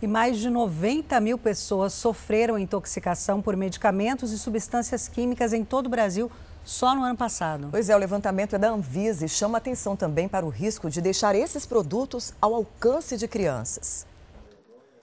E 0.00 0.06
mais 0.06 0.38
de 0.38 0.48
90 0.48 1.20
mil 1.20 1.36
pessoas 1.36 1.92
sofreram 1.92 2.58
intoxicação 2.58 3.42
por 3.42 3.56
medicamentos 3.56 4.32
e 4.32 4.38
substâncias 4.38 5.06
químicas 5.06 5.52
em 5.52 5.64
todo 5.64 5.86
o 5.86 5.90
Brasil 5.90 6.30
só 6.64 6.94
no 6.94 7.02
ano 7.02 7.16
passado. 7.16 7.68
Pois 7.70 7.90
é, 7.90 7.94
o 7.94 7.98
levantamento 7.98 8.56
é 8.56 8.58
da 8.58 8.70
Anvisa 8.70 9.26
e 9.26 9.28
chama 9.28 9.58
atenção 9.58 9.94
também 9.94 10.26
para 10.26 10.46
o 10.46 10.48
risco 10.48 10.88
de 10.88 11.00
deixar 11.00 11.34
esses 11.34 11.66
produtos 11.66 12.32
ao 12.40 12.54
alcance 12.54 13.16
de 13.18 13.28
crianças. 13.28 14.06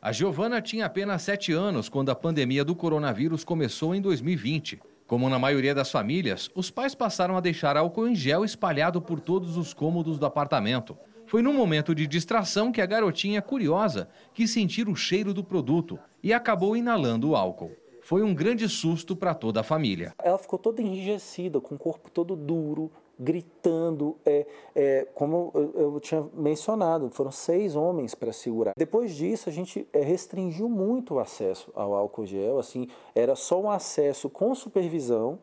A 0.02 0.12
Giovana 0.12 0.60
tinha 0.60 0.88
apenas 0.88 1.22
7 1.22 1.54
anos 1.54 1.88
quando 1.88 2.10
a 2.10 2.16
pandemia 2.16 2.66
do 2.66 2.76
coronavírus 2.76 3.44
começou 3.44 3.94
em 3.94 4.02
2020. 4.02 4.82
Como 5.12 5.28
na 5.28 5.38
maioria 5.38 5.76
das 5.76 5.92
famílias, 5.92 6.50
os 6.56 6.72
pais 6.72 6.96
passaram 6.96 7.36
a 7.36 7.42
deixar 7.42 7.76
álcool 7.76 8.08
em 8.08 8.16
gel 8.16 8.46
espalhado 8.46 9.02
por 9.02 9.20
todos 9.20 9.58
os 9.58 9.74
cômodos 9.74 10.18
do 10.18 10.26
apartamento. 10.26 10.98
Foi 11.26 11.42
num 11.42 11.52
momento 11.52 11.94
de 11.94 12.08
distração 12.08 12.72
que 12.72 12.80
a 12.80 12.86
garotinha, 12.86 13.42
curiosa, 13.42 14.08
quis 14.34 14.52
sentir 14.52 14.88
o 14.88 14.96
cheiro 14.96 15.34
do 15.34 15.44
produto 15.44 16.00
e 16.24 16.32
acabou 16.32 16.78
inalando 16.78 17.32
o 17.32 17.36
álcool. 17.36 17.76
Foi 18.02 18.24
um 18.24 18.34
grande 18.34 18.70
susto 18.70 19.14
para 19.14 19.34
toda 19.34 19.60
a 19.60 19.64
família. 19.64 20.14
Ela 20.24 20.38
ficou 20.38 20.58
toda 20.58 20.82
enrijecida, 20.82 21.60
com 21.60 21.76
o 21.76 21.78
corpo 21.78 22.10
todo 22.10 22.34
duro, 22.34 22.90
gritando, 23.22 24.18
é, 24.26 24.48
é, 24.76 25.08
como 25.14 25.52
eu, 25.54 25.94
eu, 25.94 26.00
tinha 26.00 26.26
mencionado, 26.34 27.08
foram 27.12 27.32
seis 27.32 27.76
homens 27.76 28.16
para 28.16 28.34
segurar. 28.34 28.74
Depois 28.76 29.16
disso, 29.16 29.48
a 29.48 29.52
gente 29.52 29.88
é, 29.94 30.02
restringiu 30.02 30.68
muito 30.68 31.14
o 31.14 31.20
acesso 31.20 31.72
ao 31.76 31.94
álcool 31.94 32.26
gel, 32.26 32.58
assim, 32.58 32.88
era 33.14 33.36
só 33.36 33.62
um 33.62 33.70
acesso 33.70 34.28
com 34.28 34.56
supervisão, 34.56 35.38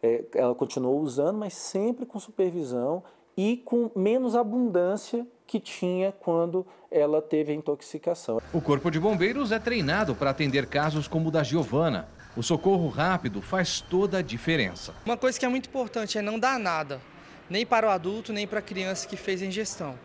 é, 0.00 0.24
ela 0.32 0.54
continuou 0.54 1.00
usando, 1.00 1.36
mas 1.36 1.54
sempre 1.54 2.06
com 2.06 2.20
supervisão 2.20 3.02
e 3.36 3.56
com 3.56 3.90
menos 3.96 4.36
abundância 4.36 5.26
que 5.44 5.58
tinha 5.58 6.12
quando 6.12 6.64
ela 6.88 7.20
teve 7.20 7.50
a 7.50 7.54
intoxicação. 7.54 8.40
O 8.52 8.60
Corpo 8.60 8.90
de 8.90 9.00
Bombeiros 9.00 9.50
é 9.50 9.58
treinado 9.58 10.14
para 10.14 10.30
atender 10.30 10.66
casos 10.66 11.08
como 11.08 11.28
o 11.28 11.32
da 11.32 11.42
Giovana. 11.42 12.08
O 12.36 12.42
socorro 12.42 12.88
rápido 12.88 13.42
faz 13.42 13.80
toda 13.80 14.18
a 14.18 14.22
diferença. 14.22 14.94
Uma 15.04 15.16
coisa 15.16 15.38
que 15.38 15.44
é 15.44 15.48
muito 15.48 15.68
importante 15.68 16.18
é 16.18 16.22
não 16.22 16.38
dar 16.38 16.58
nada, 16.58 17.00
nem 17.48 17.66
para 17.66 17.86
o 17.86 17.90
adulto, 17.90 18.32
nem 18.32 18.46
para 18.46 18.60
a 18.60 18.62
criança 18.62 19.08
que 19.08 19.16
fez 19.16 19.42
a 19.42 19.46
ingestão. 19.46 19.98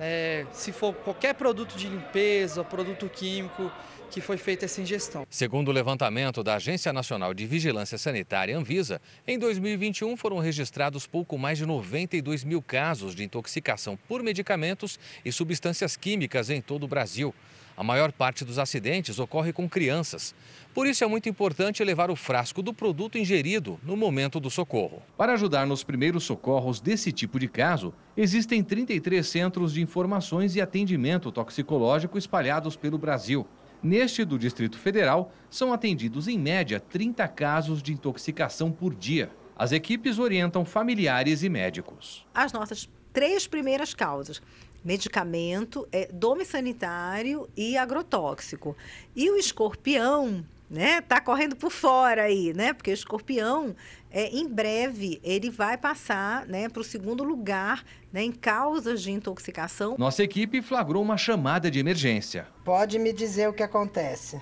É, 0.00 0.46
se 0.52 0.70
for 0.70 0.94
qualquer 0.94 1.34
produto 1.34 1.76
de 1.76 1.88
limpeza, 1.88 2.62
produto 2.62 3.08
químico, 3.08 3.70
que 4.10 4.20
foi 4.20 4.36
feita 4.36 4.64
essa 4.64 4.80
ingestão. 4.80 5.26
Segundo 5.28 5.68
o 5.68 5.72
levantamento 5.72 6.42
da 6.42 6.54
Agência 6.54 6.92
Nacional 6.92 7.34
de 7.34 7.46
Vigilância 7.46 7.98
Sanitária, 7.98 8.56
Anvisa, 8.56 9.00
em 9.26 9.38
2021 9.38 10.16
foram 10.16 10.38
registrados 10.38 11.06
pouco 11.06 11.36
mais 11.36 11.58
de 11.58 11.66
92 11.66 12.44
mil 12.44 12.62
casos 12.62 13.14
de 13.14 13.24
intoxicação 13.24 13.98
por 14.08 14.22
medicamentos 14.22 14.98
e 15.24 15.30
substâncias 15.30 15.96
químicas 15.96 16.48
em 16.48 16.60
todo 16.60 16.84
o 16.84 16.88
Brasil. 16.88 17.34
A 17.78 17.84
maior 17.84 18.10
parte 18.10 18.44
dos 18.44 18.58
acidentes 18.58 19.20
ocorre 19.20 19.52
com 19.52 19.68
crianças. 19.68 20.34
Por 20.74 20.84
isso 20.84 21.04
é 21.04 21.06
muito 21.06 21.28
importante 21.28 21.84
levar 21.84 22.10
o 22.10 22.16
frasco 22.16 22.60
do 22.60 22.74
produto 22.74 23.16
ingerido 23.16 23.78
no 23.84 23.96
momento 23.96 24.40
do 24.40 24.50
socorro. 24.50 25.00
Para 25.16 25.34
ajudar 25.34 25.64
nos 25.64 25.84
primeiros 25.84 26.24
socorros 26.24 26.80
desse 26.80 27.12
tipo 27.12 27.38
de 27.38 27.46
caso, 27.46 27.94
existem 28.16 28.64
33 28.64 29.24
centros 29.24 29.72
de 29.72 29.80
informações 29.80 30.56
e 30.56 30.60
atendimento 30.60 31.30
toxicológico 31.30 32.18
espalhados 32.18 32.74
pelo 32.74 32.98
Brasil. 32.98 33.46
Neste 33.80 34.24
do 34.24 34.36
Distrito 34.36 34.76
Federal, 34.76 35.32
são 35.48 35.72
atendidos 35.72 36.26
em 36.26 36.36
média 36.36 36.80
30 36.80 37.28
casos 37.28 37.80
de 37.80 37.92
intoxicação 37.92 38.72
por 38.72 38.92
dia. 38.92 39.30
As 39.56 39.70
equipes 39.70 40.18
orientam 40.18 40.64
familiares 40.64 41.44
e 41.44 41.48
médicos. 41.48 42.26
As 42.34 42.52
nossas 42.52 42.88
três 43.12 43.46
primeiras 43.46 43.94
causas: 43.94 44.40
medicamento, 44.84 45.86
é, 45.92 46.08
dome 46.12 46.44
sanitário 46.44 47.48
e 47.56 47.76
agrotóxico. 47.76 48.76
E 49.14 49.30
o 49.30 49.36
escorpião, 49.36 50.44
né, 50.70 51.00
tá 51.00 51.20
correndo 51.20 51.56
por 51.56 51.70
fora 51.70 52.22
aí, 52.22 52.52
né? 52.54 52.72
Porque 52.72 52.90
o 52.90 52.94
escorpião, 52.94 53.74
é, 54.10 54.28
em 54.28 54.48
breve, 54.48 55.20
ele 55.22 55.50
vai 55.50 55.76
passar, 55.76 56.46
né, 56.46 56.68
para 56.68 56.80
o 56.80 56.84
segundo 56.84 57.24
lugar, 57.24 57.84
né, 58.12 58.22
em 58.22 58.32
causas 58.32 59.02
de 59.02 59.10
intoxicação. 59.10 59.96
Nossa 59.98 60.22
equipe 60.22 60.62
flagrou 60.62 61.02
uma 61.02 61.16
chamada 61.16 61.70
de 61.70 61.78
emergência. 61.78 62.46
Pode 62.64 62.98
me 62.98 63.12
dizer 63.12 63.48
o 63.48 63.52
que 63.52 63.62
acontece? 63.62 64.40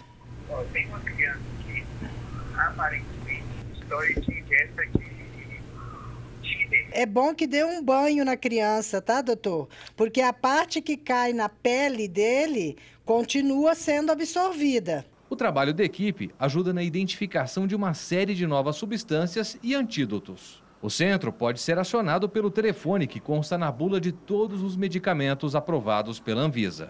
tem 0.73 0.87
uma 0.87 1.01
criança 1.01 1.41
que 1.67 1.85
aparentemente 2.57 3.45
história 3.75 4.21
de 4.21 4.41
ingesta 4.41 4.87
de 4.87 4.95
é 6.97 7.05
bom 7.05 7.35
que 7.35 7.47
dê 7.47 7.62
um 7.62 7.85
banho 7.85 8.24
na 8.24 8.39
criança, 8.39 9.02
tá, 9.02 9.20
doutor? 9.20 9.68
Porque 9.94 10.23
a 10.23 10.32
parte 10.32 10.81
que 10.81 10.97
cai 10.97 11.35
na 11.35 11.47
pele 11.47 12.09
dele 12.09 12.78
continua 13.05 13.74
sendo 13.74 14.10
absorvida. 14.10 15.05
O 15.28 15.36
trabalho 15.36 15.74
da 15.74 15.85
equipe 15.85 16.32
ajuda 16.39 16.73
na 16.73 16.82
identificação 16.82 17.66
de 17.66 17.77
uma 17.77 17.93
série 17.93 18.35
de 18.35 18.47
novas 18.47 18.77
substâncias 18.77 19.59
e 19.62 19.74
antídotos. 19.74 20.62
O 20.81 20.89
centro 20.89 21.31
pode 21.31 21.60
ser 21.60 21.78
acionado 21.78 22.31
pelo 22.31 22.51
telefone 22.51 23.06
que 23.06 23.20
consta 23.20 23.59
na 23.59 23.70
bula 23.70 24.01
de 24.01 24.10
todos 24.10 24.62
os 24.62 24.74
medicamentos 24.74 25.55
aprovados 25.55 26.18
pela 26.18 26.40
Anvisa. 26.40 26.89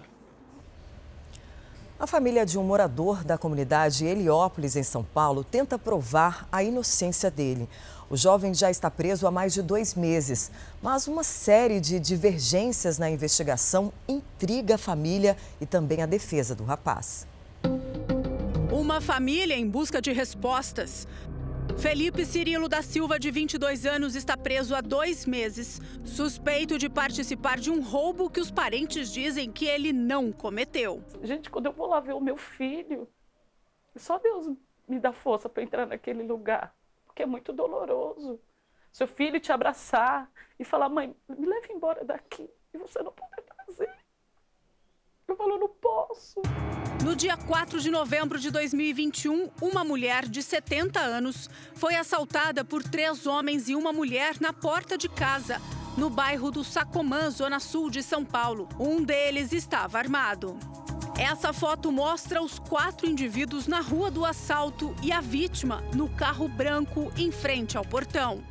A 1.98 2.06
família 2.06 2.44
de 2.44 2.58
um 2.58 2.62
morador 2.62 3.24
da 3.24 3.38
comunidade 3.38 4.04
Heliópolis, 4.04 4.76
em 4.76 4.82
São 4.82 5.02
Paulo, 5.02 5.42
tenta 5.42 5.78
provar 5.78 6.46
a 6.52 6.62
inocência 6.62 7.30
dele. 7.30 7.66
O 8.08 8.16
jovem 8.16 8.54
já 8.54 8.70
está 8.70 8.88
preso 8.88 9.26
há 9.26 9.32
mais 9.32 9.52
de 9.52 9.60
dois 9.60 9.96
meses, 9.96 10.52
mas 10.80 11.08
uma 11.08 11.24
série 11.24 11.80
de 11.80 11.98
divergências 11.98 12.98
na 12.98 13.10
investigação 13.10 13.92
intriga 14.08 14.76
a 14.76 14.78
família 14.78 15.36
e 15.60 15.66
também 15.66 16.00
a 16.00 16.06
defesa 16.06 16.54
do 16.54 16.62
rapaz. 16.62 17.26
Uma 18.70 19.00
família 19.00 19.54
em 19.54 19.68
busca 19.68 20.00
de 20.00 20.12
respostas. 20.12 21.08
Felipe 21.78 22.24
Cirilo 22.24 22.68
da 22.68 22.80
Silva, 22.80 23.18
de 23.18 23.30
22 23.32 23.84
anos, 23.84 24.14
está 24.14 24.36
preso 24.36 24.76
há 24.76 24.80
dois 24.80 25.26
meses, 25.26 25.80
suspeito 26.04 26.78
de 26.78 26.88
participar 26.88 27.58
de 27.58 27.72
um 27.72 27.82
roubo 27.82 28.30
que 28.30 28.40
os 28.40 28.52
parentes 28.52 29.12
dizem 29.12 29.50
que 29.50 29.66
ele 29.66 29.92
não 29.92 30.30
cometeu. 30.30 31.02
Gente, 31.24 31.50
quando 31.50 31.66
eu 31.66 31.72
vou 31.72 31.88
lá 31.88 31.98
ver 31.98 32.14
o 32.14 32.20
meu 32.20 32.36
filho, 32.36 33.08
só 33.96 34.16
Deus 34.18 34.56
me 34.88 35.00
dá 35.00 35.12
força 35.12 35.48
para 35.48 35.64
entrar 35.64 35.86
naquele 35.86 36.22
lugar, 36.22 36.72
porque 37.16 37.22
é 37.22 37.26
muito 37.26 37.50
doloroso. 37.50 38.38
Seu 38.92 39.08
filho 39.08 39.40
te 39.40 39.50
abraçar 39.50 40.30
e 40.58 40.64
falar: 40.64 40.90
mãe, 40.90 41.16
me 41.26 41.46
leve 41.46 41.72
embora 41.72 42.04
daqui, 42.04 42.46
e 42.74 42.78
você 42.78 43.02
não 43.02 43.10
poder 43.10 43.42
trazer. 43.42 43.90
Eu 45.26 45.34
falo, 45.34 45.58
não 45.58 45.68
posso. 45.68 46.42
No 47.02 47.16
dia 47.16 47.36
4 47.36 47.80
de 47.80 47.90
novembro 47.90 48.38
de 48.38 48.50
2021, 48.50 49.50
uma 49.62 49.82
mulher 49.82 50.28
de 50.28 50.42
70 50.42 51.00
anos 51.00 51.48
foi 51.74 51.94
assaltada 51.96 52.64
por 52.64 52.82
três 52.82 53.26
homens 53.26 53.68
e 53.68 53.74
uma 53.74 53.92
mulher 53.92 54.38
na 54.40 54.52
porta 54.52 54.98
de 54.98 55.08
casa, 55.08 55.56
no 55.96 56.10
bairro 56.10 56.50
do 56.50 56.62
Sacomã, 56.62 57.30
zona 57.30 57.58
sul 57.58 57.88
de 57.88 58.02
São 58.02 58.24
Paulo. 58.24 58.68
Um 58.78 59.02
deles 59.02 59.52
estava 59.52 59.98
armado. 59.98 60.58
Essa 61.18 61.52
foto 61.52 61.90
mostra 61.90 62.42
os 62.42 62.58
quatro 62.58 63.08
indivíduos 63.08 63.66
na 63.66 63.80
rua 63.80 64.10
do 64.10 64.24
assalto 64.24 64.94
e 65.02 65.10
a 65.10 65.20
vítima 65.20 65.82
no 65.94 66.08
carro 66.10 66.46
branco 66.46 67.10
em 67.16 67.32
frente 67.32 67.78
ao 67.78 67.84
portão. 67.84 68.44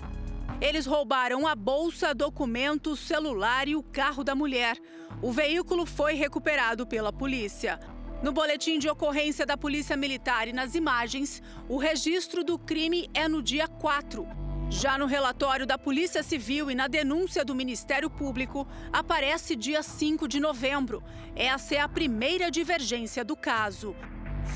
Eles 0.60 0.88
roubaram 0.88 1.46
a 1.46 1.56
bolsa, 1.56 2.16
documentos, 2.16 3.00
celular 3.00 3.68
e 3.68 3.76
o 3.76 3.84
carro 3.84 4.24
da 4.24 4.34
mulher. 4.34 4.78
O 5.22 5.32
veículo 5.32 5.86
foi 5.86 6.16
recuperado 6.16 6.88
pela 6.88 7.14
polícia. 7.14 7.80
No 8.24 8.32
boletim 8.32 8.80
de 8.80 8.90
ocorrência 8.90 9.46
da 9.46 9.56
Polícia 9.56 9.96
Militar 9.96 10.48
e 10.48 10.54
nas 10.54 10.74
imagens, 10.74 11.44
o 11.70 11.78
registro 11.78 12.44
do 12.44 12.58
crime 12.58 13.08
é 13.14 13.28
no 13.28 13.44
dia 13.44 13.68
4. 13.68 14.45
Já 14.70 14.98
no 14.98 15.06
relatório 15.06 15.66
da 15.66 15.78
Polícia 15.78 16.24
Civil 16.24 16.70
e 16.70 16.76
na 16.76 16.88
denúncia 16.88 17.46
do 17.46 17.56
Ministério 17.56 18.10
Público, 18.10 18.68
aparece 18.92 19.56
dia 19.56 19.84
5 19.84 20.28
de 20.28 20.40
novembro. 20.40 21.04
Essa 21.36 21.76
é 21.76 21.80
a 21.80 21.88
primeira 21.88 22.50
divergência 22.50 23.24
do 23.24 23.36
caso. 23.36 23.96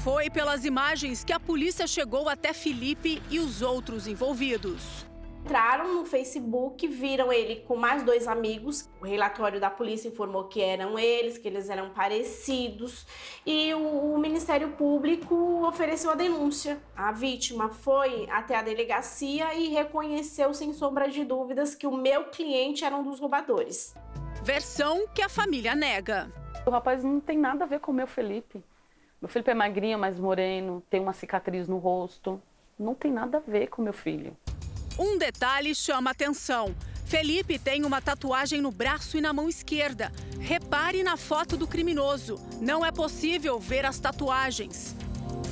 Foi 0.04 0.30
pelas 0.30 0.66
imagens 0.66 1.24
que 1.24 1.34
a 1.34 1.40
polícia 1.40 1.88
chegou 1.88 2.28
até 2.28 2.54
Felipe 2.54 3.22
e 3.30 3.40
os 3.40 3.62
outros 3.62 4.08
envolvidos 4.08 5.09
entraram 5.44 5.96
no 5.96 6.06
Facebook, 6.06 6.88
viram 6.88 7.32
ele 7.34 7.58
com 7.62 7.76
mais 7.76 8.04
dois 8.04 8.28
amigos. 8.28 8.90
O 9.02 9.06
relatório 9.06 9.60
da 9.60 9.70
polícia 9.70 10.08
informou 10.08 10.46
que 10.46 10.62
eram 10.62 10.98
eles, 11.00 11.38
que 11.38 11.48
eles 11.48 11.70
eram 11.70 11.90
parecidos, 11.90 13.06
e 13.46 13.74
o, 13.74 14.14
o 14.14 14.18
Ministério 14.18 14.70
Público 14.70 15.66
ofereceu 15.66 16.12
a 16.12 16.16
denúncia. 16.16 16.80
A 16.96 17.12
vítima 17.12 17.70
foi 17.70 18.30
até 18.30 18.56
a 18.56 18.62
delegacia 18.62 19.54
e 19.56 19.70
reconheceu 19.70 20.54
sem 20.54 20.74
sombra 20.74 21.10
de 21.10 21.24
dúvidas 21.24 21.74
que 21.74 21.88
o 21.88 21.96
meu 21.96 22.26
cliente 22.26 22.86
era 22.86 22.96
um 22.96 23.04
dos 23.04 23.20
roubadores. 23.20 23.96
Versão 24.44 25.08
que 25.08 25.22
a 25.22 25.30
família 25.30 25.74
nega. 25.76 26.32
O 26.66 26.70
rapaz 26.70 27.04
não 27.04 27.20
tem 27.20 27.38
nada 27.38 27.64
a 27.64 27.68
ver 27.68 27.80
com 27.80 27.92
o 27.92 27.96
meu 27.96 28.08
Felipe. 28.08 28.64
Meu 29.22 29.28
Felipe 29.28 29.52
é 29.52 29.54
magrinho, 29.54 29.98
mais 29.98 30.20
moreno, 30.20 30.84
tem 30.90 31.02
uma 31.02 31.14
cicatriz 31.14 31.68
no 31.68 31.78
rosto. 31.78 32.42
Não 32.78 32.94
tem 32.94 33.12
nada 33.12 33.38
a 33.38 33.42
ver 33.42 33.68
com 33.68 33.82
meu 33.82 33.92
filho. 33.92 34.38
Um 35.02 35.18
detalhe 35.18 35.74
chama 35.74 36.12
atenção. 36.12 36.76
Felipe 37.06 37.58
tem 37.58 37.86
uma 37.86 38.02
tatuagem 38.02 38.60
no 38.60 38.70
braço 38.70 39.18
e 39.18 39.22
na 39.22 39.32
mão 39.32 39.48
esquerda. 39.48 40.12
Repare 40.42 41.04
na 41.04 41.16
foto 41.16 41.56
do 41.56 41.66
criminoso. 41.66 42.36
Não 42.60 42.86
é 42.86 42.92
possível 42.92 43.58
ver 43.58 43.86
as 43.86 43.98
tatuagens. 43.98 44.94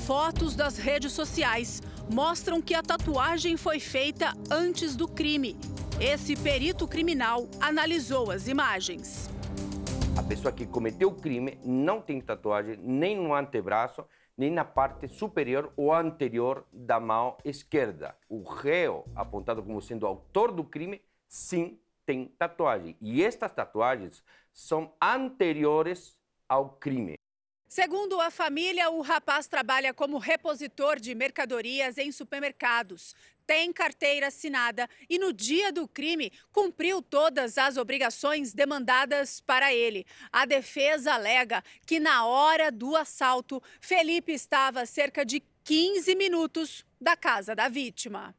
Fotos 0.05 0.53
das 0.53 0.77
redes 0.77 1.13
sociais 1.13 1.81
mostram 2.11 2.61
que 2.61 2.75
a 2.75 2.83
tatuagem 2.83 3.55
foi 3.55 3.79
feita 3.79 4.33
antes 4.51 4.97
do 4.97 5.07
crime. 5.07 5.57
Esse 5.97 6.35
perito 6.35 6.85
criminal 6.85 7.47
analisou 7.61 8.29
as 8.29 8.49
imagens. 8.49 9.29
A 10.17 10.23
pessoa 10.23 10.51
que 10.51 10.65
cometeu 10.65 11.07
o 11.07 11.15
crime 11.15 11.57
não 11.63 12.01
tem 12.01 12.19
tatuagem 12.19 12.77
nem 12.83 13.15
no 13.15 13.33
antebraço, 13.33 14.03
nem 14.37 14.51
na 14.51 14.63
parte 14.63 15.07
superior 15.07 15.73
ou 15.75 15.91
anterior 15.91 16.65
da 16.71 16.99
mão 16.99 17.35
esquerda. 17.43 18.15
O 18.29 18.43
réu, 18.43 19.05
apontado 19.15 19.63
como 19.63 19.81
sendo 19.81 20.05
autor 20.05 20.51
do 20.51 20.63
crime, 20.63 21.01
sim 21.27 21.79
tem 22.05 22.27
tatuagem. 22.37 22.95
E 23.01 23.23
estas 23.23 23.51
tatuagens 23.51 24.23
são 24.53 24.93
anteriores 25.01 26.17
ao 26.47 26.69
crime. 26.69 27.15
Segundo 27.67 28.21
a 28.21 28.31
família, 28.31 28.89
o 28.89 29.01
rapaz 29.01 29.45
trabalha 29.45 29.93
como 29.93 30.17
repositor 30.17 31.01
de 31.01 31.13
mercadorias 31.13 31.97
em 31.97 32.13
supermercados. 32.13 33.13
Tem 33.47 33.71
carteira 33.71 34.27
assinada 34.27 34.89
e, 35.09 35.17
no 35.17 35.31
dia 35.31 35.71
do 35.71 35.87
crime, 35.87 36.33
cumpriu 36.51 37.01
todas 37.01 37.57
as 37.57 37.77
obrigações 37.77 38.53
demandadas 38.53 39.39
para 39.39 39.73
ele. 39.73 40.05
A 40.33 40.45
defesa 40.45 41.13
alega 41.13 41.63
que, 41.85 41.97
na 41.97 42.25
hora 42.25 42.69
do 42.69 42.93
assalto, 42.97 43.63
Felipe 43.79 44.33
estava 44.33 44.85
cerca 44.85 45.25
de 45.25 45.41
15 45.63 46.13
minutos 46.15 46.85
da 46.99 47.15
casa 47.15 47.55
da 47.55 47.69
vítima. 47.69 48.35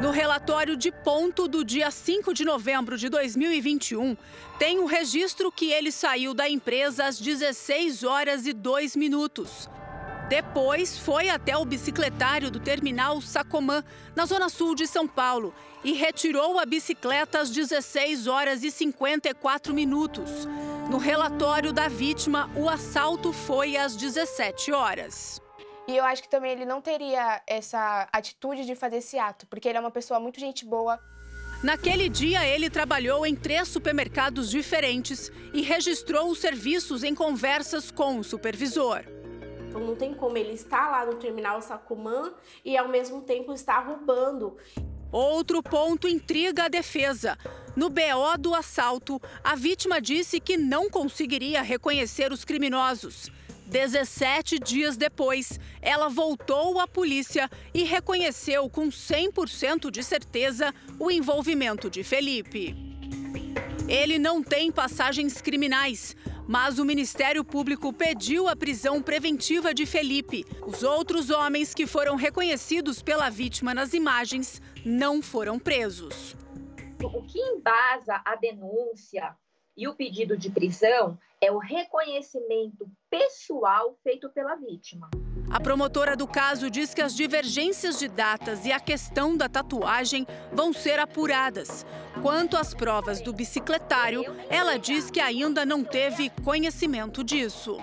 No 0.00 0.12
relatório 0.12 0.76
de 0.76 0.92
ponto 0.92 1.48
do 1.48 1.64
dia 1.64 1.90
5 1.90 2.32
de 2.32 2.44
novembro 2.44 2.96
de 2.96 3.08
2021, 3.08 4.16
tem 4.58 4.78
o 4.78 4.86
registro 4.86 5.50
que 5.50 5.72
ele 5.72 5.90
saiu 5.90 6.32
da 6.32 6.48
empresa 6.48 7.06
às 7.06 7.18
16 7.18 8.04
horas 8.04 8.46
e 8.46 8.52
2 8.52 8.94
minutos. 8.94 9.68
Depois 10.30 10.96
foi 10.96 11.28
até 11.28 11.56
o 11.56 11.64
bicicletário 11.64 12.52
do 12.52 12.60
terminal 12.60 13.20
Sacomã, 13.20 13.82
na 14.14 14.26
zona 14.26 14.48
sul 14.48 14.76
de 14.76 14.86
São 14.86 15.04
Paulo, 15.04 15.52
e 15.82 15.92
retirou 15.92 16.56
a 16.60 16.64
bicicleta 16.64 17.40
às 17.40 17.50
16 17.50 18.28
horas 18.28 18.62
e 18.62 18.70
54 18.70 19.74
minutos. 19.74 20.46
No 20.88 20.98
relatório 20.98 21.72
da 21.72 21.88
vítima, 21.88 22.48
o 22.54 22.68
assalto 22.68 23.32
foi 23.32 23.76
às 23.76 23.96
17 23.96 24.70
horas. 24.70 25.42
E 25.88 25.96
eu 25.96 26.04
acho 26.04 26.22
que 26.22 26.30
também 26.30 26.52
ele 26.52 26.64
não 26.64 26.80
teria 26.80 27.42
essa 27.44 28.08
atitude 28.12 28.64
de 28.64 28.76
fazer 28.76 28.98
esse 28.98 29.18
ato, 29.18 29.48
porque 29.48 29.68
ele 29.68 29.78
é 29.78 29.80
uma 29.80 29.90
pessoa 29.90 30.20
muito 30.20 30.38
gente 30.38 30.64
boa. 30.64 31.00
Naquele 31.60 32.08
dia, 32.08 32.46
ele 32.46 32.70
trabalhou 32.70 33.26
em 33.26 33.34
três 33.34 33.66
supermercados 33.66 34.48
diferentes 34.48 35.28
e 35.52 35.60
registrou 35.60 36.30
os 36.30 36.38
serviços 36.38 37.02
em 37.02 37.16
conversas 37.16 37.90
com 37.90 38.16
o 38.16 38.22
supervisor. 38.22 39.02
Então 39.70 39.80
não 39.80 39.94
tem 39.94 40.12
como 40.12 40.36
ele 40.36 40.52
estar 40.52 40.90
lá 40.90 41.06
no 41.06 41.14
terminal 41.14 41.62
Sacomã 41.62 42.32
e 42.64 42.76
ao 42.76 42.88
mesmo 42.88 43.20
tempo 43.22 43.52
estar 43.52 43.78
roubando. 43.78 44.56
Outro 45.12 45.62
ponto 45.62 46.08
intriga 46.08 46.64
a 46.64 46.68
defesa. 46.68 47.38
No 47.76 47.88
BO 47.88 48.36
do 48.36 48.52
assalto, 48.52 49.22
a 49.44 49.54
vítima 49.54 50.00
disse 50.00 50.40
que 50.40 50.56
não 50.56 50.90
conseguiria 50.90 51.62
reconhecer 51.62 52.32
os 52.32 52.44
criminosos. 52.44 53.30
17 53.66 54.58
dias 54.58 54.96
depois, 54.96 55.60
ela 55.80 56.08
voltou 56.08 56.80
à 56.80 56.88
polícia 56.88 57.48
e 57.72 57.84
reconheceu 57.84 58.68
com 58.68 58.88
100% 58.88 59.88
de 59.88 60.02
certeza 60.02 60.74
o 60.98 61.12
envolvimento 61.12 61.88
de 61.88 62.02
Felipe. 62.02 62.74
Ele 63.86 64.18
não 64.18 64.42
tem 64.42 64.72
passagens 64.72 65.40
criminais, 65.40 66.16
mas 66.50 66.80
o 66.80 66.84
Ministério 66.84 67.44
Público 67.44 67.92
pediu 67.92 68.48
a 68.48 68.56
prisão 68.56 69.00
preventiva 69.00 69.72
de 69.72 69.86
Felipe. 69.86 70.44
Os 70.66 70.82
outros 70.82 71.30
homens 71.30 71.72
que 71.72 71.86
foram 71.86 72.16
reconhecidos 72.16 73.00
pela 73.00 73.30
vítima 73.30 73.72
nas 73.72 73.94
imagens 73.94 74.60
não 74.84 75.22
foram 75.22 75.60
presos. 75.60 76.34
O 77.00 77.22
que 77.22 77.38
embasa 77.38 78.20
a 78.24 78.34
denúncia 78.34 79.32
e 79.76 79.86
o 79.86 79.94
pedido 79.94 80.36
de 80.36 80.50
prisão 80.50 81.16
é 81.40 81.52
o 81.52 81.58
reconhecimento 81.58 82.90
pessoal 83.08 83.96
feito 84.02 84.28
pela 84.28 84.56
vítima. 84.56 85.08
A 85.50 85.58
promotora 85.58 86.16
do 86.16 86.28
caso 86.28 86.70
diz 86.70 86.94
que 86.94 87.02
as 87.02 87.12
divergências 87.12 87.98
de 87.98 88.06
datas 88.06 88.64
e 88.64 88.70
a 88.70 88.78
questão 88.78 89.36
da 89.36 89.48
tatuagem 89.48 90.24
vão 90.52 90.72
ser 90.72 91.00
apuradas. 91.00 91.84
Quanto 92.22 92.56
às 92.56 92.72
provas 92.72 93.20
do 93.20 93.32
bicicletário, 93.32 94.22
ela 94.48 94.78
diz 94.78 95.10
que 95.10 95.18
ainda 95.18 95.66
não 95.66 95.82
teve 95.82 96.30
conhecimento 96.44 97.24
disso. 97.24 97.78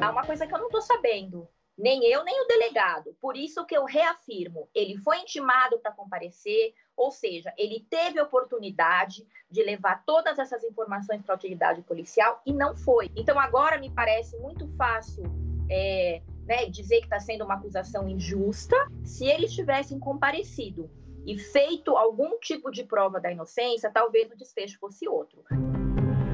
Há 0.00 0.10
uma 0.10 0.24
coisa 0.24 0.46
que 0.46 0.54
eu 0.54 0.58
não 0.58 0.66
estou 0.66 0.80
sabendo 0.80 1.48
nem 1.76 2.04
eu, 2.04 2.22
nem 2.22 2.40
o 2.40 2.46
delegado. 2.46 3.16
Por 3.20 3.36
isso 3.36 3.66
que 3.66 3.76
eu 3.76 3.84
reafirmo, 3.84 4.68
ele 4.72 4.96
foi 4.98 5.18
intimado 5.18 5.80
para 5.80 5.90
comparecer, 5.90 6.72
ou 6.96 7.10
seja, 7.10 7.52
ele 7.58 7.84
teve 7.90 8.20
oportunidade 8.20 9.26
de 9.50 9.60
levar 9.64 10.04
todas 10.04 10.38
essas 10.38 10.62
informações 10.62 11.20
para 11.22 11.34
a 11.34 11.36
utilidade 11.36 11.82
policial 11.82 12.40
e 12.46 12.52
não 12.52 12.76
foi. 12.76 13.10
Então 13.16 13.40
agora 13.40 13.76
me 13.76 13.90
parece 13.90 14.36
muito 14.38 14.68
fácil 14.76 15.24
é, 15.68 16.22
né, 16.46 16.66
dizer 16.66 16.98
que 16.98 17.04
está 17.04 17.20
sendo 17.20 17.44
uma 17.44 17.54
acusação 17.54 18.08
injusta. 18.08 18.76
Se 19.02 19.26
eles 19.26 19.52
tivessem 19.52 19.98
comparecido 19.98 20.90
e 21.26 21.38
feito 21.38 21.96
algum 21.96 22.38
tipo 22.38 22.70
de 22.70 22.84
prova 22.84 23.20
da 23.20 23.32
inocência, 23.32 23.90
talvez 23.90 24.30
o 24.30 24.36
desfecho 24.36 24.78
fosse 24.78 25.08
outro. 25.08 25.42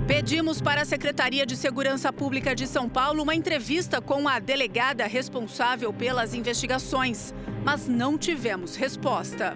Pedimos 0.07 0.61
para 0.61 0.83
a 0.83 0.85
Secretaria 0.85 1.47
de 1.47 1.57
Segurança 1.57 2.13
Pública 2.13 2.53
de 2.53 2.67
São 2.67 2.89
Paulo 2.89 3.23
uma 3.23 3.35
entrevista 3.35 4.01
com 4.01 4.27
a 4.27 4.41
delegada 4.41 5.07
responsável 5.07 5.93
pelas 5.93 6.35
investigações, 6.35 7.33
mas 7.65 7.87
não 7.87 8.19
tivemos 8.19 8.75
resposta. 8.75 9.55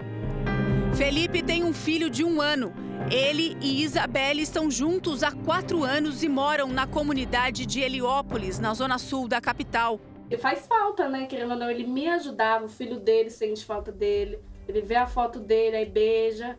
Felipe 0.95 1.43
tem 1.43 1.65
um 1.65 1.73
filho 1.73 2.09
de 2.09 2.23
um 2.23 2.39
ano. 2.39 2.73
Ele 3.11 3.57
e 3.61 3.83
Isabelle 3.83 4.41
estão 4.41 4.71
juntos 4.71 5.23
há 5.23 5.31
quatro 5.33 5.83
anos 5.83 6.23
e 6.23 6.29
moram 6.29 6.69
na 6.69 6.87
comunidade 6.87 7.65
de 7.65 7.81
Heliópolis, 7.81 8.57
na 8.57 8.73
zona 8.73 8.97
sul 8.97 9.27
da 9.27 9.41
capital. 9.41 9.99
E 10.29 10.37
faz 10.37 10.65
falta, 10.65 11.07
né? 11.07 11.27
Querendo 11.27 11.51
ou 11.51 11.57
não, 11.57 11.69
ele 11.69 11.85
me 11.85 12.07
ajudava, 12.07 12.65
o 12.65 12.69
filho 12.69 12.99
dele 12.99 13.29
sente 13.29 13.63
falta 13.63 13.91
dele. 13.91 14.39
Ele 14.67 14.81
vê 14.81 14.95
a 14.95 15.05
foto 15.05 15.39
dele, 15.39 15.77
aí 15.77 15.85
beija. 15.85 16.57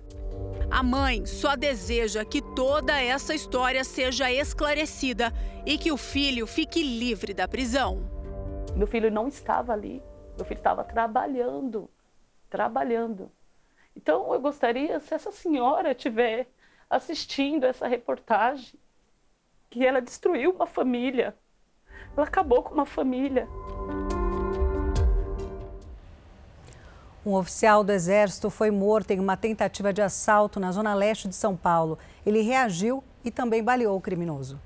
A 0.70 0.82
mãe 0.82 1.26
só 1.26 1.56
deseja 1.56 2.24
que 2.24 2.40
toda 2.40 3.00
essa 3.00 3.34
história 3.34 3.82
seja 3.82 4.30
esclarecida 4.30 5.32
e 5.64 5.76
que 5.76 5.90
o 5.90 5.96
filho 5.96 6.46
fique 6.46 6.82
livre 6.82 7.34
da 7.34 7.48
prisão. 7.48 8.08
Meu 8.76 8.86
filho 8.86 9.10
não 9.10 9.26
estava 9.26 9.72
ali, 9.72 10.02
meu 10.36 10.44
filho 10.44 10.58
estava 10.58 10.84
trabalhando, 10.84 11.90
trabalhando. 12.50 13.30
Então 13.96 14.32
eu 14.32 14.40
gostaria, 14.40 15.00
se 15.00 15.14
essa 15.14 15.32
senhora 15.32 15.92
estiver 15.92 16.46
assistindo 16.88 17.64
essa 17.64 17.88
reportagem, 17.88 18.78
que 19.70 19.84
ela 19.84 20.00
destruiu 20.00 20.52
uma 20.52 20.66
família, 20.66 21.34
ela 22.16 22.26
acabou 22.26 22.62
com 22.62 22.74
uma 22.74 22.86
família. 22.86 23.48
Um 27.24 27.34
oficial 27.34 27.82
do 27.82 27.90
Exército 27.90 28.48
foi 28.48 28.70
morto 28.70 29.10
em 29.10 29.18
uma 29.18 29.36
tentativa 29.36 29.92
de 29.92 30.00
assalto 30.00 30.60
na 30.60 30.70
zona 30.70 30.94
leste 30.94 31.28
de 31.28 31.34
São 31.34 31.56
Paulo. 31.56 31.98
Ele 32.24 32.40
reagiu 32.40 33.02
e 33.24 33.30
também 33.30 33.62
baleou 33.62 33.96
o 33.96 34.00
criminoso. 34.00 34.60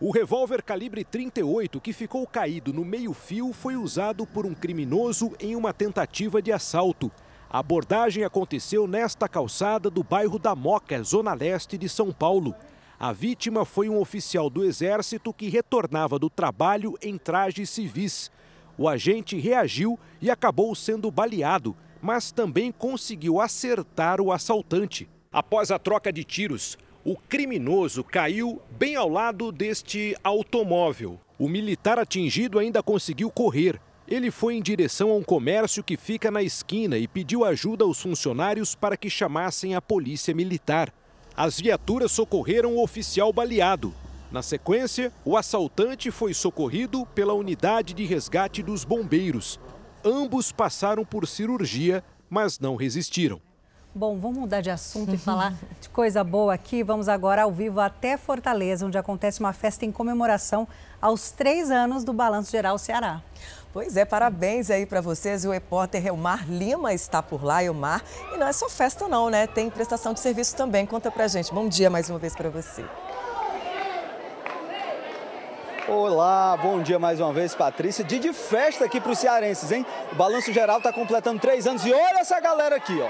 O 0.00 0.10
revólver 0.10 0.62
calibre 0.62 1.04
38 1.04 1.80
que 1.80 1.92
ficou 1.92 2.26
caído 2.26 2.72
no 2.72 2.84
meio-fio 2.84 3.52
foi 3.52 3.76
usado 3.76 4.26
por 4.26 4.44
um 4.44 4.54
criminoso 4.54 5.32
em 5.38 5.54
uma 5.54 5.72
tentativa 5.72 6.42
de 6.42 6.50
assalto. 6.50 7.12
A 7.48 7.58
abordagem 7.58 8.24
aconteceu 8.24 8.86
nesta 8.86 9.28
calçada 9.28 9.88
do 9.88 10.02
bairro 10.02 10.38
da 10.38 10.54
Moca, 10.54 11.02
zona 11.02 11.32
leste 11.34 11.78
de 11.78 11.88
São 11.88 12.10
Paulo. 12.10 12.54
A 12.98 13.12
vítima 13.12 13.64
foi 13.64 13.88
um 13.88 13.98
oficial 13.98 14.48
do 14.48 14.64
Exército 14.64 15.32
que 15.32 15.48
retornava 15.48 16.18
do 16.18 16.30
trabalho 16.30 16.96
em 17.02 17.18
trajes 17.18 17.68
civis. 17.70 18.30
O 18.78 18.88
agente 18.88 19.36
reagiu 19.36 19.98
e 20.22 20.30
acabou 20.30 20.74
sendo 20.74 21.10
baleado, 21.10 21.76
mas 22.00 22.30
também 22.30 22.70
conseguiu 22.70 23.40
acertar 23.40 24.20
o 24.20 24.32
assaltante. 24.32 25.08
Após 25.32 25.70
a 25.70 25.78
troca 25.78 26.12
de 26.12 26.22
tiros, 26.22 26.78
o 27.04 27.16
criminoso 27.16 28.04
caiu 28.04 28.62
bem 28.70 28.94
ao 28.94 29.08
lado 29.08 29.50
deste 29.50 30.16
automóvel. 30.22 31.20
O 31.38 31.48
militar 31.48 31.98
atingido 31.98 32.58
ainda 32.58 32.82
conseguiu 32.82 33.30
correr. 33.30 33.80
Ele 34.06 34.30
foi 34.30 34.54
em 34.54 34.62
direção 34.62 35.10
a 35.10 35.14
um 35.14 35.22
comércio 35.22 35.82
que 35.82 35.96
fica 35.96 36.30
na 36.30 36.42
esquina 36.42 36.96
e 36.96 37.08
pediu 37.08 37.44
ajuda 37.44 37.84
aos 37.84 38.00
funcionários 38.00 38.74
para 38.74 38.96
que 38.96 39.10
chamassem 39.10 39.74
a 39.74 39.82
polícia 39.82 40.34
militar. 40.34 40.92
As 41.36 41.58
viaturas 41.60 42.12
socorreram 42.12 42.76
o 42.76 42.82
oficial 42.82 43.32
baleado. 43.32 43.92
Na 44.30 44.40
sequência, 44.40 45.12
o 45.24 45.36
assaltante 45.36 46.10
foi 46.12 46.32
socorrido 46.32 47.04
pela 47.06 47.32
unidade 47.34 47.92
de 47.92 48.04
resgate 48.04 48.62
dos 48.62 48.84
bombeiros. 48.84 49.58
Ambos 50.04 50.52
passaram 50.52 51.04
por 51.04 51.26
cirurgia, 51.26 52.04
mas 52.30 52.60
não 52.60 52.76
resistiram. 52.76 53.40
Bom, 53.92 54.18
vamos 54.18 54.38
mudar 54.38 54.60
de 54.60 54.70
assunto 54.70 55.14
e 55.14 55.18
falar 55.18 55.54
de 55.80 55.88
coisa 55.88 56.22
boa 56.24 56.54
aqui. 56.54 56.82
Vamos 56.82 57.08
agora 57.08 57.42
ao 57.42 57.52
vivo 57.52 57.78
até 57.80 58.16
Fortaleza, 58.16 58.86
onde 58.86 58.98
acontece 58.98 59.40
uma 59.40 59.52
festa 59.52 59.84
em 59.84 59.92
comemoração 59.92 60.66
aos 61.00 61.30
três 61.30 61.70
anos 61.70 62.02
do 62.02 62.12
Balanço 62.12 62.50
Geral 62.50 62.76
Ceará. 62.76 63.22
Pois 63.74 63.96
é, 63.96 64.04
parabéns 64.04 64.70
aí 64.70 64.86
para 64.86 65.00
vocês. 65.00 65.44
O 65.44 65.50
repórter 65.50 66.06
Elmar 66.06 66.48
Lima 66.48 66.94
está 66.94 67.20
por 67.20 67.44
lá, 67.44 67.60
Elmar. 67.60 68.04
E 68.32 68.36
não 68.36 68.46
é 68.46 68.52
só 68.52 68.68
festa 68.68 69.08
não, 69.08 69.28
né? 69.28 69.48
Tem 69.48 69.68
prestação 69.68 70.12
de 70.12 70.20
serviço 70.20 70.54
também. 70.54 70.86
Conta 70.86 71.10
pra 71.10 71.26
gente. 71.26 71.52
Bom 71.52 71.66
dia 71.68 71.90
mais 71.90 72.08
uma 72.08 72.16
vez 72.16 72.36
para 72.36 72.48
você. 72.48 72.84
Olá, 75.88 76.56
bom 76.56 76.82
dia 76.82 77.00
mais 77.00 77.18
uma 77.18 77.32
vez, 77.32 77.52
Patrícia. 77.52 78.04
Dia 78.04 78.20
de 78.20 78.32
festa 78.32 78.84
aqui 78.84 79.00
para 79.00 79.10
os 79.10 79.18
cearenses, 79.18 79.72
hein? 79.72 79.84
O 80.12 80.14
Balanço 80.14 80.52
Geral 80.52 80.78
está 80.78 80.92
completando 80.92 81.40
três 81.40 81.66
anos 81.66 81.84
e 81.84 81.92
olha 81.92 82.20
essa 82.20 82.38
galera 82.38 82.76
aqui, 82.76 82.96
ó. 83.02 83.08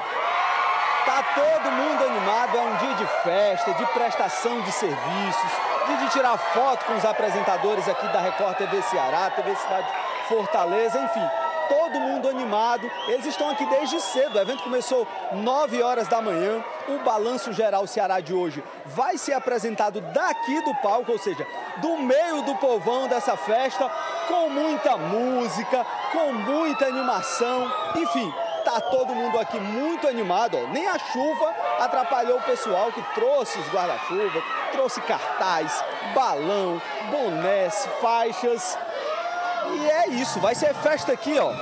Tá 1.04 1.22
todo 1.34 1.72
mundo 1.72 2.04
animado, 2.04 2.56
é 2.56 2.60
um 2.62 2.76
dia 2.78 2.94
de 2.94 3.06
festa, 3.22 3.74
de 3.74 3.84
prestação 3.92 4.62
de 4.62 4.72
serviços, 4.72 5.50
de, 5.86 6.04
de 6.04 6.10
tirar 6.10 6.38
foto 6.38 6.86
com 6.86 6.94
os 6.94 7.04
apresentadores 7.04 7.86
aqui 7.86 8.08
da 8.08 8.20
Record 8.20 8.56
TV 8.56 8.80
Ceará, 8.80 9.30
TV 9.30 9.54
Cidade 9.56 10.03
Fortaleza, 10.28 10.98
enfim 10.98 11.44
todo 11.68 12.00
mundo 12.00 12.28
animado. 12.28 12.90
Eles 13.08 13.26
estão 13.26 13.50
aqui 13.50 13.64
desde 13.66 14.00
cedo. 14.00 14.36
O 14.36 14.40
evento 14.40 14.62
começou 14.62 15.06
9 15.32 15.82
horas 15.82 16.08
da 16.08 16.20
manhã. 16.20 16.64
O 16.88 16.98
Balanço 16.98 17.52
Geral 17.52 17.86
Ceará 17.86 18.20
de 18.20 18.34
hoje 18.34 18.62
vai 18.86 19.16
ser 19.16 19.32
apresentado 19.32 20.00
daqui 20.00 20.60
do 20.62 20.74
palco, 20.76 21.12
ou 21.12 21.18
seja, 21.18 21.46
do 21.78 21.96
meio 21.98 22.42
do 22.42 22.54
povão 22.56 23.08
dessa 23.08 23.36
festa, 23.36 23.90
com 24.28 24.50
muita 24.50 24.96
música, 24.96 25.86
com 26.12 26.32
muita 26.32 26.86
animação. 26.86 27.70
Enfim, 27.96 28.32
tá 28.64 28.80
todo 28.80 29.14
mundo 29.14 29.38
aqui 29.38 29.58
muito 29.58 30.06
animado. 30.06 30.58
Nem 30.68 30.86
a 30.86 30.98
chuva 30.98 31.54
atrapalhou 31.80 32.38
o 32.38 32.42
pessoal 32.42 32.92
que 32.92 33.02
trouxe 33.14 33.58
os 33.58 33.68
guarda-chuva, 33.68 34.42
trouxe 34.72 35.00
cartaz, 35.02 35.82
balão, 36.14 36.80
bonés, 37.10 37.88
faixas. 38.00 38.76
E 39.72 39.90
é 39.90 40.08
isso, 40.08 40.40
vai 40.40 40.54
ser 40.54 40.74
festa 40.74 41.12
aqui, 41.12 41.38
ó, 41.38 41.52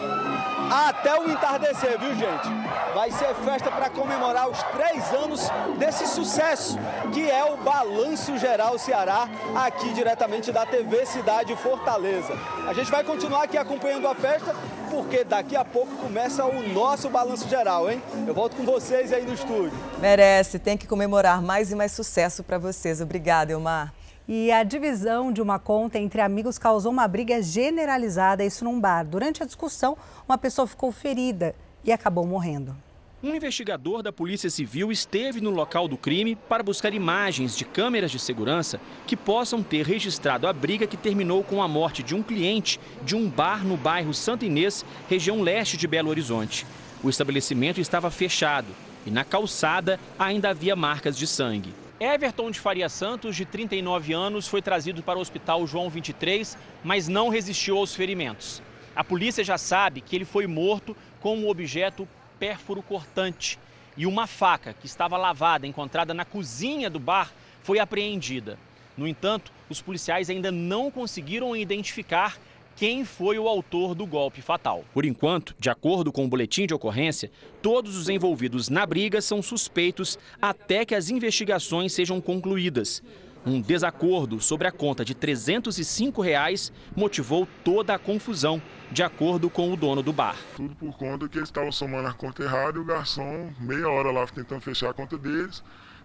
até 0.71 1.19
o 1.19 1.31
entardecer, 1.31 1.99
viu, 1.99 2.15
gente? 2.15 2.49
Vai 2.95 3.11
ser 3.11 3.35
festa 3.37 3.71
para 3.71 3.91
comemorar 3.91 4.49
os 4.49 4.63
três 4.65 5.13
anos 5.13 5.49
desse 5.79 6.07
sucesso, 6.07 6.79
que 7.13 7.31
é 7.31 7.45
o 7.45 7.57
Balanço 7.59 8.39
Geral 8.39 8.79
Ceará, 8.79 9.29
aqui 9.55 9.93
diretamente 9.93 10.51
da 10.51 10.65
TV 10.65 11.05
Cidade 11.05 11.55
Fortaleza. 11.57 12.33
A 12.67 12.73
gente 12.73 12.91
vai 12.91 13.05
continuar 13.05 13.45
aqui 13.45 13.59
acompanhando 13.59 14.09
a 14.09 14.15
festa, 14.15 14.55
porque 14.91 15.25
daqui 15.25 15.57
a 15.57 15.65
pouco 15.65 15.95
começa 15.97 16.45
o 16.45 16.69
nosso 16.69 17.09
Balanço 17.11 17.49
Geral, 17.49 17.91
hein? 17.91 18.03
Eu 18.27 18.35
volto 18.35 18.57
com 18.57 18.65
vocês 18.65 19.13
aí 19.13 19.25
no 19.25 19.35
estúdio. 19.35 19.73
Merece, 19.99 20.59
tem 20.59 20.77
que 20.77 20.87
comemorar 20.87 21.43
mais 21.43 21.71
e 21.71 21.75
mais 21.75 21.93
sucesso 21.93 22.43
para 22.43 22.59
vocês. 22.59 23.01
Obrigada, 23.01 23.53
Elmar. 23.53 23.93
E 24.29 24.53
a 24.53 24.63
divisão 24.63 25.33
de 25.33 25.43
uma 25.43 25.59
conta 25.59 25.99
entre 25.99 26.21
amigos 26.21 26.57
causou 26.57 26.93
uma 26.93 27.09
briga 27.09 27.43
generalizada, 27.43 28.45
isso 28.45 28.65
num 28.65 28.81
bar. 28.81 29.05
Durante 29.05 29.43
a 29.43 29.47
discussão, 29.47 29.97
uma 30.29 30.39
pessoa 30.39 30.67
ficou 30.67 30.93
ferida 30.93 31.55
e 31.85 31.91
acabou 31.91 32.25
morrendo. 32.25 32.77
Um 33.21 33.35
investigador 33.35 34.03
da 34.03 34.13
Polícia 34.13 34.51
Civil 34.51 34.91
esteve 34.91 35.41
no 35.41 35.51
local 35.51 35.87
do 35.87 35.97
crime 35.97 36.35
para 36.35 36.63
buscar 36.63 36.93
imagens 36.93 37.57
de 37.57 37.65
câmeras 37.65 38.11
de 38.11 38.19
segurança 38.19 38.81
que 39.07 39.17
possam 39.17 39.63
ter 39.63 39.87
registrado 39.87 40.47
a 40.47 40.53
briga 40.53 40.89
que 40.89 40.97
terminou 40.97 41.45
com 41.45 41.63
a 41.63 41.69
morte 41.69 42.03
de 42.03 42.17
um 42.17 42.23
cliente 42.23 42.81
de 43.05 43.15
um 43.15 43.29
bar 43.29 43.65
no 43.65 43.77
bairro 43.77 44.13
Santa 44.13 44.45
Inês, 44.45 44.85
região 45.09 45.41
leste 45.41 45.77
de 45.77 45.87
Belo 45.87 46.11
Horizonte. 46.11 46.67
O 47.03 47.09
estabelecimento 47.09 47.81
estava 47.81 48.11
fechado 48.11 48.69
e 49.07 49.11
na 49.11 49.25
calçada 49.25 50.01
ainda 50.19 50.51
havia 50.51 50.75
marcas 50.75 51.17
de 51.17 51.27
sangue. 51.27 51.73
Everton 52.03 52.51
de 52.51 52.59
Faria 52.59 52.89
Santos, 52.89 53.37
de 53.37 53.45
39 53.45 54.13
anos, 54.13 54.49
foi 54.49 54.61
trazido 54.61 55.05
para 55.05 55.17
o 55.17 55.23
Hospital 55.23 55.65
João 55.69 55.89
23, 55.89 56.59
mas 56.83 57.07
não 57.07 57.29
resistiu 57.29 57.79
aos 57.79 57.95
ferimentos. 57.95 58.61
A 58.97 59.05
polícia 59.05 59.45
já 59.45 59.57
sabe 59.57 60.01
que 60.01 60.17
ele 60.17 60.25
foi 60.25 60.49
morto 60.49 60.97
com 61.21 61.37
um 61.37 61.49
objeto 61.49 62.09
pérfuro 62.41 62.83
cortante 62.83 63.57
e 63.97 64.05
uma 64.05 64.27
faca 64.27 64.75
que 64.75 64.85
estava 64.85 65.17
lavada, 65.17 65.65
encontrada 65.65 66.13
na 66.13 66.25
cozinha 66.25 66.91
do 66.91 66.99
bar, 66.99 67.33
foi 67.63 67.79
apreendida. 67.79 68.59
No 68.97 69.07
entanto, 69.07 69.53
os 69.71 69.81
policiais 69.81 70.29
ainda 70.29 70.51
não 70.51 70.91
conseguiram 70.91 71.55
identificar 71.55 72.37
quem 72.77 73.05
foi 73.05 73.39
o 73.39 73.49
autor 73.49 73.95
do 73.95 74.07
golpe 74.07 74.41
fatal. 74.43 74.85
Por 74.93 75.05
enquanto, 75.05 75.55
de 75.59 75.71
acordo 75.71 76.13
com 76.13 76.25
o 76.25 76.29
boletim 76.29 76.67
de 76.67 76.75
ocorrência, 76.75 77.31
todos 77.61 77.97
os 77.97 78.09
envolvidos 78.09 78.69
na 78.69 78.85
briga 78.87 79.21
são 79.21 79.43
suspeitos 79.43 80.19
até 80.41 80.85
que 80.85 80.95
as 80.95 81.11
investigações 81.11 81.93
sejam 81.93 82.21
concluídas. 82.21 83.03
Um 83.45 83.61
desacordo 83.61 84.41
sobre 84.41 84.69
a 84.69 84.73
conta 84.73 85.05
de 85.05 85.15
305 85.17 86.23
reais 86.23 86.73
motivou 86.95 87.49
toda 87.65 87.93
a 87.93 87.99
confusão, 87.99 88.63
de 88.93 89.03
acordo 89.03 89.51
com 89.51 89.73
o 89.73 89.77
dono 89.77 90.01
do 90.01 90.13
bar. 90.13 90.37
Tudo 90.55 90.77
por 90.77 90.97
conta 90.97 91.29
que 91.29 91.39
eles 91.39 91.49
estavam 91.49 91.73
somando 91.73 92.07
a 92.07 92.13
conta 92.13 92.45
errada 92.45 92.79
e 92.79 92.81
o 92.81 92.85
garçom, 92.85 93.51
meia 93.59 93.89
hora 93.89 94.13
lá 94.13 94.25
tentando 94.29 94.61
fechar 94.61 94.91
a 94.91 94.95
conta 94.95 95.19
deles, 95.19 95.63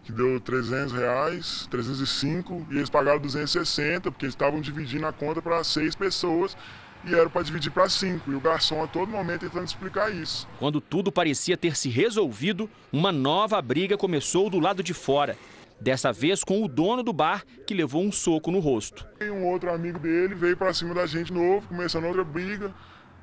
que 0.07 0.13
deu 0.13 0.39
300 0.39 0.93
reais, 0.93 1.67
305, 1.69 2.65
e 2.71 2.77
eles 2.77 2.89
pagaram 2.89 3.19
260, 3.19 4.09
porque 4.09 4.25
eles 4.25 4.35
estavam 4.35 4.61
dividindo 4.61 5.05
a 5.05 5.11
conta 5.11 5.41
para 5.41 5.61
seis 5.65 5.95
pessoas 5.95 6.55
e 7.03 7.13
era 7.13 7.29
para 7.29 7.41
dividir 7.41 7.73
para 7.73 7.89
cinco. 7.89 8.31
E 8.31 8.35
o 8.35 8.39
garçom 8.39 8.81
a 8.81 8.87
todo 8.87 9.11
momento 9.11 9.41
tentando 9.41 9.65
explicar 9.65 10.09
isso. 10.09 10.47
Quando 10.59 10.79
tudo 10.79 11.11
parecia 11.11 11.57
ter 11.57 11.75
se 11.75 11.89
resolvido, 11.89 12.69
uma 12.89 13.11
nova 13.11 13.61
briga 13.61 13.97
começou 13.97 14.49
do 14.49 14.61
lado 14.61 14.81
de 14.81 14.93
fora. 14.93 15.37
Dessa 15.77 16.13
vez 16.13 16.41
com 16.41 16.63
o 16.63 16.69
dono 16.69 17.03
do 17.03 17.11
bar, 17.11 17.43
que 17.65 17.73
levou 17.73 18.01
um 18.01 18.11
soco 18.11 18.49
no 18.49 18.59
rosto. 18.59 19.05
E 19.19 19.29
um 19.29 19.45
outro 19.45 19.69
amigo 19.69 19.99
dele 19.99 20.35
veio 20.35 20.55
para 20.55 20.73
cima 20.73 20.93
da 20.93 21.05
gente 21.05 21.33
novo, 21.33 21.67
começando 21.67 22.05
outra 22.05 22.23
briga. 22.23 22.73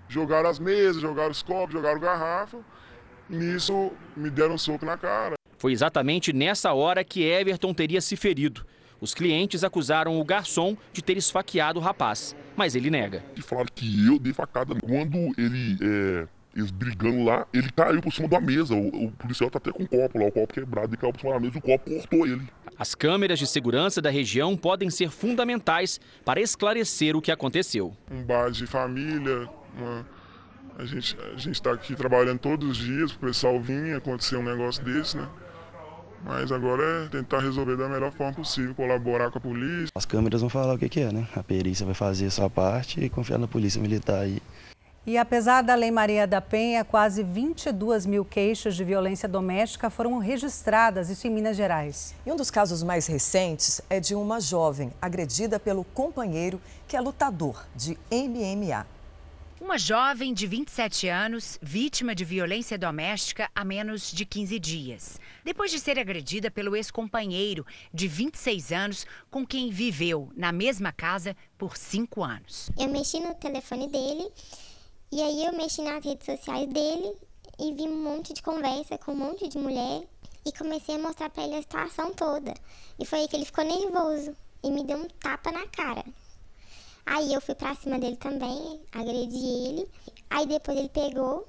Jogaram 0.06 0.50
as 0.50 0.58
mesas, 0.58 1.00
jogaram 1.00 1.30
os 1.30 1.42
copos, 1.42 1.72
jogaram 1.72 1.98
garrafa. 1.98 2.58
E 3.30 3.36
nisso 3.36 3.90
me 4.14 4.28
deram 4.28 4.56
um 4.56 4.58
soco 4.58 4.84
na 4.84 4.98
cara. 4.98 5.34
Foi 5.64 5.72
exatamente 5.72 6.30
nessa 6.30 6.74
hora 6.74 7.02
que 7.02 7.22
Everton 7.22 7.72
teria 7.72 7.98
se 7.98 8.16
ferido. 8.16 8.66
Os 9.00 9.14
clientes 9.14 9.64
acusaram 9.64 10.20
o 10.20 10.22
garçom 10.22 10.76
de 10.92 11.02
ter 11.02 11.16
esfaqueado 11.16 11.80
o 11.80 11.82
rapaz, 11.82 12.36
mas 12.54 12.76
ele 12.76 12.90
nega. 12.90 13.24
E 13.34 13.40
falaram 13.40 13.70
que 13.74 14.06
eu 14.06 14.18
dei 14.18 14.34
facada. 14.34 14.74
Quando 14.74 15.16
ele, 15.38 15.78
é, 15.80 16.28
eles 16.54 16.70
brigando 16.70 17.24
lá, 17.24 17.46
ele 17.50 17.72
caiu 17.72 18.02
por 18.02 18.12
cima 18.12 18.28
da 18.28 18.38
mesa. 18.42 18.74
O, 18.74 19.06
o 19.06 19.12
policial 19.12 19.48
tá 19.48 19.56
até 19.56 19.72
com 19.72 19.84
o 19.84 19.88
copo 19.88 20.18
lá, 20.18 20.26
o 20.26 20.32
copo 20.32 20.52
quebrado, 20.52 20.88
ele 20.88 20.98
caiu 20.98 21.14
por 21.14 21.20
cima 21.20 21.32
da 21.32 21.40
mesa 21.40 21.54
e 21.54 21.58
o 21.58 21.62
copo 21.62 21.90
cortou 21.90 22.26
ele. 22.26 22.42
As 22.78 22.94
câmeras 22.94 23.38
de 23.38 23.46
segurança 23.46 24.02
da 24.02 24.10
região 24.10 24.58
podem 24.58 24.90
ser 24.90 25.08
fundamentais 25.08 25.98
para 26.26 26.42
esclarecer 26.42 27.16
o 27.16 27.22
que 27.22 27.32
aconteceu. 27.32 27.96
Um 28.10 28.22
bar 28.22 28.50
de 28.50 28.66
família, 28.66 29.48
uma... 29.78 30.06
a 30.78 30.84
gente 30.84 31.16
a 31.18 31.50
está 31.50 31.72
aqui 31.72 31.96
trabalhando 31.96 32.40
todos 32.40 32.68
os 32.68 32.76
dias 32.76 33.12
para 33.14 33.24
o 33.24 33.28
pessoal 33.30 33.58
vir 33.58 33.96
acontecer 33.96 34.36
um 34.36 34.42
negócio 34.42 34.84
desse, 34.84 35.16
né? 35.16 35.26
Mas 36.24 36.50
agora 36.50 36.82
é 37.04 37.08
tentar 37.08 37.40
resolver 37.40 37.76
da 37.76 37.88
melhor 37.88 38.10
forma 38.12 38.32
possível, 38.32 38.74
colaborar 38.74 39.30
com 39.30 39.38
a 39.38 39.40
polícia. 39.40 39.88
As 39.94 40.06
câmeras 40.06 40.40
vão 40.40 40.48
falar 40.48 40.74
o 40.74 40.78
que, 40.78 40.88
que 40.88 41.00
é, 41.00 41.12
né? 41.12 41.28
A 41.36 41.42
perícia 41.42 41.84
vai 41.84 41.94
fazer 41.94 42.26
a 42.26 42.30
sua 42.30 42.48
parte 42.48 42.98
e 42.98 43.10
confiar 43.10 43.38
na 43.38 43.46
polícia 43.46 43.80
militar 43.80 44.20
aí. 44.20 44.40
E 45.06 45.18
apesar 45.18 45.60
da 45.60 45.74
Lei 45.74 45.90
Maria 45.90 46.26
da 46.26 46.40
Penha, 46.40 46.82
quase 46.82 47.22
22 47.22 48.06
mil 48.06 48.24
queixas 48.24 48.74
de 48.74 48.82
violência 48.82 49.28
doméstica 49.28 49.90
foram 49.90 50.16
registradas, 50.16 51.10
isso 51.10 51.26
em 51.26 51.30
Minas 51.30 51.58
Gerais. 51.58 52.14
E 52.24 52.32
um 52.32 52.36
dos 52.36 52.50
casos 52.50 52.82
mais 52.82 53.06
recentes 53.06 53.82
é 53.90 54.00
de 54.00 54.14
uma 54.14 54.40
jovem 54.40 54.90
agredida 55.02 55.60
pelo 55.60 55.84
companheiro 55.84 56.58
que 56.88 56.96
é 56.96 57.00
lutador 57.02 57.66
de 57.76 57.98
MMA. 58.10 58.93
Uma 59.64 59.78
jovem 59.78 60.34
de 60.34 60.46
27 60.46 61.08
anos, 61.08 61.58
vítima 61.62 62.14
de 62.14 62.22
violência 62.22 62.76
doméstica 62.76 63.50
há 63.54 63.64
menos 63.64 64.12
de 64.12 64.26
15 64.26 64.58
dias. 64.58 65.18
Depois 65.42 65.70
de 65.70 65.80
ser 65.80 65.98
agredida 65.98 66.50
pelo 66.50 66.76
ex-companheiro 66.76 67.64
de 67.90 68.06
26 68.06 68.72
anos, 68.72 69.06
com 69.30 69.44
quem 69.46 69.70
viveu 69.70 70.30
na 70.36 70.52
mesma 70.52 70.92
casa 70.92 71.34
por 71.56 71.78
cinco 71.78 72.22
anos. 72.22 72.68
Eu 72.78 72.90
mexi 72.90 73.20
no 73.20 73.34
telefone 73.36 73.88
dele, 73.88 74.30
e 75.10 75.22
aí 75.22 75.46
eu 75.46 75.56
mexi 75.56 75.80
nas 75.80 76.04
redes 76.04 76.26
sociais 76.26 76.68
dele 76.68 77.16
e 77.58 77.72
vi 77.72 77.84
um 77.84 78.02
monte 78.02 78.34
de 78.34 78.42
conversa 78.42 78.98
com 78.98 79.12
um 79.12 79.16
monte 79.16 79.48
de 79.48 79.56
mulher 79.56 80.06
e 80.44 80.52
comecei 80.52 80.96
a 80.96 80.98
mostrar 80.98 81.30
para 81.30 81.42
ele 81.42 81.56
a 81.56 81.62
situação 81.62 82.12
toda. 82.12 82.52
E 82.98 83.06
foi 83.06 83.20
aí 83.20 83.28
que 83.28 83.36
ele 83.36 83.46
ficou 83.46 83.64
nervoso 83.64 84.36
e 84.62 84.70
me 84.70 84.84
deu 84.84 84.98
um 84.98 85.08
tapa 85.08 85.50
na 85.50 85.66
cara. 85.68 86.04
Aí 87.06 87.34
eu 87.34 87.40
fui 87.40 87.54
pra 87.54 87.74
cima 87.74 87.98
dele 87.98 88.16
também, 88.16 88.80
agredi 88.92 89.36
ele. 89.36 89.90
Aí 90.30 90.46
depois 90.46 90.78
ele 90.78 90.88
pegou, 90.88 91.46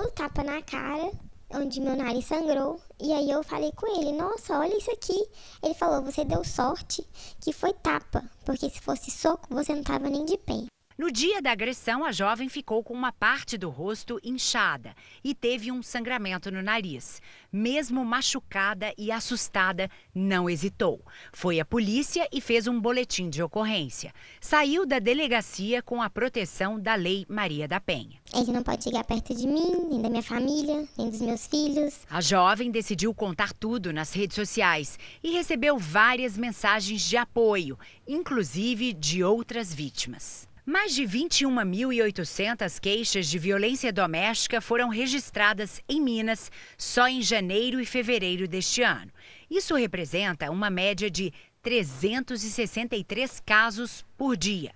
o 0.00 0.10
tapa 0.10 0.44
na 0.44 0.62
cara, 0.62 1.10
onde 1.50 1.80
meu 1.80 1.96
nariz 1.96 2.26
sangrou. 2.26 2.80
E 3.00 3.12
aí 3.12 3.30
eu 3.30 3.42
falei 3.42 3.72
com 3.72 3.86
ele, 3.98 4.12
nossa, 4.12 4.58
olha 4.58 4.76
isso 4.76 4.90
aqui. 4.90 5.26
Ele 5.62 5.74
falou, 5.74 6.02
você 6.02 6.24
deu 6.24 6.44
sorte 6.44 7.06
que 7.40 7.52
foi 7.52 7.72
tapa, 7.72 8.22
porque 8.44 8.68
se 8.68 8.80
fosse 8.80 9.10
soco, 9.10 9.46
você 9.50 9.74
não 9.74 9.82
tava 9.82 10.10
nem 10.10 10.24
de 10.24 10.36
pé. 10.36 10.66
No 10.98 11.12
dia 11.12 11.42
da 11.42 11.52
agressão, 11.52 12.06
a 12.06 12.10
jovem 12.10 12.48
ficou 12.48 12.82
com 12.82 12.94
uma 12.94 13.12
parte 13.12 13.58
do 13.58 13.68
rosto 13.68 14.18
inchada 14.24 14.94
e 15.22 15.34
teve 15.34 15.70
um 15.70 15.82
sangramento 15.82 16.50
no 16.50 16.62
nariz. 16.62 17.20
Mesmo 17.52 18.02
machucada 18.02 18.94
e 18.96 19.12
assustada, 19.12 19.90
não 20.14 20.48
hesitou. 20.48 21.04
Foi 21.34 21.60
à 21.60 21.66
polícia 21.66 22.26
e 22.32 22.40
fez 22.40 22.66
um 22.66 22.80
boletim 22.80 23.28
de 23.28 23.42
ocorrência. 23.42 24.10
Saiu 24.40 24.86
da 24.86 24.98
delegacia 24.98 25.82
com 25.82 26.00
a 26.00 26.08
proteção 26.08 26.80
da 26.80 26.94
Lei 26.94 27.26
Maria 27.28 27.68
da 27.68 27.78
Penha. 27.78 28.18
Ele 28.34 28.52
não 28.52 28.62
pode 28.62 28.84
chegar 28.84 29.04
perto 29.04 29.34
de 29.34 29.46
mim, 29.46 29.88
nem 29.90 30.00
da 30.00 30.08
minha 30.08 30.22
família, 30.22 30.88
nem 30.96 31.10
dos 31.10 31.20
meus 31.20 31.46
filhos. 31.46 32.06
A 32.08 32.22
jovem 32.22 32.70
decidiu 32.70 33.12
contar 33.12 33.52
tudo 33.52 33.92
nas 33.92 34.14
redes 34.14 34.34
sociais 34.34 34.98
e 35.22 35.32
recebeu 35.32 35.76
várias 35.78 36.38
mensagens 36.38 37.02
de 37.02 37.18
apoio, 37.18 37.78
inclusive 38.08 38.94
de 38.94 39.22
outras 39.22 39.74
vítimas. 39.74 40.48
Mais 40.68 40.96
de 40.96 41.04
21.800 41.04 42.80
queixas 42.80 43.28
de 43.28 43.38
violência 43.38 43.92
doméstica 43.92 44.60
foram 44.60 44.88
registradas 44.88 45.80
em 45.88 46.00
Minas 46.00 46.50
só 46.76 47.06
em 47.06 47.22
janeiro 47.22 47.80
e 47.80 47.86
fevereiro 47.86 48.48
deste 48.48 48.82
ano. 48.82 49.12
Isso 49.48 49.76
representa 49.76 50.50
uma 50.50 50.68
média 50.68 51.08
de 51.08 51.32
363 51.62 53.38
casos 53.46 54.04
por 54.18 54.36
dia. 54.36 54.72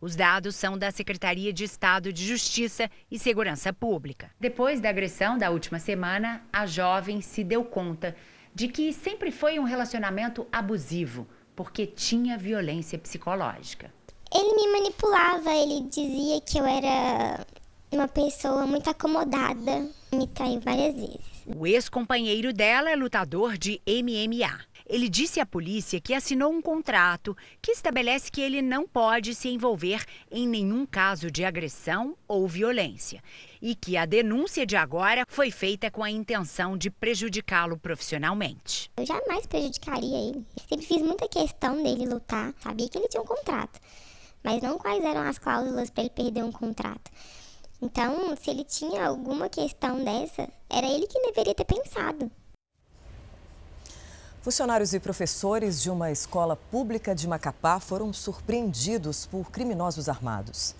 Os 0.00 0.16
dados 0.16 0.56
são 0.56 0.76
da 0.76 0.90
Secretaria 0.90 1.52
de 1.52 1.62
Estado 1.62 2.12
de 2.12 2.26
Justiça 2.26 2.90
e 3.08 3.16
Segurança 3.16 3.72
Pública. 3.72 4.32
Depois 4.40 4.80
da 4.80 4.88
agressão 4.88 5.38
da 5.38 5.50
última 5.50 5.78
semana, 5.78 6.42
a 6.52 6.66
jovem 6.66 7.20
se 7.20 7.44
deu 7.44 7.64
conta 7.64 8.16
de 8.52 8.66
que 8.66 8.92
sempre 8.92 9.30
foi 9.30 9.60
um 9.60 9.64
relacionamento 9.64 10.48
abusivo, 10.50 11.28
porque 11.54 11.86
tinha 11.86 12.36
violência 12.36 12.98
psicológica. 12.98 13.96
Ele 14.34 14.54
me 14.54 14.72
manipulava, 14.72 15.54
ele 15.54 15.88
dizia 15.88 16.40
que 16.42 16.58
eu 16.58 16.66
era 16.66 17.46
uma 17.90 18.06
pessoa 18.06 18.66
muito 18.66 18.88
acomodada, 18.90 19.88
me 20.12 20.26
traiu 20.26 20.60
várias 20.60 20.94
vezes. 20.94 21.38
O 21.46 21.66
ex-companheiro 21.66 22.52
dela 22.52 22.90
é 22.90 22.96
lutador 22.96 23.56
de 23.56 23.80
MMA. 23.86 24.60
Ele 24.86 25.08
disse 25.08 25.40
à 25.40 25.46
polícia 25.46 26.00
que 26.00 26.12
assinou 26.12 26.50
um 26.52 26.60
contrato 26.60 27.36
que 27.60 27.72
estabelece 27.72 28.30
que 28.30 28.40
ele 28.40 28.60
não 28.60 28.86
pode 28.86 29.34
se 29.34 29.48
envolver 29.48 30.04
em 30.30 30.46
nenhum 30.46 30.84
caso 30.84 31.30
de 31.30 31.44
agressão 31.44 32.14
ou 32.26 32.46
violência 32.46 33.22
e 33.60 33.74
que 33.74 33.96
a 33.96 34.06
denúncia 34.06 34.66
de 34.66 34.76
agora 34.76 35.24
foi 35.28 35.50
feita 35.50 35.90
com 35.90 36.02
a 36.02 36.10
intenção 36.10 36.76
de 36.76 36.90
prejudicá-lo 36.90 37.78
profissionalmente. 37.78 38.90
Eu 38.96 39.06
jamais 39.06 39.46
prejudicaria 39.46 40.30
ele. 40.30 40.46
Sempre 40.68 40.86
fiz 40.86 41.02
muita 41.02 41.28
questão 41.28 41.82
dele 41.82 42.06
lutar, 42.06 42.54
sabia 42.62 42.88
que 42.88 42.98
ele 42.98 43.08
tinha 43.08 43.22
um 43.22 43.26
contrato 43.26 43.80
mas 44.48 44.62
não 44.62 44.78
quais 44.78 45.04
eram 45.04 45.20
as 45.20 45.38
cláusulas 45.38 45.90
para 45.90 46.04
ele 46.04 46.10
perder 46.10 46.42
um 46.42 46.50
contrato. 46.50 47.10
Então, 47.82 48.34
se 48.34 48.48
ele 48.48 48.64
tinha 48.64 49.06
alguma 49.06 49.46
questão 49.46 50.02
dessa, 50.02 50.48
era 50.70 50.86
ele 50.86 51.06
que 51.06 51.20
deveria 51.20 51.54
ter 51.54 51.66
pensado. 51.66 52.30
Funcionários 54.40 54.94
e 54.94 55.00
professores 55.00 55.82
de 55.82 55.90
uma 55.90 56.10
escola 56.10 56.56
pública 56.56 57.14
de 57.14 57.28
Macapá 57.28 57.78
foram 57.78 58.10
surpreendidos 58.10 59.26
por 59.26 59.50
criminosos 59.50 60.08
armados. 60.08 60.74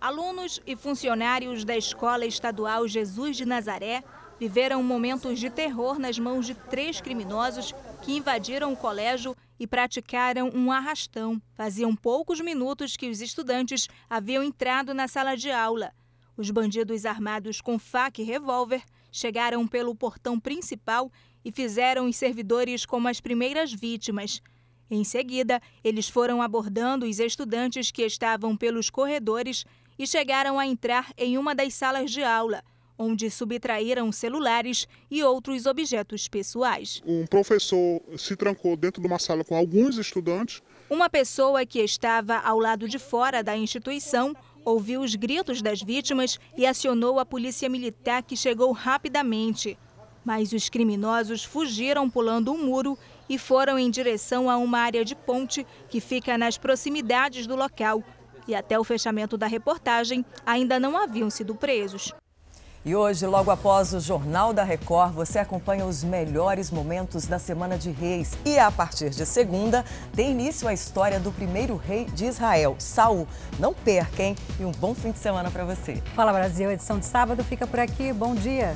Alunos 0.00 0.58
e 0.66 0.74
funcionários 0.74 1.66
da 1.66 1.76
Escola 1.76 2.24
Estadual 2.24 2.88
Jesus 2.88 3.36
de 3.36 3.44
Nazaré 3.44 4.02
viveram 4.40 4.82
momentos 4.82 5.38
de 5.38 5.50
terror 5.50 5.98
nas 5.98 6.18
mãos 6.18 6.46
de 6.46 6.54
três 6.54 7.02
criminosos 7.02 7.74
que 8.00 8.16
invadiram 8.16 8.72
o 8.72 8.76
colégio 8.76 9.36
e 9.62 9.66
praticaram 9.68 10.50
um 10.52 10.72
arrastão. 10.72 11.40
Faziam 11.54 11.94
poucos 11.94 12.40
minutos 12.40 12.96
que 12.96 13.08
os 13.08 13.20
estudantes 13.20 13.88
haviam 14.10 14.42
entrado 14.42 14.92
na 14.92 15.06
sala 15.06 15.36
de 15.36 15.52
aula. 15.52 15.92
Os 16.36 16.50
bandidos 16.50 17.06
armados 17.06 17.60
com 17.60 17.78
faca 17.78 18.20
e 18.20 18.24
revólver 18.24 18.82
chegaram 19.12 19.64
pelo 19.68 19.94
portão 19.94 20.40
principal 20.40 21.12
e 21.44 21.52
fizeram 21.52 22.08
os 22.08 22.16
servidores 22.16 22.84
como 22.84 23.06
as 23.06 23.20
primeiras 23.20 23.72
vítimas. 23.72 24.42
Em 24.90 25.04
seguida, 25.04 25.62
eles 25.84 26.08
foram 26.08 26.42
abordando 26.42 27.06
os 27.06 27.20
estudantes 27.20 27.92
que 27.92 28.02
estavam 28.02 28.56
pelos 28.56 28.90
corredores 28.90 29.64
e 29.96 30.08
chegaram 30.08 30.58
a 30.58 30.66
entrar 30.66 31.12
em 31.16 31.38
uma 31.38 31.54
das 31.54 31.72
salas 31.72 32.10
de 32.10 32.24
aula 32.24 32.64
onde 33.02 33.28
subtraíram 33.30 34.12
celulares 34.12 34.86
e 35.10 35.22
outros 35.22 35.66
objetos 35.66 36.28
pessoais. 36.28 37.02
Um 37.04 37.26
professor 37.26 38.00
se 38.16 38.36
trancou 38.36 38.76
dentro 38.76 39.02
de 39.02 39.08
uma 39.08 39.18
sala 39.18 39.44
com 39.44 39.56
alguns 39.56 39.98
estudantes. 39.98 40.62
Uma 40.88 41.10
pessoa 41.10 41.66
que 41.66 41.80
estava 41.80 42.38
ao 42.38 42.58
lado 42.58 42.88
de 42.88 42.98
fora 42.98 43.42
da 43.42 43.56
instituição 43.56 44.36
ouviu 44.64 45.00
os 45.00 45.14
gritos 45.16 45.60
das 45.60 45.82
vítimas 45.82 46.38
e 46.56 46.64
acionou 46.64 47.18
a 47.18 47.26
polícia 47.26 47.68
militar 47.68 48.22
que 48.22 48.36
chegou 48.36 48.70
rapidamente. 48.70 49.76
Mas 50.24 50.52
os 50.52 50.68
criminosos 50.68 51.42
fugiram 51.42 52.08
pulando 52.08 52.52
um 52.52 52.64
muro 52.64 52.96
e 53.28 53.36
foram 53.36 53.76
em 53.78 53.90
direção 53.90 54.48
a 54.48 54.56
uma 54.56 54.78
área 54.78 55.04
de 55.04 55.16
ponte 55.16 55.66
que 55.88 56.00
fica 56.00 56.38
nas 56.38 56.56
proximidades 56.56 57.46
do 57.46 57.56
local. 57.56 58.04
E 58.46 58.54
até 58.54 58.78
o 58.78 58.84
fechamento 58.84 59.36
da 59.36 59.46
reportagem, 59.46 60.24
ainda 60.44 60.78
não 60.78 60.96
haviam 60.96 61.30
sido 61.30 61.54
presos. 61.54 62.12
E 62.84 62.96
hoje, 62.96 63.24
logo 63.28 63.48
após 63.48 63.94
o 63.94 64.00
Jornal 64.00 64.52
da 64.52 64.64
Record, 64.64 65.12
você 65.12 65.38
acompanha 65.38 65.86
os 65.86 66.02
melhores 66.02 66.68
momentos 66.68 67.26
da 67.26 67.38
Semana 67.38 67.78
de 67.78 67.92
Reis. 67.92 68.32
E 68.44 68.58
a 68.58 68.72
partir 68.72 69.10
de 69.10 69.24
segunda, 69.24 69.84
tem 70.12 70.32
início 70.32 70.66
a 70.66 70.72
história 70.72 71.20
do 71.20 71.30
primeiro 71.30 71.76
rei 71.76 72.06
de 72.06 72.24
Israel, 72.24 72.74
Saul. 72.80 73.28
Não 73.56 73.72
perca, 73.72 74.24
hein? 74.24 74.34
E 74.58 74.64
um 74.64 74.72
bom 74.72 74.96
fim 74.96 75.12
de 75.12 75.20
semana 75.20 75.48
para 75.48 75.64
você. 75.64 76.02
Fala 76.16 76.32
Brasil, 76.32 76.72
edição 76.72 76.98
de 76.98 77.06
sábado 77.06 77.44
fica 77.44 77.68
por 77.68 77.78
aqui. 77.78 78.12
Bom 78.12 78.34
dia. 78.34 78.74